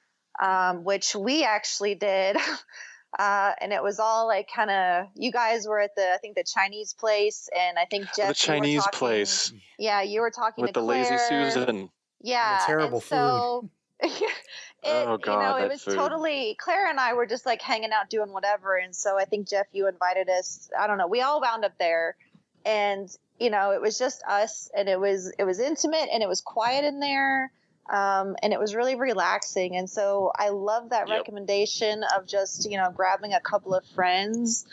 um, 0.43 0.85
which 0.85 1.15
we 1.15 1.45
actually 1.45 1.95
did. 1.95 2.37
Uh, 3.19 3.53
and 3.63 3.73
it 3.73 3.83
was 3.83 3.99
all 3.99 4.27
like 4.27 4.47
kind 4.55 4.71
of 4.71 5.07
you 5.15 5.33
guys 5.33 5.67
were 5.67 5.81
at 5.81 5.95
the 5.95 6.13
I 6.13 6.19
think 6.19 6.37
the 6.37 6.45
Chinese 6.45 6.93
place, 6.93 7.49
and 7.57 7.79
I 7.79 7.87
think 7.87 8.09
Jeff 8.15 8.29
the 8.29 8.35
Chinese 8.35 8.83
talking- 8.85 8.99
place 8.99 9.53
Yeah, 9.79 10.03
you 10.03 10.21
were 10.21 10.31
talking 10.31 10.63
with 10.63 10.75
to 10.75 10.81
the 10.81 10.85
lazy 10.85 11.17
Susan. 11.17 11.89
Yeah, 12.21 12.61
terrible 12.67 12.99
and 12.99 13.05
so, 13.05 13.71
it, 14.01 14.33
Oh, 14.85 15.17
God, 15.17 15.35
you 15.35 15.49
know, 15.49 15.65
it 15.65 15.69
was 15.71 15.83
food. 15.83 15.95
totally 15.95 16.57
Claire 16.61 16.89
and 16.89 17.01
I 17.01 17.15
were 17.15 17.25
just 17.27 17.47
like 17.47 17.63
hanging 17.63 17.93
out 17.93 18.11
doing 18.11 18.33
whatever, 18.33 18.77
and 18.77 18.95
so 18.95 19.19
I 19.19 19.25
think 19.25 19.49
Jeff, 19.49 19.67
you 19.73 19.89
invited 19.89 20.29
us. 20.29 20.69
I 20.79 20.87
don't 20.87 20.99
know. 20.99 21.07
We 21.07 21.23
all 21.23 21.41
wound 21.41 21.65
up 21.65 21.79
there, 21.79 22.17
and 22.67 23.09
you 23.39 23.51
know, 23.51 23.73
it 23.73 23.81
was 23.81 23.99
just 23.99 24.23
us, 24.29 24.71
and 24.77 24.89
it 24.89 24.99
was 24.99 25.33
it 25.39 25.45
was 25.45 25.61
intimate, 25.61 26.09
and 26.13 26.23
it 26.23 26.29
was 26.29 26.41
quiet 26.41 26.85
in 26.85 27.01
there, 27.01 27.51
um, 27.93 28.37
and 28.43 28.53
it 28.53 28.59
was 28.59 28.75
really 28.75 28.95
relaxing. 28.95 29.77
And 29.77 29.89
so 29.89 30.33
I 30.37 30.51
love 30.51 30.91
that 30.91 31.09
Yep. 31.09 31.19
recommendation 31.19 32.03
of 32.17 32.27
just 32.27 32.71
you 32.71 32.77
know 32.77 32.91
grabbing 32.95 33.35
a 33.35 33.41
couple 33.41 33.75
of 33.75 33.85
friends 33.95 34.67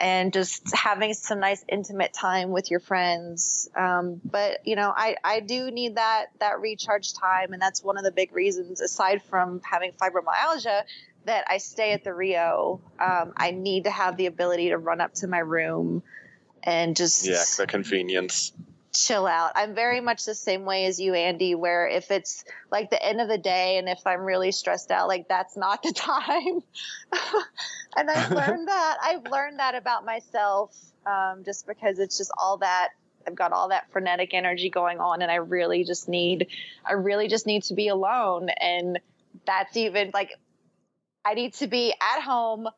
and 0.00 0.32
just 0.32 0.74
having 0.74 1.14
some 1.14 1.40
nice 1.40 1.64
intimate 1.68 2.12
time 2.12 2.50
with 2.50 2.70
your 2.70 2.80
friends. 2.80 3.68
Um, 3.76 4.20
but 4.24 4.58
you 4.66 4.76
know, 4.76 4.92
I, 4.94 5.16
I 5.22 5.40
do 5.40 5.70
need 5.70 5.96
that 5.96 6.26
that 6.40 6.60
recharge 6.60 7.14
time, 7.14 7.52
and 7.52 7.62
that's 7.62 7.82
one 7.82 7.96
of 7.96 8.04
the 8.04 8.12
big 8.12 8.32
reasons, 8.34 8.80
aside 8.80 9.22
from 9.22 9.60
having 9.62 9.92
fibromyalgia, 9.92 10.82
that 11.26 11.44
I 11.48 11.58
stay 11.58 11.92
at 11.92 12.04
the 12.04 12.12
Rio. 12.12 12.80
Um, 12.98 13.32
I 13.36 13.52
need 13.52 13.84
to 13.84 13.90
have 13.90 14.16
the 14.16 14.26
ability 14.26 14.70
to 14.70 14.78
run 14.78 15.00
up 15.00 15.14
to 15.14 15.26
my 15.26 15.38
room 15.38 16.02
and 16.64 16.96
just 16.96 17.26
Yeah, 17.26 17.44
the 17.56 17.66
convenience. 17.66 18.52
chill 18.94 19.26
out. 19.26 19.52
I'm 19.54 19.74
very 19.74 20.00
much 20.00 20.24
the 20.24 20.34
same 20.34 20.64
way 20.64 20.86
as 20.86 20.98
you, 20.98 21.14
Andy, 21.14 21.54
where 21.54 21.86
if 21.86 22.10
it's 22.10 22.44
like 22.70 22.90
the 22.90 23.04
end 23.04 23.20
of 23.20 23.28
the 23.28 23.38
day 23.38 23.78
and 23.78 23.88
if 23.88 24.00
I'm 24.06 24.20
really 24.20 24.52
stressed 24.52 24.90
out, 24.90 25.08
like 25.08 25.28
that's 25.28 25.56
not 25.56 25.82
the 25.82 25.92
time. 25.96 26.60
and 27.96 28.10
I've 28.10 28.30
learned 28.34 28.68
that. 28.68 28.96
I've 29.02 29.24
learned 29.30 29.58
that 29.58 29.74
about 29.74 30.04
myself 30.04 30.76
um, 31.06 31.42
just 31.44 31.66
because 31.66 31.98
it's 31.98 32.16
just 32.18 32.30
all 32.38 32.58
that. 32.58 32.90
I've 33.26 33.34
got 33.34 33.52
all 33.52 33.70
that 33.70 33.90
frenetic 33.90 34.34
energy 34.34 34.68
going 34.68 35.00
on, 35.00 35.22
and 35.22 35.30
I 35.30 35.36
really 35.36 35.84
just 35.84 36.08
need, 36.08 36.48
I 36.84 36.92
really 36.92 37.26
just 37.26 37.46
need 37.46 37.62
to 37.64 37.74
be 37.74 37.88
alone. 37.88 38.50
And 38.50 39.00
that's 39.46 39.76
even 39.76 40.10
like, 40.12 40.30
I 41.24 41.32
need 41.34 41.54
to 41.54 41.66
be 41.66 41.94
at 42.00 42.20
home 42.20 42.68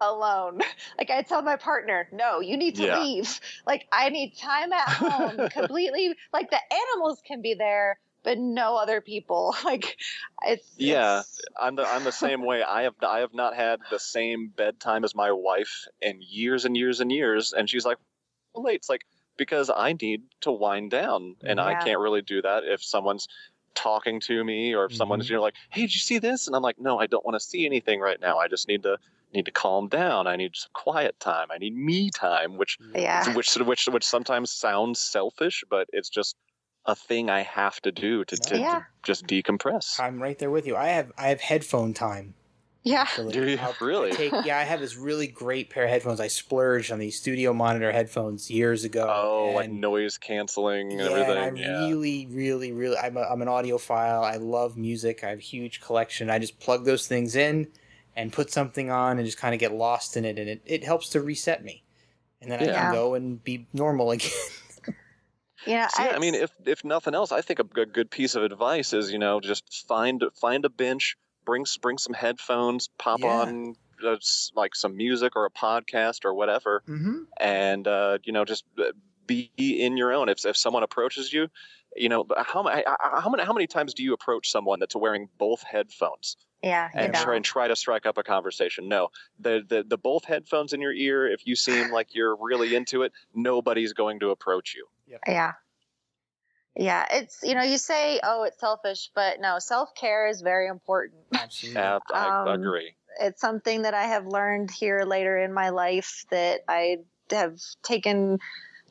alone. 0.00 0.60
Like 0.98 1.10
I 1.10 1.22
tell 1.22 1.40
my 1.42 1.56
partner, 1.56 2.08
no, 2.12 2.40
you 2.40 2.56
need 2.58 2.76
to 2.76 2.84
Yeah. 2.84 3.00
leave. 3.00 3.40
Like 3.66 3.86
I 3.90 4.10
need 4.10 4.36
time 4.36 4.72
at 4.72 4.88
home 4.88 5.48
completely. 5.52 6.14
Like 6.32 6.50
the 6.50 6.60
animals 6.72 7.22
can 7.26 7.40
be 7.40 7.54
there, 7.54 7.98
but 8.22 8.36
no 8.38 8.76
other 8.76 9.00
people. 9.00 9.54
Like 9.64 9.96
it's 10.44 10.68
Yeah. 10.76 11.20
it's- 11.20 11.40
I'm 11.58 11.76
the 11.76 11.86
I'm 11.86 12.04
the 12.04 12.12
same 12.12 12.42
way. 12.44 12.62
I 12.62 12.82
have 12.82 12.94
I 13.02 13.20
have 13.20 13.32
not 13.32 13.54
had 13.56 13.80
the 13.90 13.98
same 13.98 14.48
bedtime 14.48 15.04
as 15.04 15.14
my 15.14 15.32
wife 15.32 15.86
in 16.02 16.20
years 16.20 16.64
and 16.66 16.76
years 16.76 17.00
and 17.00 17.10
years, 17.10 17.52
and 17.54 17.68
she's 17.68 17.86
like, 17.86 17.98
well, 18.54 18.64
late. 18.64 18.76
It's 18.76 18.90
like 18.90 19.06
because 19.38 19.70
I 19.74 19.94
need 19.94 20.22
to 20.42 20.52
wind 20.52 20.90
down, 20.90 21.36
and 21.42 21.58
I 21.60 21.76
can't 21.82 21.98
really 22.00 22.20
do 22.22 22.42
that 22.42 22.64
if 22.64 22.82
someone's 22.84 23.26
talking 23.74 24.20
to 24.20 24.44
me 24.44 24.74
or 24.74 24.84
if 24.86 24.94
someone's 24.94 25.26
Mhm. 25.26 25.30
you 25.30 25.36
know 25.36 25.42
like, 25.42 25.54
hey, 25.70 25.82
did 25.82 25.94
you 25.94 26.00
see 26.00 26.18
this? 26.18 26.46
And 26.46 26.54
I'm 26.56 26.62
like, 26.62 26.78
no, 26.78 26.98
I 26.98 27.06
don't 27.06 27.24
want 27.24 27.36
to 27.36 27.40
see 27.40 27.64
anything 27.64 28.00
right 28.00 28.20
now. 28.20 28.36
I 28.38 28.48
just 28.48 28.68
need 28.68 28.82
to 28.82 28.98
need 29.32 29.46
to 29.46 29.50
calm 29.52 29.88
down. 29.88 30.26
I 30.26 30.36
need 30.36 30.52
some 30.54 30.70
quiet 30.72 31.18
time. 31.20 31.48
I 31.50 31.58
need 31.58 31.76
me 31.76 32.10
time, 32.10 32.56
which 32.56 32.78
yeah. 32.94 33.32
which 33.34 33.54
which 33.56 33.86
which 33.86 34.06
sometimes 34.06 34.50
sounds 34.50 35.00
selfish, 35.00 35.64
but 35.70 35.88
it's 35.92 36.08
just 36.08 36.36
a 36.86 36.94
thing 36.94 37.28
I 37.28 37.42
have 37.42 37.80
to 37.82 37.92
do 37.92 38.24
to, 38.24 38.36
to, 38.36 38.58
Yeah. 38.58 38.78
to 38.78 38.86
just 39.02 39.26
decompress. 39.26 40.00
I'm 40.00 40.22
right 40.22 40.38
there 40.38 40.50
with 40.50 40.66
you. 40.66 40.76
I 40.76 40.88
have 40.88 41.12
I 41.18 41.28
have 41.28 41.40
headphone 41.40 41.94
time. 41.94 42.34
Yeah. 42.82 43.06
Do 43.14 43.46
you 43.46 43.58
I'll- 43.58 43.76
really? 43.82 44.10
I 44.10 44.14
take, 44.14 44.32
yeah, 44.46 44.58
I 44.58 44.62
have 44.62 44.80
this 44.80 44.96
really 44.96 45.26
great 45.26 45.68
pair 45.68 45.84
of 45.84 45.90
headphones. 45.90 46.18
I 46.18 46.28
splurged 46.28 46.90
on 46.90 46.98
these 46.98 47.20
studio 47.20 47.52
monitor 47.52 47.92
headphones 47.92 48.50
years 48.50 48.84
ago. 48.84 49.06
Oh, 49.06 49.52
like 49.54 49.70
noise 49.70 50.16
canceling 50.16 50.90
and 50.92 51.00
yeah, 51.00 51.06
everything. 51.08 51.36
and 51.36 51.58
I 51.58 51.60
yeah. 51.60 51.86
really, 51.86 52.26
really, 52.30 52.72
really, 52.72 52.96
I'm, 52.96 53.18
a, 53.18 53.20
I'm 53.20 53.42
an 53.42 53.48
audiophile. 53.48 54.24
I 54.24 54.36
love 54.36 54.78
music. 54.78 55.22
I 55.22 55.28
have 55.28 55.38
a 55.40 55.42
huge 55.42 55.82
collection. 55.82 56.30
I 56.30 56.38
just 56.38 56.58
plug 56.58 56.86
those 56.86 57.06
things 57.06 57.36
in 57.36 57.68
and 58.16 58.32
put 58.32 58.50
something 58.50 58.90
on 58.90 59.18
and 59.18 59.26
just 59.26 59.38
kind 59.38 59.54
of 59.54 59.60
get 59.60 59.72
lost 59.72 60.16
in 60.16 60.24
it, 60.24 60.38
and 60.38 60.48
it, 60.48 60.62
it 60.64 60.84
helps 60.84 61.10
to 61.10 61.20
reset 61.20 61.64
me. 61.64 61.82
And 62.42 62.50
then 62.50 62.60
I 62.60 62.66
can 62.72 62.92
go 62.92 63.14
and 63.14 63.42
be 63.42 63.66
normal 63.72 64.10
again. 64.12 64.30
Yeah. 65.66 65.88
So, 65.88 66.02
yeah, 66.02 66.12
I 66.16 66.18
mean, 66.18 66.34
if 66.34 66.50
if 66.64 66.84
nothing 66.84 67.14
else, 67.14 67.32
I 67.32 67.42
think 67.42 67.58
a 67.58 67.64
good, 67.64 67.92
good 67.92 68.10
piece 68.10 68.34
of 68.34 68.42
advice 68.42 68.92
is 68.92 69.12
you 69.12 69.18
know 69.18 69.40
just 69.40 69.86
find 69.86 70.22
find 70.40 70.64
a 70.64 70.70
bench, 70.70 71.16
bring 71.44 71.66
bring 71.82 71.98
some 71.98 72.14
headphones, 72.14 72.88
pop 72.98 73.20
Yeah. 73.20 73.28
on 73.28 73.74
uh, 74.04 74.16
like 74.54 74.74
some 74.74 74.96
music 74.96 75.36
or 75.36 75.44
a 75.44 75.50
podcast 75.50 76.24
or 76.24 76.34
whatever, 76.34 76.82
mm-hmm. 76.88 77.24
and 77.38 77.86
uh, 77.86 78.18
you 78.24 78.32
know 78.32 78.44
just 78.44 78.64
uh, 78.78 78.92
be 79.26 79.50
in 79.58 79.96
your 79.96 80.12
own. 80.12 80.28
If 80.28 80.44
if 80.46 80.56
someone 80.56 80.82
approaches 80.82 81.32
you, 81.32 81.48
you 81.94 82.08
know 82.08 82.26
how 82.38 82.62
many 82.62 82.82
how 82.86 83.28
many 83.28 83.44
how 83.44 83.52
many 83.52 83.66
times 83.66 83.94
do 83.94 84.02
you 84.02 84.14
approach 84.14 84.50
someone 84.50 84.80
that's 84.80 84.96
wearing 84.96 85.28
both 85.38 85.62
headphones? 85.62 86.36
Yeah. 86.62 86.88
And 86.92 87.14
try 87.14 87.36
and 87.36 87.44
try 87.44 87.68
to 87.68 87.76
strike 87.76 88.06
up 88.06 88.18
a 88.18 88.22
conversation. 88.22 88.88
No, 88.88 89.08
the, 89.38 89.64
the 89.66 89.82
the 89.82 89.96
both 89.96 90.24
headphones 90.24 90.72
in 90.72 90.80
your 90.80 90.92
ear. 90.92 91.26
If 91.26 91.46
you 91.46 91.56
seem 91.56 91.90
like 91.92 92.14
you're 92.14 92.36
really 92.36 92.74
into 92.74 93.02
it, 93.02 93.12
nobody's 93.34 93.92
going 93.92 94.20
to 94.20 94.30
approach 94.30 94.74
you. 94.74 94.86
Yeah. 95.26 95.52
Yeah, 96.76 97.04
it's 97.10 97.40
you 97.42 97.54
know 97.54 97.62
you 97.62 97.78
say 97.78 98.20
oh 98.22 98.44
it's 98.44 98.60
selfish, 98.60 99.10
but 99.14 99.40
no 99.40 99.58
self 99.58 99.94
care 99.94 100.28
is 100.28 100.40
very 100.40 100.68
important. 100.68 101.20
Absolutely. 101.32 101.80
Uh, 101.80 101.98
I 102.14 102.42
Um, 102.42 102.60
agree. 102.60 102.94
It's 103.20 103.40
something 103.40 103.82
that 103.82 103.92
I 103.92 104.04
have 104.04 104.26
learned 104.26 104.70
here 104.70 105.02
later 105.04 105.36
in 105.36 105.52
my 105.52 105.70
life 105.70 106.24
that 106.30 106.60
I 106.68 106.98
have 107.32 107.58
taken 107.82 108.38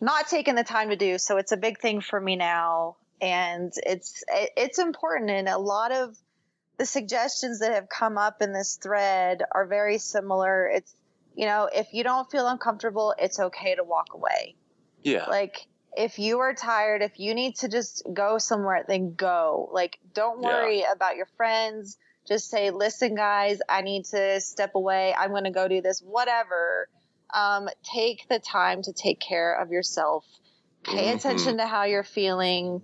not 0.01 0.27
taken 0.27 0.55
the 0.55 0.63
time 0.63 0.89
to 0.89 0.97
do. 0.97 1.17
So 1.17 1.37
it's 1.37 1.51
a 1.51 1.57
big 1.57 1.79
thing 1.79 2.01
for 2.01 2.19
me 2.19 2.35
now, 2.35 2.97
and 3.21 3.71
it's 3.77 4.23
it, 4.27 4.51
it's 4.57 4.79
important. 4.79 5.29
And 5.29 5.47
a 5.47 5.57
lot 5.57 5.91
of 5.91 6.17
the 6.79 6.85
suggestions 6.85 7.59
that 7.59 7.73
have 7.73 7.87
come 7.89 8.17
up 8.17 8.41
in 8.41 8.53
this 8.53 8.79
thread 8.81 9.43
are 9.51 9.67
very 9.67 9.99
similar. 9.99 10.67
It's 10.67 10.95
you 11.35 11.45
know 11.45 11.69
if 11.71 11.93
you 11.93 12.03
don't 12.03 12.29
feel 12.31 12.47
uncomfortable, 12.47 13.13
it's 13.19 13.39
okay 13.39 13.75
to 13.75 13.83
walk 13.83 14.07
away. 14.13 14.55
Yeah, 15.01 15.25
Like, 15.29 15.65
if 15.95 16.19
you 16.19 16.39
are 16.39 16.53
tired, 16.53 17.01
if 17.01 17.19
you 17.19 17.33
need 17.33 17.55
to 17.57 17.69
just 17.69 18.03
go 18.13 18.37
somewhere, 18.37 18.83
then 18.87 19.13
go. 19.15 19.69
Like, 19.71 19.97
don't 20.13 20.41
Yeah. 20.41 20.49
worry 20.49 20.83
about 20.83 21.15
your 21.15 21.27
friends. 21.37 21.97
Just 22.27 22.49
say, 22.49 22.69
listen, 22.71 23.15
guys, 23.15 23.59
I 23.69 23.81
need 23.81 24.05
to 24.05 24.41
step 24.41 24.75
away. 24.75 25.15
I'm 25.17 25.31
going 25.31 25.45
to 25.45 25.51
go 25.51 25.67
do 25.69 25.81
this, 25.81 26.01
whatever. 26.01 26.89
Um, 27.33 27.69
take 27.83 28.27
the 28.27 28.39
time 28.39 28.81
to 28.83 28.93
take 28.93 29.19
care 29.21 29.53
of 29.53 29.71
yourself. 29.71 30.25
Pay 30.83 31.07
Mhm. 31.11 31.15
attention 31.15 31.57
to 31.57 31.65
how 31.65 31.83
you're 31.83 32.03
feeling. 32.03 32.81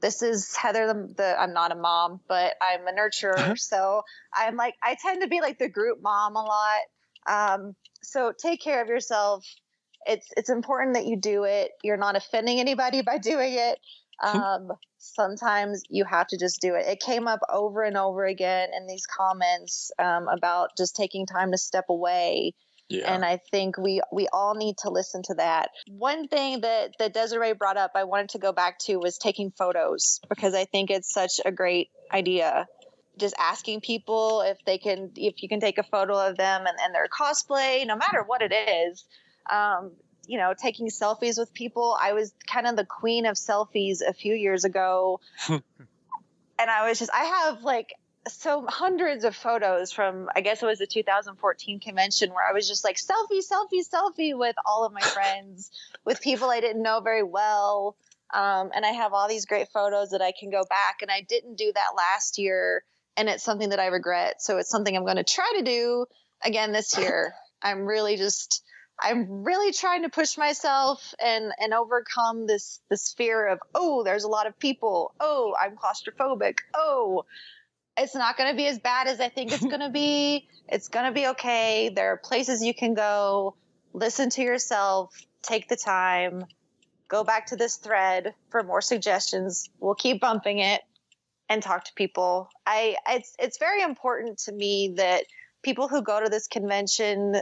This 0.00 0.22
is 0.22 0.54
Heather, 0.54 0.86
the, 0.86 1.14
the 1.16 1.40
I'm 1.40 1.52
not 1.52 1.72
a 1.72 1.76
mom, 1.76 2.20
but 2.28 2.54
I'm 2.60 2.86
a 2.86 2.92
nurturer. 2.92 3.58
so 3.58 4.02
I'm 4.34 4.56
like, 4.56 4.74
I 4.82 4.96
tend 5.00 5.22
to 5.22 5.28
be 5.28 5.40
like 5.40 5.58
the 5.58 5.68
group 5.68 5.98
mom 6.02 6.36
a 6.36 6.42
lot. 6.42 6.80
Um, 7.28 7.76
so 8.02 8.32
take 8.40 8.62
care 8.62 8.82
of 8.82 8.88
yourself 8.88 9.44
it's 10.06 10.28
it's 10.36 10.50
important 10.50 10.94
that 10.94 11.06
you 11.06 11.16
do 11.16 11.44
it. 11.44 11.72
You're 11.82 11.96
not 11.96 12.16
offending 12.16 12.60
anybody 12.60 13.02
by 13.02 13.18
doing 13.18 13.54
it. 13.54 13.78
Um, 14.22 14.72
sometimes 14.98 15.82
you 15.90 16.04
have 16.04 16.26
to 16.28 16.38
just 16.38 16.60
do 16.60 16.74
it. 16.74 16.86
It 16.86 17.00
came 17.00 17.28
up 17.28 17.40
over 17.52 17.82
and 17.82 17.96
over 17.96 18.24
again 18.24 18.70
in 18.74 18.86
these 18.86 19.06
comments 19.06 19.90
um, 19.98 20.26
about 20.28 20.70
just 20.78 20.96
taking 20.96 21.26
time 21.26 21.52
to 21.52 21.58
step 21.58 21.86
away, 21.90 22.54
yeah, 22.88 23.12
and 23.12 23.24
I 23.24 23.38
think 23.50 23.78
we 23.78 24.00
we 24.12 24.28
all 24.32 24.54
need 24.54 24.78
to 24.78 24.90
listen 24.90 25.22
to 25.24 25.34
that. 25.34 25.70
One 25.88 26.28
thing 26.28 26.60
that 26.60 26.94
that 26.98 27.12
Desiree 27.12 27.52
brought 27.52 27.76
up, 27.76 27.92
I 27.94 28.04
wanted 28.04 28.30
to 28.30 28.38
go 28.38 28.52
back 28.52 28.78
to 28.80 28.96
was 28.96 29.18
taking 29.18 29.50
photos 29.50 30.20
because 30.28 30.54
I 30.54 30.64
think 30.66 30.90
it's 30.90 31.12
such 31.12 31.40
a 31.44 31.50
great 31.50 31.90
idea. 32.12 32.66
Just 33.18 33.34
asking 33.38 33.80
people 33.80 34.42
if 34.42 34.58
they 34.66 34.78
can, 34.78 35.10
if 35.16 35.42
you 35.42 35.48
can 35.48 35.58
take 35.58 35.78
a 35.78 35.82
photo 35.82 36.28
of 36.28 36.36
them 36.36 36.66
and, 36.66 36.76
and 36.80 36.94
their 36.94 37.08
cosplay, 37.08 37.86
no 37.86 37.96
matter 37.96 38.22
what 38.24 38.42
it 38.42 38.52
is. 38.52 39.04
Um, 39.50 39.92
you 40.28 40.38
know, 40.38 40.54
taking 40.60 40.88
selfies 40.88 41.38
with 41.38 41.52
people. 41.54 41.96
I 42.00 42.12
was 42.12 42.32
kind 42.48 42.66
of 42.66 42.74
the 42.74 42.84
queen 42.84 43.26
of 43.26 43.36
selfies 43.36 44.00
a 44.06 44.12
few 44.12 44.34
years 44.34 44.64
ago. 44.64 45.20
and 45.48 45.62
I 46.58 46.88
was 46.88 46.98
just, 46.98 47.12
I 47.14 47.24
have 47.24 47.62
like 47.62 47.94
so 48.28 48.66
hundreds 48.68 49.24
of 49.24 49.36
photos 49.36 49.92
from, 49.92 50.28
I 50.34 50.40
guess 50.40 50.62
it 50.62 50.66
was 50.66 50.78
the 50.78 50.86
2014 50.86 51.80
convention 51.80 52.30
where 52.30 52.48
I 52.48 52.52
was 52.52 52.68
just 52.68 52.84
like 52.84 52.96
selfie, 52.96 53.42
selfie, 53.44 53.86
selfie 53.88 54.36
with 54.36 54.56
all 54.64 54.84
of 54.84 54.92
my 54.92 55.00
friends, 55.00 55.70
with 56.04 56.20
people 56.20 56.50
I 56.50 56.60
didn't 56.60 56.82
know 56.82 57.00
very 57.00 57.22
well. 57.22 57.96
Um, 58.34 58.70
and 58.74 58.84
I 58.84 58.90
have 58.90 59.12
all 59.12 59.28
these 59.28 59.46
great 59.46 59.68
photos 59.68 60.10
that 60.10 60.22
I 60.22 60.32
can 60.38 60.50
go 60.50 60.64
back. 60.68 61.02
And 61.02 61.10
I 61.10 61.20
didn't 61.20 61.56
do 61.56 61.72
that 61.72 61.96
last 61.96 62.38
year. 62.38 62.82
And 63.16 63.28
it's 63.28 63.44
something 63.44 63.70
that 63.70 63.80
I 63.80 63.86
regret. 63.86 64.42
So 64.42 64.58
it's 64.58 64.70
something 64.70 64.94
I'm 64.94 65.04
going 65.04 65.16
to 65.16 65.24
try 65.24 65.50
to 65.58 65.62
do 65.62 66.06
again 66.44 66.72
this 66.72 66.98
year. 66.98 67.34
I'm 67.62 67.86
really 67.86 68.16
just, 68.16 68.62
I'm 69.00 69.44
really 69.44 69.72
trying 69.72 70.02
to 70.02 70.08
push 70.08 70.36
myself 70.38 71.14
and 71.22 71.52
and 71.60 71.74
overcome 71.74 72.46
this 72.46 72.80
this 72.88 73.12
fear 73.12 73.46
of 73.48 73.58
oh 73.74 74.02
there's 74.04 74.24
a 74.24 74.28
lot 74.28 74.46
of 74.46 74.58
people 74.58 75.14
oh 75.20 75.54
I'm 75.60 75.76
claustrophobic 75.76 76.60
oh 76.74 77.26
it's 77.98 78.14
not 78.14 78.36
going 78.36 78.50
to 78.50 78.56
be 78.56 78.66
as 78.66 78.78
bad 78.78 79.06
as 79.06 79.20
I 79.20 79.28
think 79.28 79.52
it's 79.52 79.64
going 79.64 79.80
to 79.80 79.90
be. 79.90 80.48
It's 80.68 80.88
going 80.88 81.06
to 81.06 81.12
be 81.12 81.28
okay. 81.28 81.90
There 81.94 82.10
are 82.10 82.16
places 82.16 82.60
you 82.60 82.74
can 82.74 82.94
go. 82.94 83.54
Listen 83.92 84.30
to 84.30 84.42
yourself. 84.42 85.14
Take 85.40 85.68
the 85.68 85.76
time. 85.76 86.44
Go 87.06 87.22
back 87.22 87.46
to 87.46 87.56
this 87.56 87.76
thread 87.76 88.34
for 88.50 88.64
more 88.64 88.80
suggestions. 88.80 89.70
We'll 89.78 89.94
keep 89.94 90.20
bumping 90.20 90.58
it 90.58 90.82
and 91.48 91.62
talk 91.62 91.84
to 91.84 91.92
people. 91.94 92.48
I 92.66 92.96
it's 93.08 93.36
it's 93.38 93.58
very 93.58 93.82
important 93.82 94.38
to 94.40 94.52
me 94.52 94.94
that 94.96 95.22
people 95.62 95.86
who 95.86 96.02
go 96.02 96.20
to 96.20 96.28
this 96.28 96.48
convention 96.48 97.36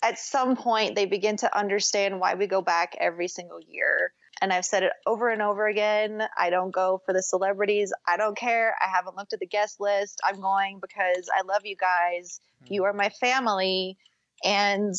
at 0.00 0.18
some 0.18 0.56
point 0.56 0.94
they 0.94 1.06
begin 1.06 1.36
to 1.38 1.58
understand 1.58 2.20
why 2.20 2.34
we 2.34 2.46
go 2.46 2.62
back 2.62 2.94
every 2.98 3.28
single 3.28 3.60
year. 3.60 4.12
And 4.42 4.52
I've 4.52 4.64
said 4.64 4.82
it 4.82 4.92
over 5.06 5.30
and 5.30 5.40
over 5.40 5.66
again. 5.66 6.22
I 6.36 6.50
don't 6.50 6.70
go 6.70 7.00
for 7.06 7.12
the 7.12 7.22
celebrities. 7.22 7.92
I 8.06 8.16
don't 8.16 8.36
care. 8.36 8.76
I 8.80 8.88
haven't 8.88 9.16
looked 9.16 9.32
at 9.32 9.40
the 9.40 9.46
guest 9.46 9.80
list. 9.80 10.20
I'm 10.22 10.40
going 10.40 10.78
because 10.80 11.28
I 11.34 11.42
love 11.42 11.62
you 11.64 11.76
guys. 11.76 12.40
You 12.68 12.84
are 12.84 12.92
my 12.92 13.08
family. 13.08 13.96
And 14.44 14.94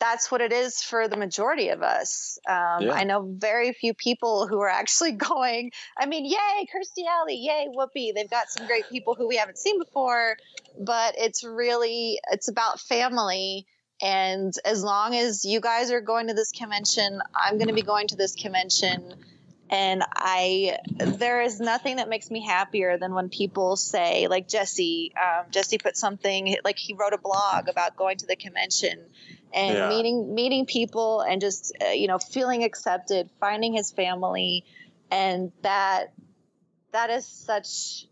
that's 0.00 0.30
what 0.30 0.40
it 0.40 0.52
is 0.52 0.82
for 0.82 1.08
the 1.08 1.16
majority 1.16 1.68
of 1.70 1.82
us. 1.82 2.38
Um, 2.48 2.82
Yeah. 2.82 2.92
I 2.92 3.04
know 3.04 3.34
very 3.38 3.72
few 3.72 3.94
people 3.94 4.46
who 4.46 4.60
are 4.60 4.68
actually 4.68 5.12
going. 5.30 5.72
I 5.98 6.06
mean, 6.06 6.24
yay, 6.24 6.66
Kirstie 6.66 7.06
Alley, 7.06 7.36
yay, 7.36 7.68
Whoopi. 7.74 8.12
They've 8.14 8.30
got 8.30 8.50
some 8.50 8.66
great 8.66 8.88
people 8.90 9.14
who 9.14 9.28
we 9.28 9.36
haven't 9.36 9.58
seen 9.58 9.78
before, 9.78 10.36
but 10.78 11.14
it's 11.16 11.44
really 11.44 12.20
it's 12.30 12.48
about 12.48 12.80
family. 12.80 13.66
And 14.02 14.52
as 14.64 14.82
long 14.82 15.14
as 15.14 15.44
you 15.44 15.60
guys 15.60 15.90
are 15.90 16.00
going 16.00 16.28
to 16.28 16.34
this 16.34 16.52
convention, 16.52 17.20
I'm 17.34 17.56
going 17.56 17.68
to 17.68 17.74
be 17.74 17.82
going 17.82 18.08
to 18.08 18.16
this 18.16 18.34
convention. 18.34 19.14
And 19.70 20.02
I, 20.14 20.78
there 20.98 21.42
is 21.42 21.58
nothing 21.58 21.96
that 21.96 22.08
makes 22.08 22.30
me 22.30 22.44
happier 22.44 22.98
than 22.98 23.14
when 23.14 23.28
people 23.30 23.76
say, 23.76 24.26
like 24.28 24.46
Jesse, 24.46 25.12
um, 25.20 25.46
Jesse 25.50 25.78
put 25.78 25.96
something, 25.96 26.56
like 26.64 26.78
he 26.78 26.94
wrote 26.94 27.14
a 27.14 27.18
blog 27.18 27.68
about 27.68 27.96
going 27.96 28.18
to 28.18 28.26
the 28.26 28.36
convention 28.36 28.98
and 29.54 29.74
Yeah. 29.76 29.88
meeting 29.88 30.34
meeting 30.34 30.66
people 30.66 31.20
and 31.20 31.40
just 31.40 31.72
uh, 31.84 31.90
you 31.90 32.08
know 32.08 32.18
feeling 32.18 32.64
accepted, 32.64 33.30
finding 33.40 33.72
his 33.72 33.90
family, 33.90 34.64
and 35.10 35.52
that 35.62 36.12
that 36.92 37.10
is 37.10 37.26
such. 37.26 38.06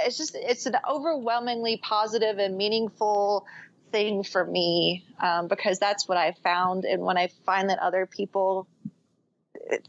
It's 0.00 0.18
just 0.18 0.34
it's 0.34 0.66
an 0.66 0.74
overwhelmingly 0.88 1.76
positive 1.76 2.38
and 2.38 2.56
meaningful 2.56 3.46
thing 3.94 4.24
for 4.24 4.44
me 4.44 5.06
um, 5.20 5.46
because 5.46 5.78
that's 5.78 6.08
what 6.08 6.18
I 6.18 6.32
found. 6.42 6.84
And 6.84 7.02
when 7.02 7.16
I 7.16 7.28
find 7.46 7.70
that 7.70 7.78
other 7.78 8.06
people 8.06 8.66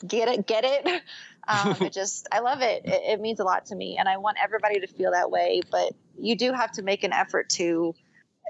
get 0.08 0.28
it, 0.28 0.46
get 0.46 0.64
it, 0.64 0.86
um, 1.48 1.76
it 1.82 1.92
just, 1.92 2.28
I 2.32 2.40
love 2.42 2.62
it. 2.62 2.84
it. 2.86 3.02
It 3.14 3.20
means 3.20 3.40
a 3.40 3.44
lot 3.44 3.66
to 3.68 3.76
me. 3.76 3.98
And 3.98 4.08
I 4.08 4.18
want 4.18 4.38
everybody 4.42 4.80
to 4.82 4.88
feel 4.88 5.12
that 5.12 5.32
way. 5.32 5.62
But 5.72 5.94
you 6.20 6.38
do 6.38 6.54
have 6.54 6.72
to 6.74 6.84
make 6.84 7.04
an 7.04 7.14
effort 7.14 7.50
to. 7.58 7.96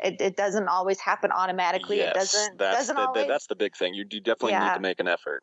It, 0.04 0.20
it 0.20 0.36
doesn't 0.36 0.68
always 0.68 1.00
happen 1.00 1.32
automatically. 1.32 1.98
yes, 2.00 2.12
it 2.12 2.16
doesn't. 2.20 2.58
That's 2.58 2.78
doesn't 2.80 2.96
the, 2.98 3.02
the- 3.02 3.08
always. 3.08 3.28
that's 3.28 3.48
the 3.48 3.56
big 3.56 3.78
thing. 3.78 3.94
You, 3.94 4.04
you 4.12 4.20
definitely 4.20 4.52
Yeah. 4.52 4.68
need 4.68 4.74
to 4.74 4.80
make 4.82 5.00
an 5.00 5.08
effort. 5.08 5.42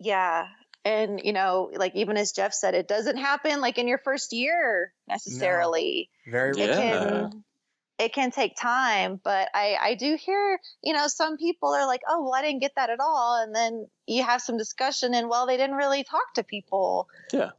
Yeah. 0.00 0.48
And, 0.84 1.20
you 1.22 1.32
know, 1.32 1.70
like 1.72 1.94
even 1.94 2.16
as 2.16 2.32
Jeff 2.32 2.52
said, 2.52 2.74
it 2.74 2.88
doesn't 2.88 3.16
happen 3.16 3.60
like 3.60 3.78
in 3.78 3.86
your 3.86 3.98
first 3.98 4.32
year 4.32 4.92
necessarily. 5.06 6.10
Very 6.26 6.50
It 6.50 6.56
Yeah. 6.58 6.74
can 6.74 7.44
it 8.04 8.12
can 8.12 8.30
take 8.30 8.56
time, 8.56 9.20
but 9.22 9.48
I 9.54 9.76
I 9.80 9.94
do 9.94 10.16
hear, 10.16 10.58
you 10.82 10.92
know, 10.92 11.06
some 11.08 11.36
people 11.36 11.70
are 11.70 11.86
like, 11.86 12.02
"Oh, 12.08 12.22
well 12.22 12.34
I 12.34 12.42
didn't 12.42 12.60
get 12.60 12.72
that 12.76 12.90
at 12.90 13.00
all." 13.00 13.40
And 13.42 13.54
then 13.54 13.86
you 14.06 14.22
have 14.24 14.40
some 14.42 14.56
discussion 14.56 15.14
and 15.14 15.28
well, 15.28 15.46
they 15.46 15.56
didn't 15.56 15.76
really 15.76 16.04
talk 16.04 16.34
to 16.34 16.42
people. 16.42 17.08
Yeah. 17.32 17.50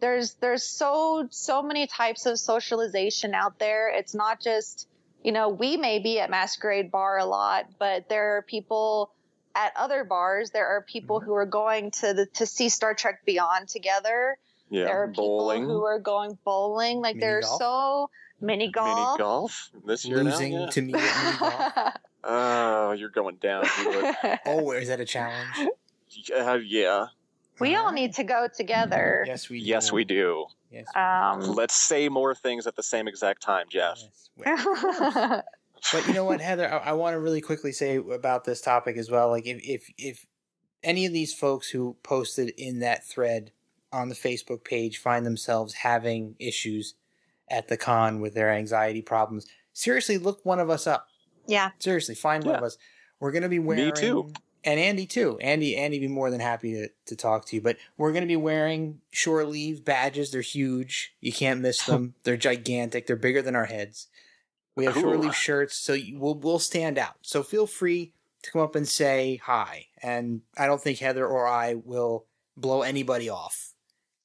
There's 0.00 0.34
there's 0.34 0.62
so 0.64 1.28
so 1.30 1.62
many 1.62 1.86
types 1.86 2.26
of 2.26 2.38
socialization 2.38 3.34
out 3.34 3.58
there. 3.58 3.88
It's 3.90 4.14
not 4.14 4.40
just, 4.40 4.88
you 5.22 5.32
know, 5.32 5.48
we 5.48 5.76
may 5.76 5.98
be 5.98 6.20
at 6.20 6.30
Masquerade 6.30 6.90
Bar 6.90 7.18
a 7.18 7.24
lot, 7.24 7.66
but 7.78 8.08
there 8.08 8.36
are 8.36 8.42
people 8.42 9.10
at 9.54 9.72
other 9.76 10.04
bars. 10.04 10.50
There 10.50 10.66
are 10.66 10.82
people 10.82 11.18
Mm-hmm. 11.20 11.26
who 11.26 11.34
are 11.34 11.46
going 11.46 11.90
to 12.02 12.14
the 12.14 12.26
to 12.34 12.46
see 12.46 12.68
Star 12.68 12.94
Trek 12.94 13.24
Beyond 13.26 13.68
together. 13.68 14.38
Yeah, 14.70 14.84
there 14.84 15.02
are 15.02 15.08
bowling, 15.08 15.62
people 15.62 15.74
who 15.78 15.84
are 15.84 15.98
going 15.98 16.38
bowling. 16.44 17.00
Like 17.00 17.16
Mini 17.16 17.26
there's 17.26 17.46
golf. 17.46 17.58
so 17.60 18.10
mini 18.46 18.70
golf. 18.70 18.88
Mini 18.88 19.18
golf 19.18 19.70
this 19.86 20.04
year 20.04 20.22
now. 20.22 20.30
losing 20.30 20.52
Yeah. 20.52 20.66
to 20.70 20.82
me 20.82 20.94
at 20.94 21.24
mini 21.24 21.38
golf. 21.38 21.94
Oh, 22.22 22.92
you're 22.92 23.08
going 23.08 23.36
down. 23.36 23.64
Oh, 24.46 24.72
is 24.72 24.88
that 24.88 25.00
a 25.00 25.06
challenge? 25.06 25.68
uh, 26.36 26.58
yeah. 26.62 27.06
we 27.60 27.74
all 27.74 27.84
Alright. 27.86 27.94
need 27.94 28.14
to 28.14 28.24
go 28.24 28.46
together. 28.54 29.24
Yes, 29.26 29.48
we. 29.48 29.58
Yes, 29.58 29.88
do. 29.88 29.94
we 29.96 30.04
do. 30.04 30.44
Yes. 30.70 30.86
Um, 30.94 31.40
Let's 31.54 31.74
say 31.74 32.08
more 32.10 32.34
things 32.34 32.66
at 32.66 32.76
the 32.76 32.82
same 32.82 33.08
exact 33.08 33.40
time, 33.42 33.66
Jeff. 33.70 33.98
yes. 34.36 35.42
But 35.92 36.06
you 36.06 36.12
know 36.12 36.24
what, 36.26 36.40
Heather, 36.42 36.70
I, 36.70 36.90
I 36.90 36.92
want 36.92 37.14
to 37.14 37.18
really 37.20 37.40
quickly 37.40 37.72
say 37.72 37.96
about 37.96 38.44
this 38.44 38.60
topic 38.60 38.98
as 38.98 39.10
well. 39.10 39.30
Like, 39.30 39.46
if 39.46 39.60
if 39.66 39.90
if 39.96 40.26
any 40.82 41.06
of 41.06 41.12
these 41.14 41.32
folks 41.32 41.70
who 41.70 41.96
posted 42.02 42.50
in 42.58 42.80
that 42.80 43.02
thread 43.06 43.50
on 43.92 44.08
the 44.10 44.14
Facebook 44.14 44.62
page 44.62 44.98
find 44.98 45.24
themselves 45.24 45.72
having 45.74 46.36
issues 46.38 46.94
at 47.50 47.68
the 47.68 47.76
con 47.76 48.20
with 48.20 48.34
their 48.34 48.50
anxiety 48.50 49.02
problems, 49.02 49.46
seriously, 49.72 50.18
look 50.18 50.40
one 50.44 50.60
of 50.60 50.70
us 50.70 50.86
up. 50.86 51.08
yeah. 51.46 51.70
Seriously, 51.78 52.14
find 52.14 52.44
one 52.44 52.54
of 52.56 52.62
us. 52.62 52.78
We're 53.18 53.32
going 53.32 53.42
to 53.42 53.48
be 53.48 53.58
wearing. 53.58 53.86
Me 53.86 53.92
too. 53.92 54.32
And 54.62 54.78
Andy 54.78 55.06
too. 55.06 55.38
Andy, 55.40 55.76
Andy, 55.76 55.98
be 55.98 56.08
more 56.08 56.30
than 56.30 56.40
happy 56.40 56.72
to, 56.74 56.88
to 57.06 57.16
talk 57.16 57.46
to 57.46 57.56
you. 57.56 57.62
But 57.62 57.76
we're 57.96 58.12
going 58.12 58.22
to 58.22 58.28
be 58.28 58.36
wearing 58.36 59.00
shore 59.10 59.44
leave 59.44 59.84
badges. 59.84 60.30
They're 60.30 60.42
huge. 60.42 61.14
You 61.20 61.32
can't 61.32 61.60
miss 61.60 61.82
them. 61.86 62.14
They're 62.24 62.36
gigantic. 62.36 63.06
They're 63.06 63.16
bigger 63.16 63.42
than 63.42 63.56
our 63.56 63.64
heads. 63.64 64.08
We 64.76 64.84
have 64.84 64.94
shore 64.94 65.14
Ooh. 65.14 65.18
leave 65.18 65.34
shirts, 65.34 65.76
so 65.76 65.92
you, 65.94 66.18
we'll 66.18 66.36
we'll 66.36 66.58
stand 66.58 66.96
out. 66.98 67.14
So 67.22 67.42
feel 67.42 67.66
free 67.66 68.12
to 68.42 68.50
come 68.50 68.62
up 68.62 68.74
and 68.76 68.86
say 68.88 69.40
hi. 69.42 69.86
And 70.02 70.42
I 70.56 70.66
don't 70.66 70.80
think 70.80 70.98
Heather 70.98 71.26
or 71.26 71.46
I 71.46 71.74
will 71.74 72.26
blow 72.56 72.82
anybody 72.82 73.28
off. 73.28 73.74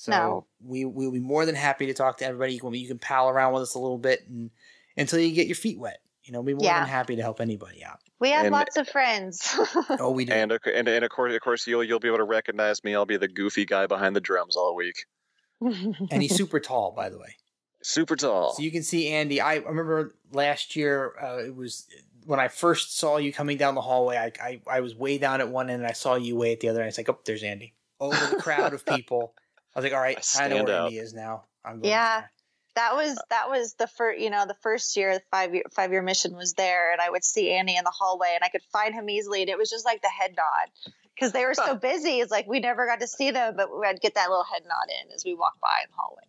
So 0.05 0.11
No. 0.11 0.45
we 0.63 0.85
we'll 0.85 1.11
be 1.11 1.19
more 1.19 1.45
than 1.45 1.55
happy 1.55 1.87
to 1.87 1.93
talk 1.93 2.17
to 2.19 2.25
everybody. 2.25 2.53
You 2.53 2.59
can, 2.59 2.73
you 2.73 2.87
can 2.87 2.99
pal 2.99 3.29
around 3.29 3.53
with 3.53 3.63
us 3.63 3.75
a 3.75 3.79
little 3.79 3.97
bit 3.97 4.27
and 4.27 4.51
until 4.97 5.19
you 5.19 5.33
get 5.33 5.47
your 5.47 5.55
feet 5.55 5.79
wet. 5.79 5.99
You 6.23 6.31
know, 6.33 6.41
we're 6.41 6.55
more 6.55 6.65
Yeah. 6.65 6.79
than 6.79 6.89
happy 6.89 7.15
to 7.17 7.21
help 7.21 7.39
anybody 7.41 7.83
out. 7.83 7.99
We 8.19 8.29
have 8.31 8.45
And- 8.45 8.53
lots 8.53 8.77
of 8.77 8.87
friends. 8.87 9.55
Oh, 9.99 10.11
we 10.11 10.25
do. 10.25 10.33
And, 10.33 10.51
of- 10.51 10.61
and 10.65 10.87
and 10.87 11.03
of 11.03 11.09
course, 11.11 11.33
of 11.33 11.41
course, 11.41 11.65
you'll 11.67 11.83
you'll 11.83 11.99
be 11.99 12.07
able 12.07 12.17
to 12.19 12.23
recognize 12.23 12.83
me. 12.83 12.95
I'll 12.95 13.05
be 13.05 13.17
the 13.17 13.27
goofy 13.27 13.65
guy 13.65 13.87
behind 13.87 14.15
the 14.15 14.21
drums 14.21 14.55
all 14.55 14.75
week. 14.75 15.05
and 15.61 16.21
he's 16.21 16.35
super 16.35 16.59
tall, 16.59 16.91
by 16.91 17.09
the 17.09 17.17
way. 17.17 17.35
Super 17.81 18.15
tall. 18.15 18.53
So 18.53 18.63
you 18.63 18.71
can 18.71 18.83
see 18.83 19.09
Andy. 19.09 19.39
I 19.41 19.55
remember 19.57 20.15
last 20.31 20.75
year. 20.75 21.13
Uh, 21.21 21.37
it 21.45 21.55
was 21.55 21.85
when 22.25 22.39
I 22.39 22.47
first 22.47 22.97
saw 22.97 23.17
you 23.17 23.31
coming 23.31 23.57
down 23.57 23.75
the 23.75 23.81
hallway. 23.81 24.17
I, 24.17 24.31
I 24.43 24.61
I 24.67 24.79
was 24.81 24.95
way 24.95 25.17
down 25.19 25.39
at 25.41 25.49
one 25.49 25.69
end, 25.69 25.81
and 25.83 25.89
I 25.89 25.93
saw 25.93 26.15
you 26.15 26.35
way 26.35 26.51
at 26.51 26.59
the 26.59 26.69
other. 26.69 26.79
end. 26.79 26.85
I 26.85 26.87
was 26.89 26.97
like, 26.97 27.09
"Oh, 27.09 27.19
there's 27.25 27.43
Andy." 27.43 27.73
Over 27.99 28.35
the 28.35 28.41
crowd 28.41 28.73
of 28.73 28.85
people. 28.97 29.33
I 29.75 29.79
was 29.79 29.83
like, 29.83 29.93
"All 29.93 29.99
right, 30.01 30.35
I 30.39 30.45
I, 30.45 30.47
know 30.47 30.63
where 30.63 30.75
out. 30.75 30.85
Andy 30.85 30.97
is 30.99 31.13
now." 31.13 31.43
I'm 31.63 31.79
going 31.79 31.91
Yeah. 31.91 32.21
for 32.21 32.25
it." 32.25 32.31
that 32.75 32.93
was 32.93 33.17
uh, 33.17 33.21
that 33.29 33.49
was 33.49 33.73
the 33.75 33.87
first 33.87 34.19
you 34.19 34.29
know 34.29 34.45
the 34.45 34.55
first 34.61 34.97
year 34.97 35.13
the 35.13 35.23
five 35.31 35.53
year 35.53 35.63
five 35.71 35.91
year 35.91 36.01
mission 36.01 36.35
was 36.35 36.55
there 36.55 36.91
and 36.91 36.99
i 36.99 37.09
would 37.09 37.23
see 37.23 37.53
andy 37.53 37.73
in 37.73 37.85
the 37.85 37.89
hallway 37.89 38.33
and 38.35 38.43
i 38.43 38.49
could 38.49 38.61
find 38.63 38.93
him 38.93 39.09
easily 39.09 39.39
and 39.39 39.49
it 39.49 39.57
was 39.57 39.69
just 39.69 39.85
like 39.85 40.01
the 40.01 40.09
head 40.09 40.35
nod 40.35 40.93
because 41.15 41.31
they 41.31 41.45
were 41.45 41.53
so 41.53 41.75
busy 41.75 42.19
it's 42.19 42.31
like 42.31 42.45
we 42.47 42.59
never 42.59 42.85
got 42.85 42.99
to 42.99 43.07
see 43.07 43.31
them 43.31 43.53
but 43.55 43.69
we'd 43.71 44.01
get 44.01 44.15
that 44.15 44.29
little 44.29 44.43
head 44.43 44.61
nod 44.67 44.89
in 44.89 45.09
as 45.13 45.23
we 45.23 45.33
walked 45.33 45.61
by 45.61 45.69
in 45.85 45.89
the 45.89 45.95
hallway 45.95 46.23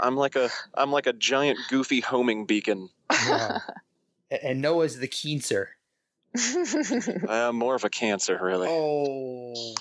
I'm 0.00 0.16
like 0.16 0.34
a 0.36 0.50
I'm 0.74 0.90
like 0.90 1.06
a 1.06 1.12
giant 1.12 1.58
goofy 1.68 2.00
homing 2.00 2.44
beacon. 2.46 2.88
Yeah. 3.10 3.58
And 4.42 4.62
Noah's 4.62 4.98
the 4.98 5.08
keenser. 5.08 5.66
I'm 7.28 7.56
more 7.56 7.74
of 7.74 7.84
a 7.84 7.90
cancer, 7.90 8.38
really. 8.40 8.68
Oh, 8.70 9.74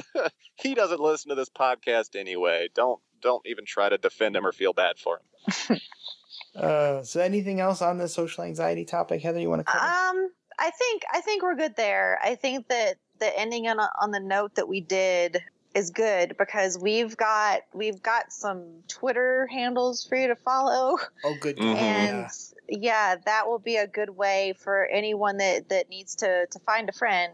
he 0.56 0.74
doesn't 0.74 1.00
listen 1.00 1.28
to 1.28 1.34
this 1.34 1.48
podcast 1.48 2.16
anyway. 2.16 2.68
Don't 2.74 3.00
don't 3.20 3.46
even 3.46 3.64
try 3.64 3.88
to 3.88 3.98
defend 3.98 4.34
him 4.34 4.46
or 4.46 4.52
feel 4.52 4.72
bad 4.72 4.98
for 4.98 5.20
him. 5.20 5.78
uh, 6.56 7.02
so 7.02 7.20
anything 7.20 7.60
else 7.60 7.80
on 7.80 7.98
the 7.98 8.08
social 8.08 8.42
anxiety 8.44 8.84
topic, 8.84 9.22
Heather? 9.22 9.38
You 9.38 9.48
want 9.48 9.60
to 9.60 9.72
cover? 9.72 9.84
Um, 9.84 10.30
I 10.58 10.70
think 10.70 11.02
I 11.12 11.20
think 11.20 11.42
we're 11.42 11.54
good 11.54 11.76
there. 11.76 12.18
I 12.22 12.34
think 12.34 12.68
that 12.68 12.96
the 13.20 13.38
ending 13.38 13.68
on 13.68 13.78
on 13.78 14.10
the 14.10 14.20
note 14.20 14.56
that 14.56 14.68
we 14.68 14.80
did 14.80 15.40
is 15.74 15.90
good 15.90 16.36
because 16.38 16.78
we've 16.78 17.16
got 17.16 17.60
we've 17.72 18.02
got 18.02 18.32
some 18.32 18.82
Twitter 18.88 19.46
handles 19.50 20.04
for 20.06 20.16
you 20.16 20.28
to 20.28 20.36
follow, 20.36 20.98
oh, 21.24 21.34
good. 21.40 21.56
Mhm. 21.56 21.74
and 21.76 22.26
yeah, 22.68 23.16
that 23.26 23.46
will 23.48 23.58
be 23.58 23.76
a 23.76 23.86
good 23.86 24.10
way 24.10 24.54
for 24.58 24.86
anyone 24.86 25.38
that 25.38 25.68
that 25.70 25.88
needs 25.88 26.16
to 26.16 26.46
to 26.50 26.58
find 26.60 26.88
a 26.88 26.92
friend, 26.92 27.32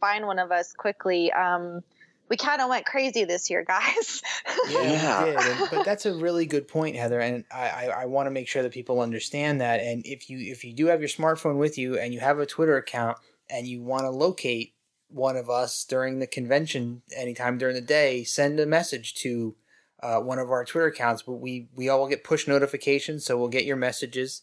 find 0.00 0.26
one 0.26 0.38
of 0.38 0.50
us 0.52 0.72
quickly. 0.72 1.32
Um, 1.32 1.82
we 2.28 2.36
kind 2.36 2.60
of 2.62 2.68
went 2.68 2.86
crazy 2.86 3.24
this 3.24 3.50
year, 3.50 3.64
guys. 3.68 4.22
Yeah, 4.68 4.82
Yeah. 4.82 5.24
we 5.24 5.30
did. 5.32 5.36
And, 5.40 5.68
but 5.72 5.84
that's 5.84 6.06
a 6.06 6.14
really 6.14 6.46
good 6.46 6.68
point, 6.68 6.94
Heather. 6.94 7.18
And 7.18 7.44
I, 7.52 7.68
I, 7.68 7.84
I 8.02 8.04
want 8.06 8.26
to 8.28 8.30
make 8.30 8.46
sure 8.46 8.62
that 8.62 8.70
people 8.72 9.00
understand 9.00 9.60
that. 9.62 9.80
And 9.80 10.06
if 10.06 10.30
you 10.30 10.38
if 10.38 10.62
you 10.64 10.72
do 10.72 10.86
have 10.86 11.00
your 11.00 11.08
smartphone 11.08 11.56
with 11.58 11.76
you 11.76 11.98
and 11.98 12.14
you 12.14 12.20
have 12.20 12.38
a 12.38 12.46
Twitter 12.46 12.76
account 12.76 13.18
and 13.50 13.66
you 13.66 13.82
want 13.82 14.02
to 14.02 14.10
locate 14.10 14.74
one 15.10 15.36
of 15.36 15.50
us 15.50 15.84
during 15.84 16.18
the 16.18 16.26
convention 16.26 17.02
anytime 17.16 17.58
during 17.58 17.74
the 17.74 17.80
day, 17.80 18.24
send 18.24 18.60
a 18.60 18.66
message 18.66 19.14
to 19.16 19.56
uh, 20.02 20.20
one 20.20 20.38
of 20.38 20.50
our 20.50 20.64
Twitter 20.64 20.86
accounts. 20.86 21.22
But 21.22 21.34
we 21.34 21.68
we 21.74 21.88
all 21.88 22.08
get 22.08 22.24
push 22.24 22.46
notifications, 22.46 23.24
so 23.24 23.36
we'll 23.36 23.48
get 23.48 23.64
your 23.64 23.76
messages 23.76 24.42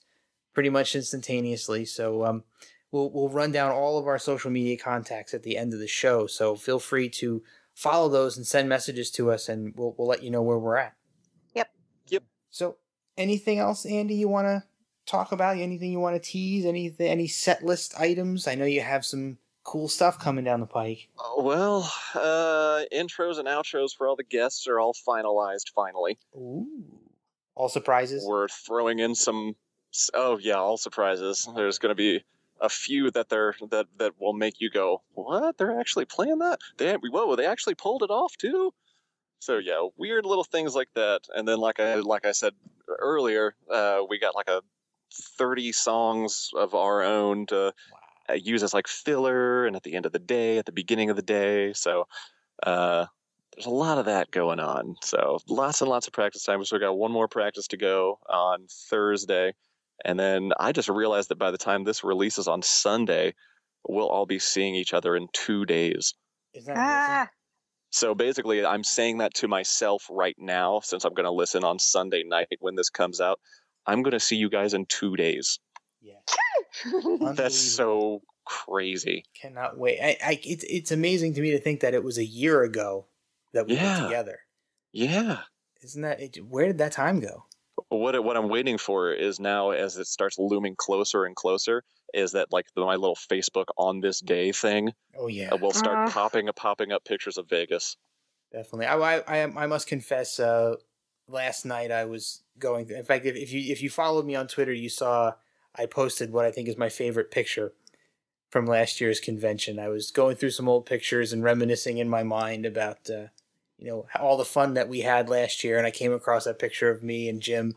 pretty 0.53 0.69
much 0.69 0.95
instantaneously. 0.95 1.85
So 1.85 2.25
um, 2.25 2.43
we'll 2.91 3.09
we'll 3.11 3.29
run 3.29 3.51
down 3.51 3.71
all 3.71 3.97
of 3.97 4.07
our 4.07 4.19
social 4.19 4.51
media 4.51 4.77
contacts 4.77 5.33
at 5.33 5.43
the 5.43 5.57
end 5.57 5.73
of 5.73 5.79
the 5.79 5.87
show. 5.87 6.27
So 6.27 6.55
feel 6.55 6.79
free 6.79 7.09
to 7.09 7.43
follow 7.73 8.09
those 8.09 8.37
and 8.37 8.45
send 8.45 8.67
messages 8.67 9.11
to 9.11 9.31
us, 9.31 9.49
and 9.49 9.73
we'll 9.75 9.95
we'll 9.97 10.07
let 10.07 10.23
you 10.23 10.31
know 10.31 10.41
where 10.41 10.59
we're 10.59 10.77
at. 10.77 10.95
Yep. 11.53 11.69
Yep. 12.07 12.23
So, 12.49 12.77
anything 13.17 13.59
else, 13.59 13.85
Andy? 13.85 14.15
You 14.15 14.27
want 14.27 14.47
to 14.47 14.63
talk 15.05 15.31
about? 15.31 15.57
Anything 15.57 15.91
you 15.91 15.99
want 15.99 16.21
to 16.21 16.29
tease? 16.29 16.65
Anything? 16.65 17.07
Any 17.07 17.27
set 17.27 17.63
list 17.63 17.93
items? 17.99 18.47
I 18.47 18.55
know 18.55 18.65
you 18.65 18.81
have 18.81 19.05
some 19.05 19.37
cool 19.67 19.89
stuff 19.89 20.17
coming 20.17 20.45
down 20.45 20.61
the 20.61 20.65
pike. 20.65 21.09
Oh, 21.19 21.43
Well, 21.43 21.93
uh, 22.15 22.85
intros 22.91 23.37
and 23.37 23.47
outros 23.47 23.89
for 23.95 24.07
all 24.07 24.15
the 24.15 24.23
guests 24.23 24.65
are 24.67 24.79
all 24.79 24.93
finalized. 24.93 25.69
Finally, 25.75 26.17
Ooh. 26.35 26.85
All 27.53 27.69
surprises. 27.69 28.23
we're 28.25 28.47
throwing 28.47 28.99
in 28.99 29.13
some. 29.13 29.55
Oh 30.13 30.37
yeah, 30.37 30.55
all 30.55 30.77
surprises. 30.77 31.47
There's 31.55 31.79
going 31.79 31.91
to 31.91 31.95
be 31.95 32.23
a 32.61 32.69
few 32.69 33.11
that 33.11 33.29
they're 33.29 33.55
that 33.69 33.87
that 33.97 34.13
will 34.19 34.33
make 34.33 34.61
you 34.61 34.69
go, 34.69 35.01
"What? 35.13 35.57
They're 35.57 35.79
actually 35.79 36.05
playing 36.05 36.39
that? 36.39 36.59
They 36.77 36.93
whoa, 36.93 37.35
they 37.35 37.45
actually 37.45 37.75
pulled 37.75 38.03
it 38.03 38.09
off 38.09 38.37
too." 38.37 38.73
So 39.39 39.57
yeah, 39.57 39.87
weird 39.97 40.25
little 40.25 40.43
things 40.43 40.75
like 40.75 40.89
that. 40.95 41.21
And 41.35 41.47
then 41.47 41.59
like 41.59 41.79
I 41.79 41.95
like 41.95 42.25
I 42.25 42.31
said 42.31 42.53
earlier, 42.87 43.55
uh, 43.69 44.01
we 44.09 44.17
got 44.19 44.35
like 44.35 44.49
a 44.49 44.61
30 45.37 45.71
songs 45.71 46.51
of 46.55 46.73
our 46.75 47.03
own 47.03 47.47
to 47.47 47.67
uh, 47.67 47.71
use 48.35 48.63
as 48.63 48.73
like 48.73 48.87
filler 48.87 49.65
and 49.65 49.75
at 49.75 49.83
the 49.83 49.95
end 49.95 50.05
of 50.05 50.11
the 50.11 50.19
day, 50.19 50.57
at 50.57 50.65
the 50.65 50.71
beginning 50.71 51.09
of 51.09 51.15
the 51.15 51.21
day. 51.21 51.73
So 51.73 52.07
uh, 52.63 53.05
there's 53.55 53.65
a 53.65 53.71
lot 53.71 53.97
of 53.97 54.05
that 54.05 54.31
going 54.31 54.59
on. 54.59 54.95
So 55.01 55.39
lots 55.47 55.81
and 55.81 55.89
lots 55.89 56.07
of 56.07 56.13
practice 56.13 56.43
time. 56.43 56.63
So 56.63 56.75
we 56.75 56.79
got 56.79 56.97
one 56.97 57.11
more 57.11 57.27
practice 57.27 57.67
to 57.69 57.77
go 57.77 58.19
on 58.29 58.67
Thursday. 58.89 59.53
And 60.05 60.19
then 60.19 60.51
I 60.59 60.71
just 60.71 60.89
realized 60.89 61.29
that 61.29 61.39
by 61.39 61.51
the 61.51 61.57
time 61.57 61.83
this 61.83 62.03
releases 62.03 62.47
on 62.47 62.61
Sunday, 62.61 63.33
we'll 63.87 64.07
all 64.07 64.25
be 64.25 64.39
seeing 64.39 64.75
each 64.75 64.93
other 64.93 65.15
in 65.15 65.27
two 65.33 65.65
days. 65.65 66.13
Isn't 66.53 66.73
that 66.73 66.79
amazing? 66.79 67.13
ah, 67.15 67.29
So 67.89 68.13
basically, 68.13 68.63
I'm 68.65 68.83
saying 68.83 69.19
that 69.19 69.33
to 69.35 69.47
myself 69.47 70.05
right 70.09 70.35
now, 70.37 70.81
since 70.81 71.03
I'm 71.03 71.13
going 71.13 71.25
to 71.25 71.31
listen 71.31 71.63
on 71.63 71.79
Sunday 71.79 72.23
night 72.23 72.57
when 72.59 72.75
this 72.75 72.89
comes 72.89 73.19
out. 73.19 73.39
I'm 73.87 74.03
going 74.03 74.11
to 74.11 74.19
see 74.19 74.35
you 74.35 74.49
guys 74.49 74.73
in 74.73 74.85
two 74.85 75.15
days. 75.15 75.59
Yeah. 76.01 76.15
That's 77.35 77.55
so 77.57 78.21
crazy. 78.45 79.23
Cannot 79.39 79.77
wait. 79.77 79.99
I, 80.01 80.17
I, 80.23 80.39
it's 80.43 80.63
it's 80.63 80.91
amazing 80.91 81.33
to 81.35 81.41
me 81.41 81.51
to 81.51 81.59
think 81.59 81.81
that 81.81 81.93
it 81.93 82.03
was 82.03 82.17
a 82.17 82.25
year 82.25 82.63
ago 82.63 83.07
that 83.53 83.67
we 83.67 83.73
Yeah. 83.75 83.99
were 84.01 84.07
together. 84.07 84.39
Yeah. 84.91 85.41
Isn't 85.81 86.01
that? 86.01 86.19
It, 86.21 86.37
where 86.45 86.65
did 86.67 86.77
that 86.79 86.91
time 86.91 87.19
go? 87.19 87.45
What 87.89 88.21
what 88.23 88.35
I'm 88.37 88.49
waiting 88.49 88.77
for 88.77 89.11
is 89.11 89.39
now 89.39 89.69
as 89.71 89.97
it 89.97 90.07
starts 90.07 90.37
looming 90.39 90.75
closer 90.75 91.25
and 91.25 91.35
closer 91.35 91.83
is 92.13 92.31
that 92.31 92.51
like 92.51 92.65
the, 92.75 92.81
my 92.85 92.95
little 92.95 93.15
Facebook 93.15 93.65
on 93.77 93.99
this 94.01 94.19
day 94.19 94.51
thing 94.51 94.93
Oh 95.17 95.27
yeah, 95.27 95.49
uh, 95.53 95.57
will 95.57 95.71
start 95.73 96.07
Uh. 96.09 96.11
popping 96.11 96.49
popping 96.55 96.91
up 96.91 97.05
pictures 97.05 97.37
of 97.37 97.47
Vegas. 97.49 97.95
definitely. 98.51 98.87
I, 98.87 98.97
I, 98.97 99.19
I, 99.27 99.63
I 99.63 99.67
must 99.67 99.87
confess. 99.87 100.39
Uh, 100.39 100.75
last 101.29 101.65
night 101.65 101.91
I 101.91 102.05
was 102.05 102.43
going. 102.57 102.89
In 102.89 103.03
fact, 103.03 103.25
if, 103.25 103.35
if 103.35 103.51
you 103.53 103.71
if 103.71 103.81
you 103.83 103.89
followed 103.89 104.25
me 104.25 104.35
on 104.35 104.47
Twitter, 104.47 104.73
you 104.73 104.89
saw 104.89 105.33
I 105.77 105.85
posted 105.85 106.31
what 106.31 106.45
I 106.45 106.51
think 106.51 106.67
is 106.67 106.77
my 106.77 106.89
favorite 106.89 107.31
picture 107.31 107.73
from 108.49 108.65
last 108.65 109.01
year's 109.01 109.19
convention. 109.19 109.79
I 109.79 109.89
was 109.89 110.11
going 110.11 110.35
through 110.35 110.51
some 110.51 110.69
old 110.69 110.85
pictures 110.85 111.33
and 111.33 111.43
reminiscing 111.43 111.97
in 111.97 112.09
my 112.09 112.23
mind 112.23 112.65
about 112.65 113.09
uh, 113.09 113.27
you 113.77 113.87
know 113.87 114.05
all 114.19 114.37
the 114.37 114.45
fun 114.45 114.73
that 114.75 114.89
we 114.89 115.01
had 115.01 115.29
last 115.29 115.63
year, 115.63 115.77
and 115.77 115.85
I 115.85 115.91
came 115.91 116.13
across 116.13 116.45
that 116.45 116.59
picture 116.59 116.89
of 116.89 117.03
me 117.03 117.29
and 117.29 117.41
Jim 117.41 117.75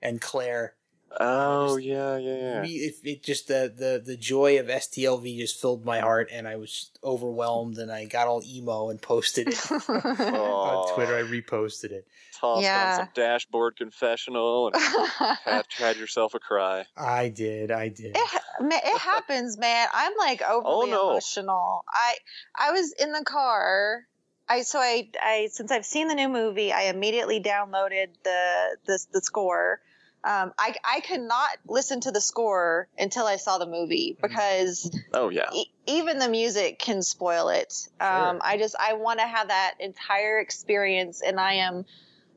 and 0.00 0.20
Claire. 0.20 0.74
Oh 1.20 1.76
just- 1.76 1.86
yeah, 1.86 2.16
yeah, 2.16 2.36
yeah. 2.36 2.62
We, 2.62 2.68
it, 2.68 2.94
it 3.04 3.22
just 3.22 3.48
the, 3.48 3.72
the 3.74 4.02
the 4.04 4.16
joy 4.16 4.58
of 4.58 4.66
STLV 4.66 5.38
just 5.38 5.60
filled 5.60 5.84
my 5.84 6.00
heart, 6.00 6.30
and 6.32 6.48
I 6.48 6.56
was 6.56 6.90
overwhelmed, 7.04 7.76
and 7.78 7.92
I 7.92 8.06
got 8.06 8.28
all 8.28 8.42
emo 8.44 8.88
and 8.88 9.00
posted 9.02 9.48
it 9.48 9.72
on 9.88 10.94
Twitter. 10.94 11.16
I 11.16 11.22
reposted 11.22 11.90
it. 11.90 12.06
Tossed 12.42 12.64
Yeah. 12.64 12.96
on 12.98 13.04
some 13.04 13.08
dashboard 13.14 13.76
confessional 13.76 14.66
and 14.66 14.76
had, 15.44 15.64
had 15.78 15.96
yourself 15.96 16.34
a 16.34 16.40
cry. 16.40 16.84
I 16.96 17.28
did. 17.28 17.70
I 17.70 17.86
did. 17.88 18.16
It, 18.16 18.42
it 18.60 18.98
happens, 18.98 19.56
man. 19.56 19.86
I'm 19.94 20.12
like 20.18 20.42
overly 20.42 20.90
no. 20.90 21.10
emotional. 21.10 21.84
I 21.88 22.16
I 22.58 22.72
was 22.72 22.92
in 22.98 23.12
the 23.12 23.24
car. 23.24 24.02
I 24.48 24.62
so 24.62 24.80
I 24.80 25.08
I 25.22 25.48
since 25.52 25.70
I've 25.70 25.86
seen 25.86 26.08
the 26.08 26.16
new 26.16 26.28
movie, 26.28 26.72
I 26.72 26.82
immediately 26.86 27.40
downloaded 27.40 28.08
the 28.24 28.76
the, 28.86 28.98
the 29.12 29.20
score. 29.20 29.80
Um, 30.24 30.52
I 30.58 30.74
I 30.84 30.98
could 31.00 31.20
not 31.20 31.50
listen 31.68 32.00
to 32.00 32.10
the 32.10 32.20
score 32.20 32.88
until 32.98 33.24
I 33.24 33.36
saw 33.36 33.58
the 33.58 33.66
movie 33.66 34.16
because 34.20 34.90
Oh 35.14 35.28
yeah. 35.28 35.48
e- 35.54 35.66
even 35.86 36.18
the 36.18 36.28
music 36.28 36.80
can 36.80 37.02
spoil 37.02 37.50
it. 37.50 37.72
Um, 38.00 38.08
Sure. 38.08 38.40
I 38.42 38.56
just 38.58 38.74
I 38.80 38.94
want 38.94 39.20
to 39.20 39.26
have 39.28 39.46
that 39.46 39.74
entire 39.78 40.40
experience, 40.40 41.22
and 41.24 41.38
I 41.38 41.54
am 41.54 41.84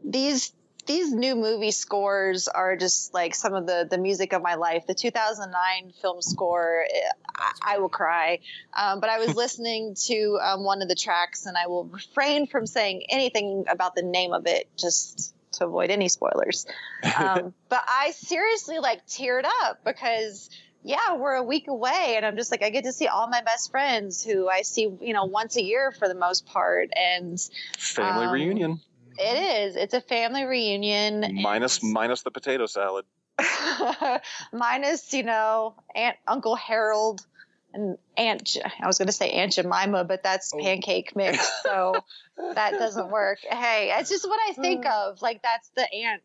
these 0.06 0.54
these 0.86 1.12
new 1.12 1.36
movie 1.36 1.72
scores 1.72 2.48
are 2.48 2.76
just 2.76 3.14
like 3.14 3.34
some 3.34 3.54
of 3.56 3.66
the 3.66 3.88
the 3.90 3.98
music 3.98 4.34
of 4.34 4.42
my 4.42 4.56
life. 4.56 4.86
The 4.88 4.94
2009 4.94 5.94
film 6.02 6.22
score, 6.22 6.86
I, 7.36 7.76
I 7.76 7.80
will 7.80 7.90
cry. 7.90 8.40
Um, 8.76 9.00
but 9.00 9.10
I 9.10 9.20
was 9.20 9.36
listening 9.36 9.96
to 10.06 10.40
um, 10.42 10.64
one 10.64 10.82
of 10.82 10.88
the 10.88 10.96
tracks, 10.96 11.46
and 11.46 11.58
I 11.58 11.68
will 11.68 11.86
refrain 11.86 12.48
from 12.48 12.68
saying 12.68 13.04
anything 13.10 13.66
about 13.68 13.96
the 13.96 14.04
name 14.04 14.34
of 14.34 14.46
it, 14.46 14.70
just 14.78 15.34
to 15.54 15.66
avoid 15.66 15.90
any 15.90 16.08
spoilers. 16.08 16.66
Um, 17.18 17.54
but 17.70 17.84
I 17.88 18.12
seriously 18.12 18.80
like 18.80 19.08
teared 19.08 19.46
up 19.64 19.84
because 19.84 20.50
yeah, 20.84 21.16
we're 21.16 21.34
a 21.34 21.44
week 21.44 21.68
away, 21.68 22.14
and 22.16 22.24
I'm 22.24 22.36
just 22.36 22.52
like, 22.52 22.62
I 22.62 22.70
get 22.70 22.84
to 22.84 22.94
see 22.94 23.08
all 23.08 23.28
my 23.28 23.42
best 23.42 23.72
friends 23.72 24.24
who 24.24 24.48
I 24.48 24.62
see, 24.62 24.84
you 25.02 25.14
know, 25.14 25.26
once 25.26 25.58
a 25.58 25.64
year 25.64 25.92
for 25.92 26.08
the 26.08 26.14
most 26.14 26.46
part, 26.46 26.92
and 26.96 27.42
Family 27.80 28.28
um, 28.28 28.32
reunion 28.32 28.82
it 29.18 29.68
is. 29.68 29.76
It's 29.76 29.94
a 29.94 30.02
family 30.02 30.44
reunion, 30.44 31.42
minus 31.42 31.82
minus 31.84 32.24
the 32.24 32.32
potato 32.32 32.66
salad. 32.66 33.06
minus, 34.54 35.14
you 35.14 35.24
know, 35.24 35.76
Aunt 35.94 36.18
Uncle 36.28 36.56
Harold 36.56 37.26
and 37.74 37.98
Aunt. 38.18 38.58
I 38.82 38.88
was 38.88 38.98
going 38.98 39.08
to 39.08 39.14
say 39.14 39.32
Aunt 39.32 39.54
Jemima, 39.54 40.04
but 40.06 40.24
that's 40.24 40.54
Oh. 40.54 40.60
pancake 40.60 41.16
mix, 41.16 41.52
so 41.64 41.96
that 42.54 42.72
doesn't 42.72 43.10
work. 43.10 43.40
Hey, 43.42 43.94
it's 43.98 44.10
just 44.10 44.28
what 44.28 44.40
I 44.50 44.54
think 44.54 44.86
hmm. 44.86 44.92
of. 44.92 45.22
Like 45.22 45.42
that's 45.42 45.70
the 45.76 45.92
aunt. 45.94 46.24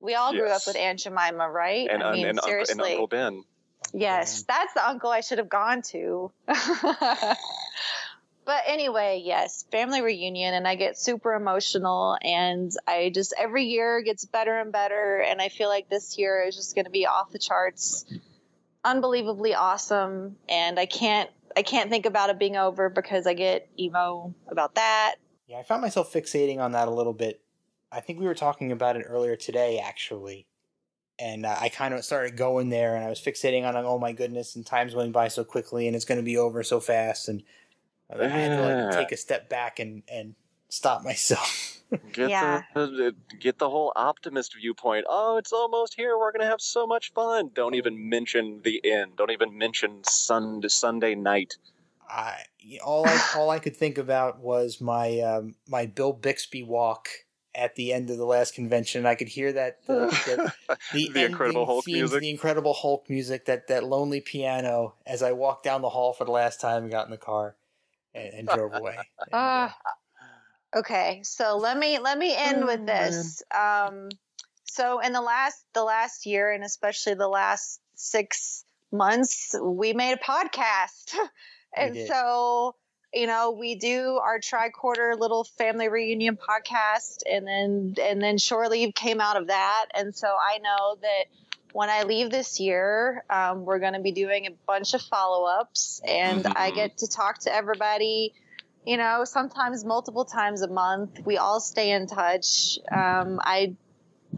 We 0.00 0.14
all 0.14 0.32
grew 0.32 0.46
up 0.46 0.62
with 0.64 0.76
Aunt 0.76 1.00
Jemima, 1.00 1.50
right? 1.50 1.88
And, 1.90 2.04
I 2.04 2.12
mean, 2.12 2.26
and, 2.26 2.38
Uncle, 2.38 2.64
and. 2.70 2.80
Uncle 2.80 3.06
Ben. 3.08 3.44
Yes, 3.92 4.42
that's 4.42 4.74
the 4.74 4.86
uncle 4.86 5.10
I 5.10 5.20
should 5.20 5.38
have 5.38 5.48
gone 5.48 5.82
to. 5.82 6.30
but 8.48 8.62
anyway, 8.66 9.20
yes, 9.22 9.66
family 9.70 10.00
reunion, 10.00 10.54
and 10.54 10.66
I 10.66 10.74
get 10.74 10.96
super 10.96 11.34
emotional, 11.34 12.16
and 12.22 12.72
I 12.86 13.10
just 13.14 13.34
every 13.36 13.64
year 13.64 14.00
gets 14.00 14.24
better 14.24 14.58
and 14.58 14.72
better, 14.72 15.18
and 15.18 15.38
I 15.38 15.50
feel 15.50 15.68
like 15.68 15.90
this 15.90 16.16
year 16.16 16.42
is 16.48 16.56
just 16.56 16.74
going 16.74 16.86
to 16.86 16.90
be 16.90 17.06
off 17.06 17.30
the 17.30 17.38
charts, 17.38 18.06
unbelievably 18.82 19.54
awesome, 19.54 20.36
and 20.48 20.80
I 20.80 20.86
can't 20.86 21.28
I 21.58 21.62
can't 21.62 21.90
think 21.90 22.06
about 22.06 22.30
it 22.30 22.38
being 22.38 22.56
over 22.56 22.88
because 22.88 23.26
I 23.26 23.34
get 23.34 23.68
emo 23.78 24.32
about 24.48 24.76
that. 24.76 25.16
Yeah, 25.46 25.58
I 25.58 25.62
found 25.62 25.82
myself 25.82 26.10
fixating 26.10 26.58
on 26.58 26.72
that 26.72 26.88
a 26.88 26.90
little 26.90 27.12
bit. 27.12 27.42
I 27.92 28.00
think 28.00 28.18
we 28.18 28.24
were 28.24 28.34
talking 28.34 28.72
about 28.72 28.96
it 28.96 29.04
earlier 29.06 29.36
today, 29.36 29.78
actually. 29.78 30.46
And 31.18 31.44
uh, 31.44 31.54
I 31.60 31.68
kind 31.68 31.92
of 31.92 32.02
started 32.02 32.38
going 32.38 32.70
there, 32.70 32.96
and 32.96 33.04
I 33.04 33.10
was 33.10 33.20
fixating 33.20 33.68
on, 33.68 33.76
oh 33.76 33.98
my 33.98 34.12
goodness, 34.12 34.56
and 34.56 34.64
time's 34.64 34.94
going 34.94 35.12
by 35.12 35.28
so 35.28 35.44
quickly, 35.44 35.86
and 35.86 35.94
it's 35.94 36.06
going 36.06 36.16
to 36.16 36.24
be 36.24 36.38
over 36.38 36.62
so 36.62 36.80
fast. 36.80 37.28
And 37.28 37.42
I 38.10 38.26
had 38.26 38.56
to 38.56 38.62
like, 38.86 38.96
take 38.96 39.12
a 39.12 39.16
step 39.16 39.48
back 39.48 39.78
and, 39.78 40.02
and 40.08 40.34
stop 40.68 41.04
myself. 41.04 41.74
Get 42.12 42.30
Yeah. 42.30 42.62
the, 42.74 42.86
the 42.86 43.36
get 43.38 43.58
the 43.58 43.70
whole 43.70 43.92
optimist 43.96 44.54
viewpoint. 44.54 45.06
Oh, 45.08 45.38
it's 45.38 45.54
almost 45.54 45.94
here. 45.94 46.18
We're 46.18 46.32
gonna 46.32 46.44
have 46.44 46.60
so 46.60 46.86
much 46.86 47.12
fun. 47.14 47.50
Don't 47.54 47.74
even 47.74 48.10
mention 48.10 48.60
the 48.62 48.80
end. 48.84 49.16
Don't 49.16 49.30
even 49.30 49.56
mention 49.56 50.04
Sunday 50.04 50.68
Sunday 50.68 51.14
night. 51.14 51.56
I 52.06 52.42
all 52.84 53.06
I 53.06 53.18
all 53.36 53.48
I 53.48 53.58
could 53.58 53.74
think 53.74 53.96
about 53.96 54.38
was 54.40 54.82
my 54.82 55.20
um, 55.20 55.54
my 55.66 55.86
Bill 55.86 56.12
Bixby 56.12 56.62
walk 56.62 57.08
at 57.54 57.74
the 57.76 57.94
end 57.94 58.10
of 58.10 58.18
the 58.18 58.26
last 58.26 58.54
convention. 58.54 59.06
I 59.06 59.14
could 59.14 59.28
hear 59.28 59.50
that 59.54 59.86
the, 59.86 60.06
the, 60.26 60.52
the, 60.92 61.08
The 61.08 61.24
Incredible 61.24 61.64
Hulk 61.64 61.86
themes, 61.86 61.98
music. 62.10 62.20
the 62.20 62.30
Incredible 62.30 62.74
Hulk 62.74 63.08
music, 63.08 63.46
that 63.46 63.68
that 63.68 63.84
lonely 63.84 64.20
piano 64.20 64.94
as 65.06 65.22
I 65.22 65.32
walked 65.32 65.64
down 65.64 65.80
the 65.80 65.88
hall 65.88 66.12
for 66.12 66.26
the 66.26 66.32
last 66.32 66.60
time 66.60 66.82
and 66.82 66.92
got 66.92 67.06
in 67.06 67.10
the 67.10 67.16
car 67.16 67.56
and, 68.14 68.34
and 68.34 68.48
drove 68.48 68.74
away. 68.80 68.96
And, 69.30 69.34
uh, 69.34 69.68
okay, 70.76 71.20
so 71.24 71.56
let 71.56 71.78
me 71.78 71.98
let 71.98 72.18
me 72.18 72.34
end 72.36 72.64
Oh, 72.64 72.66
with 72.66 72.86
this. 72.86 73.42
Um, 73.56 74.08
so 74.64 75.00
in 75.00 75.12
the 75.12 75.20
last 75.20 75.64
the 75.74 75.84
last 75.84 76.26
year, 76.26 76.52
and 76.52 76.64
especially 76.64 77.14
the 77.14 77.28
last 77.28 77.80
six 77.94 78.64
months, 78.92 79.54
we 79.60 79.92
made 79.92 80.12
a 80.12 80.16
podcast, 80.18 81.14
and 81.76 81.96
so 82.06 82.74
you 83.12 83.26
know 83.26 83.52
we 83.52 83.74
do 83.76 84.20
our 84.22 84.38
tricorder 84.38 85.18
little 85.18 85.44
family 85.44 85.88
reunion 85.88 86.36
podcast, 86.36 87.22
and 87.30 87.46
then 87.46 87.94
and 88.00 88.22
then 88.22 88.38
shore 88.38 88.68
leave 88.68 88.94
came 88.94 89.20
out 89.20 89.36
of 89.36 89.48
that, 89.48 89.86
and 89.94 90.14
so 90.14 90.28
I 90.28 90.58
know 90.58 90.96
that. 91.00 91.24
When 91.72 91.90
I 91.90 92.02
leave 92.04 92.30
this 92.30 92.58
year, 92.60 93.24
um, 93.30 93.64
we're 93.64 93.78
going 93.78 93.92
to 93.92 94.00
be 94.00 94.12
doing 94.12 94.46
a 94.46 94.50
bunch 94.66 94.94
of 94.94 95.02
follow 95.02 95.44
ups, 95.46 96.00
and 96.06 96.46
I 96.46 96.70
Mhm. 96.70 96.74
get 96.74 96.98
to 96.98 97.08
talk 97.08 97.40
to 97.40 97.54
everybody 97.54 98.34
you 98.86 98.96
know, 98.96 99.24
sometimes 99.24 99.84
multiple 99.84 100.24
times 100.24 100.62
a 100.62 100.68
month. 100.68 101.20
We 101.26 101.36
all 101.36 101.60
stay 101.60 101.90
in 101.90 102.06
touch. 102.06 102.78
Um, 102.90 103.38
I 103.42 103.76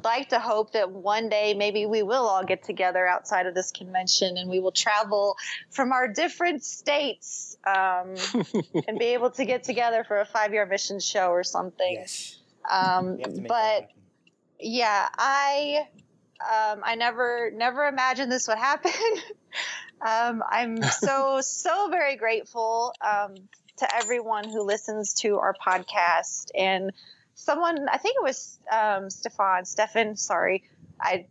like 0.03 0.31
to 0.31 0.41
hope 0.41 0.73
that 0.73 0.91
one 0.91 1.29
day 1.29 1.55
maybe 1.55 1.87
we 1.87 2.03
will 2.03 2.27
all 2.27 2.45
get 2.45 2.65
together 2.65 3.07
outside 3.07 3.47
of 3.47 3.55
this 3.55 3.71
convention 3.71 4.37
and 4.37 4.51
we 4.51 4.59
will 4.59 4.73
travel 4.73 5.37
from 5.71 5.93
our 5.93 6.09
different 6.13 6.65
states 6.65 7.57
um, 7.65 8.15
and 8.89 8.99
be 8.99 9.07
able 9.07 9.31
to 9.33 9.45
get 9.45 9.63
together 9.63 10.03
for 10.03 10.19
a 10.21 10.25
five 10.27 10.53
year 10.53 10.67
mission 10.67 10.99
show 10.99 11.29
or 11.31 11.45
something. 11.45 11.95
yes, 11.95 12.39
Um, 12.69 13.17
we 13.19 13.23
have 13.23 13.35
to 13.35 13.41
make 13.41 13.49
that 13.49 13.81
but 13.83 13.89
yeah, 14.59 15.09
I 15.17 15.87
um, 16.43 16.81
I 16.85 16.95
never 16.95 17.51
never 17.55 17.87
imagined 17.87 18.31
this 18.33 18.49
would 18.49 18.59
happen. 18.59 18.93
um, 20.01 20.43
I'm 20.49 20.83
so 20.83 21.41
so 21.43 21.89
very 21.91 22.17
grateful 22.17 22.95
um, 23.01 23.35
to 23.79 23.97
everyone 23.97 24.45
who 24.49 24.63
listens 24.63 25.15
to 25.15 25.37
our 25.39 25.55
podcast 25.67 26.51
and 26.57 26.93
someone 27.35 27.89
I 27.91 27.97
think 27.99 28.17
it 28.17 28.23
was 28.23 28.59
um, 28.71 29.11
Stefan 29.11 29.65
Stefan 29.65 30.17
sorry 30.17 30.65
I 31.01 31.27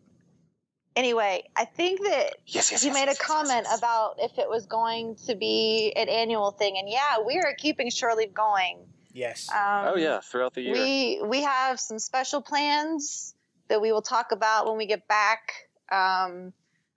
anyway 0.96 1.44
I 1.56 1.66
think 1.66 2.02
that 2.02 2.34
Yes, 2.48 2.72
yes. 2.72 2.82
he 2.82 2.88
yes, 2.88 2.94
made 2.96 3.04
a 3.04 3.08
yes, 3.08 3.18
yes, 3.20 3.28
comment 3.28 3.66
yes. 3.70 3.78
about 3.78 4.16
if 4.20 4.38
it 4.40 4.50
was 4.50 4.66
going 4.66 5.16
to 5.28 5.36
be 5.36 5.94
an 5.96 6.10
annual 6.10 6.52
thing 6.52 6.78
and 6.80 6.90
yeah 6.90 7.20
we 7.26 7.38
are 7.38 7.54
keeping 7.58 7.90
Shore 7.92 8.16
Leave 8.16 8.34
going. 8.34 8.80
yes. 9.14 9.50
Um, 9.52 9.94
Oh 9.94 9.96
yeah, 9.98 10.20
throughout 10.22 10.54
the 10.56 10.62
year. 10.62 10.74
we 10.74 11.22
we 11.24 11.42
have 11.44 11.80
some 11.80 12.00
special 12.00 12.42
plans 12.42 13.36
that 13.70 13.82
we 13.82 13.92
will 13.92 14.02
talk 14.02 14.32
about 14.32 14.68
when 14.68 14.78
we 14.78 14.86
get 14.86 15.08
back 15.08 15.54
um, 15.92 16.54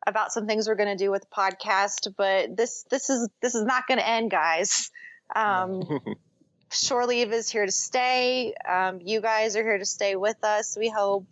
about 0.07 0.33
some 0.33 0.47
things 0.47 0.67
we're 0.67 0.75
going 0.75 0.97
to 0.97 1.03
do 1.03 1.11
with 1.11 1.23
the 1.23 1.29
podcast. 1.35 2.15
But 2.17 2.57
this 2.57 2.85
this 2.91 3.11
is 3.11 3.29
this 3.41 3.55
is 3.55 3.65
not 3.65 3.87
going 3.87 3.99
to 3.99 4.09
end, 4.09 4.31
guys. 4.31 4.91
Um, 5.35 6.01
Shore 6.73 7.07
Leave 7.07 7.33
is 7.33 7.51
here 7.51 7.67
to 7.67 7.73
stay. 7.73 8.55
Um, 8.69 9.01
you 9.05 9.21
guys 9.21 9.57
are 9.57 9.63
here 9.63 9.79
to 9.79 9.85
stay 9.85 10.17
with 10.17 10.43
us. 10.43 10.77
We 10.79 10.89
hope, 10.89 11.27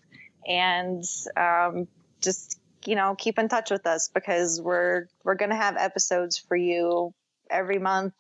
and 0.47 1.03
um, 1.37 1.89
just 2.21 2.61
you 2.87 2.95
know, 2.95 3.15
keep 3.15 3.39
in 3.39 3.49
touch 3.49 3.71
with 3.71 3.87
us 3.87 4.09
because 4.13 4.61
we're 4.61 5.07
we're 5.25 5.35
gonna 5.35 5.57
have 5.57 5.77
episodes 5.77 6.39
for 6.39 6.57
you 6.57 7.13
every 7.51 7.79
month. 7.79 8.15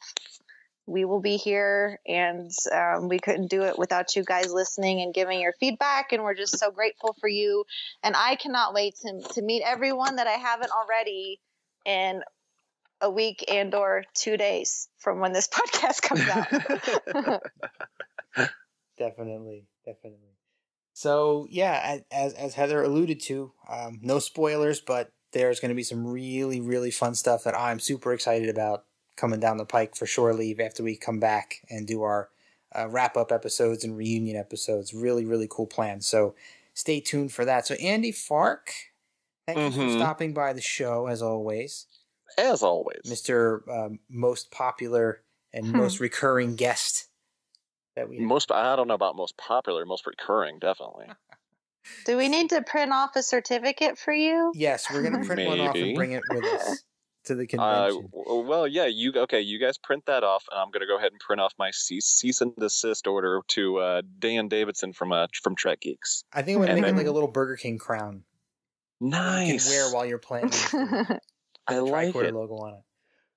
We 0.91 1.05
will 1.05 1.21
be 1.21 1.37
here, 1.37 2.01
and 2.07 2.51
um, 2.73 3.09
we 3.09 3.21
couldn't 3.21 3.49
do 3.49 3.63
it 3.63 3.79
without 3.79 4.17
you 4.17 4.25
guys 4.25 4.53
listening 4.53 5.01
and 5.01 5.15
giving 5.15 5.41
your 5.41 5.53
feedback. 5.61 6.13
And 6.13 6.25
we're 6.25 6.35
just 6.35 6.59
so 6.59 6.73
grateful 6.73 7.15
for 7.21 7.29
you. 7.29 7.65
And 8.03 8.17
I 8.17 8.35
cannot 8.35 8.75
wait 8.75 8.97
to 9.03 9.21
to 9.35 9.43
meet 9.43 9.63
everyone 9.65 10.17
that 10.17 10.27
I 10.27 10.33
haven't 10.33 10.73
already 10.73 11.41
in 11.87 12.23
a 13.01 13.11
week 13.11 13.45
and 13.49 13.75
or 13.75 14.05
two 14.15 14.37
days 14.37 14.89
from 14.99 15.21
when 15.21 15.33
this 15.33 15.49
podcast 15.53 16.03
comes 16.03 16.29
out. 16.29 17.41
definitely, 18.99 19.67
definitely. 19.85 20.37
So 20.93 21.47
yeah, 21.51 21.99
as 22.11 22.35
as 22.35 22.55
Heather 22.55 22.83
alluded 22.83 23.21
to, 23.23 23.53
um, 23.69 24.01
no 24.03 24.19
spoilers, 24.19 24.81
but 24.81 25.11
there's 25.33 25.61
going 25.61 25.69
to 25.69 25.77
be 25.77 25.85
some 25.85 26.05
really 26.05 26.61
really 26.61 26.91
fun 26.91 27.15
stuff 27.15 27.45
that 27.45 27.57
I'm 27.57 27.79
super 27.79 28.13
excited 28.13 28.49
about 28.49 28.85
coming 29.21 29.39
down 29.41 29.59
the 29.59 29.67
pike 29.67 29.95
for 29.95 30.07
Shore 30.07 30.33
Leave 30.33 30.59
after 30.61 30.83
we 30.83 30.97
come 30.97 31.21
back 31.21 31.61
and 31.69 31.87
do 31.87 32.03
our 32.03 32.31
uh, 32.77 32.89
wrap 32.89 33.17
up 33.17 33.31
episodes 33.31 33.85
and 33.85 33.97
reunion 33.97 34.37
episodes. 34.37 34.95
Really 34.95 35.25
really 35.25 35.47
cool 35.51 35.67
plans. 35.67 36.07
So 36.07 36.35
stay 36.73 37.01
tuned 37.01 37.33
for 37.33 37.45
that. 37.45 37.67
So 37.67 37.75
Andy 37.75 38.13
Fark, 38.13 38.73
thank 39.47 39.59
you 39.59 39.65
Mhm. 39.71 39.85
for 39.85 39.91
stopping 39.91 40.33
by 40.33 40.53
the 40.53 40.61
show 40.61 41.07
as 41.07 41.21
always, 41.21 41.87
As 42.39 42.63
always. 42.63 43.01
Mister 43.05 43.63
um, 43.71 43.99
most 44.09 44.51
popular 44.51 45.23
and 45.53 45.67
Hmm. 45.67 45.77
most 45.77 46.01
recurring 46.01 46.57
guest 46.57 47.09
that 47.97 48.09
we. 48.09 48.19
Most 48.19 48.51
I 48.51 48.75
don't 48.77 48.89
know 48.89 48.95
about 48.95 49.17
most 49.17 49.37
popular, 49.37 49.85
most 49.85 50.07
recurring, 50.07 50.59
definitely. 50.59 51.09
Do 52.07 52.17
we 52.17 52.29
need 52.29 52.51
to 52.51 52.63
print 52.63 52.93
off 52.93 53.17
a 53.17 53.23
certificate 53.23 53.99
for 53.99 54.13
you? 54.13 54.53
Yes, 54.55 54.87
we're 54.91 55.03
gonna 55.03 55.25
print 55.27 55.47
one 55.47 55.61
off 55.61 55.75
and 55.77 55.95
bring 55.95 56.13
it 56.13 56.25
with 56.31 56.45
us 56.45 56.85
to 57.25 57.35
the 57.35 57.45
Uh, 57.45 57.47
convention. 57.91 58.11
w- 58.13 58.49
well, 58.49 58.67
yeah, 58.67 58.87
you 58.87 59.13
okay? 59.15 59.41
You 59.41 59.59
guys 59.59 59.77
print 59.79 60.07
that 60.07 60.25
off, 60.25 60.45
and 60.51 60.61
I'm 60.61 60.71
gonna 60.71 60.87
go 60.87 60.97
ahead 60.97 61.13
and 61.13 61.21
print 61.21 61.41
off 61.41 61.53
my 61.59 61.71
cease, 61.71 62.07
cease 62.07 62.41
and 62.41 62.55
desist 62.57 63.07
order 63.07 63.41
to 63.49 63.79
uh, 63.79 64.03
Dan 64.19 64.49
Davidson 64.49 64.93
from 64.93 65.13
uh, 65.13 65.27
from 65.43 65.55
Trek 65.57 65.81
Geeks. 65.81 66.25
I 66.33 66.43
think 66.43 66.57
I'm 66.57 66.63
gonna 66.63 66.73
and 66.73 66.81
make 66.81 66.85
it 66.85 66.87
then- 66.89 66.97
like 66.97 67.07
a 67.07 67.13
little 67.13 67.31
Burger 67.31 67.57
King 67.57 67.79
crown 67.79 68.25
Nice. 69.01 69.49
you 69.49 69.59
can 69.59 69.69
wear 69.71 69.95
while 69.95 70.07
you're 70.07 70.19
playing. 70.19 70.51
I 71.69 71.79
like 71.79 72.15
tricorder 72.15 72.29
it. 72.29 72.35
logo 72.35 72.55
on 72.57 72.75
it. 72.75 72.81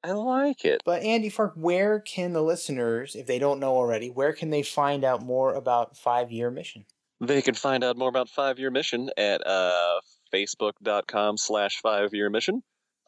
I 0.05 0.11
like 0.11 0.65
it. 0.65 0.81
But 0.85 1.03
Andy 1.03 1.29
Fark, 1.29 1.53
where 1.55 1.99
can 2.01 2.33
the 2.33 2.41
listeners, 2.41 3.15
if 3.15 3.25
they 3.25 3.39
don't 3.39 3.59
know 3.61 3.75
already, 3.77 4.09
where 4.09 4.33
can 4.33 4.49
they 4.49 4.61
find 4.63 5.05
out 5.05 5.21
more 5.21 5.53
about 5.53 5.95
Five 5.95 6.29
Year 6.31 6.51
Mission? 6.51 6.85
They 7.21 7.41
can 7.41 7.53
find 7.53 7.85
out 7.85 7.95
more 7.95 8.09
about 8.09 8.27
Five 8.27 8.59
Year 8.59 8.69
Mission 8.69 9.09
at 9.15 9.45
uh, 9.47 10.01
facebook.com 10.33 11.37
slash 11.37 11.79
Five 11.81 12.13
Year 12.13 12.29
Mission, 12.29 12.63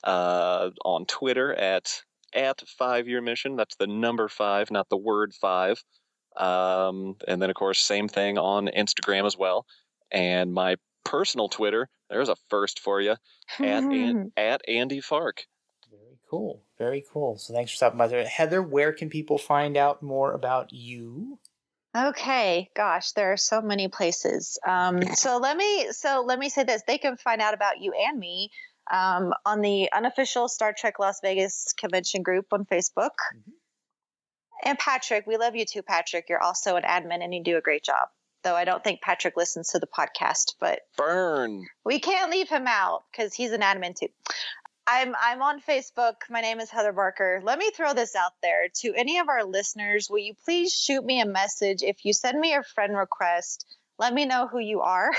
uh, 0.06 0.69
on 0.86 1.06
Twitter 1.06 1.53
at 1.53 2.02
at 2.34 2.61
Five 2.77 3.07
Year 3.07 3.22
Mission. 3.22 3.56
That's 3.56 3.76
the 3.77 3.88
number 3.88 4.27
five, 4.27 4.72
not 4.72 4.90
the 4.90 4.98
word 4.98 5.34
five. 5.34 5.84
Um, 6.38 7.15
and 7.27 7.41
then, 7.41 7.49
of 7.49 7.56
course, 7.56 7.80
same 7.80 8.07
thing 8.07 8.38
on 8.38 8.68
Instagram 8.68 9.26
as 9.26 9.38
well. 9.38 9.65
And 10.11 10.53
my 10.53 10.76
personal 11.06 11.48
Twitter, 11.48 11.88
there's 12.10 12.30
a 12.30 12.36
first 12.49 12.80
for 12.80 12.99
you, 12.99 13.15
at, 13.60 13.84
An- 13.84 14.32
at 14.38 14.61
Andy 14.68 14.99
Fark. 14.99 15.45
Very 15.90 16.19
cool. 16.30 16.64
Very 16.77 17.06
cool. 17.11 17.38
So 17.38 17.53
thanks 17.53 17.72
for 17.72 17.77
stopping 17.77 17.98
by. 17.98 18.07
there. 18.07 18.26
Heather, 18.26 18.61
where 18.61 18.91
can 18.91 19.10
people 19.10 19.38
find 19.38 19.77
out 19.77 20.03
more 20.03 20.34
about 20.34 20.73
you? 20.73 21.40
Okay, 21.95 22.69
gosh, 22.76 23.14
there 23.14 23.32
are 23.32 23.38
so 23.38 23.61
many 23.61 23.88
places. 23.88 24.60
Um, 24.68 25.02
so 25.15 25.38
let 25.38 25.56
me 25.56 25.88
so 25.91 26.23
let 26.26 26.38
me 26.38 26.49
say 26.49 26.64
this: 26.64 26.82
they 26.86 26.98
can 26.98 27.15
find 27.15 27.41
out 27.41 27.53
about 27.53 27.80
you 27.80 27.94
and 27.94 28.19
me 28.19 28.52
um, 28.91 29.34
on 29.45 29.62
the 29.62 29.91
unofficial 29.91 30.48
Star 30.48 30.74
Trek 30.78 30.99
Las 30.99 31.20
Vegas 31.22 31.74
convention 31.78 32.22
group 32.24 32.48
on 32.52 32.66
Facebook. 32.66 33.16
Mhm. 33.36 33.53
And 34.64 34.80
Patrick, 34.80 35.28
we 35.28 35.38
love 35.38 35.56
you 35.56 35.66
too, 35.66 35.84
Patrick. 35.84 36.30
You're 36.30 36.41
also 36.41 36.76
an 36.76 36.84
admin 36.84 37.24
and 37.24 37.34
you 37.34 37.44
do 37.44 37.57
a 37.57 37.62
great 37.62 37.84
job. 37.84 38.10
Though 38.44 38.56
I 38.56 38.64
don't 38.64 38.84
think 38.84 39.02
Patrick 39.02 39.36
listens 39.38 39.70
to 39.70 39.80
the 39.80 39.88
podcast, 39.88 40.53
but 40.60 40.82
Burn. 40.98 41.66
we 41.84 41.99
can't 41.99 42.32
leave 42.32 42.48
him 42.48 42.68
out 42.68 43.03
because 43.12 43.34
he's 43.34 43.52
an 43.52 43.62
admin 43.62 43.95
too. 43.98 44.10
I'm 44.88 45.16
I'm 45.20 45.41
on 45.41 45.62
Facebook. 45.62 46.14
My 46.30 46.41
name 46.41 46.60
is 46.60 46.70
Heather 46.70 46.94
Barker. 46.94 47.41
Let 47.44 47.57
me 47.57 47.72
throw 47.72 47.94
this 47.95 48.16
out 48.16 48.34
there 48.44 48.68
to 48.82 48.94
any 48.94 49.18
of 49.18 49.30
our 49.30 49.44
listeners. 49.44 50.10
Will 50.12 50.20
you 50.20 50.36
please 50.45 50.72
shoot 50.74 51.03
me 51.03 51.22
a 51.22 51.26
message 51.26 51.82
if 51.82 52.06
you 52.06 52.14
send 52.14 52.40
me 52.40 52.53
a 52.53 52.62
friend 52.62 52.95
request? 52.95 53.66
Let 53.98 54.14
me 54.14 54.26
know 54.26 54.48
who 54.48 54.60
you 54.60 54.82
are, 54.82 55.12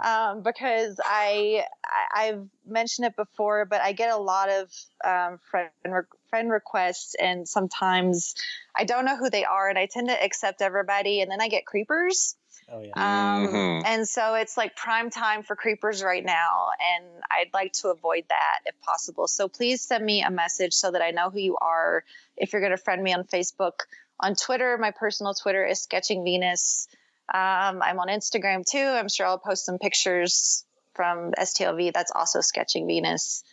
um, 0.00 0.42
because 0.42 1.00
I, 1.04 1.64
I 1.84 2.28
I've 2.28 2.46
mentioned 2.66 3.06
it 3.06 3.16
before, 3.16 3.64
but 3.64 3.80
I 3.80 3.92
get 3.92 4.10
a 4.10 4.16
lot 4.16 4.48
of 4.50 4.70
um, 5.04 5.38
friend 5.50 5.70
re- 5.84 6.02
friend 6.30 6.50
requests, 6.50 7.14
and 7.20 7.48
sometimes 7.48 8.34
I 8.76 8.84
don't 8.84 9.04
know 9.04 9.16
who 9.16 9.30
they 9.30 9.44
are, 9.44 9.68
and 9.68 9.78
I 9.78 9.86
tend 9.86 10.08
to 10.08 10.24
accept 10.24 10.62
everybody, 10.62 11.20
and 11.20 11.30
then 11.30 11.40
I 11.40 11.48
get 11.48 11.66
creepers. 11.66 12.36
oh 12.70 12.80
yeah. 12.80 12.92
Um, 12.96 13.46
Mhm. 13.48 13.82
And 13.84 14.08
so 14.08 14.34
it's 14.34 14.56
like 14.56 14.76
prime 14.76 15.10
time 15.10 15.42
for 15.42 15.56
creepers 15.56 16.02
right 16.02 16.24
now. 16.24 16.68
And 16.80 17.04
I'd 17.30 17.52
like 17.52 17.72
to 17.74 17.88
avoid 17.88 18.24
that 18.28 18.60
if 18.64 18.80
possible. 18.80 19.26
So 19.28 19.48
please 19.48 19.82
send 19.82 20.04
me 20.04 20.22
a 20.22 20.30
message 20.30 20.72
so 20.72 20.90
that 20.90 21.02
I 21.02 21.10
know 21.10 21.28
who 21.30 21.38
you 21.38 21.56
are. 21.60 22.04
If 22.36 22.52
you're 22.52 22.62
going 22.62 22.72
to 22.72 22.78
friend 22.78 23.02
me 23.02 23.12
on 23.12 23.24
Facebook, 23.24 23.72
on 24.18 24.34
Twitter, 24.36 24.78
my 24.78 24.90
personal 24.92 25.34
Twitter 25.34 25.64
is 25.66 25.82
Sketching 25.82 26.24
Venus. 26.24 26.88
Um, 27.32 27.82
I'm 27.82 27.98
on 27.98 28.08
Instagram 28.08 28.64
too. 28.64 28.78
I'm 28.78 29.08
sure 29.08 29.26
I'll 29.26 29.38
post 29.38 29.64
some 29.64 29.78
pictures 29.78 30.64
from 30.94 31.32
STLV. 31.32 31.92
That's 31.92 32.12
also 32.14 32.40
Sketching 32.40 32.86
Venus. 32.86 33.44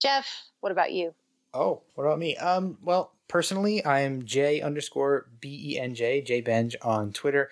Jeff, 0.00 0.26
what 0.60 0.72
about 0.72 0.92
you? 0.92 1.14
Oh, 1.52 1.82
what 1.94 2.04
about 2.04 2.18
me? 2.18 2.36
Um, 2.36 2.78
well, 2.82 3.12
personally, 3.26 3.84
I 3.84 4.00
am 4.00 4.24
J 4.24 4.60
underscore 4.60 5.26
B 5.40 5.74
E 5.74 5.78
N 5.78 5.94
J, 5.94 6.20
J 6.20 6.40
Benj 6.40 6.76
on 6.82 7.12
Twitter. 7.12 7.50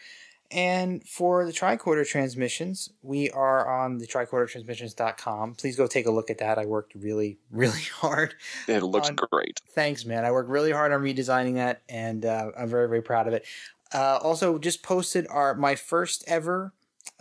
And 0.50 1.02
for 1.06 1.44
the 1.44 1.52
tricorder 1.52 2.06
transmissions, 2.06 2.90
we 3.02 3.30
are 3.30 3.68
on 3.68 3.98
the 3.98 4.06
tricordertransmissions.com. 4.06 5.54
Please 5.56 5.76
go 5.76 5.88
take 5.88 6.06
a 6.06 6.10
look 6.10 6.30
at 6.30 6.38
that. 6.38 6.56
I 6.58 6.66
worked 6.66 6.94
really, 6.94 7.38
really 7.50 7.82
hard. 7.94 8.34
It 8.68 8.82
looks 8.82 9.08
On- 9.08 9.16
great. 9.16 9.60
Thanks, 9.70 10.04
man. 10.04 10.24
I 10.24 10.30
worked 10.30 10.48
really 10.48 10.70
hard 10.70 10.92
on 10.92 11.00
redesigning 11.02 11.54
that, 11.54 11.82
and 11.88 12.24
uh, 12.24 12.52
I'm 12.56 12.68
very, 12.68 12.88
very 12.88 13.02
proud 13.02 13.26
of 13.26 13.34
it. 13.34 13.44
Uh, 13.94 14.18
also, 14.22 14.58
just 14.58 14.82
posted 14.82 15.26
our 15.30 15.54
my 15.54 15.74
first 15.74 16.24
ever 16.26 16.72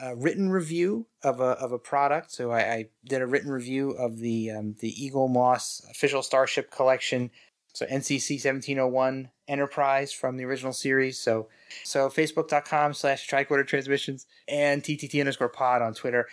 uh, 0.02 0.16
written 0.16 0.50
review 0.50 1.08
of 1.24 1.40
a 1.40 1.52
of 1.52 1.72
a 1.72 1.80
product. 1.80 2.32
So 2.32 2.52
I, 2.52 2.60
I 2.60 2.86
did 3.06 3.22
a 3.22 3.28
written 3.28 3.52
review 3.52 3.92
of 3.92 4.18
the 4.18 4.52
um, 4.52 4.76
the 4.80 4.94
Eaglemoss 4.94 5.90
official 5.90 6.22
Starship 6.22 6.72
collection. 6.72 7.32
So 7.74 7.86
NCC 7.86 8.36
1701 8.36 9.30
Enterprise 9.48 10.12
from 10.12 10.38
the 10.38 10.46
original 10.46 10.74
series. 10.74 11.20
So 11.20 11.50
so 11.84 12.10
facebook.com 12.10 12.94
slash 12.94 13.30
tricorder 13.30 13.68
transmissions 13.68 14.26
and 14.48 14.82
TTT 14.82 15.20
underscore 15.20 15.50
pod 15.50 15.82
on 15.82 15.94
Twitter. 15.94 16.28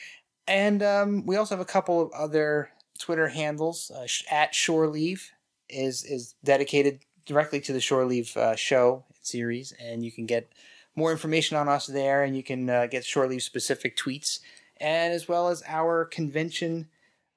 And 0.46 0.82
um, 0.82 1.26
we 1.26 1.36
also 1.36 1.54
have 1.54 1.62
a 1.62 1.68
couple 1.68 2.00
of 2.00 2.10
other 2.12 2.70
Twitter 2.98 3.28
handles. 3.28 3.90
Uh, 3.94 4.06
sh- 4.06 4.24
at 4.30 4.54
Shore 4.54 4.86
Leave 4.86 5.30
is 5.68 6.04
is 6.04 6.34
dedicated 6.44 7.00
directly 7.26 7.60
to 7.60 7.72
the 7.72 7.80
Shore 7.80 8.04
Leave 8.04 8.36
uh, 8.36 8.56
show 8.56 9.04
series, 9.27 9.73
and 9.81 10.05
you 10.05 10.12
can 10.12 10.27
get 10.27 10.53
more 10.94 11.11
information 11.12 11.57
on 11.57 11.69
us 11.69 11.86
there, 11.86 12.23
and 12.23 12.36
you 12.36 12.43
can 12.43 12.69
uh, 12.69 12.86
get 12.86 13.05
Shore 13.05 13.27
Leave 13.27 13.43
specific 13.43 13.97
tweets, 13.97 14.40
and 14.78 15.12
as 15.12 15.27
well 15.28 15.49
as 15.49 15.62
our 15.66 16.05
convention 16.05 16.89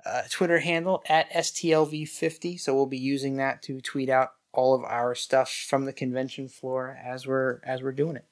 uh, 0.06 0.24
Twitter 0.30 0.60
handle 0.60 1.04
at 1.08 1.32
STLV50. 1.32 2.60
So 2.60 2.76
we'll 2.76 2.86
be 2.86 2.98
using 2.98 3.38
that 3.38 3.62
to 3.64 3.82
tweet 3.82 4.10
out 4.10 4.32
all 4.54 4.74
of 4.76 4.84
our 4.84 5.16
stuff 5.16 5.52
from 5.52 5.86
the 5.86 5.94
convention 5.94 6.48
floor 6.48 6.98
as 7.04 7.26
we're 7.28 7.60
as 7.64 7.82
we're 7.82 7.92
doing 7.92 8.16
it. 8.16 8.26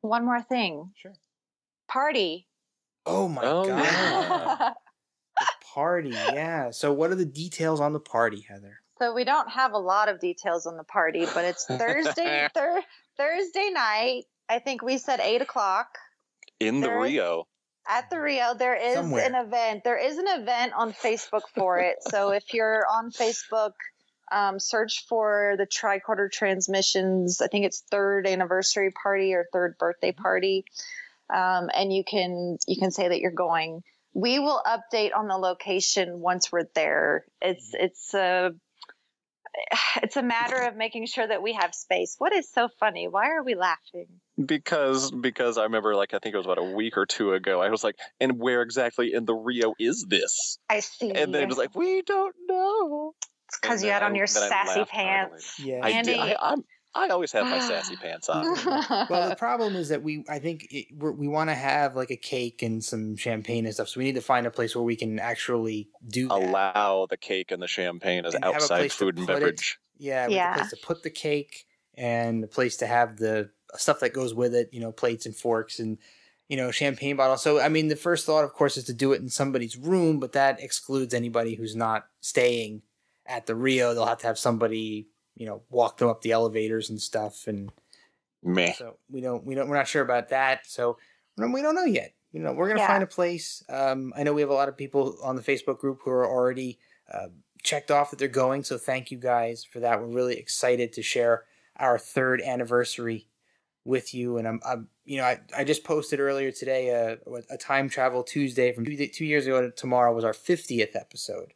One 0.00 0.24
more 0.24 0.42
thing 0.42 0.90
Sure. 0.96 1.14
party. 1.88 2.46
Oh 3.06 3.28
my 3.28 3.42
Oh, 3.44 3.66
god, 3.66 3.78
yeah. 3.84 4.70
the 5.38 5.46
party! 5.74 6.10
Yeah. 6.10 6.70
So 6.70 6.92
what 6.92 7.10
are 7.10 7.14
the 7.16 7.24
details 7.24 7.80
on 7.80 7.92
the 7.92 8.00
party, 8.00 8.40
Heather? 8.48 8.80
So 8.98 9.12
we 9.12 9.24
don't 9.24 9.50
have 9.50 9.72
a 9.72 9.78
lot 9.78 10.08
of 10.08 10.20
details 10.20 10.66
on 10.66 10.76
the 10.76 10.84
party, 10.84 11.26
but 11.34 11.44
it's 11.44 11.64
Thursday, 11.68 12.48
thir- 12.54 12.82
Thursday 13.16 13.70
night. 13.72 14.24
I 14.48 14.58
think 14.58 14.82
we 14.82 14.98
said 14.98 15.20
eight 15.20 15.42
o'clock 15.42 15.88
In 16.60 16.80
the 16.80 16.88
There 16.88 17.04
is- 17.04 17.12
Rio. 17.12 17.46
at 17.88 18.08
the 18.10 18.20
Rio. 18.20 18.54
There 18.54 18.76
is 18.76 18.94
Somewhere. 18.94 19.24
an 19.26 19.34
event. 19.34 19.84
There 19.84 19.98
is 19.98 20.16
an 20.18 20.26
event 20.28 20.72
on 20.76 20.92
Facebook 20.92 21.42
for 21.54 21.78
it. 21.80 21.96
so 22.08 22.30
if 22.40 22.52
you're 22.54 22.84
on 22.90 23.10
Facebook, 23.10 23.72
um, 24.32 24.58
search 24.58 25.04
for 25.08 25.54
the 25.58 25.66
Tricorder 25.66 26.30
Transmissions. 26.32 27.40
I 27.42 27.46
think 27.48 27.66
it's 27.66 27.82
third 27.90 28.26
anniversary 28.26 28.90
party 28.90 29.34
or 29.34 29.46
third 29.52 29.76
birthday 29.78 30.12
party, 30.12 30.64
um, 31.32 31.68
and 31.74 31.92
you 31.92 32.04
can 32.04 32.56
you 32.66 32.76
can 32.78 32.90
say 32.90 33.08
that 33.08 33.20
you're 33.20 33.30
going. 33.32 33.82
We 34.14 34.38
will 34.38 34.62
update 34.66 35.10
on 35.14 35.28
the 35.28 35.36
location 35.36 36.20
once 36.20 36.50
we're 36.50 36.64
there. 36.74 37.26
It's 37.42 37.70
it's 37.74 38.14
a 38.14 38.52
it's 40.02 40.16
a 40.16 40.22
matter 40.22 40.56
of 40.56 40.76
making 40.76 41.06
sure 41.06 41.26
that 41.26 41.42
we 41.42 41.54
have 41.54 41.74
space. 41.74 42.16
What 42.18 42.34
is 42.34 42.50
so 42.50 42.68
funny? 42.80 43.08
Why 43.08 43.30
are 43.30 43.42
we 43.42 43.54
laughing? 43.54 44.06
because 44.44 45.10
because 45.12 45.58
I 45.58 45.64
remember 45.64 45.94
like 45.94 46.12
I 46.14 46.18
think 46.18 46.34
it 46.34 46.38
was 46.38 46.46
about 46.46 46.58
a 46.58 46.74
week 46.74 46.96
or 46.96 47.06
two 47.06 47.32
ago. 47.32 47.60
I 47.62 47.70
was 47.70 47.84
like, 47.84 47.96
and 48.20 48.38
where 48.38 48.62
exactly 48.62 49.12
in 49.14 49.24
the 49.24 49.34
Rio 49.34 49.74
is 49.78 50.04
this? 50.08 50.58
I 50.68 50.80
see. 50.80 51.12
And 51.12 51.32
then 51.34 51.42
it 51.44 51.48
was 51.48 51.58
like, 51.58 51.74
we 51.74 52.02
don't 52.02 52.34
know. 52.48 53.14
it's 53.48 53.58
because 53.60 53.82
you 53.84 53.90
had 53.90 54.02
then 54.02 54.10
on 54.10 54.16
your 54.16 54.26
sassy 54.26 54.80
laughed 54.80 54.90
heartily. 54.90 55.30
pants. 55.30 55.60
Yeah. 55.60 55.80
I 55.82 56.02
did. 56.02 56.16
Andy- 56.16 56.20
I, 56.34 56.36
I'm, 56.40 56.64
I 56.96 57.08
always 57.08 57.32
have 57.32 57.46
my 57.46 57.58
sassy 57.58 57.96
pants 58.02 58.28
on. 58.28 58.44
well, 59.10 59.28
the 59.28 59.36
problem 59.36 59.74
is 59.76 59.88
that 59.88 60.02
we, 60.02 60.24
I 60.28 60.38
think, 60.38 60.66
it, 60.70 60.86
we're, 60.96 61.12
we 61.12 61.26
want 61.28 61.50
to 61.50 61.54
have 61.54 61.96
like 61.96 62.10
a 62.10 62.16
cake 62.16 62.62
and 62.62 62.82
some 62.84 63.16
champagne 63.16 63.64
and 63.66 63.74
stuff. 63.74 63.88
So 63.88 63.98
we 63.98 64.04
need 64.04 64.14
to 64.14 64.20
find 64.20 64.46
a 64.46 64.50
place 64.50 64.74
where 64.76 64.84
we 64.84 64.96
can 64.96 65.18
actually 65.18 65.88
do 66.08 66.28
that. 66.28 66.34
Allow 66.34 67.06
the 67.10 67.16
cake 67.16 67.50
and 67.50 67.60
the 67.62 67.66
champagne 67.68 68.24
as 68.24 68.34
And 68.34 68.44
outside 68.44 68.92
food 68.92 69.16
and 69.18 69.26
put 69.26 69.36
it. 69.36 69.40
beverage. 69.40 69.78
Yeah, 69.98 70.26
with 70.26 70.34
Yeah. 70.36 70.52
a 70.54 70.58
place 70.58 70.70
to 70.70 70.76
put 70.76 71.02
the 71.02 71.10
cake 71.10 71.66
and 71.94 72.44
a 72.44 72.48
place 72.48 72.76
to 72.78 72.86
have 72.86 73.16
the 73.18 73.50
stuff 73.76 74.00
that 74.00 74.12
goes 74.12 74.34
with 74.34 74.54
it. 74.54 74.68
You 74.72 74.80
know, 74.80 74.92
plates 74.92 75.26
and 75.26 75.34
forks 75.36 75.78
and 75.78 75.98
you 76.48 76.56
know 76.56 76.70
champagne 76.70 77.16
bottle. 77.16 77.36
So 77.36 77.60
I 77.60 77.68
mean, 77.68 77.88
the 77.88 77.96
first 77.96 78.26
thought, 78.26 78.44
of 78.44 78.52
course, 78.52 78.76
is 78.76 78.84
to 78.84 78.92
do 78.92 79.12
it 79.12 79.20
in 79.20 79.28
somebody's 79.28 79.76
room, 79.76 80.18
but 80.20 80.32
that 80.32 80.60
excludes 80.62 81.14
anybody 81.14 81.54
who's 81.54 81.74
not 81.76 82.06
staying 82.20 82.82
at 83.26 83.46
the 83.46 83.54
Rio. 83.54 83.94
They'll 83.94 84.06
have 84.06 84.18
to 84.18 84.26
have 84.26 84.38
somebody, 84.38 85.08
you 85.36 85.46
know, 85.46 85.62
walk 85.70 85.98
them 85.98 86.08
up 86.08 86.22
the 86.22 86.32
elevators 86.32 86.90
and 86.90 87.00
stuff 87.00 87.46
and. 87.46 87.70
Meh. 88.46 88.74
So 88.74 88.98
we 89.10 89.22
don't 89.22 89.42
we 89.46 89.54
don't 89.54 89.68
we're 89.70 89.76
not 89.76 89.88
sure 89.88 90.02
about 90.02 90.28
that. 90.28 90.66
So 90.66 90.98
we 91.38 91.62
don't- 91.62 91.74
know 91.74 91.84
yet. 91.84 92.12
You 92.30 92.40
know, 92.40 92.52
we're 92.52 92.68
gonna 92.68 92.80
Yeah. 92.80 92.88
find 92.88 93.02
a 93.02 93.06
place. 93.06 93.64
Um, 93.70 94.12
I 94.14 94.22
know 94.22 94.34
we 94.34 94.42
have 94.42 94.50
a 94.50 94.54
lot 94.54 94.68
of 94.68 94.76
people 94.76 95.16
on 95.22 95.34
the 95.34 95.40
Facebook 95.42 95.78
group 95.78 96.00
who 96.04 96.10
are 96.10 96.26
already 96.28 96.78
uh, 97.10 97.28
checked 97.62 97.90
off 97.90 98.10
that 98.10 98.18
they're 98.18 98.28
going. 98.28 98.62
So 98.62 98.76
thank 98.76 99.10
you 99.10 99.16
guys 99.16 99.64
for 99.64 99.80
that. 99.80 99.98
We're 99.98 100.08
really 100.08 100.36
excited 100.36 100.92
to 100.92 101.02
share 101.02 101.44
our 101.76 101.96
third 101.98 102.42
anniversary 102.42 103.28
with 103.86 104.12
you. 104.14 104.36
And 104.36 104.46
I'm, 104.46 104.60
I'm 104.66 104.88
you 105.06 105.16
know, 105.16 105.24
I, 105.24 105.40
I 105.56 105.64
just 105.64 105.82
posted 105.84 106.20
earlier 106.20 106.50
today 106.52 106.88
a, 106.90 107.18
a 107.48 107.56
time 107.56 107.88
travel 107.88 108.22
Tuesday 108.22 108.72
from 108.72 108.84
two, 108.84 109.06
two 109.08 109.24
years 109.24 109.46
ago 109.46 109.62
to 109.62 109.70
tomorrow 109.70 110.12
was 110.14 110.24
our 110.24 110.32
50th 110.34 110.94
episode. 110.96 111.54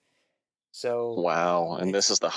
So 0.72 1.12
Wow. 1.20 1.74
And 1.74 1.94
this 1.94 2.10
is 2.10 2.18
the 2.18 2.30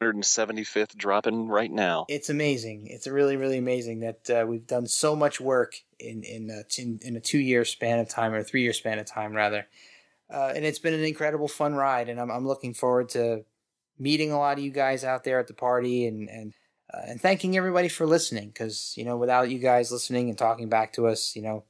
175th 0.00 0.96
dropping 0.96 1.48
right 1.48 1.70
now. 1.70 2.06
it's 2.08 2.30
amazing. 2.30 2.86
It's 2.86 3.06
really, 3.06 3.36
really 3.36 3.58
amazing 3.58 4.00
that 4.00 4.30
uh, 4.30 4.46
we've 4.46 4.66
done 4.66 4.86
so 4.86 5.16
much 5.16 5.40
work 5.40 5.74
in 5.98 6.22
in 6.22 6.50
a, 6.50 6.80
in, 6.80 7.00
in 7.02 7.16
a 7.16 7.20
two 7.20 7.38
year 7.38 7.64
span 7.64 7.98
of 7.98 8.08
time 8.08 8.32
or 8.32 8.38
a 8.38 8.44
three 8.44 8.62
year 8.62 8.72
span 8.72 8.98
of 8.98 9.06
time 9.06 9.32
rather, 9.32 9.66
uh, 10.32 10.52
and 10.54 10.64
it's 10.64 10.78
been 10.78 10.94
an 10.94 11.04
incredible 11.04 11.48
fun 11.48 11.74
ride. 11.74 12.08
And 12.08 12.20
I'm 12.20 12.30
I'm 12.30 12.46
looking 12.46 12.74
forward 12.74 13.08
to 13.10 13.44
meeting 13.98 14.30
a 14.30 14.38
lot 14.38 14.58
of 14.58 14.64
you 14.64 14.70
guys 14.70 15.04
out 15.04 15.24
there 15.24 15.40
at 15.40 15.48
the 15.48 15.54
party 15.54 16.06
and 16.06 16.28
and 16.28 16.54
uh, 16.92 17.02
and 17.06 17.20
thanking 17.20 17.56
everybody 17.56 17.88
for 17.88 18.06
listening 18.06 18.48
because 18.48 18.94
you 18.96 19.04
know 19.04 19.16
without 19.16 19.50
you 19.50 19.58
guys 19.58 19.90
listening 19.90 20.28
and 20.28 20.38
talking 20.38 20.68
back 20.68 20.92
to 20.94 21.06
us, 21.06 21.34
you 21.34 21.42
know, 21.42 21.64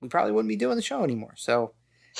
we 0.00 0.08
probably 0.08 0.32
wouldn't 0.32 0.50
be 0.50 0.56
doing 0.56 0.76
the 0.76 0.82
show 0.82 1.02
anymore. 1.02 1.34
So. 1.36 1.72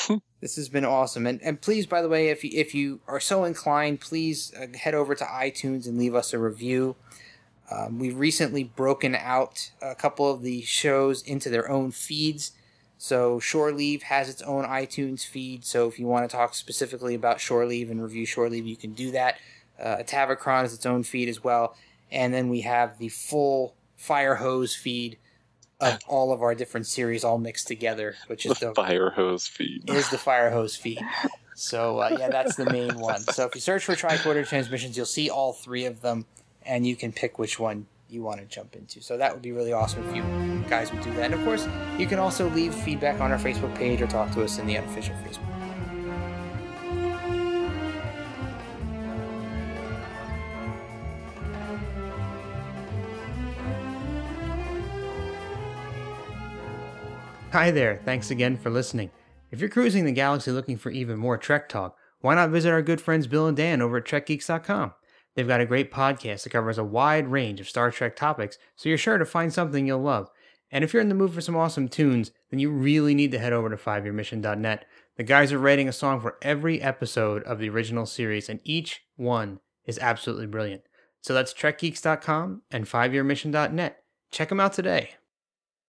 This 0.40 0.56
has 0.56 0.70
been 0.70 0.86
awesome, 0.86 1.26
and 1.26 1.40
and 1.42 1.60
please, 1.60 1.86
by 1.86 2.00
the 2.00 2.08
way, 2.08 2.28
if 2.28 2.42
you, 2.42 2.50
if 2.54 2.74
you 2.74 3.00
are 3.06 3.20
so 3.20 3.44
inclined, 3.44 4.00
please 4.00 4.54
uh, 4.58 4.76
head 4.76 4.94
over 4.94 5.14
to 5.14 5.24
iTunes 5.24 5.86
and 5.86 5.98
leave 5.98 6.14
us 6.14 6.32
a 6.32 6.38
review. 6.38 6.96
Um, 7.70 7.98
we've 7.98 8.18
recently 8.18 8.64
broken 8.64 9.14
out 9.14 9.70
a 9.80 9.94
couple 9.94 10.30
of 10.30 10.42
the 10.42 10.62
shows 10.62 11.22
into 11.22 11.50
their 11.50 11.70
own 11.70 11.90
feeds. 11.90 12.52
So 12.98 13.38
Shore 13.38 13.72
Leave 13.72 14.02
has 14.04 14.28
its 14.28 14.42
own 14.42 14.64
iTunes 14.64 15.24
feed. 15.24 15.64
So 15.64 15.88
if 15.88 15.98
you 15.98 16.06
want 16.06 16.28
to 16.28 16.36
talk 16.36 16.54
specifically 16.54 17.14
about 17.14 17.40
Shore 17.40 17.64
Leave 17.64 17.90
and 17.90 18.02
review 18.02 18.26
Shore 18.26 18.50
Leave, 18.50 18.66
you 18.66 18.76
can 18.76 18.92
do 18.92 19.10
that. 19.12 19.38
Uh, 19.80 19.98
Tavacron 19.98 20.64
is 20.64 20.74
its 20.74 20.84
own 20.84 21.02
feed 21.02 21.28
as 21.28 21.42
well, 21.42 21.76
and 22.10 22.34
then 22.34 22.48
we 22.50 22.62
have 22.62 22.98
the 22.98 23.08
full 23.08 23.74
Fire 23.96 24.36
Hose 24.36 24.74
feed 24.74 25.18
of 25.80 25.98
all 26.08 26.32
of 26.32 26.42
our 26.42 26.54
different 26.54 26.86
series 26.86 27.24
all 27.24 27.38
mixed 27.38 27.66
together, 27.68 28.14
which 28.26 28.46
is 28.46 28.58
The 28.58 28.68
the 28.68 28.74
fire 28.74 29.10
hose 29.10 29.46
feed. 29.46 29.88
is 29.90 30.08
the 30.10 30.18
fire 30.18 30.50
hose 30.50 30.76
feed. 30.76 31.00
So 31.54 31.98
uh, 31.98 32.16
yeah, 32.18 32.28
that's 32.28 32.56
the 32.56 32.66
main 32.70 32.98
one. 32.98 33.20
So 33.20 33.46
if 33.46 33.54
you 33.54 33.60
search 33.60 33.84
for 33.84 33.94
tricorder 33.94 34.46
transmissions, 34.46 34.96
you'll 34.96 35.06
see 35.06 35.30
all 35.30 35.52
three 35.52 35.84
of 35.86 36.00
them, 36.00 36.26
and 36.64 36.86
you 36.86 36.96
can 36.96 37.12
pick 37.12 37.38
which 37.38 37.58
one 37.58 37.86
you 38.08 38.22
want 38.22 38.40
to 38.40 38.46
jump 38.46 38.74
into. 38.74 39.00
So 39.00 39.16
that 39.18 39.32
would 39.32 39.42
be 39.42 39.52
really 39.52 39.72
awesome 39.72 40.08
if 40.08 40.16
you 40.16 40.64
guys 40.68 40.92
would 40.92 41.02
do 41.02 41.12
that. 41.14 41.26
And 41.26 41.34
of 41.34 41.44
course, 41.44 41.68
you 41.98 42.06
can 42.06 42.18
also 42.18 42.50
leave 42.50 42.74
feedback 42.74 43.20
on 43.20 43.30
our 43.30 43.38
Facebook 43.38 43.74
page 43.76 44.02
or 44.02 44.06
talk 44.08 44.32
to 44.32 44.42
us 44.42 44.58
in 44.58 44.66
the 44.66 44.76
unofficial 44.78 45.14
Facebook. 45.24 45.46
Hi 57.52 57.72
there, 57.72 58.00
thanks 58.04 58.30
again 58.30 58.56
for 58.56 58.70
listening. 58.70 59.10
If 59.50 59.58
you're 59.58 59.68
cruising 59.68 60.04
the 60.04 60.12
galaxy 60.12 60.52
looking 60.52 60.76
for 60.76 60.90
even 60.90 61.18
more 61.18 61.36
Trek 61.36 61.68
talk, 61.68 61.96
why 62.20 62.36
not 62.36 62.50
visit 62.50 62.70
our 62.70 62.80
good 62.80 63.00
friends 63.00 63.26
Bill 63.26 63.48
and 63.48 63.56
Dan 63.56 63.82
over 63.82 63.96
at 63.96 64.04
TrekGeeks.com? 64.04 64.94
They've 65.34 65.48
got 65.48 65.60
a 65.60 65.66
great 65.66 65.90
podcast 65.90 66.44
that 66.44 66.50
covers 66.50 66.78
a 66.78 66.84
wide 66.84 67.26
range 67.26 67.60
of 67.60 67.68
Star 67.68 67.90
Trek 67.90 68.14
topics, 68.14 68.56
so 68.76 68.88
you're 68.88 68.96
sure 68.96 69.18
to 69.18 69.24
find 69.24 69.52
something 69.52 69.84
you'll 69.84 70.00
love. 70.00 70.30
And 70.70 70.84
if 70.84 70.94
you're 70.94 71.02
in 71.02 71.08
the 71.08 71.14
mood 71.16 71.34
for 71.34 71.40
some 71.40 71.56
awesome 71.56 71.88
tunes, 71.88 72.30
then 72.50 72.60
you 72.60 72.70
really 72.70 73.16
need 73.16 73.32
to 73.32 73.40
head 73.40 73.52
over 73.52 73.68
to 73.68 73.76
5yearmission.net. 73.76 74.84
The 75.16 75.24
guys 75.24 75.52
are 75.52 75.58
writing 75.58 75.88
a 75.88 75.92
song 75.92 76.20
for 76.20 76.38
every 76.42 76.80
episode 76.80 77.42
of 77.42 77.58
the 77.58 77.68
original 77.68 78.06
series, 78.06 78.48
and 78.48 78.60
each 78.62 79.00
one 79.16 79.58
is 79.86 79.98
absolutely 79.98 80.46
brilliant. 80.46 80.82
So 81.20 81.34
that's 81.34 81.52
TrekGeeks.com 81.52 82.62
and 82.70 82.86
5yearmission.net. 82.86 84.04
Check 84.30 84.50
them 84.50 84.60
out 84.60 84.72
today. 84.72 85.14